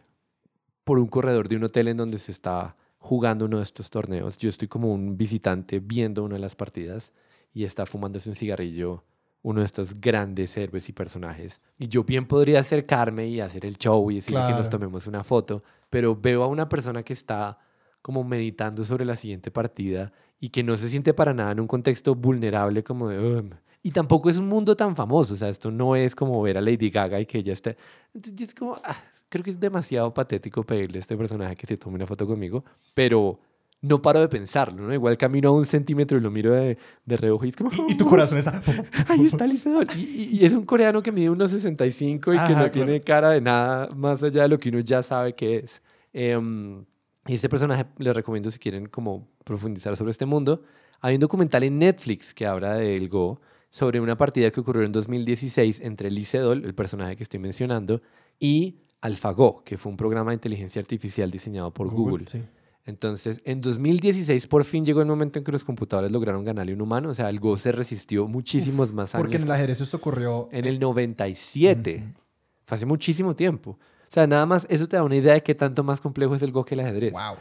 por 0.84 0.98
un 0.98 1.06
corredor 1.06 1.48
de 1.48 1.56
un 1.56 1.64
hotel 1.64 1.88
en 1.88 1.96
donde 1.96 2.18
se 2.18 2.32
está 2.32 2.76
jugando 2.98 3.44
uno 3.44 3.58
de 3.58 3.62
estos 3.62 3.90
torneos. 3.90 4.38
Yo 4.38 4.48
estoy 4.48 4.68
como 4.68 4.92
un 4.92 5.16
visitante 5.16 5.80
viendo 5.80 6.24
una 6.24 6.34
de 6.34 6.40
las 6.40 6.56
partidas 6.56 7.12
y 7.52 7.64
está 7.64 7.86
fumándose 7.86 8.28
un 8.28 8.34
cigarrillo 8.34 9.04
uno 9.48 9.60
de 9.60 9.66
estos 9.66 9.98
grandes 9.98 10.54
héroes 10.58 10.88
y 10.90 10.92
personajes. 10.92 11.58
Y 11.78 11.88
yo 11.88 12.04
bien 12.04 12.26
podría 12.26 12.60
acercarme 12.60 13.26
y 13.28 13.40
hacer 13.40 13.64
el 13.64 13.78
show 13.78 14.10
y 14.10 14.16
decirle 14.16 14.40
que 14.40 14.50
nos 14.50 14.68
Claro. 14.68 14.70
tomemos 14.70 15.06
una 15.06 15.24
foto, 15.24 15.62
pero 15.88 16.14
veo 16.14 16.42
a 16.42 16.46
una 16.48 16.68
persona 16.68 17.02
que 17.02 17.14
está 17.14 17.58
como 18.02 18.24
meditando 18.24 18.84
sobre 18.84 19.06
la 19.06 19.16
siguiente 19.16 19.50
partida 19.50 20.12
y 20.38 20.50
que 20.50 20.62
no 20.62 20.76
se 20.76 20.90
siente 20.90 21.14
para 21.14 21.32
nada 21.32 21.52
en 21.52 21.60
un 21.60 21.66
contexto 21.66 22.14
vulnerable 22.14 22.84
como 22.84 23.08
de... 23.08 23.42
Y 23.82 23.90
tampoco 23.92 24.28
es 24.28 24.36
un 24.36 24.48
mundo 24.48 24.76
tan 24.76 24.94
famoso, 24.94 25.32
o 25.32 25.36
sea, 25.36 25.48
esto 25.48 25.70
no 25.70 25.96
es 25.96 26.14
como 26.14 26.42
ver 26.42 26.58
a 26.58 26.60
Lady 26.60 26.90
Gaga 26.90 27.18
y 27.18 27.24
que 27.26 27.38
ella 27.38 27.54
esté... 27.54 27.76
Entonces 28.12 28.48
es 28.48 28.54
como, 28.54 28.76
ah, 28.84 28.96
creo 29.30 29.42
que 29.42 29.50
es 29.50 29.58
demasiado 29.58 30.12
patético 30.12 30.62
pedirle 30.62 30.98
a 30.98 31.00
este 31.00 31.16
personaje 31.16 31.56
que 31.56 31.66
se 31.66 31.76
tome 31.78 31.94
una 31.96 32.06
foto 32.06 32.26
conmigo, 32.26 32.64
pero 32.92 33.40
no 33.80 34.02
paro 34.02 34.20
de 34.20 34.28
pensarlo, 34.28 34.82
¿no? 34.86 34.92
Igual 34.92 35.16
camino 35.16 35.50
a 35.50 35.52
un 35.52 35.64
centímetro 35.64 36.18
y 36.18 36.20
lo 36.20 36.30
miro 36.30 36.52
de, 36.52 36.76
de 37.06 37.16
reojo 37.16 37.44
y 37.44 37.50
es 37.50 37.56
como... 37.56 37.70
Y 37.88 37.96
tu 37.96 38.06
corazón 38.06 38.38
está... 38.38 38.60
Ahí 39.08 39.24
está 39.26 39.46
Licedol. 39.46 39.86
Y, 39.96 40.38
y- 40.40 40.44
es 40.44 40.52
un 40.52 40.64
coreano 40.64 41.00
que 41.02 41.12
mide 41.12 41.30
unos 41.30 41.50
65 41.52 42.32
y 42.32 42.36
que 42.36 42.40
Ajá, 42.40 42.48
no 42.48 42.54
claro. 42.56 42.72
tiene 42.72 43.00
cara 43.02 43.30
de 43.30 43.40
nada 43.40 43.88
más 43.96 44.22
allá 44.22 44.42
de 44.42 44.48
lo 44.48 44.58
que 44.58 44.68
uno 44.70 44.80
ya 44.80 45.02
sabe 45.02 45.34
que 45.34 45.58
es. 45.58 45.80
Em, 46.12 46.84
y 47.26 47.34
este 47.34 47.48
personaje 47.48 47.84
les 47.98 48.14
recomiendo 48.16 48.50
si 48.50 48.58
quieren 48.58 48.86
como 48.86 49.28
profundizar 49.44 49.96
sobre 49.96 50.10
este 50.10 50.26
mundo. 50.26 50.62
Hay 51.00 51.14
un 51.14 51.20
documental 51.20 51.62
en 51.62 51.78
Netflix 51.78 52.34
que 52.34 52.46
habla 52.46 52.74
del 52.74 53.08
Go 53.08 53.40
sobre 53.70 54.00
una 54.00 54.16
partida 54.16 54.50
que 54.50 54.58
ocurrió 54.60 54.82
en 54.82 54.90
2016 54.92 55.80
entre 55.80 56.10
Licedol, 56.10 56.64
el 56.64 56.74
personaje 56.74 57.14
que 57.16 57.22
estoy 57.22 57.38
mencionando, 57.38 58.00
y 58.40 58.78
AlphaGo, 59.02 59.62
que 59.62 59.76
fue 59.76 59.90
un 59.92 59.96
programa 59.96 60.30
de 60.32 60.36
inteligencia 60.36 60.80
artificial 60.80 61.30
diseñado 61.30 61.70
por 61.72 61.88
Google. 61.88 62.26
sí. 62.32 62.42
Entonces, 62.88 63.42
en 63.44 63.60
2016 63.60 64.46
por 64.46 64.64
fin 64.64 64.82
llegó 64.84 65.02
el 65.02 65.06
momento 65.06 65.38
en 65.38 65.44
que 65.44 65.52
los 65.52 65.62
computadores 65.62 66.10
lograron 66.10 66.42
ganarle 66.42 66.72
a 66.72 66.74
un 66.74 66.80
humano. 66.80 67.10
O 67.10 67.14
sea, 67.14 67.28
el 67.28 67.38
Go 67.38 67.56
se 67.58 67.70
resistió 67.70 68.26
muchísimos 68.26 68.92
más 68.94 69.14
años. 69.14 69.24
Porque 69.24 69.36
en 69.36 69.42
el 69.42 69.50
ajedrez 69.52 69.80
esto 69.82 69.98
ocurrió... 69.98 70.48
En 70.52 70.64
el 70.64 70.80
97. 70.80 71.96
Ujú. 72.02 72.20
Fue 72.64 72.76
hace 72.76 72.86
muchísimo 72.86 73.36
tiempo. 73.36 73.72
O 73.72 74.10
sea, 74.10 74.26
nada 74.26 74.46
más 74.46 74.66
eso 74.70 74.88
te 74.88 74.96
da 74.96 75.02
una 75.02 75.16
idea 75.16 75.34
de 75.34 75.42
qué 75.42 75.54
tanto 75.54 75.84
más 75.84 76.00
complejo 76.00 76.34
es 76.34 76.40
el 76.40 76.50
Go 76.50 76.64
que 76.64 76.74
el 76.76 76.80
ajedrez. 76.80 77.12
Wow. 77.12 77.36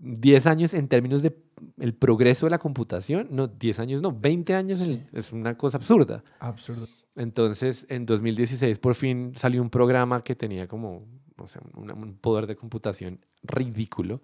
10 0.00 0.46
años 0.46 0.74
en 0.74 0.86
términos 0.86 1.22
de 1.22 1.36
el 1.80 1.92
progreso 1.92 2.46
de 2.46 2.50
la 2.50 2.58
computación, 2.58 3.26
no, 3.32 3.48
10 3.48 3.80
años 3.80 4.00
no, 4.00 4.12
20 4.12 4.54
años 4.54 4.80
es 5.12 5.32
una 5.32 5.56
cosa 5.58 5.78
absurda. 5.78 6.22
Absurdo. 6.38 6.86
Entonces, 7.16 7.84
en 7.90 8.06
2016 8.06 8.78
por 8.78 8.94
fin 8.94 9.32
salió 9.34 9.60
un 9.60 9.70
programa 9.70 10.22
que 10.22 10.36
tenía 10.36 10.68
como, 10.68 11.04
no 11.36 11.48
sé, 11.48 11.58
una- 11.74 11.94
un 11.94 12.14
poder 12.14 12.46
de 12.46 12.54
computación 12.54 13.18
ridículo. 13.42 14.22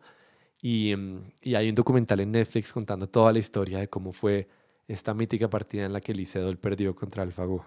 Y, 0.66 0.92
em, 0.92 1.20
y 1.42 1.56
hay 1.56 1.68
un 1.68 1.74
documental 1.74 2.20
en 2.20 2.32
Netflix 2.32 2.72
contando 2.72 3.06
toda 3.06 3.30
la 3.34 3.38
historia 3.38 3.80
de 3.80 3.88
cómo 3.88 4.14
fue 4.14 4.48
esta 4.88 5.12
mítica 5.12 5.50
partida 5.50 5.84
en 5.84 5.92
la 5.92 6.00
que 6.00 6.14
Licedol 6.14 6.56
perdió 6.56 6.94
contra 6.94 7.22
AlphaGo. 7.22 7.66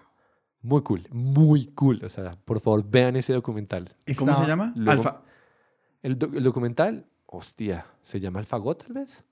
Muy 0.62 0.82
cool, 0.82 1.06
muy 1.12 1.66
cool. 1.76 2.00
O 2.04 2.08
sea, 2.08 2.32
por 2.44 2.58
favor, 2.60 2.84
vean 2.90 3.14
ese 3.14 3.32
documental. 3.34 3.88
¿Y 4.04 4.14
cómo 4.16 4.32
Está- 4.32 4.42
se 4.42 4.48
llama? 4.48 4.72
luego- 4.74 4.90
Alfa. 5.02 5.22
El, 6.02 6.18
do- 6.18 6.30
el 6.34 6.42
documental, 6.42 7.06
hostia, 7.26 7.86
¿se 8.02 8.18
llama 8.18 8.40
AlphaGo 8.40 8.76
tal 8.76 8.94
vez? 8.94 9.22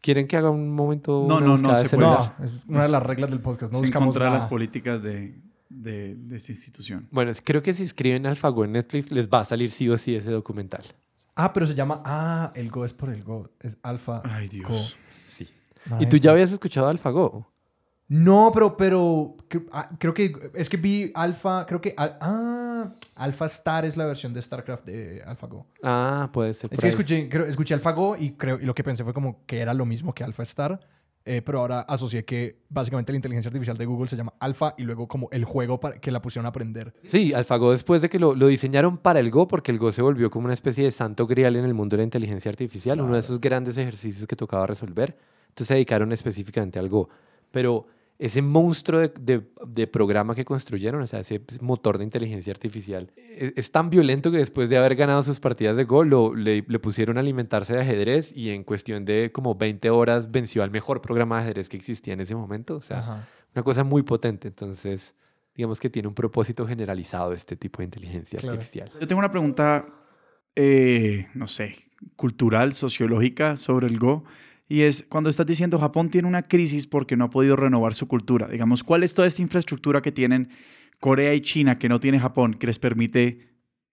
¿Quieren 0.00 0.26
que 0.26 0.38
haga 0.38 0.48
un 0.48 0.70
momento 0.74 1.26
No, 1.28 1.36
una 1.36 1.46
no, 1.48 1.56
no 1.58 1.76
se? 1.76 1.96
No, 1.98 2.34
es 2.42 2.52
una 2.68 2.84
de 2.84 2.88
las 2.88 3.02
reglas 3.02 3.28
del 3.30 3.40
podcast. 3.40 3.70
No 3.70 3.80
sin 3.80 3.86
buscamos 3.88 4.08
contra 4.14 4.30
las 4.30 4.46
políticas 4.46 5.02
de, 5.02 5.38
de, 5.68 6.14
de 6.16 6.36
esta 6.36 6.52
institución. 6.52 7.06
Bueno, 7.10 7.30
creo 7.44 7.62
que 7.62 7.74
si 7.74 7.82
escriben 7.82 8.26
AlphaGo 8.26 8.64
en 8.64 8.72
Netflix 8.72 9.12
les 9.12 9.28
va 9.28 9.40
a 9.40 9.44
salir 9.44 9.70
sí 9.70 9.90
o 9.90 9.96
sí 9.98 10.16
ese 10.16 10.30
documental. 10.30 10.84
Ah, 11.34 11.52
pero 11.52 11.66
se 11.66 11.74
llama... 11.74 12.02
Ah, 12.04 12.52
el 12.54 12.70
Go 12.70 12.84
es 12.84 12.92
por 12.92 13.10
el 13.10 13.22
Go. 13.24 13.48
Es 13.60 13.76
alfa. 13.82 14.20
Ay, 14.24 14.48
Dios. 14.48 14.96
Sí. 15.28 15.48
Ay, 15.90 16.04
¿Y 16.04 16.06
tú 16.06 16.16
ya 16.16 16.30
habías 16.32 16.52
escuchado 16.52 16.88
AlphaGo? 16.88 17.50
No, 18.08 18.50
pero, 18.52 18.76
pero 18.76 19.36
ah, 19.72 19.88
creo 19.98 20.12
que 20.12 20.50
es 20.54 20.68
que 20.68 20.76
vi 20.76 21.10
Alpha, 21.14 21.64
creo 21.66 21.80
que 21.80 21.94
al- 21.96 22.18
ah, 22.20 22.92
Alpha 23.14 23.46
Star 23.46 23.86
es 23.86 23.96
la 23.96 24.04
versión 24.04 24.34
de 24.34 24.42
StarCraft 24.42 24.84
de 24.84 25.22
AlphaGo. 25.24 25.66
Ah, 25.82 26.28
puede 26.30 26.52
ser. 26.52 26.68
Es 26.74 26.78
que 26.78 26.88
escuché, 26.88 27.28
creo- 27.30 27.46
escuché 27.46 27.72
AlphaGo 27.72 28.16
y 28.18 28.32
creo 28.34 28.60
y 28.60 28.66
lo 28.66 28.74
que 28.74 28.84
pensé 28.84 29.02
fue 29.02 29.14
como 29.14 29.46
que 29.46 29.60
era 29.60 29.72
lo 29.72 29.86
mismo 29.86 30.14
que 30.14 30.24
Alpha 30.24 30.42
Star, 30.42 30.78
eh, 31.24 31.42
pero 31.44 31.60
ahora 31.60 31.80
asocié 31.80 32.24
que 32.24 32.56
básicamente 32.68 33.12
la 33.12 33.16
inteligencia 33.16 33.48
artificial 33.48 33.76
de 33.76 33.86
Google 33.86 34.08
se 34.08 34.16
llama 34.16 34.34
Alpha 34.40 34.74
y 34.76 34.82
luego 34.82 35.06
como 35.06 35.28
el 35.30 35.44
juego 35.44 35.78
para 35.78 36.00
que 36.00 36.10
la 36.10 36.20
pusieron 36.20 36.46
a 36.46 36.48
aprender. 36.48 36.92
Sí, 37.04 37.32
AlphaGo 37.32 37.70
después 37.72 38.02
de 38.02 38.08
que 38.08 38.18
lo, 38.18 38.34
lo 38.34 38.48
diseñaron 38.48 38.98
para 38.98 39.20
el 39.20 39.30
Go, 39.30 39.46
porque 39.46 39.70
el 39.70 39.78
Go 39.78 39.92
se 39.92 40.02
volvió 40.02 40.30
como 40.30 40.46
una 40.46 40.54
especie 40.54 40.84
de 40.84 40.90
santo 40.90 41.26
grial 41.26 41.56
en 41.56 41.64
el 41.64 41.74
mundo 41.74 41.96
de 41.96 41.98
la 41.98 42.04
inteligencia 42.04 42.48
artificial, 42.48 43.00
uno 43.00 43.14
de 43.14 43.20
esos 43.20 43.40
grandes 43.40 43.78
ejercicios 43.78 44.26
que 44.26 44.36
tocaba 44.36 44.66
resolver. 44.66 45.16
Entonces 45.48 45.68
se 45.68 45.74
dedicaron 45.74 46.12
específicamente 46.12 46.78
al 46.78 46.88
Go. 46.88 47.08
Pero 47.50 47.86
ese 48.18 48.40
monstruo 48.42 49.00
de, 49.00 49.12
de- 49.20 49.42
de 49.66 49.86
programa 49.88 50.34
que 50.34 50.44
construyeron, 50.44 51.02
o 51.02 51.06
sea, 51.06 51.20
ese 51.20 51.40
motor 51.60 51.98
de 51.98 52.04
inteligencia 52.04 52.52
artificial, 52.52 53.10
e- 53.16 53.52
es, 53.56 53.72
tan 53.72 53.90
violento 53.90 54.30
que 54.30 54.36
después 54.38 54.68
de 54.70 54.76
haber 54.76 54.94
ganado 54.94 55.22
sus 55.24 55.40
partidas 55.40 55.76
de 55.76 55.84
Go, 55.84 56.04
lo- 56.04 56.34
le, 56.34 56.64
le 56.68 56.78
pusieron 56.78 57.16
a 57.16 57.20
alimentarse 57.20 57.74
de 57.74 57.80
ajedrez 57.80 58.32
y 58.36 58.50
en 58.50 58.62
cuestión 58.64 59.04
de 59.04 59.32
como 59.32 59.54
20 59.56 59.90
horas 59.90 60.30
venció 60.30 60.62
al 60.62 60.70
mejor 60.70 61.00
programa 61.00 61.36
de 61.38 61.42
ajedrez 61.44 61.68
que 61.68 61.76
existía 61.76 62.14
en 62.14 62.20
ese 62.20 62.34
momento. 62.36 62.76
O 62.76 62.80
sea, 62.80 62.98
Ajá. 63.00 63.28
una 63.54 63.62
cosa 63.64 63.82
muy 63.82 64.02
potente. 64.02 64.46
Entonces, 64.48 65.14
digamos 65.56 65.80
que 65.80 65.90
tiene 65.90 66.06
un 66.08 66.14
propósito 66.14 66.66
generalizado 66.66 67.32
este 67.32 67.56
tipo 67.56 67.78
de 67.78 67.84
inteligencia 67.86 68.38
Claro. 68.38 68.54
artificial. 68.54 68.88
Yo 69.00 69.06
tengo 69.06 69.18
una 69.18 69.30
pregunta, 69.32 69.86
eh, 70.54 71.26
no 71.34 71.46
sé, 71.46 71.74
cultural, 72.16 72.72
sociológica 72.74 73.56
sobre 73.56 73.86
el 73.88 73.98
Go. 73.98 74.24
Y 74.72 74.84
es 74.84 75.04
cuando 75.06 75.28
estás 75.28 75.44
diciendo 75.44 75.78
Japón 75.78 76.08
tiene 76.08 76.26
una 76.26 76.44
crisis 76.44 76.86
porque 76.86 77.14
no 77.14 77.26
ha 77.26 77.30
podido 77.30 77.56
renovar 77.56 77.92
su 77.92 78.08
cultura. 78.08 78.48
Digamos, 78.48 78.82
¿cuál 78.82 79.02
es 79.02 79.12
toda 79.12 79.28
esta 79.28 79.42
infraestructura 79.42 80.00
que 80.00 80.12
tienen 80.12 80.48
Corea 80.98 81.34
y 81.34 81.42
China 81.42 81.78
que 81.78 81.90
no 81.90 82.00
tiene 82.00 82.18
Japón 82.18 82.54
que 82.54 82.66
les 82.66 82.78
permite 82.78 83.50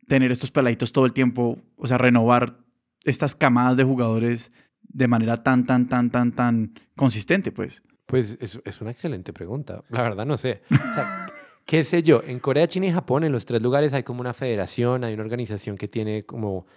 tener 0.07 0.31
estos 0.31 0.51
peladitos 0.51 0.93
todo 0.93 1.05
el 1.05 1.11
tiempo? 1.11 1.59
O 1.75 1.85
sea, 1.85 1.97
renovar 1.97 2.59
estas 3.03 3.35
camadas 3.35 3.75
de 3.75 3.83
jugadores 3.83 4.53
de 4.81 5.09
manera 5.09 5.43
tan, 5.43 5.65
tan, 5.65 5.89
tan, 5.89 6.11
tan, 6.11 6.31
tan 6.31 6.73
consistente, 6.95 7.51
pues. 7.51 7.83
Pues 8.05 8.37
es, 8.39 8.79
una 8.79 8.91
excelente 8.91 9.33
pregunta. 9.33 9.83
La 9.89 10.01
verdad 10.01 10.25
no 10.25 10.37
sé. 10.37 10.61
O 10.71 10.93
sea, 10.95 11.27
qué 11.65 11.83
sé 11.83 12.03
yo, 12.03 12.23
en 12.25 12.39
Corea, 12.39 12.69
China 12.69 12.85
y 12.85 12.93
Japón, 12.93 13.25
en 13.25 13.33
los 13.33 13.43
tres 13.43 13.61
lugares 13.61 13.91
hay 13.91 14.03
como 14.03 14.21
una 14.21 14.33
federación, 14.33 15.03
hay 15.03 15.13
una 15.13 15.23
organización 15.23 15.75
que 15.75 15.89
tiene 15.89 16.23
como 16.23 16.67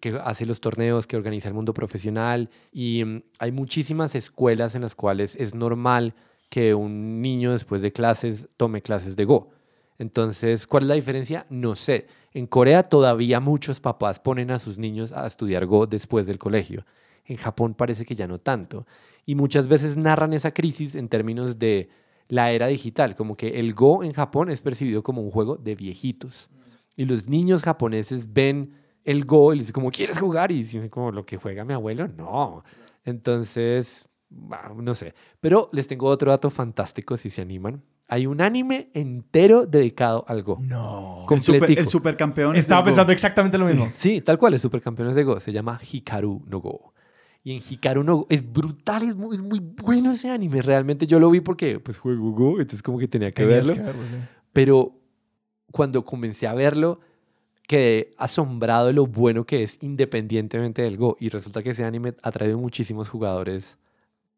que 0.00 0.20
hace 0.24 0.46
los 0.46 0.60
torneos, 0.60 1.06
que 1.06 1.16
organiza 1.16 1.48
el 1.48 1.54
mundo 1.54 1.74
profesional 1.74 2.50
y 2.72 3.04
mm, 3.04 3.22
hay 3.38 3.52
muchísimas 3.52 4.14
escuelas 4.14 4.74
en 4.74 4.82
las 4.82 4.94
cuales 4.94 5.36
es 5.36 5.54
normal 5.54 6.14
que 6.48 6.74
un 6.74 7.22
niño 7.22 7.52
después 7.52 7.82
de 7.82 7.92
clases 7.92 8.48
tome 8.56 8.82
clases 8.82 9.16
de 9.16 9.24
Go. 9.24 9.50
Entonces, 9.98 10.66
¿cuál 10.66 10.84
es 10.84 10.88
la 10.88 10.94
diferencia? 10.94 11.46
No 11.48 11.74
sé. 11.76 12.06
En 12.32 12.46
Corea 12.46 12.82
todavía 12.82 13.40
muchos 13.40 13.80
papás 13.80 14.18
ponen 14.20 14.50
a 14.50 14.58
sus 14.58 14.78
niños 14.78 15.12
a 15.12 15.26
estudiar 15.26 15.66
Go 15.66 15.86
después 15.86 16.26
del 16.26 16.38
colegio. 16.38 16.84
En 17.24 17.36
Japón 17.36 17.74
parece 17.74 18.04
que 18.04 18.14
ya 18.14 18.26
no 18.26 18.38
tanto. 18.38 18.86
Y 19.24 19.34
muchas 19.34 19.68
veces 19.68 19.96
narran 19.96 20.32
esa 20.32 20.52
crisis 20.52 20.94
en 20.94 21.08
términos 21.08 21.58
de 21.58 21.88
la 22.28 22.50
era 22.50 22.66
digital, 22.66 23.14
como 23.14 23.36
que 23.36 23.60
el 23.60 23.74
Go 23.74 24.02
en 24.02 24.12
Japón 24.12 24.50
es 24.50 24.60
percibido 24.60 25.02
como 25.02 25.22
un 25.22 25.30
juego 25.30 25.56
de 25.56 25.74
viejitos. 25.74 26.50
Y 26.96 27.04
los 27.04 27.28
niños 27.28 27.62
japoneses 27.62 28.32
ven 28.32 28.74
el 29.04 29.24
Go 29.24 29.52
y 29.52 29.56
les 29.56 29.66
dicen 29.66 29.74
como, 29.74 29.90
¿quieres 29.90 30.18
jugar? 30.18 30.50
Y 30.52 30.56
dicen 30.62 30.88
como, 30.88 31.10
¿lo 31.12 31.24
que 31.26 31.36
juega 31.36 31.64
mi 31.64 31.74
abuelo? 31.74 32.08
No. 32.08 32.62
Entonces, 33.04 34.08
bah, 34.28 34.72
no 34.76 34.94
sé. 34.94 35.14
Pero 35.40 35.68
les 35.72 35.86
tengo 35.88 36.06
otro 36.06 36.30
dato 36.30 36.50
fantástico 36.50 37.16
si 37.16 37.30
se 37.30 37.42
animan. 37.42 37.82
Hay 38.08 38.26
un 38.26 38.40
anime 38.42 38.90
entero 38.94 39.64
dedicado 39.66 40.24
al 40.28 40.42
Go. 40.42 40.58
No. 40.60 41.22
El, 41.30 41.40
super- 41.40 41.60
Completico. 41.60 41.80
el 41.80 41.86
supercampeón. 41.88 42.56
es 42.56 42.64
Estaba 42.64 42.82
Go. 42.82 42.86
pensando 42.86 43.12
exactamente 43.12 43.56
lo 43.58 43.66
mismo. 43.66 43.90
Sí, 43.96 44.20
tal 44.20 44.38
cual, 44.38 44.54
es 44.54 44.60
Supercampeones 44.62 45.14
de 45.14 45.24
Go. 45.24 45.40
Se 45.40 45.52
llama 45.52 45.80
Hikaru 45.90 46.42
no 46.46 46.60
Go. 46.60 46.92
Y 47.44 47.56
en 47.56 47.62
Hikaru 47.68 48.02
no 48.04 48.16
Go 48.18 48.26
es 48.28 48.52
brutal, 48.52 49.02
es 49.02 49.16
muy, 49.16 49.36
es 49.36 49.42
muy 49.42 49.60
bueno 49.60 50.12
ese 50.12 50.30
anime. 50.30 50.60
Realmente 50.62 51.06
yo 51.06 51.18
lo 51.18 51.30
vi 51.30 51.40
porque 51.40 51.80
pues 51.80 51.98
juego 51.98 52.32
Go, 52.32 52.52
entonces 52.60 52.82
como 52.82 52.98
que 52.98 53.08
tenía 53.08 53.30
que 53.32 53.44
Tenías 53.44 53.66
verlo. 53.66 53.74
que 53.82 53.86
verlo, 53.86 54.02
sí. 54.08 54.16
Pero 54.52 54.98
cuando 55.70 56.04
comencé 56.04 56.46
a 56.46 56.54
verlo, 56.54 57.00
quedé 57.66 58.10
asombrado 58.18 58.88
de 58.88 58.92
lo 58.92 59.06
bueno 59.06 59.44
que 59.44 59.62
es 59.62 59.78
independientemente 59.80 60.82
del 60.82 60.96
Go. 60.96 61.16
Y 61.20 61.28
resulta 61.28 61.62
que 61.62 61.70
ese 61.70 61.84
anime 61.84 62.14
ha 62.22 62.30
traído 62.32 62.58
muchísimos 62.58 63.08
jugadores 63.08 63.78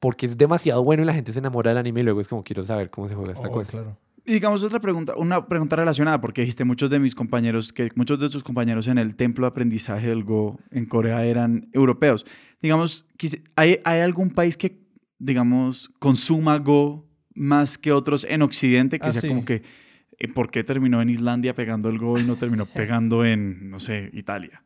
porque 0.01 0.27
es 0.27 0.37
demasiado 0.37 0.85
bueno 0.85 1.03
y 1.03 1.07
la 1.07 1.14
gente 1.14 1.33
se 1.33 1.39
enamora 1.39 1.70
del 1.70 1.79
anime 1.79 2.01
y 2.01 2.05
luego 2.05 2.20
es 2.20 2.29
como 2.29 2.45
quiero 2.45 2.62
saber 2.64 2.91
cómo 2.91 3.09
se 3.09 3.14
juega 3.14 3.33
esta 3.33 3.49
Oh, 3.49 3.53
cosa. 3.53 3.70
claro. 3.70 3.97
Y 4.27 4.33
digamos 4.35 4.62
otra 4.62 4.81
pregunta, 4.81 5.14
una 5.16 5.47
pregunta 5.49 5.77
relacionada, 5.77 6.18
porque 6.20 6.41
dijiste 6.43 6.64
muchos 6.64 6.89
de 6.89 6.99
mis 6.99 7.14
compañeros, 7.14 7.72
que 7.75 7.91
muchos 7.95 8.18
de 8.20 8.29
tus 8.31 8.43
compañeros 8.43 8.87
en 8.89 8.97
el 8.97 9.16
templo 9.16 9.45
de 9.45 9.49
aprendizaje 9.49 10.09
del 10.09 10.25
Go 10.25 10.59
en 10.70 10.87
Corea 10.87 11.25
eran 11.27 11.68
europeos. 11.72 12.25
Digamos, 12.62 13.07
¿hay, 13.57 13.81
hay 13.85 14.01
algún 14.01 14.31
país 14.31 14.57
que, 14.57 14.79
digamos, 15.18 15.91
consuma 15.99 16.57
Go 16.59 17.07
más 17.35 17.77
que 17.77 17.93
otros 17.93 18.25
en 18.29 18.41
Occidente? 18.41 18.99
Que 18.99 19.09
Ah, 19.09 19.12
sea 19.12 19.20
sí. 19.20 19.29
como 19.29 19.45
que, 19.45 19.62
¿por 20.35 20.51
qué 20.51 20.65
terminó 20.65 21.03
en 21.03 21.11
Islandia 21.11 21.55
pegando 21.55 21.89
el 21.89 21.99
Go 21.99 22.19
y 22.19 22.25
no 22.25 22.37
terminó 22.37 22.67
pegando 22.75 23.25
en, 23.25 23.71
no 23.71 23.81
sé, 23.81 24.11
Italia? 24.12 24.62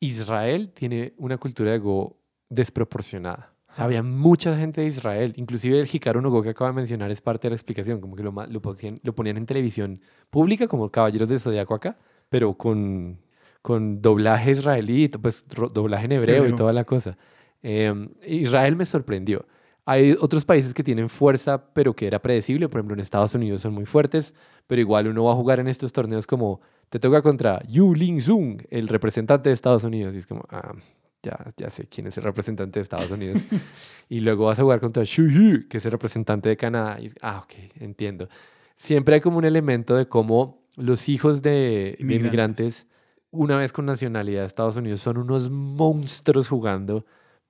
Israel 0.00 0.70
tiene 0.72 1.12
una 1.16 1.38
cultura 1.38 1.72
de 1.72 1.78
Go 1.78 2.16
desproporcionada. 2.48 3.52
O 3.70 3.74
sea, 3.74 3.84
había 3.84 4.02
mucha 4.02 4.56
gente 4.56 4.80
de 4.80 4.86
Israel, 4.86 5.34
inclusive 5.36 5.78
el 5.78 5.88
Hikaru 5.92 6.22
no 6.22 6.30
Go 6.30 6.42
que 6.42 6.50
acaba 6.50 6.70
de 6.70 6.76
mencionar 6.76 7.10
es 7.10 7.20
parte 7.20 7.48
de 7.48 7.50
la 7.50 7.56
explicación, 7.56 8.00
como 8.00 8.16
que 8.16 8.22
lo, 8.22 8.32
lo, 8.32 8.62
ponían, 8.62 8.98
lo 9.02 9.14
ponían 9.14 9.36
en 9.36 9.46
televisión 9.46 10.00
pública, 10.30 10.66
como 10.66 10.90
Caballeros 10.90 11.28
del 11.28 11.40
Zodiaco 11.40 11.74
acá, 11.74 11.98
pero 12.30 12.54
con, 12.54 13.18
con 13.60 14.00
doblaje 14.00 14.52
israelí, 14.52 15.08
pues 15.08 15.44
doblaje 15.72 16.06
en 16.06 16.12
hebreo 16.12 16.48
y 16.48 16.54
toda 16.54 16.72
la 16.72 16.84
cosa. 16.84 17.18
Eh, 17.62 17.92
Israel 18.26 18.76
me 18.76 18.86
sorprendió. 18.86 19.46
Hay 19.90 20.14
otros 20.20 20.44
países 20.44 20.74
que 20.74 20.84
tienen 20.84 21.08
fuerza, 21.08 21.72
pero 21.72 21.96
que 21.96 22.06
era 22.06 22.20
predecible. 22.20 22.68
Por 22.68 22.80
ejemplo, 22.80 22.92
en 22.92 23.00
Estados 23.00 23.34
Unidos 23.34 23.62
son 23.62 23.72
muy 23.72 23.86
fuertes, 23.86 24.34
pero 24.66 24.82
igual 24.82 25.08
uno 25.08 25.24
va 25.24 25.32
a 25.32 25.34
jugar 25.34 25.60
en 25.60 25.66
estos 25.66 25.94
torneos 25.94 26.26
como 26.26 26.60
te 26.90 26.98
toca 26.98 27.22
contra 27.22 27.62
Yu 27.66 27.94
Ling 27.94 28.20
Sung, 28.20 28.60
el 28.68 28.86
representante 28.86 29.48
de 29.48 29.54
Estados 29.54 29.84
Unidos. 29.84 30.14
Y 30.14 30.18
es 30.18 30.26
como, 30.26 30.44
ah, 30.50 30.74
ya, 31.22 31.54
ya 31.56 31.70
sé 31.70 31.86
quién 31.86 32.06
es 32.06 32.18
el 32.18 32.24
representante 32.24 32.78
de 32.78 32.82
Estados 32.82 33.10
Unidos. 33.10 33.40
y 34.10 34.20
luego 34.20 34.44
vas 34.44 34.58
a 34.58 34.62
jugar 34.62 34.78
contra 34.78 35.04
Shu 35.04 35.26
Yu, 35.26 35.68
que 35.70 35.78
es 35.78 35.86
el 35.86 35.92
representante 35.92 36.50
de 36.50 36.58
Canadá. 36.58 37.00
Y 37.00 37.10
ah, 37.22 37.40
ok, 37.42 37.54
entiendo. 37.80 38.28
Siempre 38.76 39.14
hay 39.14 39.20
como 39.22 39.38
un 39.38 39.46
elemento 39.46 39.96
de 39.96 40.06
cómo 40.06 40.66
los 40.76 41.08
hijos 41.08 41.40
de, 41.40 41.50
de 41.50 41.96
Inmigrantes. 41.98 42.20
inmigrantes, 42.26 42.86
una 43.30 43.56
vez 43.56 43.72
con 43.72 43.86
nacionalidad 43.86 44.42
de 44.42 44.48
Estados 44.48 44.76
Unidos, 44.76 45.00
son 45.00 45.16
unos 45.16 45.48
monstruos 45.48 46.46
jugando, 46.46 47.06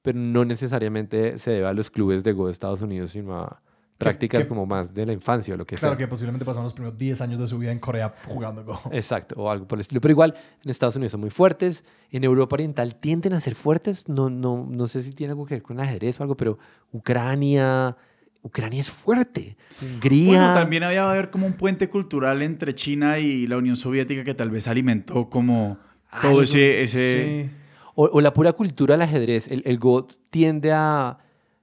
pero 0.09 0.18
no 0.18 0.44
necesariamente 0.46 1.38
se 1.38 1.50
debe 1.50 1.66
a 1.66 1.74
los 1.74 1.90
clubes 1.90 2.24
de 2.24 2.32
Go 2.32 2.46
de 2.46 2.52
Estados 2.52 2.80
Unidos, 2.80 3.11
sino 3.11 3.38
a 3.38 3.61
prácticas 3.98 4.42
qué- 4.44 4.48
como 4.48 4.64
más 4.64 4.94
de 4.94 5.04
la 5.04 5.12
infancia 5.12 5.52
o 5.52 5.56
lo 5.59 5.66
que 5.66 5.76
Claro 5.76 5.94
sea. 5.96 5.98
que 5.98 6.09
posiblemente 6.09 6.46
pasaron 6.46 6.64
los 6.64 6.72
primeros 6.72 6.96
10 6.96 7.20
años 7.20 7.38
de 7.38 7.46
su 7.46 7.59
vida 7.59 7.72
en 7.72 7.78
Corea 7.78 8.14
jugando 8.26 8.64
Go. 8.64 8.80
Exacto, 8.92 9.34
o 9.36 9.50
algo 9.50 9.66
por 9.68 9.76
el 9.76 9.80
estilo. 9.82 10.00
Pero 10.00 10.12
igual, 10.12 10.34
en 10.64 10.70
Estados 10.70 10.96
Unidos 10.96 11.11
son 11.12 11.20
muy 11.20 11.30
fuertes, 11.30 11.84
en 12.11 12.24
Europa 12.24 12.54
Oriental 12.54 12.94
tienden 12.94 13.34
a 13.34 13.40
ser 13.40 13.54
fuertes, 13.54 14.09
no, 14.09 14.30
no, 14.30 14.66
no 14.70 14.88
sé 14.88 15.02
si 15.02 15.12
tiene 15.12 15.32
algo 15.32 15.44
que 15.44 15.56
ver 15.56 15.62
con 15.62 15.76
el 15.78 15.84
ajedrez 15.84 16.18
o 16.20 16.22
algo, 16.22 16.36
pero 16.36 16.59
Ucrania, 16.92 17.96
Ucrania 18.42 18.80
es 18.80 18.88
fuerte. 18.88 19.56
Hungría. 19.82 20.28
Bueno, 20.38 20.54
también 20.54 20.84
había 20.84 21.11
haber 21.11 21.30
como 21.30 21.46
un 21.46 21.54
puente 21.54 21.88
cultural 21.90 22.40
entre 22.42 22.74
China 22.74 23.18
y 23.18 23.46
la 23.46 23.56
Unión 23.59 23.76
Soviética 23.76 24.22
que 24.24 24.34
tal 24.34 24.50
vez 24.50 24.68
alimentó 24.68 25.28
como 25.28 25.78
todo 26.22 26.30
Algo, 26.30 26.42
ese... 26.42 26.82
ese 26.82 27.50
Sí. 27.50 27.54
O, 28.01 28.05
o 28.12 28.20
la 28.20 28.32
pura 28.32 28.53
cultura 28.53 28.94
del 28.94 29.03
ajedrez. 29.03 29.51
El, 29.51 29.62
el 29.66 29.78
Go 29.78 30.07
tiende 30.30 30.72
a 30.72 31.18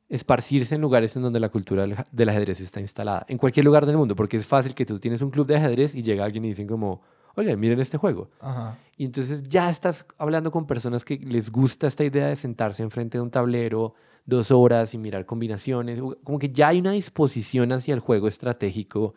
esparcirse 0.09 0.75
en 0.75 0.81
lugares 0.81 1.15
en 1.15 1.23
donde 1.23 1.39
la 1.39 1.49
cultura 1.49 1.87
del, 2.11 2.29
ajedrez 2.29 2.59
está 2.59 2.79
instalada. 2.79 3.25
En 3.27 3.37
cualquier 3.37 3.65
lugar 3.65 3.85
del 3.85 3.97
mundo, 3.97 4.15
porque 4.15 4.37
es 4.37 4.45
fácil 4.45 4.75
que 4.75 4.85
tú 4.85 4.99
tienes 4.99 5.21
un 5.21 5.31
club 5.31 5.47
de 5.47 5.55
ajedrez 5.55 5.95
y 5.95 6.03
llega 6.03 6.25
alguien 6.25 6.45
y 6.45 6.49
dicen 6.49 6.67
como, 6.67 7.01
oye, 7.35 7.55
miren 7.55 7.79
este 7.79 7.97
juego. 7.97 8.29
Ajá. 8.39 8.77
Y 8.97 9.05
entonces 9.05 9.43
ya 9.43 9.69
estás 9.69 10.05
hablando 10.17 10.51
con 10.51 10.67
personas 10.67 11.03
que 11.03 11.17
les 11.17 11.51
gusta 11.51 11.87
esta 11.87 12.03
idea 12.03 12.27
de 12.27 12.35
sentarse 12.35 12.83
enfrente 12.83 13.17
de 13.17 13.21
un 13.21 13.31
tablero 13.31 13.93
dos 14.25 14.51
horas 14.51 14.93
y 14.93 14.97
mirar 14.97 15.25
combinaciones. 15.25 15.99
Como 16.23 16.39
que 16.39 16.49
ya 16.49 16.69
hay 16.69 16.79
una 16.79 16.91
disposición 16.91 17.71
hacia 17.71 17.93
el 17.93 17.99
juego 17.99 18.27
estratégico 18.27 19.15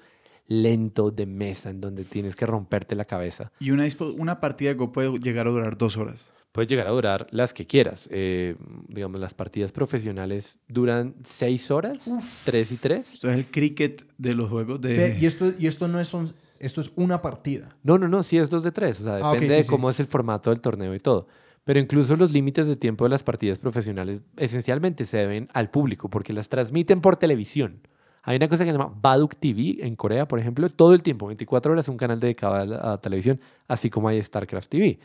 lento 0.48 1.10
de 1.12 1.26
mesa 1.26 1.70
en 1.70 1.80
donde 1.80 2.04
tienes 2.04 2.34
que 2.34 2.46
romperte 2.46 2.96
la 2.96 3.04
cabeza. 3.04 3.52
Y 3.60 3.70
una, 3.70 3.86
una 4.16 4.40
partida 4.40 4.70
de 4.70 4.74
Go 4.74 4.90
puede 4.90 5.18
llegar 5.20 5.46
a 5.46 5.50
durar 5.50 5.78
dos 5.78 5.96
horas. 5.96 6.32
Puede 6.52 6.66
llegar 6.66 6.86
a 6.86 6.90
durar 6.90 7.26
las 7.30 7.52
que 7.52 7.66
quieras. 7.66 8.08
Eh, 8.10 8.56
digamos, 8.88 9.20
las 9.20 9.34
partidas 9.34 9.70
profesionales 9.70 10.58
duran 10.66 11.14
seis 11.24 11.70
horas, 11.70 12.10
tres 12.44 12.72
y 12.72 12.76
tres. 12.78 13.12
Esto 13.14 13.30
es 13.30 13.36
el 13.36 13.46
cricket 13.46 14.06
de 14.16 14.34
los 14.34 14.48
juegos 14.50 14.80
de... 14.80 15.18
Y 15.20 15.26
esto, 15.26 15.52
y 15.58 15.66
esto 15.66 15.86
no 15.86 16.00
es, 16.00 16.12
un- 16.14 16.32
esto 16.58 16.80
es 16.80 16.90
una 16.96 17.20
partida. 17.20 17.76
No, 17.82 17.98
no, 17.98 18.08
no, 18.08 18.22
sí 18.22 18.38
es 18.38 18.48
dos 18.48 18.64
de 18.64 18.72
tres. 18.72 18.98
O 19.00 19.04
sea, 19.04 19.16
Ah, 19.22 19.32
depende 19.34 19.54
sí, 19.54 19.58
de 19.58 19.64
sí. 19.64 19.68
cómo 19.70 19.90
es 19.90 20.00
el 20.00 20.06
formato 20.06 20.48
del 20.50 20.60
torneo 20.60 20.94
y 20.94 20.98
todo. 21.00 21.28
Pero 21.64 21.78
incluso 21.80 22.16
los 22.16 22.32
límites 22.32 22.66
de 22.66 22.76
tiempo 22.76 23.04
de 23.04 23.10
las 23.10 23.22
partidas 23.22 23.58
profesionales 23.58 24.22
esencialmente 24.38 25.04
se 25.04 25.18
deben 25.18 25.48
al 25.52 25.68
público 25.70 26.08
porque 26.08 26.32
las 26.32 26.48
transmiten 26.48 27.02
por 27.02 27.16
televisión. 27.16 27.82
Hay 28.28 28.36
una 28.36 28.46
cosa 28.48 28.64
que 28.64 28.70
se 28.70 28.76
llama 28.76 28.92
Baduk 29.00 29.36
TV 29.36 29.78
en 29.80 29.96
Corea, 29.96 30.28
por 30.28 30.38
ejemplo, 30.38 30.68
todo 30.68 30.92
el 30.92 31.02
tiempo, 31.02 31.26
24 31.28 31.72
horas, 31.72 31.88
un 31.88 31.96
canal 31.96 32.20
dedicado 32.20 32.54
a, 32.56 32.66
la- 32.66 32.92
a 32.92 33.00
televisión, 33.00 33.40
así 33.66 33.88
como 33.88 34.08
hay 34.08 34.22
StarCraft 34.22 34.68
TV. 34.68 34.98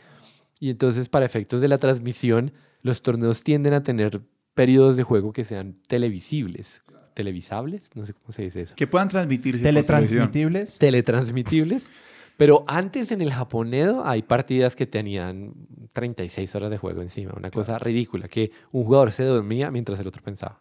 Y 0.60 0.68
entonces, 0.70 1.08
para 1.08 1.24
efectos 1.24 1.60
de 1.62 1.68
la 1.68 1.78
transmisión, 1.78 2.52
los 2.82 3.00
torneos 3.00 3.42
tienden 3.42 3.72
a 3.72 3.82
tener 3.82 4.20
periodos 4.54 4.96
de 4.96 5.02
juego 5.04 5.32
que 5.32 5.44
sean 5.44 5.76
televisibles. 5.88 6.82
¿Televisables? 7.14 7.90
No 7.94 8.04
sé 8.04 8.12
cómo 8.12 8.32
se 8.32 8.42
dice 8.42 8.60
eso. 8.60 8.74
Que 8.76 8.86
puedan 8.86 9.08
transmitirse. 9.08 9.62
Teletransmitibles. 9.62 10.78
teletransmitibles. 10.78 11.90
Pero 12.36 12.64
antes 12.66 13.12
en 13.12 13.22
el 13.22 13.32
japonedo 13.32 14.04
hay 14.04 14.22
partidas 14.22 14.74
que 14.74 14.86
tenían 14.86 15.54
36 15.92 16.54
horas 16.56 16.70
de 16.70 16.78
juego 16.78 17.00
encima, 17.00 17.32
una 17.36 17.50
cosa 17.52 17.78
ridícula, 17.78 18.26
que 18.28 18.50
un 18.72 18.82
jugador 18.84 19.12
se 19.12 19.22
dormía 19.24 19.70
mientras 19.70 20.00
el 20.00 20.08
otro 20.08 20.20
pensaba. 20.22 20.60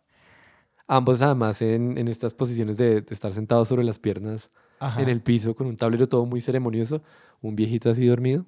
Ambos 0.88 1.22
además 1.22 1.62
en, 1.62 1.98
en 1.98 2.08
estas 2.08 2.34
posiciones 2.34 2.78
de, 2.78 3.02
de 3.02 3.14
estar 3.14 3.32
sentados 3.32 3.68
sobre 3.70 3.84
las 3.84 4.00
piernas 4.00 4.50
Ajá. 4.80 5.02
en 5.02 5.10
el 5.10 5.22
piso 5.22 5.56
con 5.56 5.68
un 5.68 5.78
tablero 5.78 6.08
todo 6.10 6.26
muy 6.26 6.42
ceremonioso, 6.42 7.02
un 7.42 7.56
viejito 7.56 7.90
así 7.90 8.06
dormido, 8.06 8.46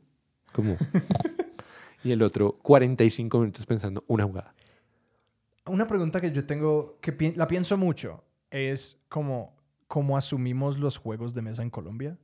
como... 0.54 0.76
y 2.04 2.12
el 2.12 2.22
otro 2.22 2.58
45 2.62 3.40
minutos 3.40 3.66
pensando 3.66 4.04
una 4.08 4.26
jugada. 4.26 4.54
Una 5.66 5.88
pregunta 5.88 6.22
que 6.22 6.32
yo 6.32 6.46
tengo, 6.46 6.98
que 7.02 7.12
pi- 7.12 7.34
la 7.36 7.48
pienso 7.48 7.78
mucho, 7.78 8.24
es 8.52 9.00
como 9.10 9.56
cómo 9.88 10.18
asumimos 10.18 10.78
los 10.78 10.98
juegos 10.98 11.34
de 11.34 11.42
mesa 11.42 11.64
en 11.64 11.70
Colombia. 11.70 12.18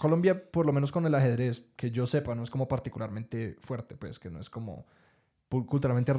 Colombia, 0.00 0.50
por 0.50 0.64
lo 0.64 0.72
menos 0.72 0.92
con 0.92 1.04
el 1.04 1.14
ajedrez, 1.14 1.66
que 1.76 1.90
yo 1.90 2.06
sepa, 2.06 2.34
no 2.34 2.44
es 2.44 2.50
como 2.50 2.68
particularmente 2.68 3.56
fuerte, 3.60 3.96
pues, 3.96 4.18
que 4.18 4.30
no 4.30 4.40
es 4.40 4.48
como 4.48 4.86
culturalmente. 5.48 6.12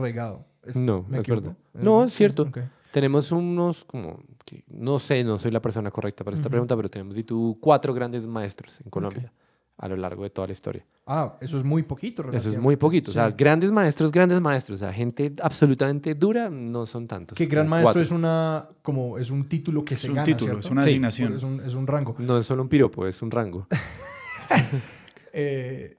Es- 0.64 0.76
No, 0.76 1.06
¿me 1.08 1.20
es. 1.20 1.56
No, 1.74 2.04
es 2.04 2.14
cierto. 2.14 2.44
Ok. 2.44 2.60
Tenemos 2.92 3.32
unos, 3.32 3.84
como, 3.86 4.24
que 4.46 4.64
no 4.68 4.98
sé, 5.00 5.24
no 5.24 5.38
soy 5.38 5.52
la 5.52 5.62
persona 5.62 5.92
correcta 5.92 6.24
para 6.24 6.36
esta 6.36 6.50
pregunta, 6.50 6.76
pero 6.76 6.90
tenemos, 6.90 7.18
y 7.18 7.24
tú, 7.24 7.58
cuatro 7.62 7.94
grandes 7.94 8.26
maestros 8.26 8.80
en 8.84 8.90
Colombia 8.90 9.32
a 9.78 9.88
lo 9.88 9.96
largo 9.96 10.24
de 10.24 10.30
toda 10.30 10.46
la 10.48 10.52
historia. 10.54 10.86
Ah, 11.08 11.38
eso 11.40 11.58
es 11.58 11.64
muy 11.64 11.84
poquito. 11.84 12.30
Eso 12.34 12.50
es 12.50 12.58
muy 12.58 12.76
poquito. 12.76 13.12
O 13.12 13.14
sea, 13.14 13.30
Sí. 13.30 13.36
grandes 13.38 13.72
maestros, 13.72 14.12
grandes 14.12 14.42
maestros. 14.42 14.82
O 14.82 14.84
sea, 14.84 14.92
gente 14.92 15.32
absolutamente 15.42 16.16
dura, 16.16 16.50
no 16.50 16.86
son 16.86 17.08
tantos. 17.08 17.38
Que 17.38 17.46
gran 17.46 17.66
maestro 17.70 17.86
cuatro. 17.86 18.02
es 18.02 18.12
una 18.12 18.68
como 18.82 19.18
es 19.18 19.30
un 19.30 19.48
título 19.48 19.86
que 19.86 19.94
Es 19.94 20.02
se 20.02 20.10
un 20.10 20.16
gana, 20.16 20.26
título, 20.26 20.48
¿cierto? 20.56 20.68
es 20.68 20.72
una 20.72 20.82
Sí. 20.82 20.90
asignación. 20.90 21.34
Es 21.34 21.44
un, 21.44 21.62
es 21.62 21.74
un 21.76 21.88
rango. 21.88 22.14
No 22.20 22.38
es 22.40 22.46
solo 22.46 22.62
un 22.64 22.68
piropo, 22.68 23.08
es 23.08 23.22
un 23.22 23.32
rango. 23.32 23.68
Eh, 25.32 25.96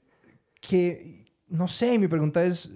que 0.60 1.24
no 1.48 1.68
sé, 1.68 1.96
mi 1.98 2.08
pregunta 2.08 2.44
es 2.44 2.72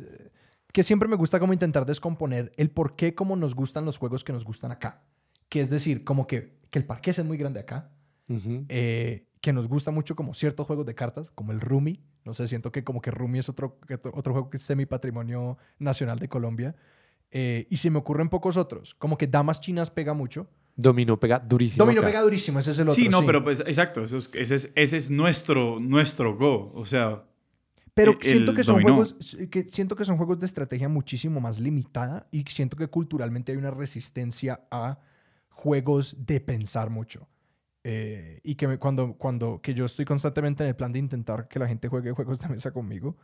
que 0.75 0.83
siempre 0.83 1.09
me 1.09 1.15
gusta 1.15 1.39
como 1.39 1.53
intentar 1.53 1.87
descomponer 1.87 2.53
el 2.57 2.69
por 2.69 2.97
qué 2.97 3.15
como 3.15 3.37
nos 3.37 3.55
gustan 3.55 3.85
los 3.85 3.97
juegos 3.97 4.25
que 4.25 4.33
nos 4.33 4.45
gustan 4.45 4.73
acá. 4.73 5.05
Que 5.49 5.61
es 5.61 5.71
decir, 5.71 6.03
como 6.03 6.27
que, 6.27 6.59
que 6.71 6.81
el 6.81 6.85
parqués 6.85 7.19
es 7.21 7.25
muy 7.25 7.37
grande 7.37 7.61
acá, 7.61 7.93
eh, 8.69 9.27
que 9.41 9.53
nos 9.53 9.69
gusta 9.69 9.91
mucho 9.93 10.17
como 10.17 10.35
ciertos 10.35 10.67
juegos 10.67 10.85
de 10.85 10.95
cartas, 10.97 11.31
como 11.31 11.53
el 11.53 11.61
Rumi. 11.61 12.01
No 12.25 12.35
sé, 12.35 12.49
siento 12.49 12.73
que 12.73 12.83
como 12.83 13.01
que 13.01 13.11
Rumi 13.13 13.39
es 13.39 13.49
otro, 13.49 13.79
otro 14.15 14.33
juego 14.33 14.51
que 14.51 14.57
es 14.57 14.63
semi 14.65 14.85
patrimonio 14.85 15.59
nacional 15.79 16.19
de 16.19 16.29
Colombia. 16.29 16.75
Eh, 17.31 17.67
y 17.71 17.77
se 17.77 17.91
me 17.91 17.99
ocurren 17.99 18.29
pocos 18.29 18.57
otros, 18.57 18.95
como 18.95 19.17
que 19.17 19.27
Damas 19.29 19.61
Chinas 19.61 19.91
pega 19.91 20.13
mucho. 20.15 20.49
Dominó 20.77 21.21
pega 21.21 21.39
durísimo. 21.39 21.85
Domino 21.85 22.01
acá. 22.01 22.09
pega 22.09 22.23
durísimo, 22.23 22.59
ese 22.59 22.73
es 22.73 22.79
el 22.79 22.85
otro. 22.89 22.95
Sí, 22.95 23.09
no, 23.09 23.25
pero 23.25 23.45
pues 23.45 23.61
exacto, 23.61 24.03
eso 24.03 24.17
es- 24.19 24.31
ese, 24.35 24.55
es, 24.57 24.73
ese 24.75 24.97
es 24.97 25.11
nuestro, 25.11 25.79
nuestro 25.79 26.37
Go. 26.37 26.73
O 26.75 26.85
sea, 26.85 27.23
Pero 27.95 28.13
el- 28.13 28.23
siento 28.23 28.55
que 28.55 28.65
son 28.65 28.75
dominó. 28.83 28.95
juegos 29.05 29.37
que 29.51 29.65
siento 29.71 29.95
que 29.97 30.05
son 30.05 30.17
juegos 30.17 30.41
de 30.41 30.47
estrategia 30.47 30.89
muchísimo 30.89 31.41
más 31.41 31.61
limitada 31.61 32.27
y 32.33 32.45
siento 32.49 32.77
que 32.77 32.89
culturalmente 32.89 33.53
hay 33.53 33.59
una 33.59 33.71
resistencia 33.71 34.61
a 34.71 34.99
juegos 35.49 36.17
de 36.19 36.41
pensar 36.41 36.91
mucho. 36.91 37.29
Eh, 37.87 38.41
y 38.43 38.55
que 38.55 38.67
me- 38.67 38.79
cuando, 38.79 39.13
cuando 39.15 39.61
que 39.61 39.75
yo 39.75 39.85
estoy 39.85 40.05
constantemente 40.07 40.63
en 40.65 40.71
el 40.71 40.77
plan 40.77 40.91
de 40.91 40.99
intentar 40.99 41.47
que 41.49 41.59
la 41.59 41.69
gente 41.69 41.89
juegue 41.89 42.13
juegos 42.13 42.41
de 42.41 42.49
mesa 42.49 42.73
conmigo 42.73 43.17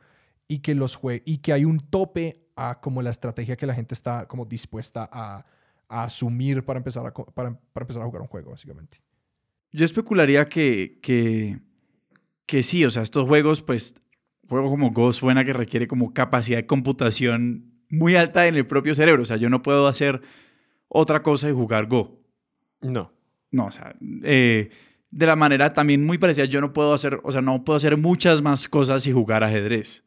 y 0.46 0.58
que 0.58 0.74
los 0.74 0.96
jue 0.96 1.22
y 1.24 1.38
que 1.38 1.52
hay 1.54 1.64
un 1.64 1.80
tope 1.80 2.44
a 2.56 2.78
como 2.80 3.00
la 3.00 3.08
estrategia 3.10 3.56
que 3.56 3.66
la 3.66 3.74
gente 3.74 3.94
está 3.94 4.26
como 4.28 4.44
dispuesta 4.44 5.08
a, 5.10 5.46
a 5.88 6.04
asumir 6.04 6.62
para 6.64 6.76
empezar 6.78 7.06
a, 7.06 7.12
para, 7.14 7.58
para 7.72 7.84
empezar 7.84 8.02
a 8.02 8.06
jugar 8.06 8.20
un 8.22 8.28
juego 8.28 8.50
básicamente. 8.50 9.00
yo 9.72 9.84
especularía 9.84 10.44
que, 10.44 10.98
que, 11.00 11.58
que 12.44 12.62
sí, 12.62 12.84
o 12.84 12.90
sea, 12.90 13.02
estos 13.02 13.26
juegos, 13.26 13.62
pues, 13.62 13.94
juego 14.50 14.68
como 14.68 14.90
Go 14.90 15.12
suena 15.14 15.44
que 15.44 15.54
requiere 15.54 15.86
como 15.86 16.12
capacidad 16.12 16.58
de 16.58 16.66
computación 16.66 17.72
muy 17.88 18.16
alta 18.16 18.46
en 18.46 18.56
el 18.56 18.66
propio 18.66 18.94
cerebro. 18.94 19.22
O 19.22 19.24
sea, 19.24 19.38
yo 19.38 19.48
no 19.48 19.62
puedo 19.62 19.88
hacer 19.88 20.20
otra 20.88 21.22
cosa 21.22 21.48
y 21.48 21.52
jugar 21.52 21.86
Go. 21.86 22.20
No. 22.82 23.12
No, 23.52 23.66
o 23.66 23.70
sea, 23.72 23.96
eh, 24.22 24.70
de 25.10 25.26
la 25.26 25.34
manera 25.36 25.72
también 25.72 26.04
muy 26.04 26.18
parecida, 26.18 26.44
yo 26.44 26.60
no 26.60 26.72
puedo 26.72 26.94
hacer, 26.94 27.18
o 27.24 27.32
sea, 27.32 27.42
no 27.42 27.64
puedo 27.64 27.76
hacer 27.76 27.96
muchas 27.96 28.42
más 28.42 28.68
cosas 28.68 29.06
y 29.08 29.12
jugar 29.12 29.42
ajedrez. 29.42 30.04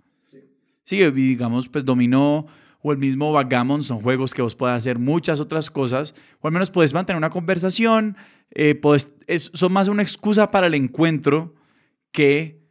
Sí, 0.86 0.98
y 1.02 1.12
digamos, 1.12 1.68
pues 1.68 1.84
dominó 1.84 2.46
o 2.82 2.92
el 2.92 2.98
mismo 2.98 3.32
Backgammon 3.32 3.84
son 3.84 4.00
juegos 4.02 4.34
que 4.34 4.42
vos 4.42 4.56
podés 4.56 4.78
hacer 4.78 5.00
muchas 5.00 5.40
otras 5.40 5.70
cosas, 5.70 6.14
o 6.42 6.48
al 6.48 6.54
menos 6.54 6.70
puedes 6.72 6.94
mantener 6.94 7.18
una 7.18 7.30
conversación, 7.30 8.16
eh, 8.52 8.80
podés- 8.80 9.12
es- 9.28 9.52
son 9.54 9.72
más 9.74 9.88
una 9.90 10.04
excusa 10.04 10.52
para 10.52 10.68
el 10.68 10.74
encuentro 10.74 11.56
que, 12.12 12.62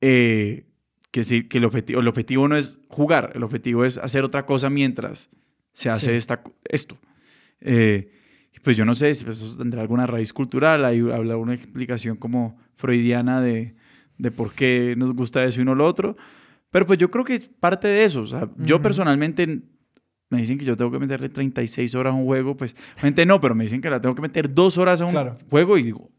eh, 0.00 0.66
que, 1.14 1.22
sí, 1.22 1.44
que 1.44 1.58
el, 1.58 1.64
objetivo, 1.64 2.00
el 2.00 2.08
objetivo 2.08 2.48
no 2.48 2.56
es 2.56 2.80
jugar, 2.88 3.30
el 3.36 3.44
objetivo 3.44 3.84
es 3.84 3.98
hacer 3.98 4.24
otra 4.24 4.46
cosa 4.46 4.68
mientras 4.68 5.30
se 5.72 5.88
hace 5.88 6.10
Sí. 6.10 6.16
esta, 6.16 6.42
esto. 6.64 6.98
Eh, 7.60 8.10
pues 8.64 8.76
yo 8.76 8.84
no 8.84 8.96
sé 8.96 9.14
si 9.14 9.24
eso 9.28 9.56
tendrá 9.56 9.80
alguna 9.82 10.08
raíz 10.08 10.32
cultural, 10.32 10.84
hay 10.84 10.98
habla 10.98 11.36
una 11.36 11.54
explicación 11.54 12.16
como 12.16 12.58
freudiana 12.74 13.40
de, 13.40 13.74
de 14.18 14.30
por 14.32 14.52
qué 14.54 14.94
nos 14.96 15.12
gusta 15.14 15.44
eso 15.44 15.60
y 15.60 15.64
no 15.64 15.76
lo 15.76 15.84
otro, 15.86 16.16
pero 16.70 16.84
pues 16.84 16.98
yo 16.98 17.10
creo 17.12 17.24
que 17.24 17.34
es 17.36 17.42
parte 17.48 17.86
de 17.86 18.02
eso. 18.02 18.22
O 18.22 18.26
sea, 18.26 18.48
yo 18.56 18.82
personalmente 18.82 19.60
me 20.30 20.38
dicen 20.38 20.58
que 20.58 20.64
yo 20.64 20.76
tengo 20.76 20.90
que 20.90 20.98
meterle 20.98 21.28
36 21.28 21.94
horas 21.94 22.12
a 22.12 22.16
un 22.16 22.24
juego, 22.24 22.56
pues 22.56 22.74
gente 22.96 23.24
no, 23.24 23.40
pero 23.40 23.54
me 23.54 23.62
dicen 23.64 23.80
que 23.80 23.88
la 23.90 24.00
tengo 24.00 24.16
que 24.16 24.22
meter 24.22 24.52
dos 24.52 24.78
horas 24.78 25.00
a 25.00 25.04
un 25.04 25.12
Claro. 25.12 25.36
juego 25.48 25.78
y 25.78 25.84
digo, 25.84 26.10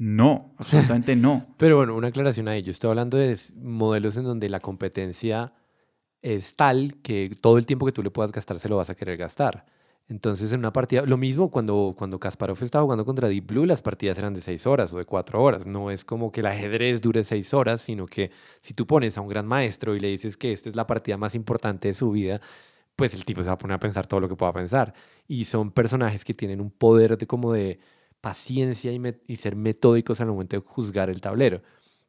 no, 0.00 0.54
absolutamente 0.56 1.14
no. 1.14 1.46
Pero 1.58 1.76
bueno, 1.76 1.94
una 1.94 2.08
aclaración 2.08 2.48
ahí. 2.48 2.62
Yo 2.62 2.70
estoy 2.70 2.88
hablando 2.88 3.18
de 3.18 3.38
modelos 3.56 4.16
en 4.16 4.24
donde 4.24 4.48
la 4.48 4.58
competencia 4.58 5.52
es 6.22 6.56
tal 6.56 6.94
que 7.02 7.30
todo 7.38 7.58
el 7.58 7.66
tiempo 7.66 7.84
que 7.84 7.92
tú 7.92 8.02
le 8.02 8.10
puedas 8.10 8.32
gastar 8.32 8.58
se 8.58 8.70
lo 8.70 8.78
vas 8.78 8.88
a 8.88 8.94
querer 8.94 9.18
gastar. 9.18 9.66
Entonces, 10.08 10.52
en 10.52 10.60
una 10.60 10.72
partida, 10.72 11.02
lo 11.02 11.18
mismo 11.18 11.50
cuando, 11.50 11.94
cuando 11.98 12.18
Kasparov 12.18 12.56
estaba 12.62 12.82
jugando 12.82 13.04
contra 13.04 13.28
Deep 13.28 13.46
Blue, 13.48 13.66
las 13.66 13.82
partidas 13.82 14.16
eran 14.16 14.32
de 14.32 14.40
seis 14.40 14.66
horas 14.66 14.90
o 14.94 14.96
de 14.96 15.04
cuatro 15.04 15.42
horas. 15.42 15.66
No 15.66 15.90
es 15.90 16.02
como 16.02 16.32
que 16.32 16.40
el 16.40 16.46
ajedrez 16.46 17.02
dure 17.02 17.22
seis 17.22 17.52
horas, 17.52 17.82
sino 17.82 18.06
que 18.06 18.30
si 18.62 18.72
tú 18.72 18.86
pones 18.86 19.18
a 19.18 19.20
un 19.20 19.28
gran 19.28 19.46
maestro 19.46 19.94
y 19.94 20.00
le 20.00 20.08
dices 20.08 20.38
que 20.38 20.50
esta 20.52 20.70
es 20.70 20.76
la 20.76 20.86
partida 20.86 21.18
más 21.18 21.34
importante 21.34 21.88
de 21.88 21.94
su 21.94 22.10
vida, 22.10 22.40
pues 22.96 23.12
el 23.12 23.26
tipo 23.26 23.42
se 23.42 23.48
va 23.48 23.52
a 23.52 23.58
poner 23.58 23.74
a 23.74 23.80
pensar 23.80 24.06
todo 24.06 24.20
lo 24.20 24.30
que 24.30 24.36
pueda 24.36 24.54
pensar. 24.54 24.94
Y 25.28 25.44
son 25.44 25.72
personajes 25.72 26.24
que 26.24 26.32
tienen 26.32 26.62
un 26.62 26.70
poder 26.70 27.18
de 27.18 27.26
como 27.26 27.52
de 27.52 27.80
paciencia 28.20 28.92
y, 28.92 29.00
y 29.26 29.36
ser 29.36 29.56
metódicos 29.56 30.20
al 30.20 30.28
momento 30.28 30.56
de 30.56 30.62
juzgar 30.62 31.10
el 31.10 31.20
tablero. 31.20 31.62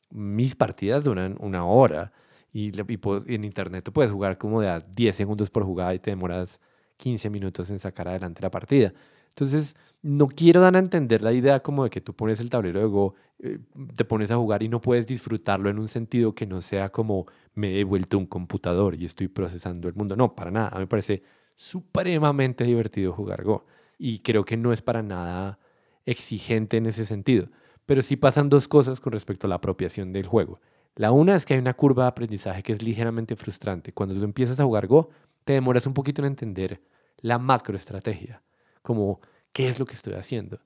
Mis 0.09 0.55
partidas 0.55 1.03
duran 1.03 1.37
una 1.39 1.65
hora 1.65 2.11
y, 2.53 2.69
y 2.69 2.99
y 3.27 3.35
en 3.35 3.43
internet 3.45 3.83
tú 3.83 3.93
puedes 3.93 4.11
jugar 4.11 4.37
como 4.37 4.61
de 4.61 4.69
a 4.69 4.79
10 4.79 5.15
segundos 5.15 5.49
por 5.49 5.63
jugada 5.63 5.93
y 5.93 5.99
te 5.99 6.11
demoras 6.11 6.59
15 6.97 7.29
minutos 7.29 7.69
en 7.69 7.79
sacar 7.79 8.07
adelante 8.07 8.41
la 8.41 8.51
partida. 8.51 8.93
Entonces, 9.29 9.75
no 10.01 10.27
quiero 10.27 10.61
dar 10.61 10.75
a 10.75 10.79
entender 10.79 11.21
la 11.23 11.31
idea 11.33 11.61
como 11.61 11.83
de 11.85 11.89
que 11.89 12.01
tú 12.01 12.13
pones 12.13 12.39
el 12.39 12.49
tablero 12.49 12.79
de 12.79 12.85
Go, 12.85 13.15
eh, 13.39 13.59
te 13.95 14.03
pones 14.05 14.31
a 14.31 14.35
jugar 14.35 14.63
y 14.63 14.69
no 14.69 14.81
puedes 14.81 15.07
disfrutarlo 15.07 15.69
en 15.69 15.79
un 15.79 15.87
sentido 15.87 16.35
que 16.35 16.45
no 16.45 16.61
sea 16.61 16.89
como 16.89 17.27
me 17.53 17.79
he 17.79 17.83
vuelto 17.83 18.17
un 18.17 18.25
computador 18.25 18.95
y 18.95 19.05
estoy 19.05 19.27
procesando 19.27 19.87
el 19.87 19.95
mundo. 19.95 20.15
No, 20.15 20.35
para 20.35 20.51
nada. 20.51 20.69
A 20.69 20.75
mí 20.75 20.81
me 20.81 20.87
parece 20.87 21.23
supremamente 21.55 22.63
divertido 22.63 23.13
jugar 23.13 23.43
Go. 23.43 23.65
Y 23.97 24.19
creo 24.19 24.43
que 24.45 24.57
no 24.57 24.73
es 24.73 24.81
para 24.81 25.01
nada 25.03 25.59
exigente 26.05 26.77
en 26.77 26.85
ese 26.85 27.05
sentido. 27.05 27.47
Pero 27.85 28.01
sí 28.01 28.15
pasan 28.15 28.49
dos 28.49 28.67
cosas 28.67 28.99
con 28.99 29.11
respecto 29.13 29.47
a 29.47 29.49
la 29.49 29.55
apropiación 29.55 30.13
del 30.13 30.27
juego. 30.27 30.59
La 30.95 31.11
una 31.11 31.35
es 31.35 31.45
que 31.45 31.53
hay 31.53 31.59
una 31.59 31.73
curva 31.73 32.03
de 32.03 32.09
aprendizaje 32.09 32.63
que 32.63 32.73
es 32.73 32.81
ligeramente 32.81 33.35
frustrante. 33.35 33.93
Cuando 33.93 34.15
tú 34.15 34.23
empiezas 34.23 34.59
a 34.59 34.63
jugar 34.65 34.87
Go, 34.87 35.09
te 35.45 35.53
demoras 35.53 35.85
un 35.87 35.93
poquito 35.93 36.21
en 36.21 36.27
entender 36.27 36.81
la 37.19 37.37
macroestrategia, 37.37 38.41
como 38.81 39.21
qué 39.53 39.67
es 39.69 39.79
lo 39.79 39.85
que 39.85 39.93
estoy 39.95 40.13
haciendo. 40.13 40.59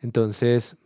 Entonces, 0.00 0.76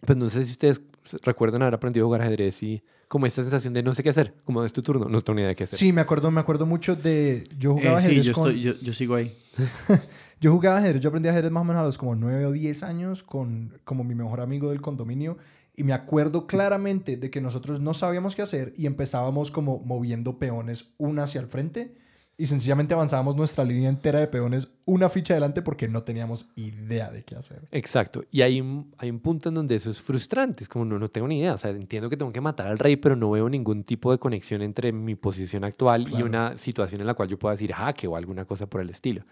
pues 0.00 0.16
no 0.18 0.28
sé 0.30 0.44
si 0.44 0.52
ustedes 0.52 0.80
recuerdan 1.22 1.62
haber 1.62 1.74
aprendido 1.74 2.04
a 2.04 2.08
jugar 2.08 2.22
ajedrez 2.22 2.62
y 2.62 2.82
como 3.08 3.26
esta 3.26 3.42
sensación 3.42 3.74
de 3.74 3.82
no 3.82 3.94
sé 3.94 4.02
qué 4.02 4.10
hacer, 4.10 4.34
como 4.44 4.64
es 4.64 4.72
tu 4.72 4.82
turno, 4.82 5.08
no 5.08 5.22
tengo 5.22 5.36
ni 5.36 5.40
idea 5.42 5.48
de 5.50 5.56
qué 5.56 5.64
hacer. 5.64 5.78
Sí, 5.78 5.92
me 5.92 6.00
acuerdo, 6.00 6.30
me 6.30 6.40
acuerdo 6.40 6.64
mucho 6.66 6.94
de 6.96 7.48
yo 7.58 7.74
jugaba 7.74 7.98
Eh, 7.98 8.00
sí, 8.00 8.06
ajedrez 8.06 8.26
yo, 8.26 8.32
con- 8.32 8.50
estoy, 8.50 8.62
yo, 8.62 8.72
yo 8.80 8.92
sigo 8.94 9.14
ahí. 9.16 9.36
Yo 10.42 10.50
jugaba 10.52 10.78
ajedrez, 10.78 11.00
yo 11.00 11.08
aprendí 11.08 11.28
ajedrez 11.28 11.52
más 11.52 11.60
o 11.60 11.64
menos 11.64 11.82
a 11.82 11.86
los 11.86 11.96
como 11.96 12.16
9 12.16 12.46
o 12.46 12.50
10 12.52 12.82
años 12.82 13.22
con 13.22 13.78
como 13.84 14.02
mi 14.02 14.16
mejor 14.16 14.40
amigo 14.40 14.70
del 14.70 14.80
condominio 14.82 15.38
y 15.76 15.84
me 15.84 15.92
acuerdo 15.92 16.48
claramente 16.48 17.16
de 17.16 17.30
que 17.30 17.40
nosotros 17.40 17.80
no 17.80 17.94
sabíamos 17.94 18.34
qué 18.34 18.42
hacer 18.42 18.74
y 18.76 18.86
empezábamos 18.86 19.52
como 19.52 19.78
moviendo 19.78 20.40
peones 20.40 20.94
una 20.98 21.22
hacia 21.22 21.40
el 21.40 21.46
frente 21.46 21.94
y 22.36 22.46
sencillamente 22.46 22.92
avanzábamos 22.92 23.36
nuestra 23.36 23.62
línea 23.62 23.88
entera 23.88 24.18
de 24.18 24.26
peones 24.26 24.72
una 24.84 25.08
ficha 25.08 25.34
adelante 25.34 25.62
porque 25.62 25.86
no 25.86 26.02
teníamos 26.02 26.48
idea 26.56 27.10
de 27.12 27.22
qué 27.22 27.36
hacer. 27.36 27.60
Exacto. 27.70 28.24
Y 28.32 28.42
hay 28.42 28.60
un, 28.60 28.92
hay 28.98 29.10
un 29.10 29.20
punto 29.20 29.50
en 29.50 29.54
donde 29.54 29.76
eso 29.76 29.92
es 29.92 30.00
frustrante. 30.00 30.64
Es 30.64 30.68
como, 30.68 30.84
no, 30.84 30.98
no 30.98 31.08
tengo 31.08 31.28
ni 31.28 31.38
idea. 31.38 31.54
O 31.54 31.58
sea, 31.58 31.70
entiendo 31.70 32.10
que 32.10 32.16
tengo 32.16 32.32
que 32.32 32.40
matar 32.40 32.66
al 32.66 32.80
rey, 32.80 32.96
pero 32.96 33.14
no 33.14 33.30
veo 33.30 33.48
ningún 33.48 33.84
tipo 33.84 34.10
de 34.10 34.18
conexión 34.18 34.60
entre 34.62 34.90
mi 34.90 35.14
posición 35.14 35.62
actual 35.62 36.02
y 36.02 36.10
Claro. 36.12 36.26
una 36.26 36.56
situación 36.56 37.00
en 37.00 37.06
la 37.06 37.14
cual 37.14 37.28
yo 37.28 37.38
pueda 37.38 37.52
decir 37.52 37.72
jaque 37.72 38.08
o 38.08 38.16
alguna 38.16 38.44
cosa 38.44 38.66
por 38.66 38.80
el 38.80 38.90
estilo. 38.90 39.22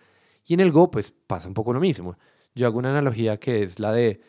Y 0.50 0.54
en 0.54 0.58
el 0.58 0.72
Go, 0.72 0.90
pues 0.90 1.14
pasa 1.28 1.46
un 1.46 1.54
poco 1.54 1.72
lo 1.72 1.78
mismo. 1.78 2.16
Yo 2.56 2.66
hago 2.66 2.80
una 2.80 2.90
analogía 2.90 3.38
que 3.38 3.62
es 3.62 3.78
la 3.78 3.92
de 3.92 4.20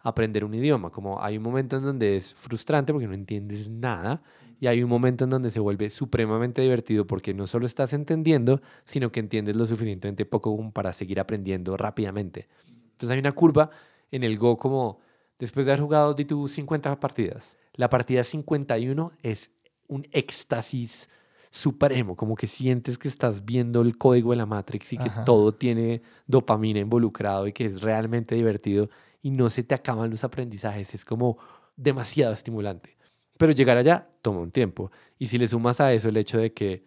aprender 0.00 0.44
un 0.44 0.52
idioma. 0.52 0.90
Como 0.90 1.22
hay 1.22 1.38
un 1.38 1.42
momento 1.42 1.78
en 1.78 1.84
donde 1.84 2.18
es 2.18 2.34
frustrante 2.34 2.92
porque 2.92 3.08
no 3.08 3.14
entiendes 3.14 3.66
nada. 3.66 4.22
Y 4.60 4.66
hay 4.66 4.82
un 4.82 4.90
momento 4.90 5.24
en 5.24 5.30
donde 5.30 5.50
se 5.50 5.58
vuelve 5.58 5.88
supremamente 5.88 6.60
divertido 6.60 7.06
porque 7.06 7.32
no 7.32 7.46
solo 7.46 7.64
estás 7.64 7.94
entendiendo, 7.94 8.60
sino 8.84 9.10
que 9.10 9.20
entiendes 9.20 9.56
lo 9.56 9.66
suficientemente 9.66 10.26
poco 10.26 10.70
para 10.70 10.92
seguir 10.92 11.18
aprendiendo 11.18 11.78
rápidamente. 11.78 12.46
Entonces 12.66 13.14
hay 13.14 13.18
una 13.18 13.32
curva 13.32 13.70
en 14.10 14.22
el 14.22 14.36
Go 14.36 14.58
como 14.58 15.00
después 15.38 15.64
de 15.64 15.72
haber 15.72 15.82
jugado 15.82 16.12
de 16.12 16.26
tus 16.26 16.52
50 16.52 17.00
partidas. 17.00 17.56
La 17.72 17.88
partida 17.88 18.22
51 18.22 19.12
es 19.22 19.50
un 19.88 20.06
éxtasis 20.12 21.08
supremo, 21.50 22.16
como 22.16 22.36
que 22.36 22.46
sientes 22.46 22.96
que 22.96 23.08
estás 23.08 23.44
viendo 23.44 23.82
el 23.82 23.98
código 23.98 24.30
de 24.30 24.36
la 24.36 24.46
Matrix 24.46 24.92
y 24.92 24.98
que 24.98 25.08
Ajá. 25.08 25.24
todo 25.24 25.52
tiene 25.52 26.02
dopamina 26.26 26.78
involucrado 26.80 27.46
y 27.48 27.52
que 27.52 27.66
es 27.66 27.80
realmente 27.82 28.34
divertido. 28.34 28.88
y 29.22 29.30
no 29.30 29.50
se 29.50 29.62
te 29.62 29.74
acaban 29.74 30.10
los 30.10 30.24
aprendizajes. 30.24 30.94
Es 30.94 31.04
como 31.04 31.36
demasiado 31.76 32.32
estimulante. 32.32 32.96
Pero 33.36 33.52
llegar 33.52 33.76
allá 33.76 34.08
toma 34.22 34.40
un 34.40 34.50
tiempo. 34.50 34.90
Y 35.18 35.26
si 35.26 35.36
le 35.38 35.46
sumas 35.46 35.80
a 35.80 35.92
eso 35.92 36.08
el 36.08 36.16
hecho 36.16 36.38
de 36.38 36.52
que, 36.54 36.84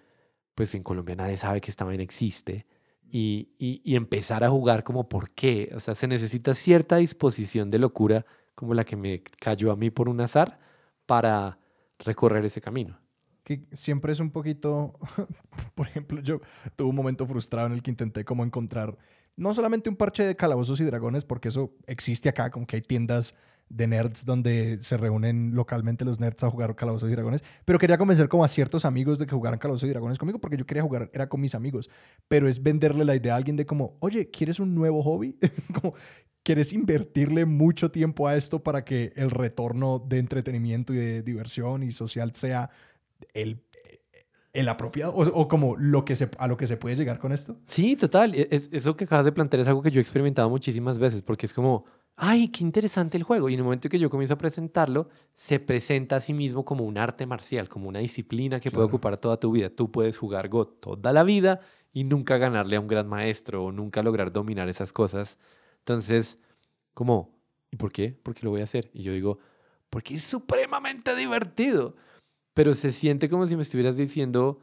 pues 0.55 0.74
en 0.76 0.82
Colombia 0.84 1.16
nadie 1.16 1.38
sabe 1.38 1.61
que 1.61 1.70
esta 1.70 1.86
vaina 1.86 2.01
existe, 2.03 2.66
y, 3.11 3.49
y, 3.59 3.82
y 3.84 3.95
empezar 3.95 4.43
a 4.43 4.49
jugar 4.49 4.84
como 4.84 5.07
por 5.07 5.30
qué, 5.32 5.72
o 5.76 5.80
sea, 5.80 5.93
se 5.93 6.07
necesita 6.07 6.55
cierta 6.55 6.95
disposición 6.97 7.70
de 7.70 7.78
locura 7.78 8.26
como 8.55 8.74
la 8.74 8.84
que 8.84 8.95
me 8.95 9.22
cayó 9.39 9.72
a 9.72 9.76
mí 9.76 9.91
por 9.91 10.09
un 10.09 10.20
azar 10.22 10.59
para 11.05 11.59
recorrer 11.99 12.45
ese 12.45 12.61
camino. 12.61 12.97
Que 13.43 13.65
siempre 13.73 14.11
es 14.11 14.19
un 14.19 14.31
poquito, 14.31 14.97
por 15.75 15.87
ejemplo, 15.87 16.21
yo 16.21 16.41
tuve 16.75 16.89
un 16.89 16.95
momento 16.95 17.25
frustrado 17.25 17.67
en 17.67 17.73
el 17.73 17.83
que 17.83 17.91
intenté 17.91 18.23
como 18.23 18.43
encontrar 18.43 18.97
no 19.35 19.53
solamente 19.53 19.89
un 19.89 19.95
parche 19.95 20.23
de 20.23 20.35
calabozos 20.35 20.79
y 20.79 20.83
dragones, 20.83 21.25
porque 21.25 21.49
eso 21.49 21.73
existe 21.87 22.29
acá, 22.29 22.51
como 22.51 22.67
que 22.67 22.77
hay 22.77 22.81
tiendas 22.81 23.33
de 23.69 23.87
nerds 23.87 24.25
donde 24.25 24.77
se 24.81 24.97
reúnen 24.97 25.55
localmente 25.55 26.05
los 26.05 26.19
nerds 26.19 26.43
a 26.43 26.51
jugar 26.51 26.75
calabozos 26.75 27.09
y 27.09 27.13
dragones, 27.13 27.43
pero 27.65 27.79
quería 27.79 27.97
convencer 27.97 28.29
como 28.29 28.43
a 28.43 28.47
ciertos 28.47 28.85
amigos 28.85 29.17
de 29.17 29.25
que 29.25 29.33
jugaran 29.33 29.57
calabozos 29.57 29.87
y 29.87 29.91
dragones 29.91 30.19
conmigo, 30.19 30.39
porque 30.39 30.57
yo 30.57 30.65
quería 30.65 30.83
jugar, 30.83 31.09
era 31.13 31.27
con 31.27 31.41
mis 31.41 31.55
amigos, 31.55 31.89
pero 32.27 32.47
es 32.47 32.61
venderle 32.61 33.03
la 33.03 33.15
idea 33.15 33.33
a 33.33 33.37
alguien 33.37 33.55
de 33.55 33.65
como, 33.65 33.97
oye, 33.99 34.29
¿quieres 34.29 34.59
un 34.59 34.75
nuevo 34.75 35.01
hobby? 35.01 35.37
como, 35.81 35.95
¿quieres 36.43 36.71
invertirle 36.71 37.45
mucho 37.45 37.89
tiempo 37.89 38.27
a 38.27 38.35
esto 38.35 38.61
para 38.61 38.85
que 38.85 39.13
el 39.15 39.31
retorno 39.31 40.03
de 40.07 40.19
entretenimiento 40.19 40.93
y 40.93 40.97
de 40.97 41.23
diversión 41.23 41.81
y 41.81 41.91
social 41.91 42.33
sea 42.35 42.69
el, 43.34 43.63
el 44.53 44.69
apropiado 44.69 45.13
o, 45.13 45.21
o 45.24 45.47
como 45.47 45.76
lo 45.78 46.05
que 46.05 46.15
se, 46.15 46.30
a 46.38 46.47
lo 46.47 46.57
que 46.57 46.67
se 46.67 46.78
puede 46.78 46.95
llegar 46.95 47.19
con 47.19 47.32
esto. 47.32 47.57
Sí, 47.65 47.95
total. 47.95 48.36
e- 48.36 48.47
es- 48.51 48.69
eso 48.71 48.95
que 48.95 49.05
acabas 49.05 49.26
de 49.26 49.32
plantear 49.32 49.61
es 49.61 49.67
algo 49.67 49.82
que 49.82 49.91
yo 49.91 49.99
he 49.99 50.01
experimentado 50.01 50.49
muchísimas 50.49 50.99
veces, 50.99 51.21
porque 51.21 51.45
es 51.47 51.53
como, 51.53 51.86
ay, 52.15 52.49
qué 52.49 52.63
interesante 52.63 53.17
el 53.17 53.24
juego. 53.24 53.49
Y 53.49 53.53
en 53.53 53.59
el 53.61 53.63
momento 53.63 53.89
que 53.89 53.97
yo 53.97 54.09
comienzo 54.09 54.36
a 54.36 54.38
presentarlo, 54.38 55.09
se 55.34 55.59
presenta 55.59 56.17
a 56.17 56.19
sí 56.19 56.34
mismo 56.34 56.63
como 56.65 56.84
un 56.86 56.97
arte 56.99 57.26
marcial, 57.26 57.67
como 57.67 57.89
una 57.89 57.99
disciplina 57.99 58.59
que 58.59 58.69
puede 58.69 58.84
Claro. 58.86 58.88
ocupar 58.95 59.17
toda 59.17 59.39
tu 59.39 59.51
vida. 59.51 59.69
Tú 59.71 59.91
puedes 59.91 60.17
jugar 60.17 60.49
Go 60.49 60.67
toda 60.67 61.11
la 61.13 61.24
vida 61.24 61.59
y 61.91 62.03
nunca 62.03 62.38
ganarle 62.38 62.76
a 62.76 62.80
un 62.80 62.88
gran 62.88 63.07
maestro 63.07 63.65
o 63.65 63.71
nunca 63.71 64.03
lograr 64.03 64.32
dominar 64.32 64.69
esas 64.69 64.93
cosas. 64.93 65.39
Entonces, 65.80 66.39
como, 66.93 67.36
¿y 67.71 67.78
por 67.78 67.91
qué? 67.91 68.11
¿Por 68.11 68.36
qué 68.36 68.41
lo 68.45 68.51
voy 68.51 68.61
a 68.61 68.65
hacer? 68.65 68.91
Y 68.93 69.01
yo 69.03 69.13
digo, 69.13 69.39
porque 69.89 70.15
es 70.15 70.24
supremamente 70.24 71.15
divertido. 71.15 71.95
Pero 72.53 72.73
se 72.73 72.91
siente 72.91 73.29
como 73.29 73.47
si 73.47 73.55
me 73.55 73.61
estuvieras 73.63 73.97
diciendo, 73.97 74.59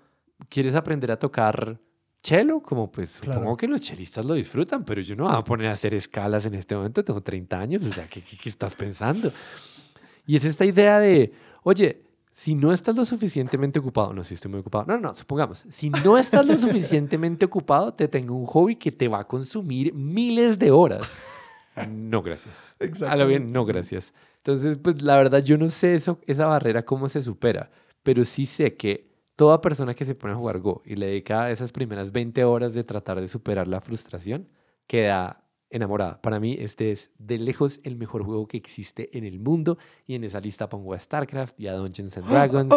¿quieres 0.48 0.74
aprender 0.74 1.10
a 1.10 1.18
tocar 1.18 1.80
cello? 2.22 2.60
Como 2.60 2.90
pues 2.90 3.18
Claro. 3.20 3.40
supongo 3.40 3.56
que 3.56 3.66
los 3.68 3.80
chelistas 3.80 4.24
lo 4.26 4.34
disfrutan, 4.34 4.84
pero 4.84 5.00
yo 5.00 5.16
no 5.16 5.24
me 5.24 5.30
voy 5.30 5.38
a 5.40 5.44
poner 5.44 5.66
a 5.68 5.72
hacer 5.72 5.94
escalas 5.94 6.44
en 6.46 6.54
este 6.54 6.76
momento, 6.76 7.02
tengo 7.04 7.20
30 7.22 7.58
años, 7.58 7.84
o 7.84 7.92
sea, 7.92 8.06
¿qué, 8.08 8.20
qué, 8.22 8.36
qué 8.36 8.48
estás 8.48 8.74
pensando? 8.74 9.32
Y 10.26 10.36
es 10.36 10.44
esta 10.44 10.64
idea 10.64 10.98
de, 11.00 11.32
oye, 11.62 12.02
si 12.30 12.54
no 12.54 12.72
estás 12.72 12.94
lo 12.94 13.04
suficientemente 13.04 13.80
ocupado, 13.80 14.12
no, 14.12 14.22
si 14.22 14.34
estoy 14.34 14.50
muy 14.50 14.60
ocupado, 14.60 14.84
no, 14.86 14.94
no, 14.94 15.08
no, 15.08 15.14
supongamos, 15.14 15.64
si 15.68 15.90
no 15.90 16.16
estás 16.16 16.46
lo 16.46 16.56
suficientemente 16.56 17.44
ocupado, 17.46 17.92
te 17.92 18.06
tengo 18.06 18.34
un 18.36 18.46
hobby 18.46 18.76
que 18.76 18.92
te 18.92 19.08
va 19.08 19.20
a 19.20 19.24
consumir 19.26 19.92
miles 19.94 20.58
de 20.58 20.70
horas. 20.70 21.02
No, 21.88 22.20
gracias. 22.20 22.54
A 23.08 23.16
lo 23.16 23.26
bien, 23.26 23.52
no, 23.52 23.64
gracias. 23.64 24.12
Entonces, 24.44 24.78
pues 24.78 25.02
la 25.02 25.16
verdad, 25.16 25.44
yo 25.44 25.58
no 25.58 25.68
sé 25.68 25.94
eso, 25.94 26.18
esa 26.26 26.46
barrera 26.46 26.84
cómo 26.84 27.08
se 27.08 27.20
supera, 27.20 27.70
pero 28.02 28.24
sí 28.24 28.46
sé 28.46 28.74
que 28.76 29.10
toda 29.36 29.60
persona 29.60 29.94
que 29.94 30.04
se 30.04 30.14
pone 30.14 30.32
a 30.32 30.36
jugar 30.36 30.60
Go 30.60 30.82
y 30.84 30.96
le 30.96 31.06
dedica 31.06 31.50
esas 31.50 31.72
primeras 31.72 32.12
20 32.12 32.44
horas 32.44 32.74
de 32.74 32.84
tratar 32.84 33.20
de 33.20 33.28
superar 33.28 33.68
la 33.68 33.80
frustración, 33.80 34.48
queda 34.86 35.44
enamorada. 35.70 36.20
Para 36.20 36.40
mí, 36.40 36.56
este 36.58 36.92
es 36.92 37.10
de 37.18 37.38
lejos 37.38 37.80
el 37.84 37.96
mejor 37.96 38.24
juego 38.24 38.48
que 38.48 38.56
existe 38.56 39.16
en 39.16 39.24
el 39.24 39.38
mundo 39.38 39.78
y 40.06 40.14
en 40.14 40.24
esa 40.24 40.40
lista 40.40 40.68
pongo 40.68 40.94
a 40.94 40.98
StarCraft 40.98 41.58
y 41.60 41.68
a 41.68 41.74
Dungeons 41.74 42.16
and 42.16 42.26
Dragons, 42.26 42.74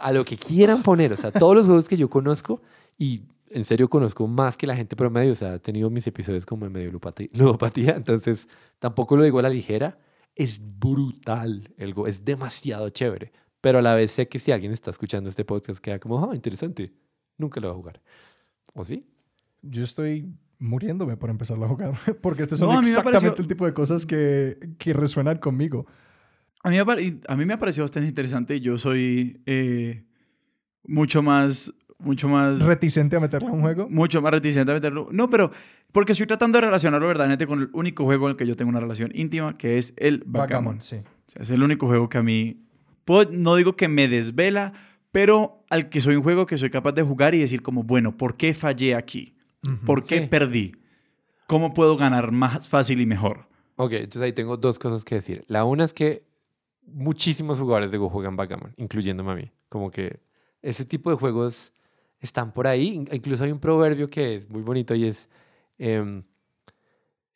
a 0.00 0.12
lo 0.12 0.24
que 0.24 0.36
quieran 0.36 0.82
poner, 0.82 1.12
o 1.12 1.16
sea, 1.16 1.30
todos 1.30 1.54
los 1.54 1.66
juegos 1.66 1.88
que 1.88 1.96
yo 1.96 2.10
conozco 2.10 2.60
y 2.98 3.22
en 3.50 3.64
serio 3.64 3.88
conozco 3.88 4.26
más 4.26 4.56
que 4.56 4.66
la 4.66 4.74
gente 4.74 4.96
promedio, 4.96 5.32
o 5.32 5.36
sea, 5.36 5.54
he 5.54 5.58
tenido 5.58 5.88
mis 5.90 6.06
episodios 6.06 6.44
como 6.44 6.66
en 6.66 6.72
medio 6.72 6.90
ludopatía, 6.90 7.94
entonces 7.96 8.48
tampoco 8.78 9.16
lo 9.16 9.22
digo 9.22 9.38
a 9.38 9.42
la 9.42 9.50
ligera, 9.50 9.98
es 10.36 10.60
brutal 10.78 11.74
el 11.78 11.92
Go, 11.94 12.06
es 12.06 12.24
demasiado 12.24 12.88
chévere, 12.90 13.32
pero 13.60 13.78
a 13.78 13.82
la 13.82 13.94
vez 13.96 14.12
sé 14.12 14.28
que 14.28 14.38
si 14.38 14.52
alguien 14.52 14.70
está 14.72 14.90
escuchando 14.90 15.28
este 15.28 15.44
podcast 15.44 15.80
queda 15.80 15.98
como, 15.98 16.22
ah, 16.30 16.34
interesante, 16.34 16.92
nunca 17.38 17.58
lo 17.60 17.68
va 17.68 17.72
a 17.74 17.76
jugar. 17.76 18.00
¿O 18.74 18.84
sí? 18.84 19.04
Yo 19.62 19.82
estoy 19.82 20.32
muriéndome 20.58 21.16
por 21.16 21.30
empezarlo 21.30 21.64
a 21.64 21.68
jugar, 21.68 21.94
porque 22.22 22.42
este 22.42 22.56
son 22.56 22.68
No, 22.68 22.74
a 22.78 22.80
mí 22.80 22.86
me 22.86 22.90
exactamente 22.90 23.26
pareció- 23.28 23.42
el 23.42 23.48
tipo 23.48 23.66
de 23.66 23.74
cosas 23.74 24.06
que, 24.06 24.58
que 24.78 24.92
resuenan 24.92 25.38
conmigo. 25.38 25.86
A 26.62 26.70
mí, 26.70 26.78
a 26.78 27.36
mí 27.36 27.44
me 27.46 27.54
ha 27.54 27.58
parecido 27.58 27.84
bastante 27.84 28.08
interesante. 28.08 28.60
Yo 28.60 28.76
soy 28.76 29.40
eh, 29.46 30.04
mucho 30.84 31.22
más, 31.22 31.72
mucho 31.98 32.28
más, 32.28 32.60
Reticente 32.60 33.16
a 33.16 33.20
meterle 33.20 33.48
a 33.48 33.52
un 33.52 33.60
juego. 33.62 33.88
mucho 33.88 34.20
más 34.22 34.30
reticente 34.32 34.70
a 34.70 34.74
meterlo. 34.74 35.08
No, 35.12 35.30
pero 35.30 35.50
porque 35.92 36.12
estoy 36.12 36.26
tratando 36.26 36.58
de 36.58 36.66
relacionarlo 36.66 37.06
verdaderamente 37.08 37.46
con 37.46 37.60
el 37.60 37.70
único 37.72 38.04
juego 38.04 38.26
en 38.26 38.32
el 38.32 38.36
que 38.36 38.46
yo 38.46 38.56
tengo 38.56 38.68
una 38.70 38.80
relación 38.80 39.10
íntima, 39.14 39.56
que 39.56 39.78
es 39.78 39.94
el 39.96 40.22
Backgammon. 40.26 40.82
Sí. 40.82 40.96
O 40.96 41.30
sea, 41.30 41.42
es 41.42 41.50
el 41.50 41.62
único 41.62 41.86
juego 41.86 42.08
que 42.08 42.18
a 42.18 42.22
mí, 42.22 42.62
puedo- 43.04 43.30
no 43.32 43.56
digo 43.56 43.76
que 43.76 43.88
me 43.88 44.08
desvela, 44.08 44.72
pero 45.10 45.64
al 45.70 45.88
que 45.88 46.00
soy 46.00 46.16
un 46.16 46.22
juego 46.22 46.44
que 46.46 46.58
soy 46.58 46.70
capaz 46.70 46.92
de 46.92 47.02
jugar 47.02 47.34
y 47.34 47.38
decir 47.38 47.62
como, 47.62 47.82
bueno, 47.82 48.16
¿por 48.16 48.36
qué 48.36 48.52
fallé 48.54 48.94
aquí? 48.94 49.34
¿Por 49.84 50.06
qué 50.06 50.20
Sí. 50.22 50.26
perdí? 50.28 50.72
¿Cómo 51.48 51.72
puedo 51.72 51.96
ganar 51.96 52.30
más 52.32 52.68
fácil 52.68 53.00
y 53.00 53.06
mejor? 53.06 53.46
Ok, 53.76 53.92
entonces 53.92 54.22
ahí 54.22 54.32
tengo 54.32 54.56
dos 54.56 54.78
cosas 54.78 55.04
que 55.04 55.14
decir. 55.16 55.44
La 55.48 55.64
una 55.64 55.84
es 55.84 55.92
que 55.94 56.24
muchísimos 56.86 57.58
jugadores 57.58 57.90
de 57.90 57.98
Go 57.98 58.08
juegan 58.10 58.36
Backgammon, 58.36 58.72
incluyéndome 58.76 59.32
a 59.32 59.34
mí. 59.34 59.50
Como 59.68 59.90
que 59.90 60.20
ese 60.62 60.84
tipo 60.84 61.10
de 61.10 61.16
juegos 61.16 61.72
están 62.20 62.52
por 62.52 62.66
ahí. 62.66 62.88
In- 62.88 63.08
Incluso 63.12 63.44
hay 63.44 63.52
un 63.52 63.58
proverbio 63.60 64.08
que 64.10 64.36
es 64.36 64.50
muy 64.50 64.62
bonito 64.62 64.94
y 64.94 65.06
es 65.06 65.28
em, 65.78 66.22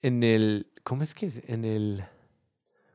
en 0.03 0.23
el... 0.23 0.67
¿Cómo 0.83 1.03
es 1.03 1.15
que 1.15 1.27
es? 1.27 1.49
En 1.49 1.65
el... 1.65 2.05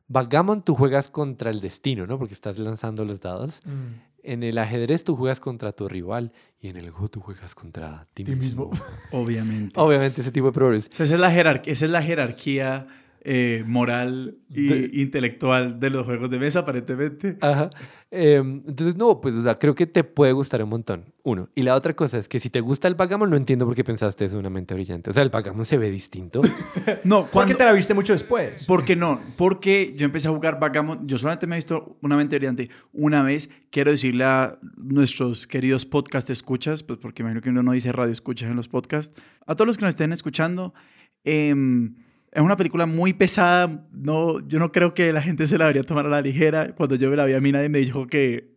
Backgammon 0.08 0.60
tú 0.62 0.74
juegas 0.76 1.08
contra 1.08 1.50
el 1.50 1.60
destino, 1.60 2.06
¿no? 2.06 2.18
Porque 2.18 2.34
estás 2.34 2.58
lanzando 2.58 3.04
los 3.04 3.20
dados. 3.20 3.60
Mm. 3.64 4.00
En 4.22 4.42
el 4.42 4.58
ajedrez 4.58 5.02
tú 5.04 5.16
juegas 5.16 5.40
contra 5.40 5.72
tu 5.72 5.88
rival 5.88 6.32
y 6.60 6.68
en 6.68 6.76
el 6.76 6.90
Go 6.92 7.08
tú 7.08 7.20
juegas 7.20 7.54
contra 7.54 8.06
ti, 8.14 8.24
mismo. 8.24 8.70
mismo. 8.70 8.86
Obviamente. 9.12 9.78
Obviamente 9.80 10.20
ese 10.20 10.30
tipo 10.32 10.46
de 10.46 10.52
proverbios. 10.52 10.88
O 10.92 10.94
sea, 10.94 11.04
esa 11.04 11.14
es 11.14 11.20
la, 11.20 11.30
jerar- 11.32 11.62
esa 11.66 11.84
es 11.84 11.90
la 11.90 12.02
jerarquía 12.02 12.86
eh, 13.28 13.64
moral 13.66 14.36
y 14.50 14.68
De- 14.68 14.90
intelectual 14.92 15.80
de 15.80 15.90
los 15.90 16.06
juegos 16.06 16.30
de 16.30 16.38
mesa, 16.38 16.60
aparentemente. 16.60 17.36
Ajá. 17.40 17.70
Em, 18.12 18.62
entonces, 18.68 18.96
no, 18.96 19.20
pues, 19.20 19.34
o 19.34 19.42
sea, 19.42 19.58
creo 19.58 19.74
que 19.74 19.84
te 19.84 20.04
puede 20.04 20.30
gustar 20.30 20.62
un 20.62 20.68
montón. 20.70 21.12
Uno. 21.24 21.48
Y 21.56 21.62
la 21.62 21.74
otra 21.74 21.94
cosa 21.96 22.18
es 22.18 22.28
que 22.28 22.38
si 22.38 22.50
te 22.50 22.60
gusta 22.60 22.86
el 22.86 22.94
Backgammon, 22.94 23.28
no 23.28 23.36
entiendo 23.36 23.66
por 23.66 23.74
qué 23.74 23.82
pensaste 23.82 24.28
de 24.28 24.36
una 24.38 24.48
mente 24.48 24.74
brillante. 24.74 25.10
O 25.10 25.12
sea, 25.12 25.24
el 25.24 25.30
Backgammon 25.30 25.64
se 25.64 25.76
ve 25.76 25.90
distinto. 25.90 26.40
No, 27.02 27.22
¿Por 27.22 27.26
qué 27.26 27.30
cuando... 27.32 27.56
te 27.56 27.64
la 27.64 27.72
viste 27.72 27.94
mucho 27.94 28.12
después? 28.12 28.64
¿Por 28.64 28.84
qué 28.84 28.94
no? 28.94 29.20
Porque 29.36 29.94
yo 29.96 30.04
empecé 30.06 30.28
a 30.28 30.30
jugar 30.30 30.60
Backgammon. 30.60 31.08
Yo 31.08 31.18
solamente 31.18 31.48
me 31.48 31.56
he 31.56 31.58
visto 31.58 31.96
una 32.00 32.16
mente 32.16 32.36
brillante 32.38 32.70
una 32.92 33.22
vez. 33.24 33.50
Quiero 33.70 33.90
decirle 33.90 34.22
a 34.22 34.56
nuestros 34.76 35.48
queridos 35.48 35.84
podcast 35.84 36.30
escuchas, 36.30 36.84
pues 36.84 37.00
porque 37.00 37.22
imagino 37.22 37.40
que 37.40 37.50
uno 37.50 37.64
no 37.64 37.72
dice 37.72 37.90
radio 37.90 38.12
escuchas 38.12 38.48
en 38.48 38.54
los 38.56 38.68
podcasts. 38.68 39.20
A 39.46 39.56
todos 39.56 39.66
los 39.66 39.76
que 39.78 39.84
nos 39.84 39.90
estén 39.96 40.12
escuchando, 40.12 40.74
em, 41.24 41.96
es 42.36 42.42
una 42.42 42.56
película 42.56 42.84
muy 42.84 43.14
pesada. 43.14 43.88
No, 43.92 44.46
yo 44.46 44.58
no 44.58 44.70
creo 44.70 44.92
que 44.92 45.10
la 45.10 45.22
gente 45.22 45.46
se 45.46 45.56
la 45.56 45.64
debería 45.64 45.84
tomar 45.84 46.04
a 46.04 46.10
la 46.10 46.20
ligera. 46.20 46.74
Cuando 46.74 46.94
yo 46.94 47.08
me 47.08 47.16
la 47.16 47.24
vi 47.24 47.32
a 47.32 47.40
mí, 47.40 47.50
nadie 47.50 47.70
me 47.70 47.78
dijo 47.78 48.06
que 48.06 48.52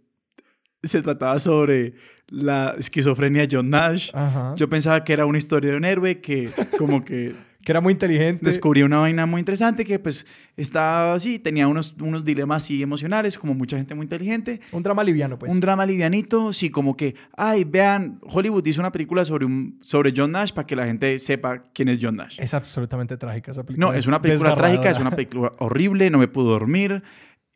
se 0.84 1.02
trataba 1.02 1.40
sobre 1.40 1.94
la 2.28 2.76
esquizofrenia 2.78 3.48
de 3.48 3.56
John 3.56 3.70
Nash. 3.70 4.12
Ajá. 4.14 4.54
Yo 4.58 4.70
pensaba 4.70 5.06
que 5.06 5.14
era 5.14 5.26
una 5.26 5.38
historia 5.38 5.72
de 5.72 5.78
un 5.78 5.86
héroe 5.86 6.20
que 6.20 6.50
como 6.78 7.06
que 7.06 7.32
que 7.64 7.72
era 7.72 7.82
muy 7.82 7.93
inteligente. 7.93 8.45
descubrí 8.45 8.84
una 8.84 8.99
vaina 8.99 9.26
muy 9.26 9.39
interesante 9.39 9.84
que 9.84 9.99
pues 9.99 10.26
estaba 10.55 11.14
así, 11.14 11.39
tenía 11.39 11.68
unos, 11.68 11.95
unos 11.99 12.24
dilemas 12.24 12.64
así 12.64 12.82
emocionales, 12.82 13.38
como 13.38 13.53
mucha 13.53 13.78
gente 13.78 13.95
muy 13.95 14.03
inteligente. 14.03 14.62
Un 14.72 14.84
drama 14.84 15.03
liviano, 15.03 15.38
pues. 15.38 15.51
un 15.51 15.60
drama 15.60 15.86
livianito, 15.86 16.53
sí, 16.53 16.70
como 16.70 16.95
que, 16.95 17.16
ay, 17.36 17.64
vean, 17.64 18.20
Hollywood 18.24 18.66
hizo 18.66 18.82
una 18.82 18.91
película 18.91 19.26
sobre, 19.26 19.45
un, 19.45 19.78
sobre 19.82 20.14
John 20.16 20.32
Nash 20.32 20.51
para 20.51 20.66
que 20.66 20.76
la 20.76 20.86
gente 20.86 21.18
sepa 21.20 21.66
quién 21.74 21.89
es 21.89 21.99
John 22.01 22.16
Nash. 22.16 22.39
Es 22.39 22.53
absolutamente 22.53 23.18
trágica 23.18 23.51
esa 23.51 23.64
película. 23.64 23.88
No, 23.88 23.93
es 23.93 24.07
una 24.07 24.22
película 24.22 24.55
trágica, 24.55 24.89
es 24.89 24.99
una 24.99 25.12
película 25.12 25.53
horrible, 25.60 26.10
no 26.10 26.18
me 26.18 26.28
pude 26.28 26.49
dormir. 26.49 27.03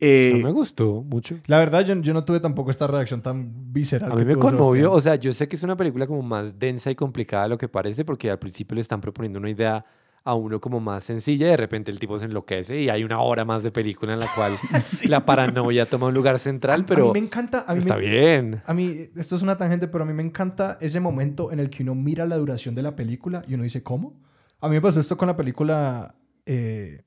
Eh, 0.00 0.32
No 0.36 0.46
me 0.48 0.52
gustó 0.52 1.02
mucho. 1.02 1.36
La 1.46 1.58
verdad, 1.58 1.84
yo, 1.84 1.94
yo 1.94 2.12
no 2.12 2.24
tuve 2.24 2.40
tampoco 2.40 2.70
esta 2.70 2.86
reacción 2.86 3.22
tan 3.22 3.72
visceral. 3.72 4.12
A 4.12 4.16
mí 4.16 4.24
me 4.24 4.36
conmovió. 4.36 4.92
O 4.92 5.00
sea, 5.00 5.14
yo 5.14 5.32
sé 5.32 5.48
que 5.48 5.56
es 5.56 5.62
una 5.62 5.76
película 5.76 6.06
como 6.06 6.22
más 6.22 6.58
densa 6.58 6.90
y 6.90 6.94
complicada 6.94 7.44
de 7.44 7.48
lo 7.50 7.58
que 7.58 7.68
parece, 7.68 8.04
porque 8.04 8.30
al 8.30 8.38
principio 8.38 8.74
le 8.74 8.80
están 8.80 9.00
proponiendo 9.00 9.38
una 9.38 9.50
idea 9.50 9.84
a 10.26 10.34
uno 10.34 10.58
como 10.58 10.80
más 10.80 11.04
sencilla 11.04 11.46
y 11.46 11.50
de 11.50 11.56
repente 11.58 11.90
el 11.90 11.98
tipo 12.00 12.18
se 12.18 12.24
enloquece 12.24 12.80
y 12.80 12.88
hay 12.88 13.04
una 13.04 13.20
hora 13.20 13.44
más 13.44 13.62
de 13.62 13.70
película 13.70 14.14
en 14.14 14.20
la 14.20 14.28
cual 14.34 14.58
la 15.06 15.26
paranoia 15.26 15.84
toma 15.84 16.06
un 16.06 16.14
lugar 16.14 16.38
central, 16.38 16.80
A 16.80 16.86
pero 16.86 17.06
mí 17.12 17.20
me 17.20 17.26
encanta. 17.26 17.64
A 17.68 17.74
mí 17.74 17.80
está 17.80 17.96
me- 17.96 18.00
bien. 18.06 18.62
A 18.64 18.72
mí, 18.72 19.10
esto 19.16 19.36
es 19.36 19.42
una 19.42 19.58
tangente, 19.58 19.86
pero 19.86 20.04
a 20.04 20.06
mí 20.06 20.14
me 20.14 20.22
encanta 20.22 20.78
ese 20.80 20.98
momento 20.98 21.52
en 21.52 21.60
el 21.60 21.68
que 21.68 21.82
uno 21.82 21.94
mira 21.94 22.24
la 22.26 22.36
duración 22.36 22.74
de 22.74 22.82
la 22.82 22.96
película 22.96 23.44
y 23.46 23.52
uno 23.54 23.64
dice, 23.64 23.82
¿cómo? 23.82 24.18
A 24.60 24.68
mí 24.68 24.74
me 24.76 24.80
pasó 24.80 24.98
esto 24.98 25.16
con 25.18 25.28
la 25.28 25.36
película 25.36 26.14
eh, 26.46 27.02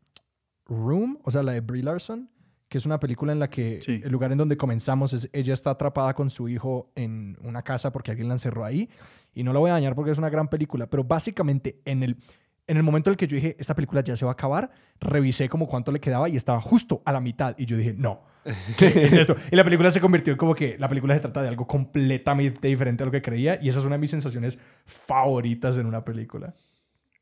Room, 0.67 1.17
o 1.23 1.31
sea, 1.31 1.41
la 1.43 1.53
de 1.53 1.61
Brie 1.61 1.81
Larson, 1.83 2.29
que 2.69 2.77
es 2.77 2.85
una 2.85 2.99
película 2.99 3.31
en 3.31 3.39
la 3.39 3.49
que 3.49 3.79
Sí. 3.81 4.01
el 4.03 4.11
lugar 4.11 4.31
en 4.31 4.37
donde 4.37 4.57
comenzamos 4.57 5.13
es 5.13 5.29
ella 5.33 5.53
está 5.53 5.69
atrapada 5.71 6.13
con 6.13 6.29
su 6.29 6.49
hijo 6.49 6.91
en 6.95 7.37
una 7.43 7.61
casa 7.61 7.91
porque 7.91 8.11
alguien 8.11 8.27
la 8.27 8.35
encerró 8.35 8.65
ahí. 8.65 8.89
Y 9.33 9.43
no 9.43 9.53
la 9.53 9.59
voy 9.59 9.69
a 9.69 9.73
dañar 9.73 9.95
porque 9.95 10.11
es 10.11 10.17
una 10.17 10.29
gran 10.29 10.47
película, 10.49 10.87
pero 10.87 11.03
básicamente 11.03 11.79
en 11.85 12.03
el, 12.03 12.17
en 12.65 12.75
el 12.77 12.83
momento 12.83 13.09
en 13.09 13.13
el 13.13 13.17
que 13.17 13.27
yo 13.27 13.35
dije, 13.35 13.55
esta 13.59 13.75
película 13.75 14.01
ya 14.03 14.15
se 14.17 14.25
va 14.25 14.31
a 14.31 14.33
acabar, 14.33 14.71
revisé 14.99 15.47
como 15.47 15.67
cuánto 15.67 15.91
le 15.91 15.99
quedaba 16.01 16.27
y 16.27 16.35
estaba 16.35 16.59
justo 16.59 17.01
a 17.05 17.11
la 17.13 17.21
mitad. 17.21 17.55
Y 17.57 17.65
yo 17.65 17.77
dije, 17.77 17.93
no, 17.93 18.21
¿qué 18.77 18.87
es 18.87 19.13
esto? 19.13 19.35
Y 19.51 19.55
la 19.55 19.63
película 19.63 19.91
se 19.91 20.01
convirtió 20.01 20.33
en 20.33 20.37
como 20.37 20.55
que 20.55 20.75
la 20.79 20.89
película 20.89 21.13
se 21.13 21.19
trata 21.21 21.41
de 21.43 21.49
algo 21.49 21.65
completamente 21.67 22.67
diferente 22.67 23.03
a 23.03 23.05
lo 23.05 23.11
que 23.11 23.21
creía. 23.21 23.59
Y 23.61 23.69
esa 23.69 23.79
es 23.79 23.85
una 23.85 23.95
de 23.95 23.99
mis 23.99 24.11
sensaciones 24.11 24.59
favoritas 24.85 25.77
en 25.77 25.85
una 25.85 26.03
película. 26.03 26.53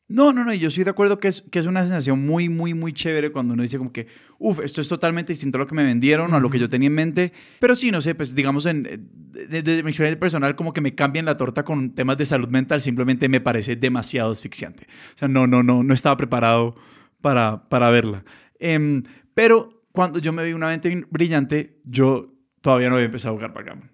No, 0.08 0.34
no, 0.34 0.46
no, 0.46 0.54
y 0.54 0.60
yo 0.60 0.68
estoy 0.68 0.84
de 0.84 0.92
acuerdo 0.92 1.20
que 1.20 1.28
es, 1.28 1.42
que 1.42 1.58
es 1.58 1.66
una 1.66 1.82
sensación 1.82 2.24
muy, 2.24 2.48
muy, 2.48 2.76
muy 2.76 2.94
chévere 2.94 3.32
cuando 3.32 3.56
uno 3.56 3.64
dice 3.64 3.80
como 3.80 3.92
que, 3.92 4.06
uff, 4.38 4.60
esto 4.60 4.80
es 4.80 4.88
totalmente 4.88 5.34
distinto 5.34 5.58
a 5.58 5.62
lo 5.62 5.68
que 5.68 5.74
me 5.74 5.84
vendieron 5.84 6.32
o 6.32 6.38
a 6.38 6.40
lo 6.40 6.50
que 6.52 6.60
yo 6.60 6.70
tenía 6.70 6.88
en 6.88 6.94
mente. 6.94 7.34
Pero 7.60 7.74
sí, 7.74 7.90
no 7.90 8.02
sé, 8.02 8.14
pues 8.14 8.36
digamos, 8.36 8.68
en, 8.68 8.84
de, 8.84 9.64
de 9.64 9.84
mi 9.84 9.90
experiencia 9.90 10.20
personal, 10.20 10.56
como 10.56 10.74
que 10.74 10.82
me 10.82 10.94
cambian 10.94 11.26
la 11.26 11.38
torta 11.38 11.66
con 11.66 11.96
temas 11.96 12.18
de 12.18 12.26
salud 12.26 12.50
mental, 12.50 12.82
simplemente 12.82 13.30
me 13.30 13.42
parece 13.42 13.76
demasiado 13.76 14.32
asfixiante. 14.32 14.86
O 15.16 15.18
sea, 15.18 15.28
no, 15.28 15.48
no, 15.48 15.64
no, 15.64 15.84
no 15.84 15.94
estaba 15.94 16.16
preparado 16.18 16.76
para, 17.22 17.68
para 17.68 17.90
verla. 17.90 18.24
Em, 18.60 19.04
pero 19.34 19.84
cuando 19.92 20.20
yo 20.20 20.34
me 20.34 20.46
vi 20.46 20.54
una 20.54 20.68
mente 20.68 21.04
brillante, 21.10 21.80
yo 21.84 22.32
todavía 22.62 22.90
no 22.90 22.96
había 22.96 23.08
empezado 23.08 23.34
a 23.34 23.38
jugar 23.38 23.54
backgammon. 23.54 23.92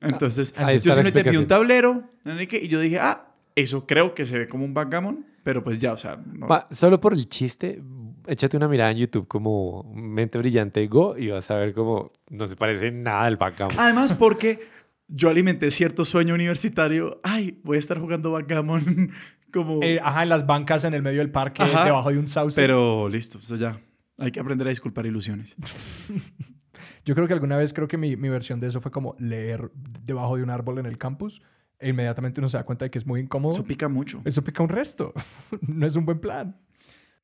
Entonces, 0.00 0.52
Ahí 0.58 0.76
está 0.76 0.90
yo 0.90 0.94
simplemente 0.94 1.30
vi 1.30 1.36
un 1.38 1.46
tablero 1.46 2.10
y 2.26 2.68
yo 2.68 2.80
dije, 2.80 2.98
ah, 2.98 3.33
eso 3.54 3.86
creo 3.86 4.14
que 4.14 4.24
se 4.24 4.38
ve 4.38 4.48
como 4.48 4.64
un 4.64 4.74
backgammon, 4.74 5.26
pero 5.42 5.62
pues 5.62 5.78
ya, 5.78 5.92
o 5.92 5.96
sea, 5.96 6.16
no, 6.16 6.48
Va, 6.48 6.66
solo 6.70 6.98
por 6.98 7.12
el 7.12 7.28
chiste, 7.28 7.82
échate 8.26 8.56
una 8.56 8.68
mirada 8.68 8.90
en 8.90 8.98
YouTube 8.98 9.28
como 9.28 9.92
Mente 9.94 10.38
Brillante 10.38 10.86
Go 10.86 11.16
y 11.16 11.28
vas 11.28 11.50
a 11.50 11.56
ver 11.56 11.72
como 11.74 12.12
no 12.30 12.46
se 12.46 12.56
parece 12.56 12.90
nada 12.90 13.24
al 13.24 13.36
backgammon. 13.36 13.78
Además, 13.78 14.12
porque 14.14 14.68
yo 15.08 15.28
alimenté 15.28 15.70
cierto 15.70 16.04
sueño 16.04 16.34
universitario. 16.34 17.20
Ay, 17.22 17.60
voy 17.62 17.76
a 17.76 17.78
estar 17.80 17.98
jugando 17.98 18.32
backgammon 18.32 19.12
como... 19.52 19.82
Eh, 19.82 20.00
ajá, 20.02 20.22
en 20.22 20.28
las 20.30 20.46
bancas 20.46 20.84
en 20.84 20.94
el 20.94 21.02
medio 21.02 21.18
del 21.18 21.30
parque, 21.30 21.62
Ajá. 21.62 21.84
debajo 21.84 22.10
de 22.10 22.18
un 22.18 22.26
sauce. 22.26 22.60
Pero 22.60 23.08
listo, 23.08 23.38
eso 23.38 23.56
ya. 23.56 23.80
Hay 24.18 24.32
que 24.32 24.40
aprender 24.40 24.66
a 24.66 24.70
disculpar 24.70 25.06
ilusiones. 25.06 25.56
Yo 27.04 27.14
creo 27.14 27.26
que 27.26 27.34
alguna 27.34 27.56
vez 27.56 27.72
creo 27.72 27.86
que 27.86 27.98
mi, 27.98 28.16
mi 28.16 28.30
versión 28.30 28.60
de 28.60 28.68
eso 28.68 28.80
fue 28.80 28.90
como 28.90 29.14
leer 29.18 29.70
debajo 29.74 30.36
de 30.36 30.42
un 30.42 30.50
árbol 30.50 30.78
en 30.78 30.86
el 30.86 30.96
campus 30.98 31.42
e 31.78 31.88
inmediatamente 31.90 32.40
uno 32.40 32.48
se 32.48 32.56
da 32.56 32.64
cuenta 32.64 32.84
de 32.84 32.90
que 32.90 32.98
es 32.98 33.06
muy 33.06 33.20
incómodo. 33.20 33.54
Eso 33.54 33.64
pica 33.64 33.88
mucho. 33.88 34.22
Eso 34.24 34.42
pica 34.42 34.62
un 34.62 34.68
resto. 34.68 35.12
no 35.66 35.86
es 35.86 35.96
un 35.96 36.04
buen 36.06 36.20
plan. 36.20 36.56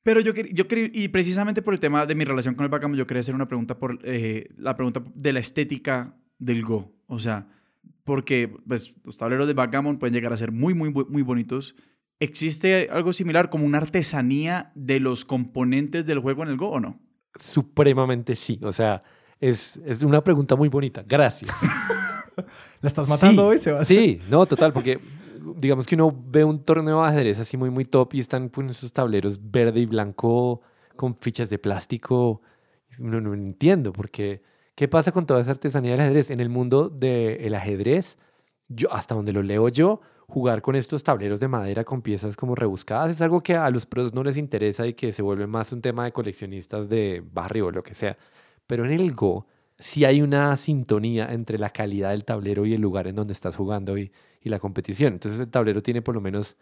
Pero 0.02 0.20
yo, 0.20 0.32
quer- 0.34 0.52
yo 0.54 0.66
quería, 0.66 0.90
y 0.92 1.08
precisamente 1.08 1.60
por 1.62 1.74
el 1.74 1.80
tema 1.80 2.06
de 2.06 2.14
mi 2.14 2.24
relación 2.24 2.54
con 2.54 2.64
el 2.64 2.70
backgammon, 2.70 2.96
yo 2.96 3.06
quería 3.06 3.20
hacer 3.20 3.34
una 3.34 3.48
pregunta 3.48 3.78
por 3.78 3.98
eh, 4.02 4.48
la 4.56 4.74
pregunta 4.76 5.02
de 5.14 5.32
la 5.32 5.40
estética 5.40 6.16
del 6.38 6.62
Go. 6.64 6.92
O 7.06 7.18
sea, 7.18 7.48
porque 8.04 8.48
pues, 8.66 8.94
los 9.04 9.18
tableros 9.18 9.46
de 9.46 9.52
backgammon 9.54 9.98
pueden 9.98 10.14
llegar 10.14 10.32
a 10.32 10.36
ser 10.38 10.52
muy, 10.52 10.72
muy, 10.74 10.90
muy 10.90 11.22
bonitos. 11.22 11.74
¿Existe 12.18 12.88
algo 12.90 13.12
similar 13.12 13.50
como 13.50 13.64
una 13.66 13.78
artesanía 13.78 14.72
de 14.74 15.00
los 15.00 15.24
componentes 15.24 16.06
del 16.06 16.18
juego 16.18 16.42
en 16.44 16.48
el 16.48 16.56
Go 16.56 16.70
o 16.70 16.80
no? 16.80 16.98
Supremamente 17.34 18.36
sí. 18.36 18.58
O 18.62 18.72
sea, 18.72 19.00
es, 19.38 19.78
es 19.84 20.02
una 20.02 20.22
pregunta 20.24 20.56
muy 20.56 20.68
bonita. 20.70 21.04
Gracias. 21.06 21.50
¿La 22.80 22.88
estás 22.88 23.08
matando 23.08 23.42
Sí, 23.42 23.48
hoy, 23.48 23.58
Sebastián? 23.58 24.02
Sí, 24.02 24.20
no, 24.30 24.46
total, 24.46 24.72
porque 24.72 25.00
digamos 25.56 25.86
que 25.86 25.94
uno 25.94 26.14
ve 26.26 26.44
un 26.44 26.62
torneo 26.64 27.02
de 27.02 27.08
ajedrez 27.08 27.38
así 27.38 27.56
muy, 27.56 27.70
muy 27.70 27.84
top 27.84 28.14
y 28.14 28.20
están 28.20 28.48
pues, 28.48 28.70
esos 28.70 28.92
tableros 28.92 29.38
verde 29.50 29.80
y 29.80 29.86
blanco 29.86 30.62
con 30.96 31.16
fichas 31.16 31.50
de 31.50 31.58
plástico. 31.58 32.42
No, 32.98 33.20
no 33.20 33.34
entiendo, 33.34 33.92
porque 33.92 34.42
¿qué 34.74 34.88
pasa 34.88 35.12
con 35.12 35.26
toda 35.26 35.40
esa 35.40 35.52
artesanía 35.52 35.92
del 35.92 36.00
ajedrez? 36.00 36.30
En 36.30 36.40
el 36.40 36.48
mundo 36.48 36.88
del 36.88 37.54
ajedrez, 37.54 38.18
yo, 38.68 38.92
hasta 38.92 39.14
donde 39.14 39.32
lo 39.32 39.42
leo 39.42 39.68
yo, 39.68 40.00
jugar 40.30 40.62
con 40.62 40.76
estos 40.76 41.02
tableros 41.02 41.40
de 41.40 41.48
madera 41.48 41.84
con 41.84 42.02
piezas 42.02 42.36
como 42.36 42.54
rebuscadas 42.54 43.10
es 43.10 43.20
algo 43.20 43.42
que 43.42 43.56
a 43.56 43.68
los 43.68 43.84
pros 43.84 44.14
no 44.14 44.22
les 44.22 44.36
interesa 44.36 44.86
y 44.86 44.94
que 44.94 45.12
se 45.12 45.22
vuelve 45.22 45.46
más 45.46 45.72
un 45.72 45.82
tema 45.82 46.04
de 46.04 46.12
coleccionistas 46.12 46.88
de 46.88 47.22
barrio 47.32 47.66
o 47.66 47.70
lo 47.70 47.82
que 47.82 47.94
sea. 47.94 48.16
Pero 48.66 48.84
en 48.84 48.92
el 48.92 49.12
Go 49.12 49.46
sí 49.80 50.04
hay 50.04 50.22
una 50.22 50.56
sintonía 50.56 51.32
entre 51.32 51.58
la 51.58 51.70
calidad 51.70 52.10
del 52.10 52.24
tablero 52.24 52.64
y 52.66 52.74
el 52.74 52.80
lugar 52.80 53.06
en 53.08 53.16
donde 53.16 53.32
estás 53.32 53.56
jugando 53.56 53.98
y, 53.98 54.12
y 54.42 54.48
la 54.48 54.58
competición. 54.60 55.14
Entonces 55.14 55.40
el 55.40 55.48
tablero 55.50 55.82
tiene 55.82 56.02
por 56.02 56.14
lo 56.14 56.20
menos 56.20 56.56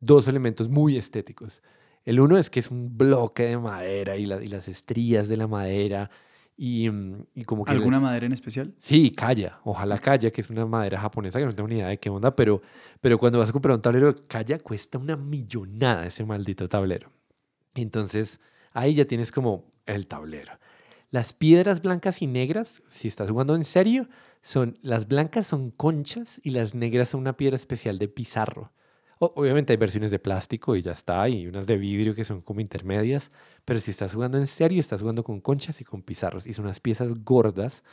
dos 0.00 0.28
elementos 0.28 0.68
muy 0.68 0.96
estéticos. 0.96 1.62
El 2.04 2.20
uno 2.20 2.38
es 2.38 2.50
que 2.50 2.60
es 2.60 2.70
un 2.70 2.96
bloque 2.96 3.44
de 3.44 3.58
madera 3.58 4.16
y, 4.16 4.26
la- 4.26 4.42
y 4.42 4.48
las 4.48 4.68
estrías 4.68 5.28
de 5.28 5.36
la 5.36 5.46
madera 5.46 6.10
y, 6.56 6.88
mm, 6.90 7.24
y 7.34 7.44
como 7.44 7.64
que... 7.64 7.72
¿Alguna 7.72 8.00
madera 8.00 8.26
en 8.26 8.32
especial? 8.32 8.74
Sí, 8.78 9.10
calla. 9.10 9.60
Ojalá 9.64 9.98
calla, 9.98 10.30
que 10.30 10.40
es 10.40 10.50
una 10.50 10.66
madera 10.66 11.00
japonesa 11.00 11.38
que 11.38 11.46
no 11.46 11.54
tengo 11.54 11.68
ni 11.68 11.76
idea 11.76 11.88
de 11.88 11.98
qué 11.98 12.10
onda, 12.10 12.34
pero, 12.34 12.62
pero 13.00 13.18
cuando 13.18 13.38
vas 13.38 13.50
a 13.50 13.52
comprar 13.52 13.74
un 13.74 13.80
tablero 13.82 14.12
de 14.12 14.22
calla 14.26 14.58
cuesta 14.58 14.98
una 14.98 15.16
millonada 15.16 16.06
ese 16.06 16.24
maldito 16.24 16.68
tablero. 16.68 17.10
Entonces 17.74 18.40
ahí 18.72 18.94
ya 18.94 19.04
tienes 19.04 19.32
como 19.32 19.64
el 19.86 20.06
tablero. 20.06 20.52
Las 21.10 21.32
piedras 21.32 21.82
blancas 21.82 22.22
y 22.22 22.26
negras, 22.26 22.82
si 22.88 23.08
estás 23.08 23.28
jugando 23.28 23.54
en 23.54 23.64
serio, 23.64 24.08
son 24.42 24.78
las 24.80 25.08
blancas 25.08 25.46
son 25.46 25.70
conchas 25.70 26.40
y 26.42 26.50
las 26.50 26.74
negras 26.74 27.10
son 27.10 27.20
una 27.20 27.36
piedra 27.36 27.56
especial 27.56 27.98
de 27.98 28.08
pizarro. 28.08 28.72
Obviamente 29.18 29.74
hay 29.74 29.76
versiones 29.76 30.10
de 30.10 30.18
plástico 30.18 30.76
y 30.76 30.80
ya 30.80 30.92
está, 30.92 31.28
y 31.28 31.46
unas 31.46 31.66
de 31.66 31.76
vidrio 31.76 32.14
que 32.14 32.24
son 32.24 32.40
como 32.40 32.60
intermedias, 32.60 33.30
pero 33.66 33.78
si 33.78 33.90
estás 33.90 34.14
jugando 34.14 34.38
en 34.38 34.46
serio, 34.46 34.80
estás 34.80 35.02
jugando 35.02 35.22
con 35.22 35.40
conchas 35.42 35.78
y 35.82 35.84
con 35.84 36.02
pizarros. 36.02 36.46
Y 36.46 36.54
son 36.54 36.64
unas 36.64 36.80
piezas 36.80 37.22
gordas, 37.22 37.84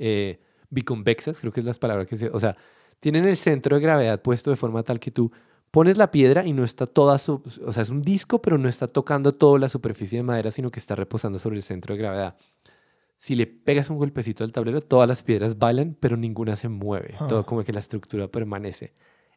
eh, 0.00 0.40
biconvexas, 0.70 1.38
creo 1.38 1.52
que 1.52 1.60
es 1.60 1.66
las 1.66 1.78
palabras 1.78 2.08
que 2.08 2.16
se... 2.16 2.30
O 2.30 2.40
sea, 2.40 2.56
tienen 2.98 3.26
el 3.26 3.36
centro 3.36 3.76
de 3.76 3.82
gravedad 3.82 4.22
puesto 4.22 4.50
de 4.50 4.56
forma 4.56 4.82
tal 4.82 4.98
que 4.98 5.12
tú 5.12 5.30
pones 5.72 5.98
la 5.98 6.12
piedra 6.12 6.46
y 6.46 6.52
no 6.52 6.62
está 6.62 6.86
toda... 6.86 7.18
su- 7.18 7.42
o 7.66 7.72
sea, 7.72 7.82
es 7.82 7.88
un 7.88 8.02
disco, 8.02 8.40
pero 8.40 8.56
no 8.58 8.68
está 8.68 8.86
tocando 8.86 9.34
toda 9.34 9.58
la 9.58 9.68
superficie 9.68 10.18
de 10.18 10.22
madera, 10.22 10.52
sino 10.52 10.70
que 10.70 10.78
está 10.78 10.94
reposando 10.94 11.40
sobre 11.40 11.56
el 11.56 11.62
centro 11.64 11.94
de 11.96 12.00
gravedad. 12.00 12.36
Si 13.18 13.34
le 13.34 13.46
pegas 13.46 13.88
un 13.90 13.98
golpecito 13.98 14.44
al 14.44 14.52
tablero, 14.52 14.80
todas 14.80 15.08
las 15.08 15.22
piedras 15.22 15.58
bailan, 15.58 15.96
pero 15.98 16.16
ninguna 16.16 16.54
se 16.56 16.68
mueve. 16.68 17.16
Ah. 17.18 17.26
Todo 17.26 17.44
como 17.46 17.64
que 17.64 17.72
la 17.72 17.80
estructura 17.80 18.28
permanece. 18.28 18.92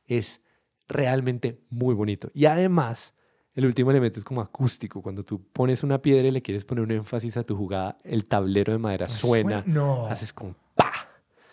Es 0.07 0.41
realmente 0.87 1.61
muy 1.69 1.93
bonito. 1.95 2.29
Y 2.33 2.45
además, 2.45 3.13
el 3.53 3.65
último 3.65 3.91
elemento 3.91 4.19
es 4.19 4.25
como 4.25 4.41
acústico. 4.41 5.01
Cuando 5.01 5.23
tú 5.23 5.41
pones 5.53 5.83
una 5.83 6.01
piedra 6.01 6.27
y 6.27 6.31
le 6.31 6.41
quieres 6.41 6.65
poner 6.65 6.83
un 6.83 6.91
énfasis 6.91 7.37
a 7.37 7.43
tu 7.43 7.55
jugada, 7.55 7.97
el 8.03 8.25
tablero 8.25 8.73
de 8.73 8.79
madera 8.79 9.07
suena. 9.07 9.63
No. 9.65 10.07
Haces 10.07 10.33
como 10.33 10.55
¡pa! 10.75 10.91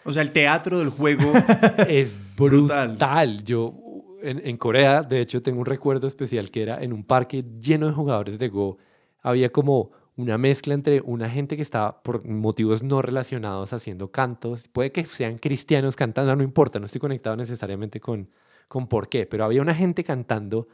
O 0.04 0.10
sea, 0.12 0.22
el 0.22 0.32
teatro 0.32 0.78
del 0.80 0.88
juego. 0.88 1.32
Es 1.88 2.16
Brutal. 2.36 2.88
brutal. 2.88 3.44
Yo 3.44 3.74
en, 4.22 4.40
en 4.46 4.56
Corea, 4.56 5.02
de 5.02 5.20
hecho, 5.20 5.42
tengo 5.42 5.60
un 5.60 5.66
recuerdo 5.66 6.06
especial 6.06 6.50
que 6.50 6.62
era 6.62 6.82
en 6.82 6.92
un 6.92 7.04
parque 7.04 7.44
lleno 7.60 7.86
de 7.86 7.92
jugadores 7.92 8.38
de 8.38 8.48
Go. 8.48 8.78
Había 9.22 9.50
como 9.50 9.92
una 10.16 10.38
mezcla 10.38 10.74
entre 10.74 11.00
una 11.00 11.28
gente 11.28 11.56
que 11.56 11.62
estaba 11.62 12.02
por 12.02 12.26
motivos 12.26 12.82
no 12.82 13.02
relacionados 13.02 13.72
haciendo 13.72 14.10
cantos. 14.10 14.68
Puede 14.68 14.92
que 14.92 15.04
sean 15.04 15.38
cristianos 15.38 15.96
cantando, 15.96 16.34
no 16.36 16.42
importa, 16.42 16.78
no 16.78 16.86
estoy 16.86 17.00
conectado 17.00 17.36
necesariamente 17.36 18.00
con, 18.00 18.30
con 18.68 18.88
por 18.88 19.08
qué, 19.08 19.26
pero 19.26 19.44
había 19.44 19.62
una 19.62 19.74
gente 19.74 20.04
cantando 20.04 20.68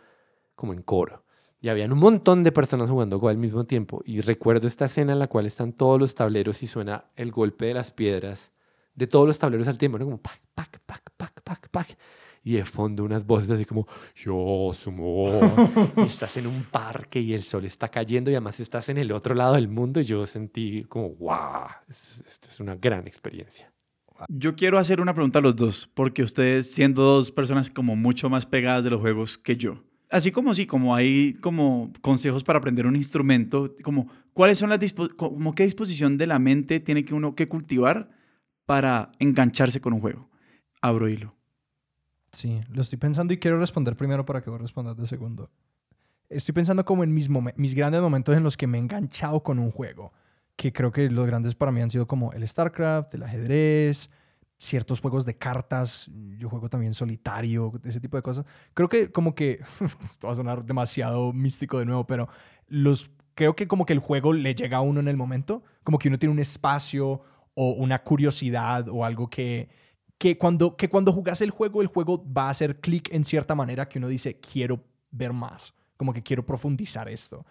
como 0.55 0.73
en 0.73 0.83
coro. 0.83 1.25
Y 1.61 1.69
habían 1.69 1.93
un 1.93 1.99
montón 1.99 2.45
de 2.45 2.53
personas 2.53 2.89
jugando 2.89 3.19
Go 3.19 3.29
al 3.29 3.37
mismo 3.37 3.65
tiempo. 3.65 4.03
Y 4.05 4.21
recuerdo 4.21 4.69
esta 4.69 4.85
escena 4.85 5.13
en 5.13 5.19
la 5.19 5.27
cual 5.27 5.47
están 5.47 5.73
todos 5.73 5.99
los 5.99 6.15
tableros 6.15 6.63
y 6.63 6.67
suena 6.67 7.07
el 7.17 7.33
golpe 7.33 7.67
de 7.67 7.75
las 7.75 7.91
piedras 7.91 8.53
de 8.95 9.07
todos 9.07 9.27
los 9.27 9.39
tableros 9.39 9.69
al 9.69 9.79
tiempo, 9.79 9.99
¿no? 9.99 10.05
Como 10.05 10.19
pac, 10.19 10.41
pac, 10.55 10.81
pac, 10.85 11.03
pac, 11.17 11.41
pac, 11.43 11.69
pac. 11.71 11.99
Y 12.45 12.53
de 12.55 12.65
fondo 12.65 13.05
unas 13.05 13.27
voces 13.27 13.51
así 13.51 13.65
como, 13.65 13.87
yo 14.17 14.73
sumo. 14.75 15.41
y 15.97 16.03
estás 16.07 16.37
en 16.37 16.47
un 16.47 16.63
parque 16.71 17.21
y 17.21 17.35
el 17.35 17.43
sol 17.43 17.65
está 17.65 17.89
cayendo 17.89 18.31
y 18.31 18.35
además 18.35 18.59
estás 18.61 18.89
en 18.89 18.97
el 18.99 19.13
otro 19.13 19.35
lado 19.35 19.55
del 19.55 19.69
mundo. 19.69 20.01
Y 20.01 20.05
yo 20.05 20.25
sentí 20.27 20.85
como, 20.85 21.11
wow, 21.17 21.67
es- 21.89 22.23
esto 22.27 22.49
es 22.49 22.61
una 22.61 22.75
gran 22.77 23.07
experiencia. 23.07 23.73
Yo 24.29 24.57
quiero 24.57 24.79
hacer 24.79 25.01
una 25.01 25.15
pregunta 25.15 25.39
a 25.39 25.43
los 25.43 25.55
dos, 25.55 25.89
porque 25.95 26.23
ustedes 26.25 26.71
siendo 26.73 27.03
dos 27.03 27.31
personas 27.31 27.71
como 27.71 27.95
mucho 27.95 28.29
más 28.29 28.47
pegadas 28.47 28.83
de 28.83 28.91
los 28.91 29.01
juegos 29.01 29.39
que 29.39 29.57
yo. 29.57 29.85
Así 30.11 30.33
como 30.33 30.55
sí, 30.55 30.67
como 30.67 30.95
hay 30.97 31.35
como 31.35 31.93
consejos 32.01 32.43
para 32.43 32.59
aprender 32.59 32.87
un 32.87 32.97
instrumento, 32.97 33.77
como 33.85 34.09
cuáles 34.33 34.59
son 34.59 34.71
las 34.71 34.81
como 35.17 35.55
qué 35.55 35.65
disposición 35.65 36.17
de 36.19 36.27
la 36.27 36.39
mente 36.39 36.81
tiene 36.81 37.05
que 37.05 37.15
uno 37.15 37.35
que 37.37 37.47
cultivar 37.47 38.11
para 38.67 39.13
engancharse 39.19 39.81
con 39.81 39.93
un 39.93 40.01
juego. 40.01 40.29
Abro 40.81 41.09
hilo. 41.09 41.35
Sí, 42.33 42.61
lo 42.71 42.83
estoy 42.83 42.99
pensando 42.99 43.33
y 43.33 43.39
quiero 43.39 43.59
responder 43.59 43.97
primero 43.97 44.25
para 44.25 44.43
que 44.43 44.51
vos 44.51 44.61
respondas 44.61 44.97
de 44.97 45.07
segundo. 45.07 45.51
Estoy 46.29 46.53
pensando 46.53 46.85
como 46.85 47.05
en 47.05 47.15
mis, 47.15 47.29
mis 47.57 47.75
grandes 47.75 48.03
momentos 48.03 48.37
en 48.37 48.43
los 48.43 48.57
que 48.57 48.67
me 48.67 48.79
he 48.79 48.81
enganchado 48.81 49.43
con 49.43 49.59
un 49.59 49.71
juego, 49.71 50.13
que 50.57 50.73
creo 50.73 50.93
que 50.93 51.09
los 51.09 51.27
grandes 51.27 51.55
para 51.55 51.73
mí 51.73 51.81
han 51.81 51.91
sido 51.91 52.07
como 52.07 52.33
el 52.33 52.47
StarCraft, 52.47 53.15
el 53.15 53.23
ajedrez, 53.23 54.11
ciertos 54.59 55.01
juegos 55.01 55.25
de 55.25 55.39
cartas, 55.39 56.11
yo 56.37 56.51
juego 56.51 56.69
también 56.69 56.93
solitario, 56.93 57.73
ese 57.85 58.01
tipo 58.01 58.17
de 58.17 58.23
cosas. 58.23 58.45
Creo 58.75 58.89
que 58.89 59.11
como 59.11 59.35
que, 59.35 59.61
esto 60.05 60.27
va 60.27 60.33
a 60.33 60.37
sonar 60.37 60.65
demasiado 60.65 61.33
místico 61.33 61.79
de 61.79 61.87
nuevo, 61.87 62.07
pero 62.07 62.29
los 62.67 63.11
creo 63.35 63.55
que 63.55 63.69
como 63.69 63.87
que 63.87 63.93
el 63.93 64.01
juego 64.01 64.33
le 64.33 64.55
llega 64.55 64.79
a 64.79 64.81
uno 64.81 65.01
en 65.01 65.09
el 65.09 65.17
momento, 65.17 65.63
como 65.85 65.99
que 65.99 66.09
uno 66.09 66.19
tiene 66.19 66.33
un 66.33 66.41
espacio 66.41 67.23
o 67.55 67.71
una 67.71 68.01
curiosidad 68.01 68.89
o 68.89 69.05
algo 69.05 69.31
que, 69.31 69.69
que, 70.19 70.37
cuando, 70.37 70.77
que 70.77 70.89
cuando 70.89 71.15
el 71.41 71.51
juego, 71.51 71.81
el 71.81 71.87
juego 71.87 72.25
va 72.31 72.47
a 72.47 72.51
hacer 72.51 72.81
clic 72.81 73.09
en 73.13 73.25
cierta 73.25 73.55
manera 73.55 73.89
que 73.89 73.99
uno 73.99 74.09
dice, 74.09 74.39
quiero 74.41 74.85
ver 75.11 75.33
más, 75.33 75.73
como 75.97 76.13
que 76.13 76.23
quiero 76.23 76.45
profundizar 76.45 77.09
esto. 77.09 77.47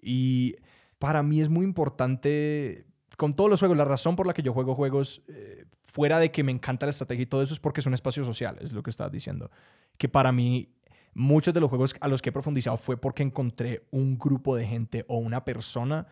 Y 0.00 0.56
para 0.98 1.22
mí 1.22 1.40
es 1.40 1.48
muy 1.48 1.64
importante, 1.64 2.86
con 3.16 3.34
todos 3.34 3.50
los 3.50 3.60
juegos, 3.60 3.76
la 3.76 3.84
razón 3.84 4.14
por 4.14 4.26
la 4.26 4.32
que 4.32 4.42
yo 4.42 4.52
juego 4.52 4.74
juegos, 4.74 5.22
eh, 5.28 5.64
fuera 5.86 6.18
de 6.18 6.30
que 6.30 6.44
me 6.44 6.52
encanta 6.52 6.86
la 6.86 6.90
estrategia 6.90 7.24
y 7.24 7.26
todo 7.26 7.42
eso, 7.42 7.52
es 7.52 7.60
porque 7.60 7.80
es 7.80 7.86
un 7.86 7.94
espacio 7.94 8.24
social, 8.24 8.56
es 8.60 8.72
lo 8.72 8.82
que 8.82 8.90
estás 8.90 9.10
diciendo. 9.10 9.50
Que 9.98 10.08
para 10.08 10.30
mí 10.30 10.68
muchos 11.14 11.52
de 11.52 11.60
los 11.60 11.68
juegos 11.68 11.96
a 12.00 12.08
los 12.08 12.22
que 12.22 12.30
he 12.30 12.32
profundizado 12.32 12.76
fue 12.76 12.96
porque 12.96 13.22
encontré 13.24 13.86
un 13.90 14.18
grupo 14.18 14.56
de 14.56 14.66
gente 14.66 15.04
o 15.08 15.18
una 15.18 15.44
persona 15.44 16.06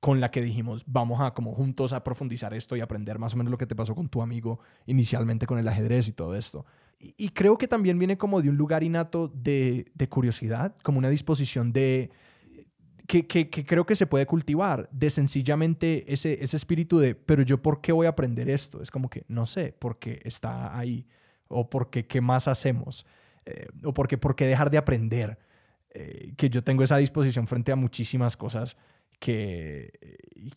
con 0.00 0.20
la 0.20 0.30
que 0.30 0.42
dijimos, 0.42 0.84
vamos 0.86 1.20
a 1.20 1.32
como 1.32 1.54
juntos 1.54 1.92
a 1.92 2.04
profundizar 2.04 2.54
esto 2.54 2.76
y 2.76 2.80
aprender 2.80 3.18
más 3.18 3.34
o 3.34 3.36
menos 3.36 3.50
lo 3.50 3.58
que 3.58 3.66
te 3.66 3.74
pasó 3.74 3.94
con 3.94 4.08
tu 4.08 4.22
amigo 4.22 4.60
inicialmente 4.86 5.46
con 5.46 5.58
el 5.58 5.66
ajedrez 5.66 6.08
y 6.08 6.12
todo 6.12 6.36
esto. 6.36 6.64
Y, 7.00 7.28
creo 7.28 7.58
que 7.58 7.68
también 7.68 7.96
viene 7.96 8.18
como 8.18 8.42
de 8.42 8.48
un 8.48 8.56
lugar 8.56 8.82
innato 8.82 9.28
de, 9.28 9.90
curiosidad, 10.08 10.74
como 10.82 10.98
una 10.98 11.10
disposición 11.10 11.72
de... 11.72 12.10
Que, 13.06 13.26
creo 13.48 13.86
que 13.86 13.94
se 13.94 14.06
puede 14.06 14.26
cultivar, 14.26 14.88
de 14.92 15.08
sencillamente 15.08 16.12
ese, 16.12 16.42
ese 16.42 16.56
espíritu 16.56 16.98
de, 16.98 17.14
pero 17.14 17.42
yo 17.42 17.62
por 17.62 17.80
qué 17.80 17.92
voy 17.92 18.06
a 18.06 18.10
aprender 18.10 18.50
esto? 18.50 18.82
Es 18.82 18.90
como 18.90 19.08
que, 19.08 19.24
no 19.28 19.46
sé, 19.46 19.74
porque 19.78 20.20
está 20.24 20.76
ahí, 20.76 21.06
o 21.46 21.70
porque 21.70 22.06
qué 22.06 22.20
más 22.20 22.48
hacemos, 22.48 23.06
eh, 23.46 23.68
o 23.82 23.94
porque 23.94 24.18
por 24.18 24.36
qué 24.36 24.44
dejar 24.46 24.70
de 24.70 24.76
aprender, 24.76 25.38
eh, 25.90 26.34
que 26.36 26.50
yo 26.50 26.62
tengo 26.62 26.82
esa 26.82 26.98
disposición 26.98 27.46
frente 27.46 27.72
a 27.72 27.76
muchísimas 27.76 28.36
cosas 28.36 28.76
que, 29.18 29.90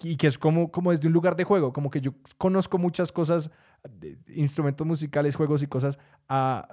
y 0.03 0.17
que 0.17 0.27
es 0.27 0.37
como, 0.37 0.71
como 0.71 0.91
desde 0.91 1.07
un 1.07 1.13
lugar 1.13 1.35
de 1.35 1.43
juego, 1.43 1.73
como 1.73 1.89
que 1.89 2.01
yo 2.01 2.13
conozco 2.37 2.77
muchas 2.77 3.11
cosas, 3.11 3.51
instrumentos 4.27 4.85
musicales, 4.85 5.35
juegos 5.35 5.63
y 5.63 5.67
cosas 5.67 5.97
a, 6.29 6.67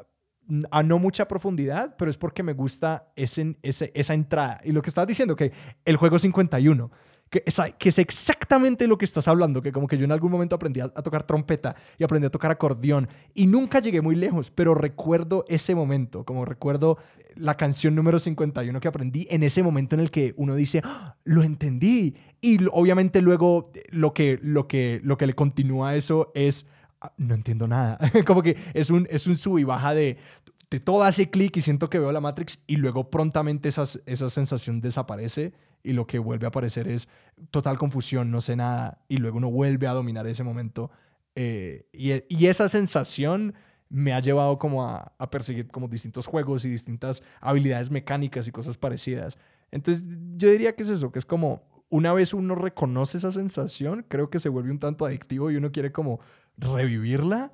a 0.70 0.82
no 0.82 0.98
mucha 0.98 1.28
profundidad, 1.28 1.96
pero 1.96 2.10
es 2.10 2.18
porque 2.18 2.42
me 2.42 2.52
gusta 2.52 3.10
ese, 3.16 3.56
ese, 3.62 3.90
esa 3.94 4.14
entrada. 4.14 4.60
Y 4.64 4.72
lo 4.72 4.82
que 4.82 4.90
estás 4.90 5.06
diciendo, 5.06 5.36
que 5.36 5.52
el 5.84 5.96
juego 5.96 6.18
51, 6.18 6.90
que 7.30 7.44
es, 7.46 7.98
exactamente 7.98 8.86
lo 8.86 8.96
que 8.96 9.04
estás 9.04 9.28
hablando, 9.28 9.62
que 9.62 9.72
como 9.72 9.86
que 9.86 9.98
yo 9.98 10.04
en 10.04 10.12
algún 10.12 10.30
momento 10.30 10.56
aprendí 10.56 10.80
a, 10.80 10.88
tocar 10.88 11.24
trompeta 11.24 11.76
y 11.98 12.04
aprendí 12.04 12.26
a 12.26 12.30
tocar 12.30 12.50
acordeón 12.50 13.08
y 13.34 13.46
nunca 13.46 13.80
llegué 13.80 14.00
muy 14.00 14.14
lejos, 14.14 14.50
pero 14.50 14.74
recuerdo 14.74 15.44
ese 15.48 15.74
momento, 15.74 16.24
como 16.24 16.44
recuerdo 16.44 16.98
la 17.36 17.56
canción 17.56 17.94
número 17.94 18.18
51 18.18 18.80
que 18.80 18.88
aprendí 18.88 19.26
en 19.30 19.42
ese 19.42 19.62
momento 19.62 19.94
en 19.94 20.00
el 20.00 20.10
que 20.10 20.34
uno 20.36 20.54
dice, 20.54 20.80
¡Ah! 20.84 21.16
lo 21.24 21.42
entendí. 21.42 22.14
Y 22.40 22.58
obviamente 22.72 23.20
luego 23.20 23.72
lo 23.90 24.14
que, 24.14 24.38
lo 24.42 24.66
que, 24.66 25.00
lo 25.02 25.18
que 25.18 25.26
le 25.26 25.34
continúa 25.34 25.90
a 25.90 25.96
eso 25.96 26.32
es, 26.34 26.66
ah, 27.00 27.12
no 27.16 27.34
entiendo 27.34 27.68
nada. 27.68 27.98
como 28.26 28.42
que 28.42 28.56
es 28.74 28.90
un, 28.90 29.06
es 29.10 29.26
un 29.26 29.36
sub 29.36 29.58
y 29.58 29.64
baja 29.64 29.94
de, 29.94 30.16
de 30.70 30.80
todo 30.80 31.04
hace 31.04 31.30
clic 31.30 31.56
y 31.56 31.60
siento 31.60 31.88
que 31.90 31.98
veo 31.98 32.12
la 32.12 32.20
Matrix 32.20 32.58
y 32.66 32.76
luego 32.76 33.10
prontamente 33.10 33.68
esas, 33.68 34.00
esa 34.06 34.30
sensación 34.30 34.80
desaparece 34.80 35.52
y 35.82 35.92
lo 35.92 36.06
que 36.06 36.18
vuelve 36.18 36.46
a 36.46 36.48
aparecer 36.48 36.88
es 36.88 37.08
total 37.50 37.78
confusión, 37.78 38.30
no 38.30 38.40
sé 38.40 38.56
nada, 38.56 39.04
y 39.08 39.18
luego 39.18 39.38
uno 39.38 39.50
vuelve 39.50 39.86
a 39.86 39.92
dominar 39.92 40.26
ese 40.26 40.44
momento. 40.44 40.90
Eh, 41.34 41.86
y, 41.92 42.12
y, 42.28 42.46
esa 42.46 42.68
sensación 42.68 43.54
me 43.88 44.12
ha 44.12 44.20
llevado 44.20 44.58
como 44.58 44.84
a, 44.84 45.12
a, 45.18 45.30
perseguir 45.30 45.68
como 45.68 45.88
distintos 45.88 46.26
juegos 46.26 46.64
y 46.64 46.70
distintas 46.70 47.22
habilidades 47.40 47.90
mecánicas 47.90 48.48
y 48.48 48.52
cosas 48.52 48.76
parecidas. 48.76 49.38
Entonces 49.70 50.04
yo 50.36 50.50
diría 50.50 50.74
que 50.74 50.82
es 50.82 50.88
eso, 50.88 51.12
que 51.12 51.18
es 51.18 51.24
como 51.24 51.62
una 51.90 52.12
vez 52.12 52.34
uno 52.34 52.54
reconoce 52.54 53.18
esa 53.18 53.30
sensación, 53.30 54.04
creo 54.08 54.30
que 54.30 54.38
se 54.38 54.48
vuelve 54.48 54.70
un 54.70 54.78
tanto 54.78 55.06
adictivo 55.06 55.50
y 55.50 55.56
uno 55.56 55.72
quiere 55.72 55.92
como 55.92 56.20
revivirla. 56.56 57.52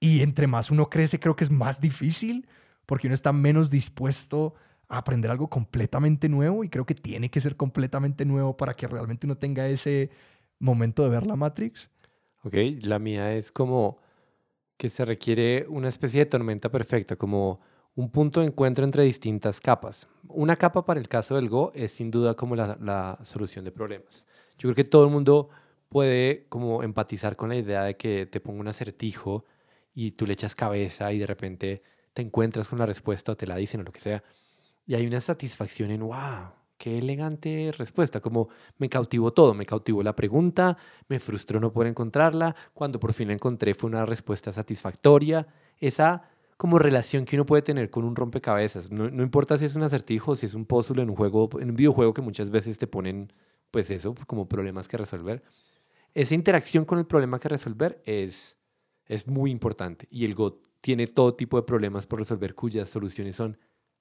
Y 0.00 0.22
entre 0.22 0.46
más 0.46 0.70
uno 0.70 0.88
crece, 0.88 1.18
creo 1.18 1.36
que 1.36 1.44
es 1.44 1.50
más 1.50 1.80
difícil 1.80 2.46
porque 2.86 3.08
uno 3.08 3.14
está 3.14 3.32
menos 3.32 3.70
dispuesto 3.70 4.54
a 4.54 4.58
aprender 4.88 5.30
algo 5.30 5.48
completamente 5.48 6.28
nuevo 6.28 6.64
y 6.64 6.68
creo 6.68 6.86
que 6.86 6.94
tiene 6.94 7.30
que 7.30 7.40
ser 7.40 7.56
completamente 7.56 8.24
nuevo 8.24 8.56
para 8.56 8.74
que 8.74 8.86
realmente 8.86 9.26
uno 9.26 9.36
tenga 9.36 9.68
ese 9.68 10.10
momento 10.58 11.02
de 11.02 11.10
ver 11.10 11.26
la 11.26 11.36
Matrix. 11.36 11.90
Ok, 12.42 12.54
la 12.82 12.98
mía 12.98 13.34
es 13.34 13.52
como 13.52 13.98
que 14.76 14.88
se 14.88 15.04
requiere 15.04 15.66
una 15.68 15.88
especie 15.88 16.20
de 16.20 16.26
tormenta 16.26 16.70
perfecta, 16.70 17.16
como 17.16 17.60
un 17.96 18.10
punto 18.10 18.40
de 18.40 18.46
encuentro 18.46 18.84
entre 18.84 19.02
distintas 19.02 19.60
capas. 19.60 20.08
Una 20.28 20.56
capa 20.56 20.86
para 20.86 21.00
el 21.00 21.08
caso 21.08 21.34
del 21.34 21.48
Go 21.48 21.72
es 21.74 21.92
sin 21.92 22.10
duda 22.10 22.34
como 22.34 22.54
la, 22.54 22.78
la 22.80 23.18
solución 23.22 23.64
de 23.64 23.72
problemas. 23.72 24.24
Yo 24.56 24.68
creo 24.68 24.74
que 24.74 24.84
todo 24.84 25.04
el 25.04 25.10
mundo 25.10 25.50
puede 25.88 26.46
como 26.48 26.82
empatizar 26.82 27.36
con 27.36 27.48
la 27.48 27.56
idea 27.56 27.82
de 27.82 27.96
que 27.96 28.26
te 28.26 28.40
ponga 28.40 28.60
un 28.60 28.68
acertijo 28.68 29.44
y 29.94 30.12
tú 30.12 30.26
le 30.26 30.34
echas 30.34 30.54
cabeza 30.54 31.12
y 31.12 31.18
de 31.18 31.26
repente 31.26 31.82
te 32.12 32.22
encuentras 32.22 32.68
con 32.68 32.78
la 32.78 32.86
respuesta 32.86 33.32
o 33.32 33.36
te 33.36 33.46
la 33.46 33.56
dicen 33.56 33.80
o 33.80 33.84
lo 33.84 33.92
que 33.92 34.00
sea. 34.00 34.22
Y 34.88 34.94
hay 34.94 35.06
una 35.06 35.20
satisfacción 35.20 35.90
en, 35.90 36.00
wow, 36.00 36.48
qué 36.78 36.96
elegante 36.96 37.70
respuesta, 37.76 38.20
como 38.20 38.48
me 38.78 38.88
cautivó 38.88 39.34
todo, 39.34 39.52
me 39.52 39.66
cautivó 39.66 40.02
la 40.02 40.16
pregunta, 40.16 40.78
me 41.08 41.20
frustró 41.20 41.60
no 41.60 41.70
poder 41.70 41.90
encontrarla, 41.90 42.56
cuando 42.72 42.98
por 42.98 43.12
fin 43.12 43.28
la 43.28 43.34
encontré 43.34 43.74
fue 43.74 43.90
una 43.90 44.06
respuesta 44.06 44.50
satisfactoria, 44.50 45.46
esa 45.76 46.22
como 46.56 46.78
relación 46.78 47.26
que 47.26 47.36
uno 47.36 47.44
puede 47.44 47.60
tener 47.60 47.90
con 47.90 48.06
un 48.06 48.16
rompecabezas, 48.16 48.90
no, 48.90 49.10
no 49.10 49.22
importa 49.22 49.58
si 49.58 49.66
es 49.66 49.74
un 49.74 49.82
acertijo, 49.82 50.36
si 50.36 50.46
es 50.46 50.54
un 50.54 50.64
puzzle 50.64 51.02
en 51.02 51.10
un 51.10 51.16
juego, 51.16 51.50
en 51.60 51.68
un 51.68 51.76
videojuego 51.76 52.14
que 52.14 52.22
muchas 52.22 52.48
veces 52.48 52.78
te 52.78 52.86
ponen, 52.86 53.30
pues 53.70 53.90
eso, 53.90 54.14
como 54.26 54.48
problemas 54.48 54.88
que 54.88 54.96
resolver. 54.96 55.42
Esa 56.14 56.34
interacción 56.34 56.86
con 56.86 56.98
el 56.98 57.04
problema 57.04 57.38
que 57.38 57.50
resolver 57.50 58.00
es, 58.06 58.56
es 59.04 59.26
muy 59.26 59.50
importante 59.50 60.08
y 60.10 60.24
el 60.24 60.34
Go 60.34 60.62
tiene 60.80 61.06
todo 61.08 61.34
tipo 61.34 61.58
de 61.58 61.64
problemas 61.64 62.06
por 62.06 62.20
resolver 62.20 62.54
cuyas 62.54 62.88
soluciones 62.88 63.36
son 63.36 63.58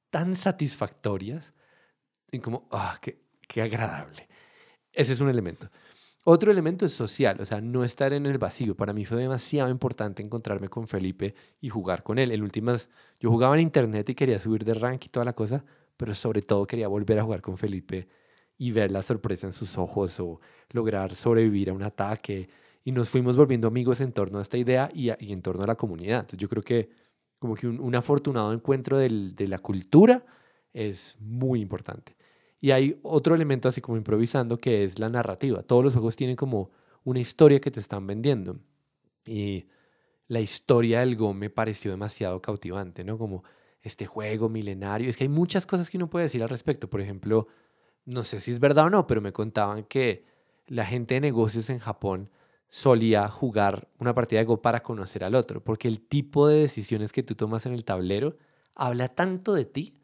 tan 0.10 0.36
satisfactorias 0.36 1.54
y 2.32 2.40
como, 2.40 2.68
ah, 2.72 2.98
qué, 3.02 3.22
qué 3.48 3.62
agradable. 3.62 4.28
Ese 4.92 5.14
es 5.14 5.22
un 5.22 5.30
elemento. 5.30 5.70
Otro 6.30 6.52
elemento 6.52 6.86
es 6.86 6.92
social, 6.92 7.40
o 7.40 7.46
sea, 7.46 7.62
no 7.62 7.86
estar 7.86 8.12
en 8.12 8.26
el 8.26 8.38
vacío. 8.38 8.76
Para 8.76 8.92
mí 8.92 9.06
fue 9.06 9.22
demasiado 9.22 9.70
importante 9.70 10.22
encontrarme 10.22 10.68
con 10.68 10.86
Felipe 10.86 11.34
y 11.62 11.70
jugar 11.70 12.04
con 12.04 12.20
él. 12.20 12.34
En 12.34 12.44
últimas, 12.44 12.90
yo 13.18 13.30
jugaba 13.30 13.56
en 13.56 13.62
internet 13.62 14.10
y 14.10 14.16
quería 14.16 14.38
subir 14.38 14.66
de 14.66 14.74
rank 14.74 15.06
y 15.06 15.08
toda 15.08 15.24
la 15.24 15.32
cosa, 15.32 15.64
pero 15.96 16.14
sobre 16.14 16.42
todo 16.42 16.68
quería 16.68 16.90
volver 16.90 17.20
a 17.20 17.24
jugar 17.24 17.42
con 17.42 17.58
Felipe 17.58 18.10
y 18.58 18.72
ver 18.72 18.92
la 18.92 19.04
sorpresa 19.04 19.48
en 19.48 19.54
sus 19.54 19.78
ojos 19.78 20.20
o 20.20 20.42
lograr 20.72 21.16
sobrevivir 21.16 21.70
a 21.70 21.74
un 21.74 21.84
ataque. 21.84 22.50
Y 22.84 22.92
nos 22.92 23.08
fuimos 23.08 23.38
volviendo 23.38 23.70
amigos 23.70 24.02
en 24.02 24.12
torno 24.12 24.40
a 24.40 24.42
esta 24.42 24.58
idea 24.58 24.90
y, 24.94 25.10
y 25.26 25.32
en 25.32 25.42
torno 25.42 25.64
a 25.64 25.68
la 25.68 25.76
comunidad. 25.76 26.20
Entonces 26.20 26.40
yo 26.40 26.50
creo 26.50 26.64
que 26.64 26.90
como 27.40 27.56
que 27.56 27.68
un, 27.68 27.96
afortunado 27.96 28.54
encuentro 28.54 28.98
de 28.98 29.48
la 29.48 29.60
cultura 29.60 30.26
es 30.74 31.18
muy 31.20 31.62
importante. 31.62 32.18
Y 32.60 32.72
hay 32.72 33.00
otro 33.04 33.36
elemento 33.36 33.68
así 33.68 33.82
como 33.82 33.98
improvisando 33.98 34.58
que 34.58 34.84
es 34.84 35.00
la 35.00 35.10
narrativa. 35.10 35.62
Todos 35.64 35.84
los 35.84 35.94
juegos 35.94 36.16
tienen 36.16 36.36
como 36.36 36.72
una 37.04 37.20
historia 37.20 37.60
que 37.60 37.72
te 37.72 37.80
están 37.80 38.08
vendiendo. 38.08 38.60
Y 39.26 39.68
la 40.28 40.40
historia 40.40 41.02
del 41.02 41.16
Go 41.16 41.34
me 41.34 41.50
pareció 41.50 41.92
demasiado 41.92 42.42
cautivante, 42.42 43.04
¿no? 43.04 43.18
Como 43.18 43.44
este 43.82 44.06
juego 44.06 44.50
milenario. 44.50 45.10
Es 45.10 45.18
que 45.18 45.24
hay 45.26 45.30
muchas 45.30 45.66
cosas 45.66 45.90
que 45.90 45.98
uno 45.98 46.10
puede 46.10 46.24
decir 46.24 46.42
al 46.42 46.50
respecto. 46.50 46.90
Por 46.90 47.02
ejemplo, 47.02 47.48
no 48.06 48.24
sé 48.24 48.40
si 48.40 48.52
es 48.52 48.60
verdad 48.60 48.86
o 48.86 48.90
no, 48.90 49.08
pero 49.08 49.22
me 49.22 49.34
contaban 49.34 49.84
que 49.84 50.26
la 50.66 50.86
gente 50.86 51.14
de 51.16 51.22
negocios 51.22 51.70
en 51.70 51.80
Japón 51.80 52.30
solía 52.70 53.30
jugar 53.30 53.88
una 54.00 54.14
partida 54.14 54.40
de 54.40 54.46
Go 54.46 54.62
para 54.62 54.82
conocer 54.82 55.24
al 55.24 55.36
otro, 55.36 55.64
porque 55.64 55.88
el 55.88 56.02
tipo 56.02 56.48
de 56.48 56.60
decisiones 56.60 57.12
que 57.12 57.24
tú 57.24 57.36
tomas 57.36 57.66
en 57.66 57.74
el 57.74 57.86
tablero 57.86 58.38
habla 58.76 59.10
tanto 59.10 59.54
de 59.54 59.66
ti 59.66 59.98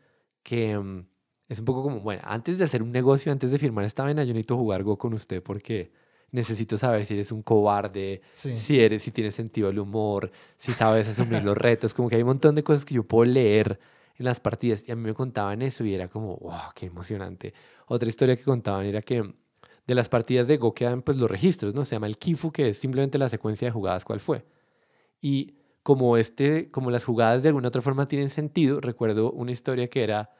que 0.44 0.77
mm, 0.77 1.06
es 1.49 1.60
un 1.60 1.65
poco 1.65 1.84
como, 1.84 1.99
bueno, 1.99 2.22
antes 2.26 2.57
de 2.57 2.65
hacer 2.65 2.81
un 2.81 2.91
negocio, 2.91 3.31
antes 3.31 3.52
de 3.52 3.57
firmar 3.57 3.85
esta 3.85 4.03
vena, 4.03 4.23
yo 4.23 4.34
necesito 4.34 4.57
jugar 4.57 4.84
Go 4.84 4.98
con 4.98 5.14
usted 5.14 5.44
porque 5.44 5.91
necesito 6.31 6.77
saber 6.77 7.06
si 7.06 7.14
eres 7.14 7.31
un 7.31 7.44
cobarde, 7.44 8.22
si 8.31 8.80
eres, 8.80 9.03
si 9.03 9.11
tienes 9.11 9.35
sentido 9.35 9.68
del 9.68 9.80
humor, 9.80 10.31
si 10.57 10.73
sabes 10.73 11.07
asumir 11.07 11.44
los 11.44 11.56
retos, 11.56 11.94
como 11.94 12.10
que 12.10 12.15
hay 12.15 12.23
un 12.23 12.30
montón 12.30 12.56
de 12.56 12.64
cosas 12.64 12.85
que 12.85 12.95
yo 12.95 13.03
puedo 13.03 13.26
leer 13.26 13.80
en 14.18 14.26
las 14.26 14.40
partidas 14.40 14.84
y 14.88 14.91
a 14.91 14.95
mí 14.95 15.03
me 15.03 15.14
contaban 15.14 15.61
eso 15.61 15.85
y 15.85 15.94
era 15.94 16.07
como, 16.07 16.38
wow, 16.38 16.72
qué 16.73 16.88
emocionante. 16.88 17.53
Otra 17.85 18.10
historia 18.10 18.35
que 18.35 18.44
contaban 18.44 18.85
era 18.85 19.02
que 19.02 19.34
de 19.88 19.95
las 19.95 20.10
partidas 20.10 20.47
de 20.47 20.57
Go 20.57 20.73
quedan 20.73 21.01
pues 21.01 21.18
los 21.18 21.30
registros, 21.30 21.73
¿no? 21.73 21.85
Se 21.85 21.95
llama 21.95 22.07
el 22.07 22.18
Kifu, 22.18 22.51
que 22.51 22.69
es 22.69 22.77
simplemente 22.77 23.18
la 23.18 23.30
secuencia 23.30 23.68
de 23.68 23.72
jugadas 23.72 24.05
cuál 24.05 24.19
fue. 24.19 24.45
Y 25.22 25.55
como, 25.84 26.18
este, 26.18 26.72
como 26.72 26.91
las 26.91 27.03
jugadas 27.03 27.43
de 27.43 27.49
alguna 27.49 27.68
otra 27.68 27.81
forma 27.81 28.07
tienen 28.07 28.30
sentido, 28.30 28.80
recuerdo 28.81 29.31
una 29.31 29.51
historia 29.51 29.89
que 29.89 30.03
era 30.03 30.31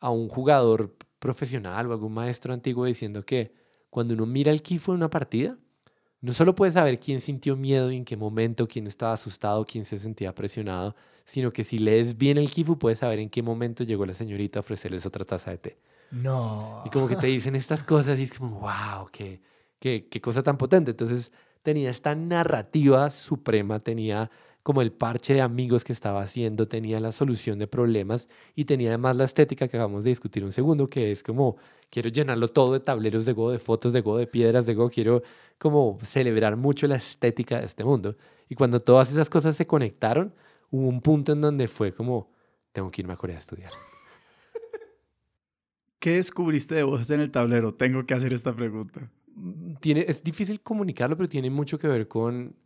a 0.00 0.10
un 0.10 0.28
jugador 0.28 0.96
profesional 1.18 1.86
o 1.86 1.92
algún 1.92 2.14
maestro 2.14 2.54
antiguo 2.54 2.86
diciendo 2.86 3.24
que 3.24 3.52
cuando 3.90 4.14
uno 4.14 4.26
mira 4.26 4.52
el 4.52 4.62
Kifu 4.62 4.92
en 4.92 4.98
una 4.98 5.10
partida, 5.10 5.58
no 6.22 6.32
solo 6.32 6.54
puede 6.54 6.72
saber 6.72 6.98
quién 7.00 7.20
sintió 7.20 7.56
miedo 7.56 7.90
en 7.90 8.04
qué 8.04 8.16
momento, 8.16 8.68
quién 8.68 8.86
estaba 8.86 9.12
asustado, 9.12 9.64
quién 9.64 9.84
se 9.84 9.98
sentía 9.98 10.34
presionado, 10.34 10.94
sino 11.24 11.52
que 11.52 11.64
si 11.64 11.78
lees 11.78 12.16
bien 12.18 12.38
el 12.38 12.50
Kifu 12.50 12.78
puedes 12.78 12.98
saber 12.98 13.18
en 13.18 13.30
qué 13.30 13.42
momento 13.42 13.84
llegó 13.84 14.06
la 14.06 14.14
señorita 14.14 14.58
a 14.58 14.60
ofrecerles 14.60 15.06
otra 15.06 15.24
taza 15.24 15.50
de 15.50 15.58
té 15.58 15.78
No. 16.10 16.82
Y 16.84 16.90
como 16.90 17.08
que 17.08 17.16
te 17.16 17.26
dicen 17.26 17.54
estas 17.54 17.82
cosas 17.82 18.18
y 18.18 18.24
es 18.24 18.34
como, 18.34 18.60
wow, 18.60 19.08
qué, 19.12 19.40
qué, 19.78 20.08
qué 20.10 20.20
cosa 20.20 20.42
tan 20.42 20.58
potente. 20.58 20.90
Entonces 20.90 21.32
tenía 21.62 21.90
esta 21.90 22.14
narrativa 22.14 23.10
suprema, 23.10 23.80
tenía 23.80 24.30
como 24.62 24.82
el 24.82 24.92
parche 24.92 25.34
de 25.34 25.40
amigos 25.40 25.84
que 25.84 25.92
estaba 25.92 26.20
haciendo, 26.20 26.68
tenía 26.68 27.00
la 27.00 27.12
solución 27.12 27.58
de 27.58 27.66
problemas 27.66 28.28
y 28.54 28.66
tenía 28.66 28.90
además 28.90 29.16
la 29.16 29.24
estética 29.24 29.68
que 29.68 29.76
acabamos 29.76 30.04
de 30.04 30.10
discutir 30.10 30.44
un 30.44 30.52
segundo, 30.52 30.88
que 30.90 31.12
es 31.12 31.22
como, 31.22 31.56
quiero 31.88 32.10
llenarlo 32.10 32.48
todo 32.48 32.74
de 32.74 32.80
tableros 32.80 33.24
de 33.24 33.32
Go, 33.32 33.50
de 33.50 33.58
fotos 33.58 33.92
de 33.92 34.02
Go, 34.02 34.18
de 34.18 34.26
piedras 34.26 34.66
de 34.66 34.74
Go, 34.74 34.90
quiero 34.90 35.22
como 35.58 35.98
celebrar 36.02 36.56
mucho 36.56 36.86
la 36.86 36.96
estética 36.96 37.58
de 37.58 37.66
este 37.66 37.84
mundo. 37.84 38.16
Y 38.48 38.54
cuando 38.54 38.80
todas 38.80 39.10
esas 39.10 39.30
cosas 39.30 39.56
se 39.56 39.66
conectaron, 39.66 40.34
hubo 40.70 40.88
un 40.88 41.00
punto 41.00 41.32
en 41.32 41.40
donde 41.40 41.66
fue 41.68 41.92
como, 41.92 42.30
tengo 42.72 42.90
que 42.90 43.02
irme 43.02 43.14
a 43.14 43.16
Corea 43.16 43.36
a 43.36 43.40
estudiar. 43.40 43.72
¿Qué 46.00 46.12
descubriste 46.16 46.74
de 46.74 46.82
vos 46.82 47.10
en 47.10 47.20
el 47.20 47.30
tablero? 47.30 47.74
Tengo 47.74 48.06
que 48.06 48.14
hacer 48.14 48.32
esta 48.32 48.56
pregunta. 48.56 49.10
Tiene, 49.80 50.06
es 50.08 50.24
difícil 50.24 50.60
comunicarlo, 50.62 51.14
pero 51.14 51.28
tiene 51.28 51.50
mucho 51.50 51.78
que 51.78 51.86
ver 51.86 52.08
con 52.08 52.56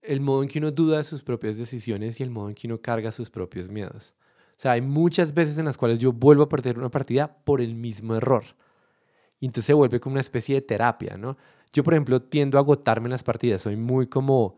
el 0.00 0.20
modo 0.20 0.44
en 0.44 0.48
que 0.48 0.60
uno 0.60 0.70
duda 0.70 0.98
de 0.98 1.04
sus 1.04 1.24
propias 1.24 1.58
decisiones 1.58 2.20
y 2.20 2.22
el 2.22 2.30
modo 2.30 2.48
en 2.48 2.54
que 2.54 2.68
uno 2.68 2.80
carga 2.80 3.10
sus 3.10 3.30
propios 3.30 3.68
miedos. 3.68 4.14
O 4.50 4.60
sea, 4.60 4.72
hay 4.72 4.80
muchas 4.80 5.34
veces 5.34 5.58
en 5.58 5.64
las 5.64 5.76
cuales 5.76 5.98
yo 5.98 6.12
vuelvo 6.12 6.44
a 6.44 6.48
perder 6.48 6.78
una 6.78 6.88
partida 6.88 7.36
por 7.44 7.60
el 7.60 7.74
mismo 7.74 8.14
error. 8.14 8.44
Y 9.40 9.46
entonces 9.46 9.66
se 9.66 9.74
vuelve 9.74 9.98
como 9.98 10.14
una 10.14 10.20
especie 10.20 10.54
de 10.54 10.62
terapia, 10.62 11.16
¿no? 11.16 11.36
Yo, 11.72 11.82
por 11.82 11.94
ejemplo, 11.94 12.22
tiendo 12.22 12.58
a 12.58 12.60
agotarme 12.60 13.08
en 13.08 13.12
las 13.12 13.24
partidas. 13.24 13.60
Soy 13.60 13.74
muy 13.74 14.06
como 14.06 14.56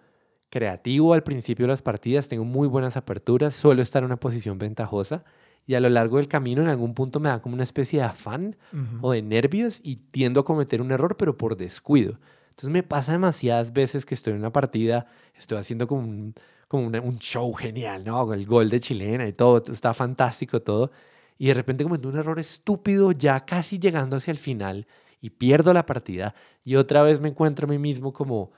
creativo 0.51 1.15
al 1.15 1.23
principio 1.23 1.65
de 1.65 1.73
las 1.73 1.83
partidas, 1.83 2.29
tengo 2.29 2.45
muy 2.45 2.69
buenas 2.69 2.99
aperturas, 2.99 3.55
suelo 3.55 3.81
estar 3.81 4.03
en 4.03 4.07
una 4.07 4.21
posición 4.21 4.59
ventajosa 4.59 5.25
y 5.69 5.75
a 5.75 5.81
lo 5.81 5.91
largo 5.91 6.17
del 6.17 6.29
camino 6.29 6.63
en 6.63 6.69
algún 6.69 6.95
punto 6.95 7.21
me 7.21 7.29
da 7.29 7.43
como 7.43 7.55
una 7.55 7.63
especie 7.63 7.99
de 7.99 8.07
afán 8.07 8.57
o 9.03 9.13
de 9.13 9.21
nervios 9.21 9.81
y 9.85 9.97
tiendo 9.97 10.41
a 10.41 10.45
cometer 10.45 10.81
un 10.81 10.91
error, 10.91 11.19
pero 11.19 11.37
por 11.37 11.59
descuido. 11.59 12.19
Entonces 12.49 12.71
me 12.71 12.83
pasa 12.83 13.13
demasiadas 13.13 13.75
veces 13.75 14.07
que 14.07 14.15
estoy 14.15 14.33
en 14.33 14.39
una 14.39 14.51
partida, 14.51 15.07
estoy 15.35 15.59
haciendo 15.59 15.87
como 15.87 16.01
un, 16.01 16.35
como 16.69 16.87
un 16.87 17.19
show 17.19 17.53
genial, 17.53 18.03
¿no? 18.03 18.33
El 18.33 18.47
gol 18.47 18.71
de 18.71 18.81
chilena 18.81 19.29
y 19.29 19.35
todo, 19.35 19.63
está 19.71 19.93
fantástico 19.93 20.63
todo. 20.63 20.91
Y 21.37 21.49
de 21.49 21.55
repente 21.55 21.85
cometo 21.85 22.09
un 22.09 22.17
error 22.17 22.39
estúpido 22.39 23.13
ya 23.13 23.45
casi 23.45 23.79
llegando 23.79 24.17
hacia 24.17 24.31
el 24.31 24.39
final 24.39 24.87
y 25.21 25.29
pierdo 25.29 25.75
la 25.75 25.85
partida 25.85 26.35
y 26.65 26.77
otra 26.77 27.03
vez 27.03 27.21
me 27.21 27.29
encuentro 27.29 27.67
a 27.67 27.71
mí 27.71 27.77
mismo 27.77 28.15
como 28.15 28.53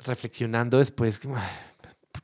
reflexionando 0.00 0.78
después, 0.78 1.20
como, 1.20 1.36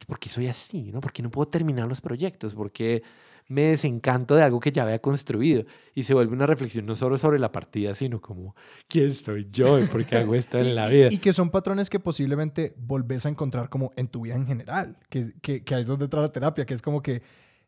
¿por 0.09 0.19
qué 0.19 0.28
soy 0.28 0.49
así? 0.49 0.90
¿no? 0.90 1.01
¿Por 1.01 1.12
qué 1.12 1.23
no 1.23 1.31
puedo 1.31 1.47
terminar 1.47 1.86
los 1.86 2.01
proyectos? 2.01 2.53
¿Por 2.53 2.73
qué 2.73 3.05
me 3.49 3.62
desencanto 3.62 4.37
de 4.37 4.43
algo 4.43 4.61
que 4.61 4.70
ya 4.70 4.83
había 4.83 4.99
construido 5.01 5.65
y 5.95 6.03
se 6.03 6.15
vuelve 6.15 6.35
una 6.35 6.47
reflexión 6.47 6.85
no 6.85 6.95
solo 6.95 7.16
sobre 7.16 7.39
la 7.39 7.51
partida, 7.51 7.95
sino 7.95 8.20
como, 8.20 8.55
¿quién 8.89 9.15
soy 9.15 9.49
yo 9.51 9.81
y 9.81 9.87
por 9.87 10.05
qué 10.05 10.16
hago 10.16 10.35
esto 10.35 10.59
en 10.59 10.75
la 10.75 10.89
vida? 10.89 11.09
Y, 11.11 11.19
que 11.19 11.33
son 11.33 11.51
patrones 11.51 11.89
que 11.89 11.99
posiblemente 11.99 12.75
volvés 12.77 13.25
a 13.25 13.31
encontrar 13.31 13.70
como 13.70 13.93
en 13.97 14.09
tu 14.09 14.23
vida 14.23 14.35
en 14.35 14.47
general, 14.47 14.99
que, 15.09 15.33
que, 15.41 15.65
que 15.65 15.75
ahí 15.75 15.81
es 15.81 15.87
donde 15.87 16.05
entra 16.05 16.20
la 16.20 16.33
terapia, 16.33 16.66
que 16.66 16.75
es 16.75 16.83
como 16.83 17.03
que, 17.03 17.23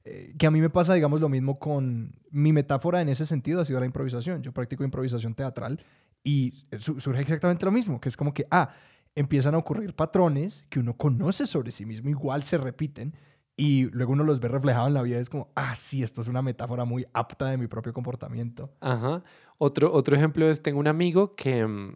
eh, 0.04 0.34
que 0.38 0.46
a 0.46 0.50
mí 0.50 0.60
me 0.60 0.70
pasa, 0.70 0.92
digamos, 0.94 1.20
lo 1.20 1.30
mismo 1.30 1.58
con 1.58 2.14
mi 2.30 2.52
metáfora 2.52 3.00
en 3.00 3.08
ese 3.08 3.24
sentido 3.24 3.60
ha 3.62 3.64
sido 3.64 3.80
la 3.80 3.86
improvisación. 3.86 4.42
Yo 4.42 4.52
practico 4.52 4.84
improvisación 4.84 5.34
teatral 5.34 5.82
y 6.22 6.66
surge 6.78 7.22
exactamente 7.22 7.64
lo 7.64 7.72
mismo, 7.72 8.00
que 8.00 8.10
es 8.10 8.16
como 8.16 8.34
que, 8.34 8.46
ah, 8.50 8.74
empiezan 9.14 9.54
a 9.54 9.58
ocurrir 9.58 9.94
patrones 9.94 10.64
que 10.68 10.78
uno 10.78 10.96
conoce 10.96 11.46
sobre 11.46 11.70
sí 11.70 11.84
mismo, 11.86 12.10
igual 12.10 12.42
se 12.42 12.58
repiten, 12.58 13.14
y 13.60 13.90
luego 13.90 14.14
uno 14.14 14.24
los 14.24 14.40
ve 14.40 14.48
reflejados 14.48 14.88
en 14.88 14.94
la 14.94 15.02
vida. 15.02 15.18
Es 15.18 15.28
como, 15.28 15.50
ah, 15.54 15.74
sí, 15.74 16.02
esto 16.02 16.22
es 16.22 16.28
una 16.28 16.40
metáfora 16.40 16.86
muy 16.86 17.06
apta 17.12 17.50
de 17.50 17.58
mi 17.58 17.66
propio 17.66 17.92
comportamiento. 17.92 18.70
Ajá. 18.80 19.22
Otro, 19.58 19.92
otro 19.92 20.16
ejemplo 20.16 20.48
es, 20.48 20.62
tengo 20.62 20.80
un 20.80 20.86
amigo 20.86 21.34
que 21.34 21.66
mm, 21.66 21.94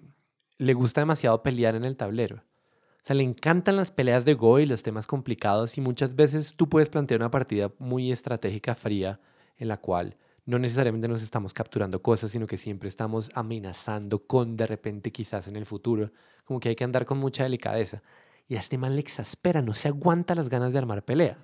le 0.59 0.75
gusta 0.75 1.01
demasiado 1.01 1.43
pelear 1.43 1.75
en 1.75 1.87
el 1.87 1.97
tablero. 1.97 2.37
O 2.37 3.01
sea, 3.07 3.17
le 3.17 3.23
encantan 3.23 3.77
las 3.77 3.91
peleas 3.91 4.27
de 4.27 4.35
Go 4.35 4.59
y 4.59 4.67
los 4.67 4.83
temas 4.83 5.07
complicados 5.07 5.79
y 5.79 5.81
muchas 5.81 6.15
veces 6.17 6.55
tú 6.55 6.69
puedes 6.69 6.91
plantear 6.91 7.21
una 7.21 7.31
partida 7.31 7.73
muy 7.79 8.13
estratégica, 8.13 8.75
fría, 8.75 9.19
en 9.57 9.69
la 9.69 9.79
cual 9.79 10.19
no 10.45 10.59
necesariamente 10.59 11.09
nos 11.09 11.23
estamos 11.23 11.55
capturando 11.55 12.03
cosas, 12.03 12.31
sino 12.31 12.47
que 12.47 12.59
siempre 12.59 12.91
estamos 12.91 13.31
amenazando 13.33 14.27
con 14.27 14.59
de 14.59 14.67
repente 14.67 15.13
quizás 15.13 15.49
en 15.49 15.57
el 15.57 15.65
futuro. 15.65 16.13
Como 16.45 16.61
que 16.61 16.69
hay 16.69 16.77
que 16.77 16.85
andar 16.85 17.07
con 17.07 17.17
mucha 17.17 17.45
delicadeza. 17.45 18.03
Y 18.49 18.57
a 18.57 18.61
este 18.61 18.77
man 18.77 18.95
le 18.95 19.01
exaspera, 19.01 19.63
no 19.63 19.73
se 19.73 19.89
aguanta 19.89 20.35
las 20.35 20.51
ganas 20.51 20.75
de 20.75 20.79
armar 20.79 21.03
pelea. 21.03 21.39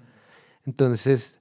Entonces, 0.66 1.38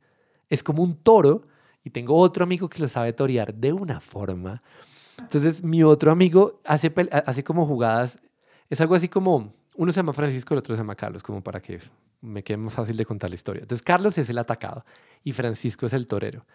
es 0.49 0.63
como 0.63 0.83
un 0.83 0.95
toro 0.95 1.43
y 1.83 1.89
tengo 1.89 2.15
otro 2.17 2.43
amigo 2.43 2.69
que 2.69 2.79
lo 2.79 2.87
sabe 2.87 3.13
torear 3.13 3.53
de 3.53 3.73
una 3.73 3.99
forma. 3.99 4.61
Entonces, 5.17 5.63
mi 5.63 5.83
otro 5.83 6.11
amigo 6.11 6.59
hace, 6.65 6.93
hace 7.25 7.43
como 7.43 7.65
jugadas, 7.65 8.19
es 8.69 8.79
algo 8.81 8.95
así 8.95 9.09
como, 9.09 9.53
uno 9.75 9.91
se 9.91 9.97
llama 9.97 10.13
Francisco, 10.13 10.53
el 10.53 10.59
otro 10.59 10.75
se 10.75 10.79
llama 10.79 10.95
Carlos, 10.95 11.23
como 11.23 11.43
para 11.43 11.61
que 11.61 11.79
me 12.21 12.43
quede 12.43 12.57
más 12.57 12.73
fácil 12.73 12.97
de 12.97 13.05
contar 13.05 13.29
la 13.29 13.35
historia. 13.35 13.61
Entonces, 13.61 13.83
Carlos 13.83 14.17
es 14.17 14.29
el 14.29 14.37
atacado 14.37 14.85
y 15.23 15.31
Francisco 15.31 15.85
es 15.85 15.93
el 15.93 16.07
torero. 16.07 16.45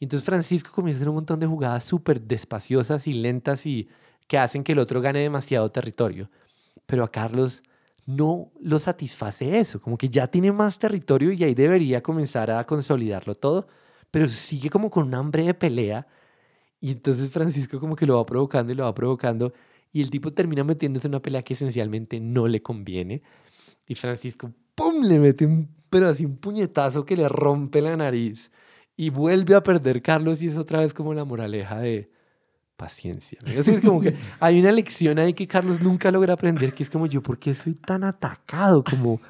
Y 0.00 0.04
entonces 0.04 0.24
Francisco 0.24 0.70
comienza 0.72 0.98
a 0.98 1.00
hacer 1.00 1.08
un 1.08 1.16
montón 1.16 1.40
de 1.40 1.46
jugadas 1.46 1.84
súper 1.84 2.20
despaciosas 2.20 3.06
y 3.06 3.14
lentas 3.14 3.66
y 3.66 3.88
que 4.28 4.38
hacen 4.38 4.62
que 4.62 4.72
el 4.72 4.78
otro 4.78 5.00
gane 5.00 5.20
demasiado 5.20 5.68
territorio. 5.70 6.30
Pero 6.86 7.02
a 7.02 7.10
Carlos 7.10 7.62
no 8.08 8.50
lo 8.62 8.78
satisface 8.78 9.58
eso, 9.58 9.82
como 9.82 9.98
que 9.98 10.08
ya 10.08 10.26
tiene 10.26 10.50
más 10.50 10.78
territorio 10.78 11.30
y 11.30 11.44
ahí 11.44 11.54
debería 11.54 12.02
comenzar 12.02 12.50
a 12.50 12.64
consolidarlo 12.64 13.34
todo, 13.34 13.68
pero 14.10 14.26
sigue 14.28 14.70
como 14.70 14.90
con 14.90 15.08
un 15.08 15.14
hambre 15.14 15.44
de 15.44 15.52
pelea 15.52 16.06
y 16.80 16.92
entonces 16.92 17.30
Francisco 17.30 17.78
como 17.78 17.94
que 17.94 18.06
lo 18.06 18.16
va 18.16 18.24
provocando 18.24 18.72
y 18.72 18.76
lo 18.76 18.84
va 18.84 18.94
provocando 18.94 19.52
y 19.92 20.00
el 20.00 20.10
tipo 20.10 20.32
termina 20.32 20.64
metiéndose 20.64 21.06
en 21.06 21.16
una 21.16 21.20
pelea 21.20 21.42
que 21.42 21.52
esencialmente 21.52 22.18
no 22.18 22.48
le 22.48 22.62
conviene 22.62 23.20
y 23.86 23.94
Francisco, 23.94 24.54
¡pum!, 24.74 25.02
le 25.04 25.18
mete 25.18 25.44
un, 25.44 25.68
pero 25.90 26.08
así 26.08 26.24
un 26.24 26.38
puñetazo 26.38 27.04
que 27.04 27.14
le 27.14 27.28
rompe 27.28 27.82
la 27.82 27.94
nariz 27.94 28.50
y 28.96 29.10
vuelve 29.10 29.54
a 29.54 29.62
perder 29.62 30.00
Carlos 30.00 30.40
y 30.40 30.46
es 30.46 30.56
otra 30.56 30.80
vez 30.80 30.94
como 30.94 31.12
la 31.12 31.26
moraleja 31.26 31.80
de 31.80 32.10
paciencia. 32.78 33.38
es 33.44 33.68
como 33.82 34.00
que 34.00 34.16
hay 34.40 34.60
una 34.60 34.72
lección 34.72 35.18
ahí 35.18 35.34
que 35.34 35.46
Carlos 35.46 35.82
nunca 35.82 36.10
logra 36.10 36.32
aprender, 36.32 36.72
que 36.72 36.84
es 36.84 36.88
como 36.88 37.06
yo, 37.06 37.20
¿por 37.20 37.38
qué 37.38 37.54
soy 37.54 37.74
tan 37.74 38.04
atacado? 38.04 38.82
Como, 38.82 39.20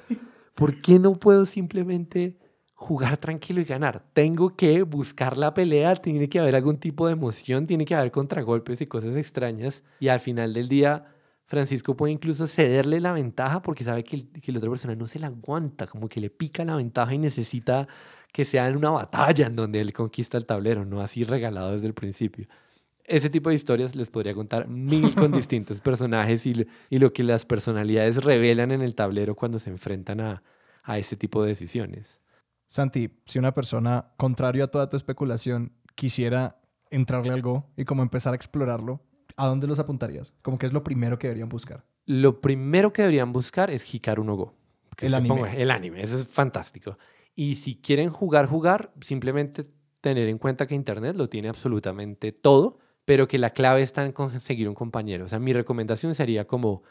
¿por 0.55 0.81
qué 0.81 1.01
no 1.01 1.15
puedo 1.15 1.45
simplemente 1.47 2.37
jugar 2.75 3.17
tranquilo 3.17 3.61
y 3.61 3.65
ganar? 3.65 4.05
Tengo 4.13 4.55
que 4.55 4.83
buscar 4.83 5.37
la 5.37 5.55
pelea, 5.55 5.97
tiene 5.97 6.29
que 6.29 6.39
haber 6.39 6.55
algún 6.55 6.79
tipo 6.79 7.07
de 7.07 7.15
emoción, 7.15 7.67
tiene 7.67 7.85
que 7.85 7.97
haber 7.97 8.13
contragolpes 8.13 8.83
y 8.83 8.87
cosas 8.87 9.17
extrañas. 9.17 9.83
Y 9.99 10.09
al 10.09 10.21
final 10.21 10.53
del 10.53 10.69
día, 10.69 11.07
Francisco 11.47 11.97
puede 11.97 12.13
incluso 12.13 12.47
cederle 12.47 13.01
la 13.01 13.13
ventaja 13.13 13.63
porque 13.63 13.83
sabe 13.83 14.05
que, 14.05 14.29
que 14.29 14.53
la 14.53 14.59
otra 14.59 14.71
persona 14.71 14.95
no 14.95 15.07
se 15.07 15.19
la 15.19 15.29
aguanta, 15.29 15.87
como 15.87 16.09
que 16.09 16.21
le 16.21 16.29
pica 16.29 16.65
la 16.67 16.77
ventaja 16.77 17.15
y 17.15 17.19
necesita 17.19 17.89
que 18.31 18.45
sea 18.45 18.69
en 18.69 18.77
una 18.77 18.91
batalla 18.91 19.47
en 19.47 19.57
donde 19.57 19.81
él 19.81 19.95
conquista 19.95 20.37
el 20.37 20.45
tablero, 20.45 20.85
no 20.85 21.01
así 21.01 21.25
regalado 21.25 21.73
desde 21.73 21.87
el 21.87 21.95
principio 21.95 22.47
ese 23.09 23.31
tipo 23.31 23.49
de 23.49 23.55
historias 23.55 23.97
les 23.97 24.11
podría 24.11 24.35
contar 24.35 24.69
mil 24.69 25.15
con 25.15 25.33
distintos 25.33 25.81
personajes 25.81 26.47
y, 26.47 26.67
y, 26.91 26.99
lo 26.99 27.13
que 27.13 27.23
las 27.23 27.45
personalidades 27.45 28.23
revelan 28.23 28.71
en 28.71 28.83
el 28.83 28.95
tablero 28.95 29.35
cuando 29.35 29.59
se 29.59 29.71
enfrentan 29.71 30.21
a, 30.21 30.43
a 30.83 30.99
ese 30.99 31.17
tipo 31.17 31.43
de 31.43 31.51
decisiones. 31.51 32.21
Santi, 32.67 33.11
si 33.27 33.39
una 33.39 33.53
persona, 33.53 34.13
contrario 34.17 34.65
a 34.65 34.69
toda 34.69 34.89
tu 34.91 34.97
especulación, 34.97 35.73
quisiera 35.95 36.61
entrarle 36.91 37.33
algo 37.33 37.71
y 37.77 37.85
como 37.85 38.03
empezar 38.03 38.33
a 38.33 38.37
explorarlo, 38.37 39.03
¿a 39.37 39.47
dónde 39.47 39.67
los 39.67 39.79
apuntarías? 39.79 40.33
Como 40.43 40.59
que 40.59 40.67
es 40.67 40.73
lo 40.73 40.85
primero 40.85 41.19
que 41.19 41.29
deberían 41.29 41.49
buscar. 41.49 41.85
Lo 42.07 42.41
primero 42.41 42.93
que 42.93 43.03
deberían 43.03 43.33
buscar 43.33 43.71
es 43.71 43.93
Hikaru 43.93 44.25
no 44.25 44.37
Go. 44.37 44.55
El 44.99 45.15
anime. 45.15 45.63
el 45.63 45.71
anime, 45.71 46.03
eso 46.03 46.17
es 46.17 46.29
fantástico. 46.29 46.99
Y 47.35 47.55
si 47.55 47.77
quieren 47.77 48.11
jugar, 48.11 48.47
jugar, 48.47 48.93
simplemente 49.01 49.65
tener 50.01 50.29
en 50.29 50.39
cuenta 50.39 50.67
que 50.67 50.75
Internet 50.75 51.17
lo 51.17 51.29
tiene 51.29 51.49
absolutamente 51.49 52.33
todo 52.33 52.78
pero 53.09 53.27
que 53.27 53.39
la 53.39 53.55
clave 53.55 53.81
está 53.81 54.05
en 54.05 54.13
conseguir 54.13 54.69
un 54.69 54.75
compañero. 54.75 55.25
O 55.25 55.29
sea, 55.29 55.39
mi 55.39 55.55
recomendación 55.55 56.15
sería 56.15 56.47
como, 56.47 56.83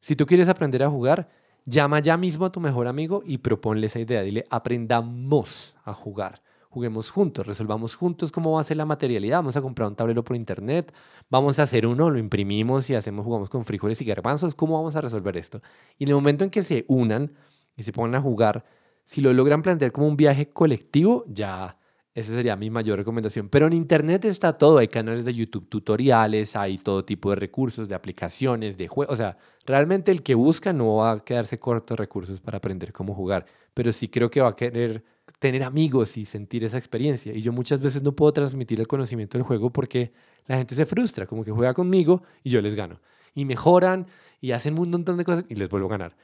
si 0.00 0.16
tú 0.16 0.24
quieres 0.24 0.48
aprender 0.48 0.82
a 0.82 0.88
jugar, 0.88 1.28
llama 1.66 2.00
ya 2.00 2.16
mismo 2.16 2.46
a 2.46 2.50
tu 2.50 2.60
mejor 2.60 2.86
amigo 2.86 3.22
y 3.26 3.36
proponle 3.36 3.88
esa 3.88 3.98
idea. 3.98 4.22
Dile, 4.22 4.46
aprendamos 4.48 5.76
a 5.84 5.92
jugar. 5.92 6.40
Juguemos 6.70 7.10
juntos, 7.10 7.46
resolvamos 7.46 7.94
juntos 7.94 8.32
cómo 8.32 8.52
va 8.52 8.62
a 8.62 8.64
ser 8.64 8.78
la 8.78 8.86
materialidad. 8.86 9.36
Vamos 9.36 9.58
a 9.58 9.60
comprar 9.60 9.86
un 9.86 9.96
tablero 9.96 10.24
por 10.24 10.34
internet, 10.34 10.94
vamos 11.28 11.58
a 11.58 11.64
hacer 11.64 11.86
uno, 11.86 12.08
lo 12.08 12.18
imprimimos 12.18 12.88
y 12.88 12.94
hacemos, 12.94 13.26
jugamos 13.26 13.50
con 13.50 13.66
frijoles 13.66 14.00
y 14.00 14.06
garbanzos. 14.06 14.54
¿Cómo 14.54 14.78
vamos 14.78 14.96
a 14.96 15.02
resolver 15.02 15.36
esto? 15.36 15.60
Y 15.98 16.04
en 16.04 16.08
el 16.08 16.14
momento 16.14 16.42
en 16.44 16.48
que 16.48 16.62
se 16.62 16.86
unan 16.88 17.34
y 17.76 17.82
se 17.82 17.92
pongan 17.92 18.14
a 18.14 18.22
jugar, 18.22 18.64
si 19.04 19.20
lo 19.20 19.30
logran 19.34 19.60
plantear 19.60 19.92
como 19.92 20.08
un 20.08 20.16
viaje 20.16 20.48
colectivo, 20.48 21.26
ya 21.28 21.76
esa 22.16 22.32
sería 22.32 22.56
mi 22.56 22.70
mayor 22.70 22.96
recomendación. 22.96 23.50
Pero 23.50 23.66
en 23.66 23.74
Internet 23.74 24.24
está 24.24 24.56
todo. 24.56 24.78
Hay 24.78 24.88
canales 24.88 25.26
de 25.26 25.34
YouTube 25.34 25.68
tutoriales, 25.68 26.56
hay 26.56 26.78
todo 26.78 27.04
tipo 27.04 27.28
de 27.28 27.36
recursos, 27.36 27.90
de 27.90 27.94
aplicaciones, 27.94 28.78
de 28.78 28.88
juegos. 28.88 29.12
O 29.12 29.16
sea, 29.16 29.36
realmente 29.66 30.12
el 30.12 30.22
que 30.22 30.34
busca 30.34 30.72
no 30.72 30.96
va 30.96 31.12
a 31.12 31.20
quedarse 31.22 31.58
corto 31.58 31.92
de 31.92 31.98
recursos 31.98 32.40
para 32.40 32.56
aprender 32.56 32.94
cómo 32.94 33.14
jugar. 33.14 33.44
Pero 33.74 33.92
sí 33.92 34.08
creo 34.08 34.30
que 34.30 34.40
va 34.40 34.48
a 34.48 34.56
querer 34.56 35.04
tener 35.38 35.62
amigos 35.62 36.16
y 36.16 36.24
sentir 36.24 36.64
esa 36.64 36.78
experiencia. 36.78 37.34
Y 37.34 37.42
yo 37.42 37.52
muchas 37.52 37.82
veces 37.82 38.02
no 38.02 38.12
puedo 38.12 38.32
transmitir 38.32 38.80
el 38.80 38.86
conocimiento 38.86 39.36
del 39.36 39.46
juego 39.46 39.70
porque 39.70 40.14
la 40.46 40.56
gente 40.56 40.74
se 40.74 40.86
frustra, 40.86 41.26
como 41.26 41.44
que 41.44 41.50
juega 41.50 41.74
conmigo 41.74 42.22
y 42.42 42.48
yo 42.48 42.62
les 42.62 42.74
gano. 42.74 42.98
Y 43.34 43.44
mejoran 43.44 44.06
y 44.40 44.52
hacen 44.52 44.78
un 44.78 44.90
montón 44.90 45.18
de 45.18 45.24
cosas 45.26 45.44
y 45.50 45.54
les 45.54 45.68
vuelvo 45.68 45.88
a 45.88 45.90
ganar. 45.90 46.16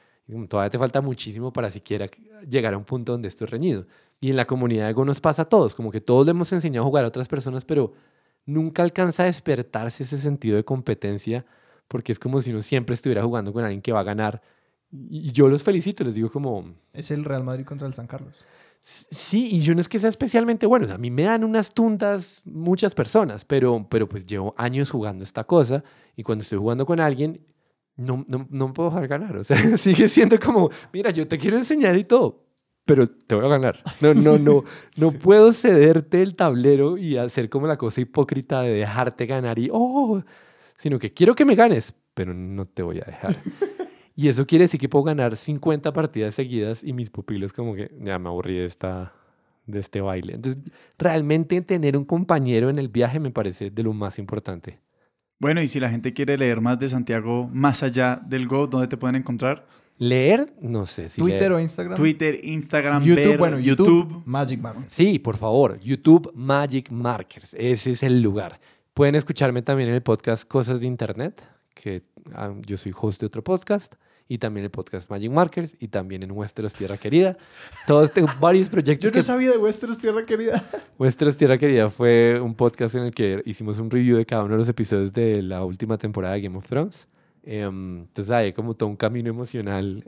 Todavía 0.47 0.69
te 0.69 0.79
falta 0.79 1.01
muchísimo 1.01 1.51
para 1.51 1.69
siquiera 1.69 2.09
llegar 2.49 2.73
a 2.73 2.77
un 2.77 2.85
punto 2.85 3.11
donde 3.11 3.27
esto 3.27 3.43
es 3.45 3.51
reñido. 3.51 3.85
Y 4.23 4.29
en 4.29 4.37
la 4.37 4.47
comunidad 4.47 4.87
de 4.87 4.93
Go 4.93 5.03
nos 5.03 5.19
pasa 5.19 5.41
a 5.41 5.49
todos, 5.49 5.75
como 5.75 5.91
que 5.91 5.99
todos 5.99 6.25
le 6.25 6.31
hemos 6.31 6.53
enseñado 6.53 6.85
a 6.85 6.87
jugar 6.87 7.03
a 7.03 7.09
otras 7.09 7.27
personas, 7.27 7.65
pero 7.65 7.91
nunca 8.45 8.81
alcanza 8.81 9.23
a 9.23 9.25
despertarse 9.25 10.03
ese 10.03 10.17
sentido 10.17 10.55
de 10.55 10.63
competencia 10.63 11.45
porque 11.89 12.13
es 12.13 12.19
como 12.19 12.39
si 12.39 12.51
uno 12.51 12.61
siempre 12.61 12.93
estuviera 12.93 13.21
jugando 13.21 13.51
con 13.51 13.65
alguien 13.65 13.81
que 13.81 13.91
va 13.91 13.99
a 13.99 14.03
ganar. 14.03 14.41
Y 14.89 15.33
yo 15.33 15.49
los 15.49 15.61
felicito, 15.61 16.05
les 16.05 16.15
digo 16.15 16.31
como... 16.31 16.73
Es 16.93 17.11
el 17.11 17.25
Real 17.25 17.43
Madrid 17.43 17.65
contra 17.65 17.85
el 17.85 17.95
San 17.95 18.07
Carlos. 18.07 18.33
Sí, 18.79 19.49
y 19.51 19.59
yo 19.59 19.75
no 19.75 19.81
es 19.81 19.89
que 19.89 19.99
sea 19.99 20.07
especialmente 20.07 20.67
bueno. 20.67 20.87
a 20.89 20.97
mí 20.97 21.11
me 21.11 21.23
dan 21.23 21.43
unas 21.43 21.73
tuntas 21.73 22.43
muchas 22.45 22.95
personas, 22.95 23.43
pero, 23.43 23.85
pero 23.89 24.07
pues 24.07 24.25
llevo 24.25 24.55
años 24.57 24.89
jugando 24.89 25.25
esta 25.25 25.43
cosa 25.43 25.83
y 26.15 26.23
cuando 26.23 26.43
estoy 26.43 26.59
jugando 26.59 26.85
con 26.85 27.01
alguien, 27.01 27.45
no, 27.97 28.23
no, 28.29 28.47
no 28.49 28.71
puedo 28.71 28.89
dejar 28.89 29.09
ganar. 29.09 29.35
O 29.35 29.43
sea, 29.43 29.57
sigue 29.77 30.07
siendo 30.07 30.39
como, 30.39 30.69
mira, 30.93 31.09
yo 31.09 31.27
te 31.27 31.37
quiero 31.37 31.57
enseñar 31.57 31.97
y 31.97 32.05
todo, 32.05 32.43
pero 32.85 33.09
te 33.09 33.35
voy 33.35 33.45
a 33.45 33.49
ganar. 33.49 33.79
No, 34.01 34.13
no, 34.13 34.37
no, 34.37 34.63
no 34.95 35.11
puedo 35.11 35.53
cederte 35.53 36.21
el 36.21 36.35
tablero 36.35 36.97
y 36.97 37.17
hacer 37.17 37.49
como 37.49 37.67
la 37.67 37.77
cosa 37.77 38.01
hipócrita 38.01 38.61
de 38.61 38.73
dejarte 38.73 39.25
ganar 39.25 39.59
y, 39.59 39.69
oh, 39.71 40.21
sino 40.77 40.99
que 40.99 41.13
quiero 41.13 41.35
que 41.35 41.45
me 41.45 41.55
ganes, 41.55 41.95
pero 42.13 42.33
no 42.33 42.65
te 42.65 42.83
voy 42.83 42.99
a 42.99 43.05
dejar. 43.05 43.35
Y 44.15 44.27
eso 44.27 44.45
quiere 44.45 44.65
decir 44.65 44.79
que 44.79 44.89
puedo 44.89 45.05
ganar 45.05 45.37
50 45.37 45.91
partidas 45.91 46.35
seguidas 46.35 46.83
y 46.83 46.93
mis 46.93 47.09
pupilos 47.09 47.51
como 47.51 47.73
que 47.73 47.91
ya 47.99 48.19
me 48.19 48.29
aburrí 48.29 48.57
de, 48.57 48.65
esta, 48.65 49.13
de 49.65 49.79
este 49.79 50.01
baile. 50.01 50.35
Entonces, 50.35 50.61
realmente 50.99 51.61
tener 51.61 51.97
un 51.97 52.05
compañero 52.05 52.69
en 52.69 52.77
el 52.77 52.89
viaje 52.89 53.19
me 53.19 53.31
parece 53.31 53.71
de 53.71 53.83
lo 53.83 53.91
más 53.93 54.19
importante. 54.19 54.79
Bueno, 55.39 55.61
y 55.61 55.67
si 55.67 55.79
la 55.79 55.89
gente 55.89 56.13
quiere 56.13 56.37
leer 56.37 56.61
más 56.61 56.77
de 56.77 56.89
Santiago 56.89 57.49
más 57.51 57.81
allá 57.81 58.21
del 58.23 58.47
Go, 58.47 58.67
¿dónde 58.67 58.87
te 58.87 58.97
pueden 58.97 59.15
encontrar? 59.15 59.65
Leer, 59.97 60.53
no 60.61 60.85
sé 60.85 61.09
si 61.09 61.21
Twitter 61.21 61.51
o 61.51 61.59
Instagram. 61.59 61.95
Twitter, 61.95 62.39
Instagram, 62.43 63.03
YouTube, 63.03 63.37
bueno, 63.37 63.59
YouTube, 63.59 64.23
Magic 64.25 64.59
Markers. 64.59 64.91
Sí, 64.91 65.19
por 65.19 65.37
favor, 65.37 65.79
YouTube 65.79 66.31
Magic 66.33 66.89
Markers. 66.89 67.53
Ese 67.53 67.91
es 67.91 68.03
el 68.03 68.21
lugar. 68.21 68.59
Pueden 68.93 69.15
escucharme 69.15 69.61
también 69.61 69.89
en 69.89 69.95
el 69.95 70.03
podcast 70.03 70.47
Cosas 70.47 70.79
de 70.79 70.87
Internet, 70.87 71.41
que 71.73 72.03
ah, 72.33 72.53
yo 72.65 72.77
soy 72.77 72.93
host 72.95 73.21
de 73.21 73.27
otro 73.27 73.43
podcast 73.43 73.95
y 74.27 74.37
también 74.37 74.63
el 74.63 74.71
podcast 74.71 75.09
Magic 75.09 75.31
Markers 75.31 75.75
y 75.79 75.89
también 75.89 76.23
en 76.23 76.31
Westeros 76.31 76.73
Tierra 76.73 76.97
Querida. 76.97 77.37
Todos 77.85 78.11
tengo 78.11 78.29
varios 78.39 78.69
proyectos. 78.69 79.11
Yo 79.11 79.15
no 79.15 79.23
sabía 79.23 79.51
de 79.51 79.57
Westeros 79.57 79.99
Tierra 79.99 80.25
Querida. 80.25 80.63
Westeros 80.97 81.37
Tierra 81.37 81.57
Querida 81.57 81.89
fue 81.89 82.39
un 82.39 82.55
podcast 82.55 82.95
en 82.95 83.03
el 83.03 83.13
que 83.13 83.41
hicimos 83.45 83.79
un 83.79 83.91
review 83.91 84.17
de 84.17 84.25
cada 84.25 84.43
uno 84.43 84.53
de 84.53 84.59
los 84.59 84.69
episodios 84.69 85.13
de 85.13 85.41
la 85.41 85.63
última 85.63 85.97
temporada 85.97 86.35
de 86.35 86.41
Game 86.41 86.57
of 86.57 86.67
Thrones. 86.67 87.07
Em, 87.45 87.99
entonces 88.03 88.31
hay 88.31 88.53
como 88.53 88.73
todo 88.73 88.87
un 88.87 88.95
camino 88.95 89.29
emocional. 89.29 90.03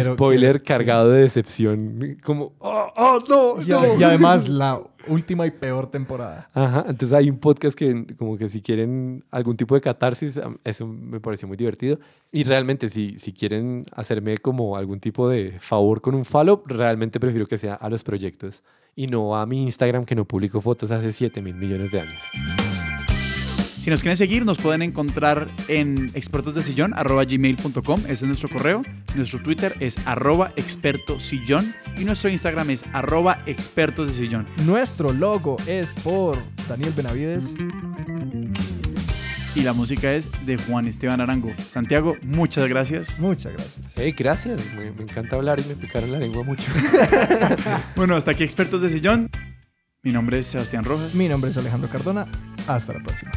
spoiler 0.00 0.62
cargado 0.62 1.10
de 1.10 1.22
decepción. 1.22 2.18
Como, 2.22 2.52
oh, 2.58 2.92
oh 2.96 3.18
no, 3.28 3.62
y, 3.62 3.66
no. 3.66 3.98
y, 3.98 4.02
además 4.04 4.48
la 4.48 4.80
última 5.08 5.46
y 5.46 5.50
peor 5.50 5.90
temporada. 5.90 6.48
Ajá, 6.54 6.84
entonces 6.88 7.12
hay 7.12 7.30
un 7.30 7.38
podcast 7.38 7.76
que 7.76 8.06
como 8.16 8.38
que 8.38 8.48
si 8.48 8.62
quieren 8.62 9.24
algún 9.30 9.56
tipo 9.56 9.74
de 9.74 9.80
catarsis, 9.80 10.38
eso 10.62 10.86
me 10.86 11.20
pareció 11.20 11.48
muy 11.48 11.56
divertido. 11.56 11.98
Y 12.30 12.44
realmente 12.44 12.88
si, 12.88 13.18
si 13.18 13.32
quieren 13.32 13.84
hacerme 13.92 14.38
como 14.38 14.76
algún 14.76 15.00
tipo 15.00 15.28
de 15.28 15.58
favor 15.58 16.00
con 16.00 16.14
un 16.14 16.24
follow, 16.24 16.62
realmente 16.66 17.18
prefiero 17.18 17.48
que 17.48 17.58
sea 17.58 17.74
a 17.74 17.88
los 17.90 18.04
proyectos 18.04 18.62
y 18.94 19.08
no 19.08 19.36
a 19.36 19.46
mi 19.46 19.62
Instagram 19.64 20.04
que 20.04 20.14
no 20.14 20.24
publico 20.24 20.60
fotos 20.60 20.90
hace 20.92 21.12
7 21.12 21.42
mil 21.42 21.54
millones 21.54 21.90
de 21.90 22.00
años. 22.00 22.22
Si 23.86 23.90
nos 23.90 24.02
quieren 24.02 24.16
seguir, 24.16 24.44
nos 24.44 24.58
pueden 24.58 24.82
encontrar 24.82 25.46
en 25.68 26.10
expertosdesillón, 26.12 26.92
arroba 26.94 27.24
gmail.com, 27.24 28.00
ese 28.00 28.12
es 28.12 28.22
nuestro 28.24 28.48
correo. 28.48 28.82
Nuestro 29.14 29.40
Twitter 29.40 29.76
es 29.78 29.96
arroba 30.08 30.50
expertosillón 30.56 31.72
y 31.96 32.02
nuestro 32.02 32.28
Instagram 32.28 32.70
es 32.70 32.84
arroba 32.92 33.44
expertosdesillón. 33.46 34.44
Nuestro 34.64 35.12
logo 35.12 35.54
es 35.68 35.94
por 36.02 36.36
Daniel 36.68 36.94
Benavides. 36.96 37.54
Y 39.54 39.62
la 39.62 39.72
música 39.72 40.12
es 40.12 40.30
de 40.44 40.56
Juan 40.56 40.88
Esteban 40.88 41.20
Arango. 41.20 41.52
Santiago, 41.56 42.16
muchas 42.22 42.68
gracias. 42.68 43.16
Muchas 43.20 43.52
gracias. 43.52 43.86
Hey, 43.94 44.12
gracias. 44.18 44.62
Me, 44.74 44.90
me 44.90 45.04
encanta 45.04 45.36
hablar 45.36 45.60
y 45.60 45.68
me 45.68 45.76
picaron 45.76 46.10
la 46.10 46.18
lengua 46.18 46.42
mucho. 46.42 46.64
bueno, 47.94 48.16
hasta 48.16 48.32
aquí 48.32 48.42
Expertos 48.42 48.82
de 48.82 48.88
Sillón. 48.88 49.30
Mi 50.06 50.12
nombre 50.12 50.38
es 50.38 50.46
Sebastián 50.46 50.84
Rojas. 50.84 51.16
Mi 51.16 51.28
nombre 51.28 51.50
es 51.50 51.56
Alejandro 51.56 51.90
Cardona. 51.90 52.28
Hasta 52.68 52.92
la 52.92 53.02
próxima. 53.02 53.32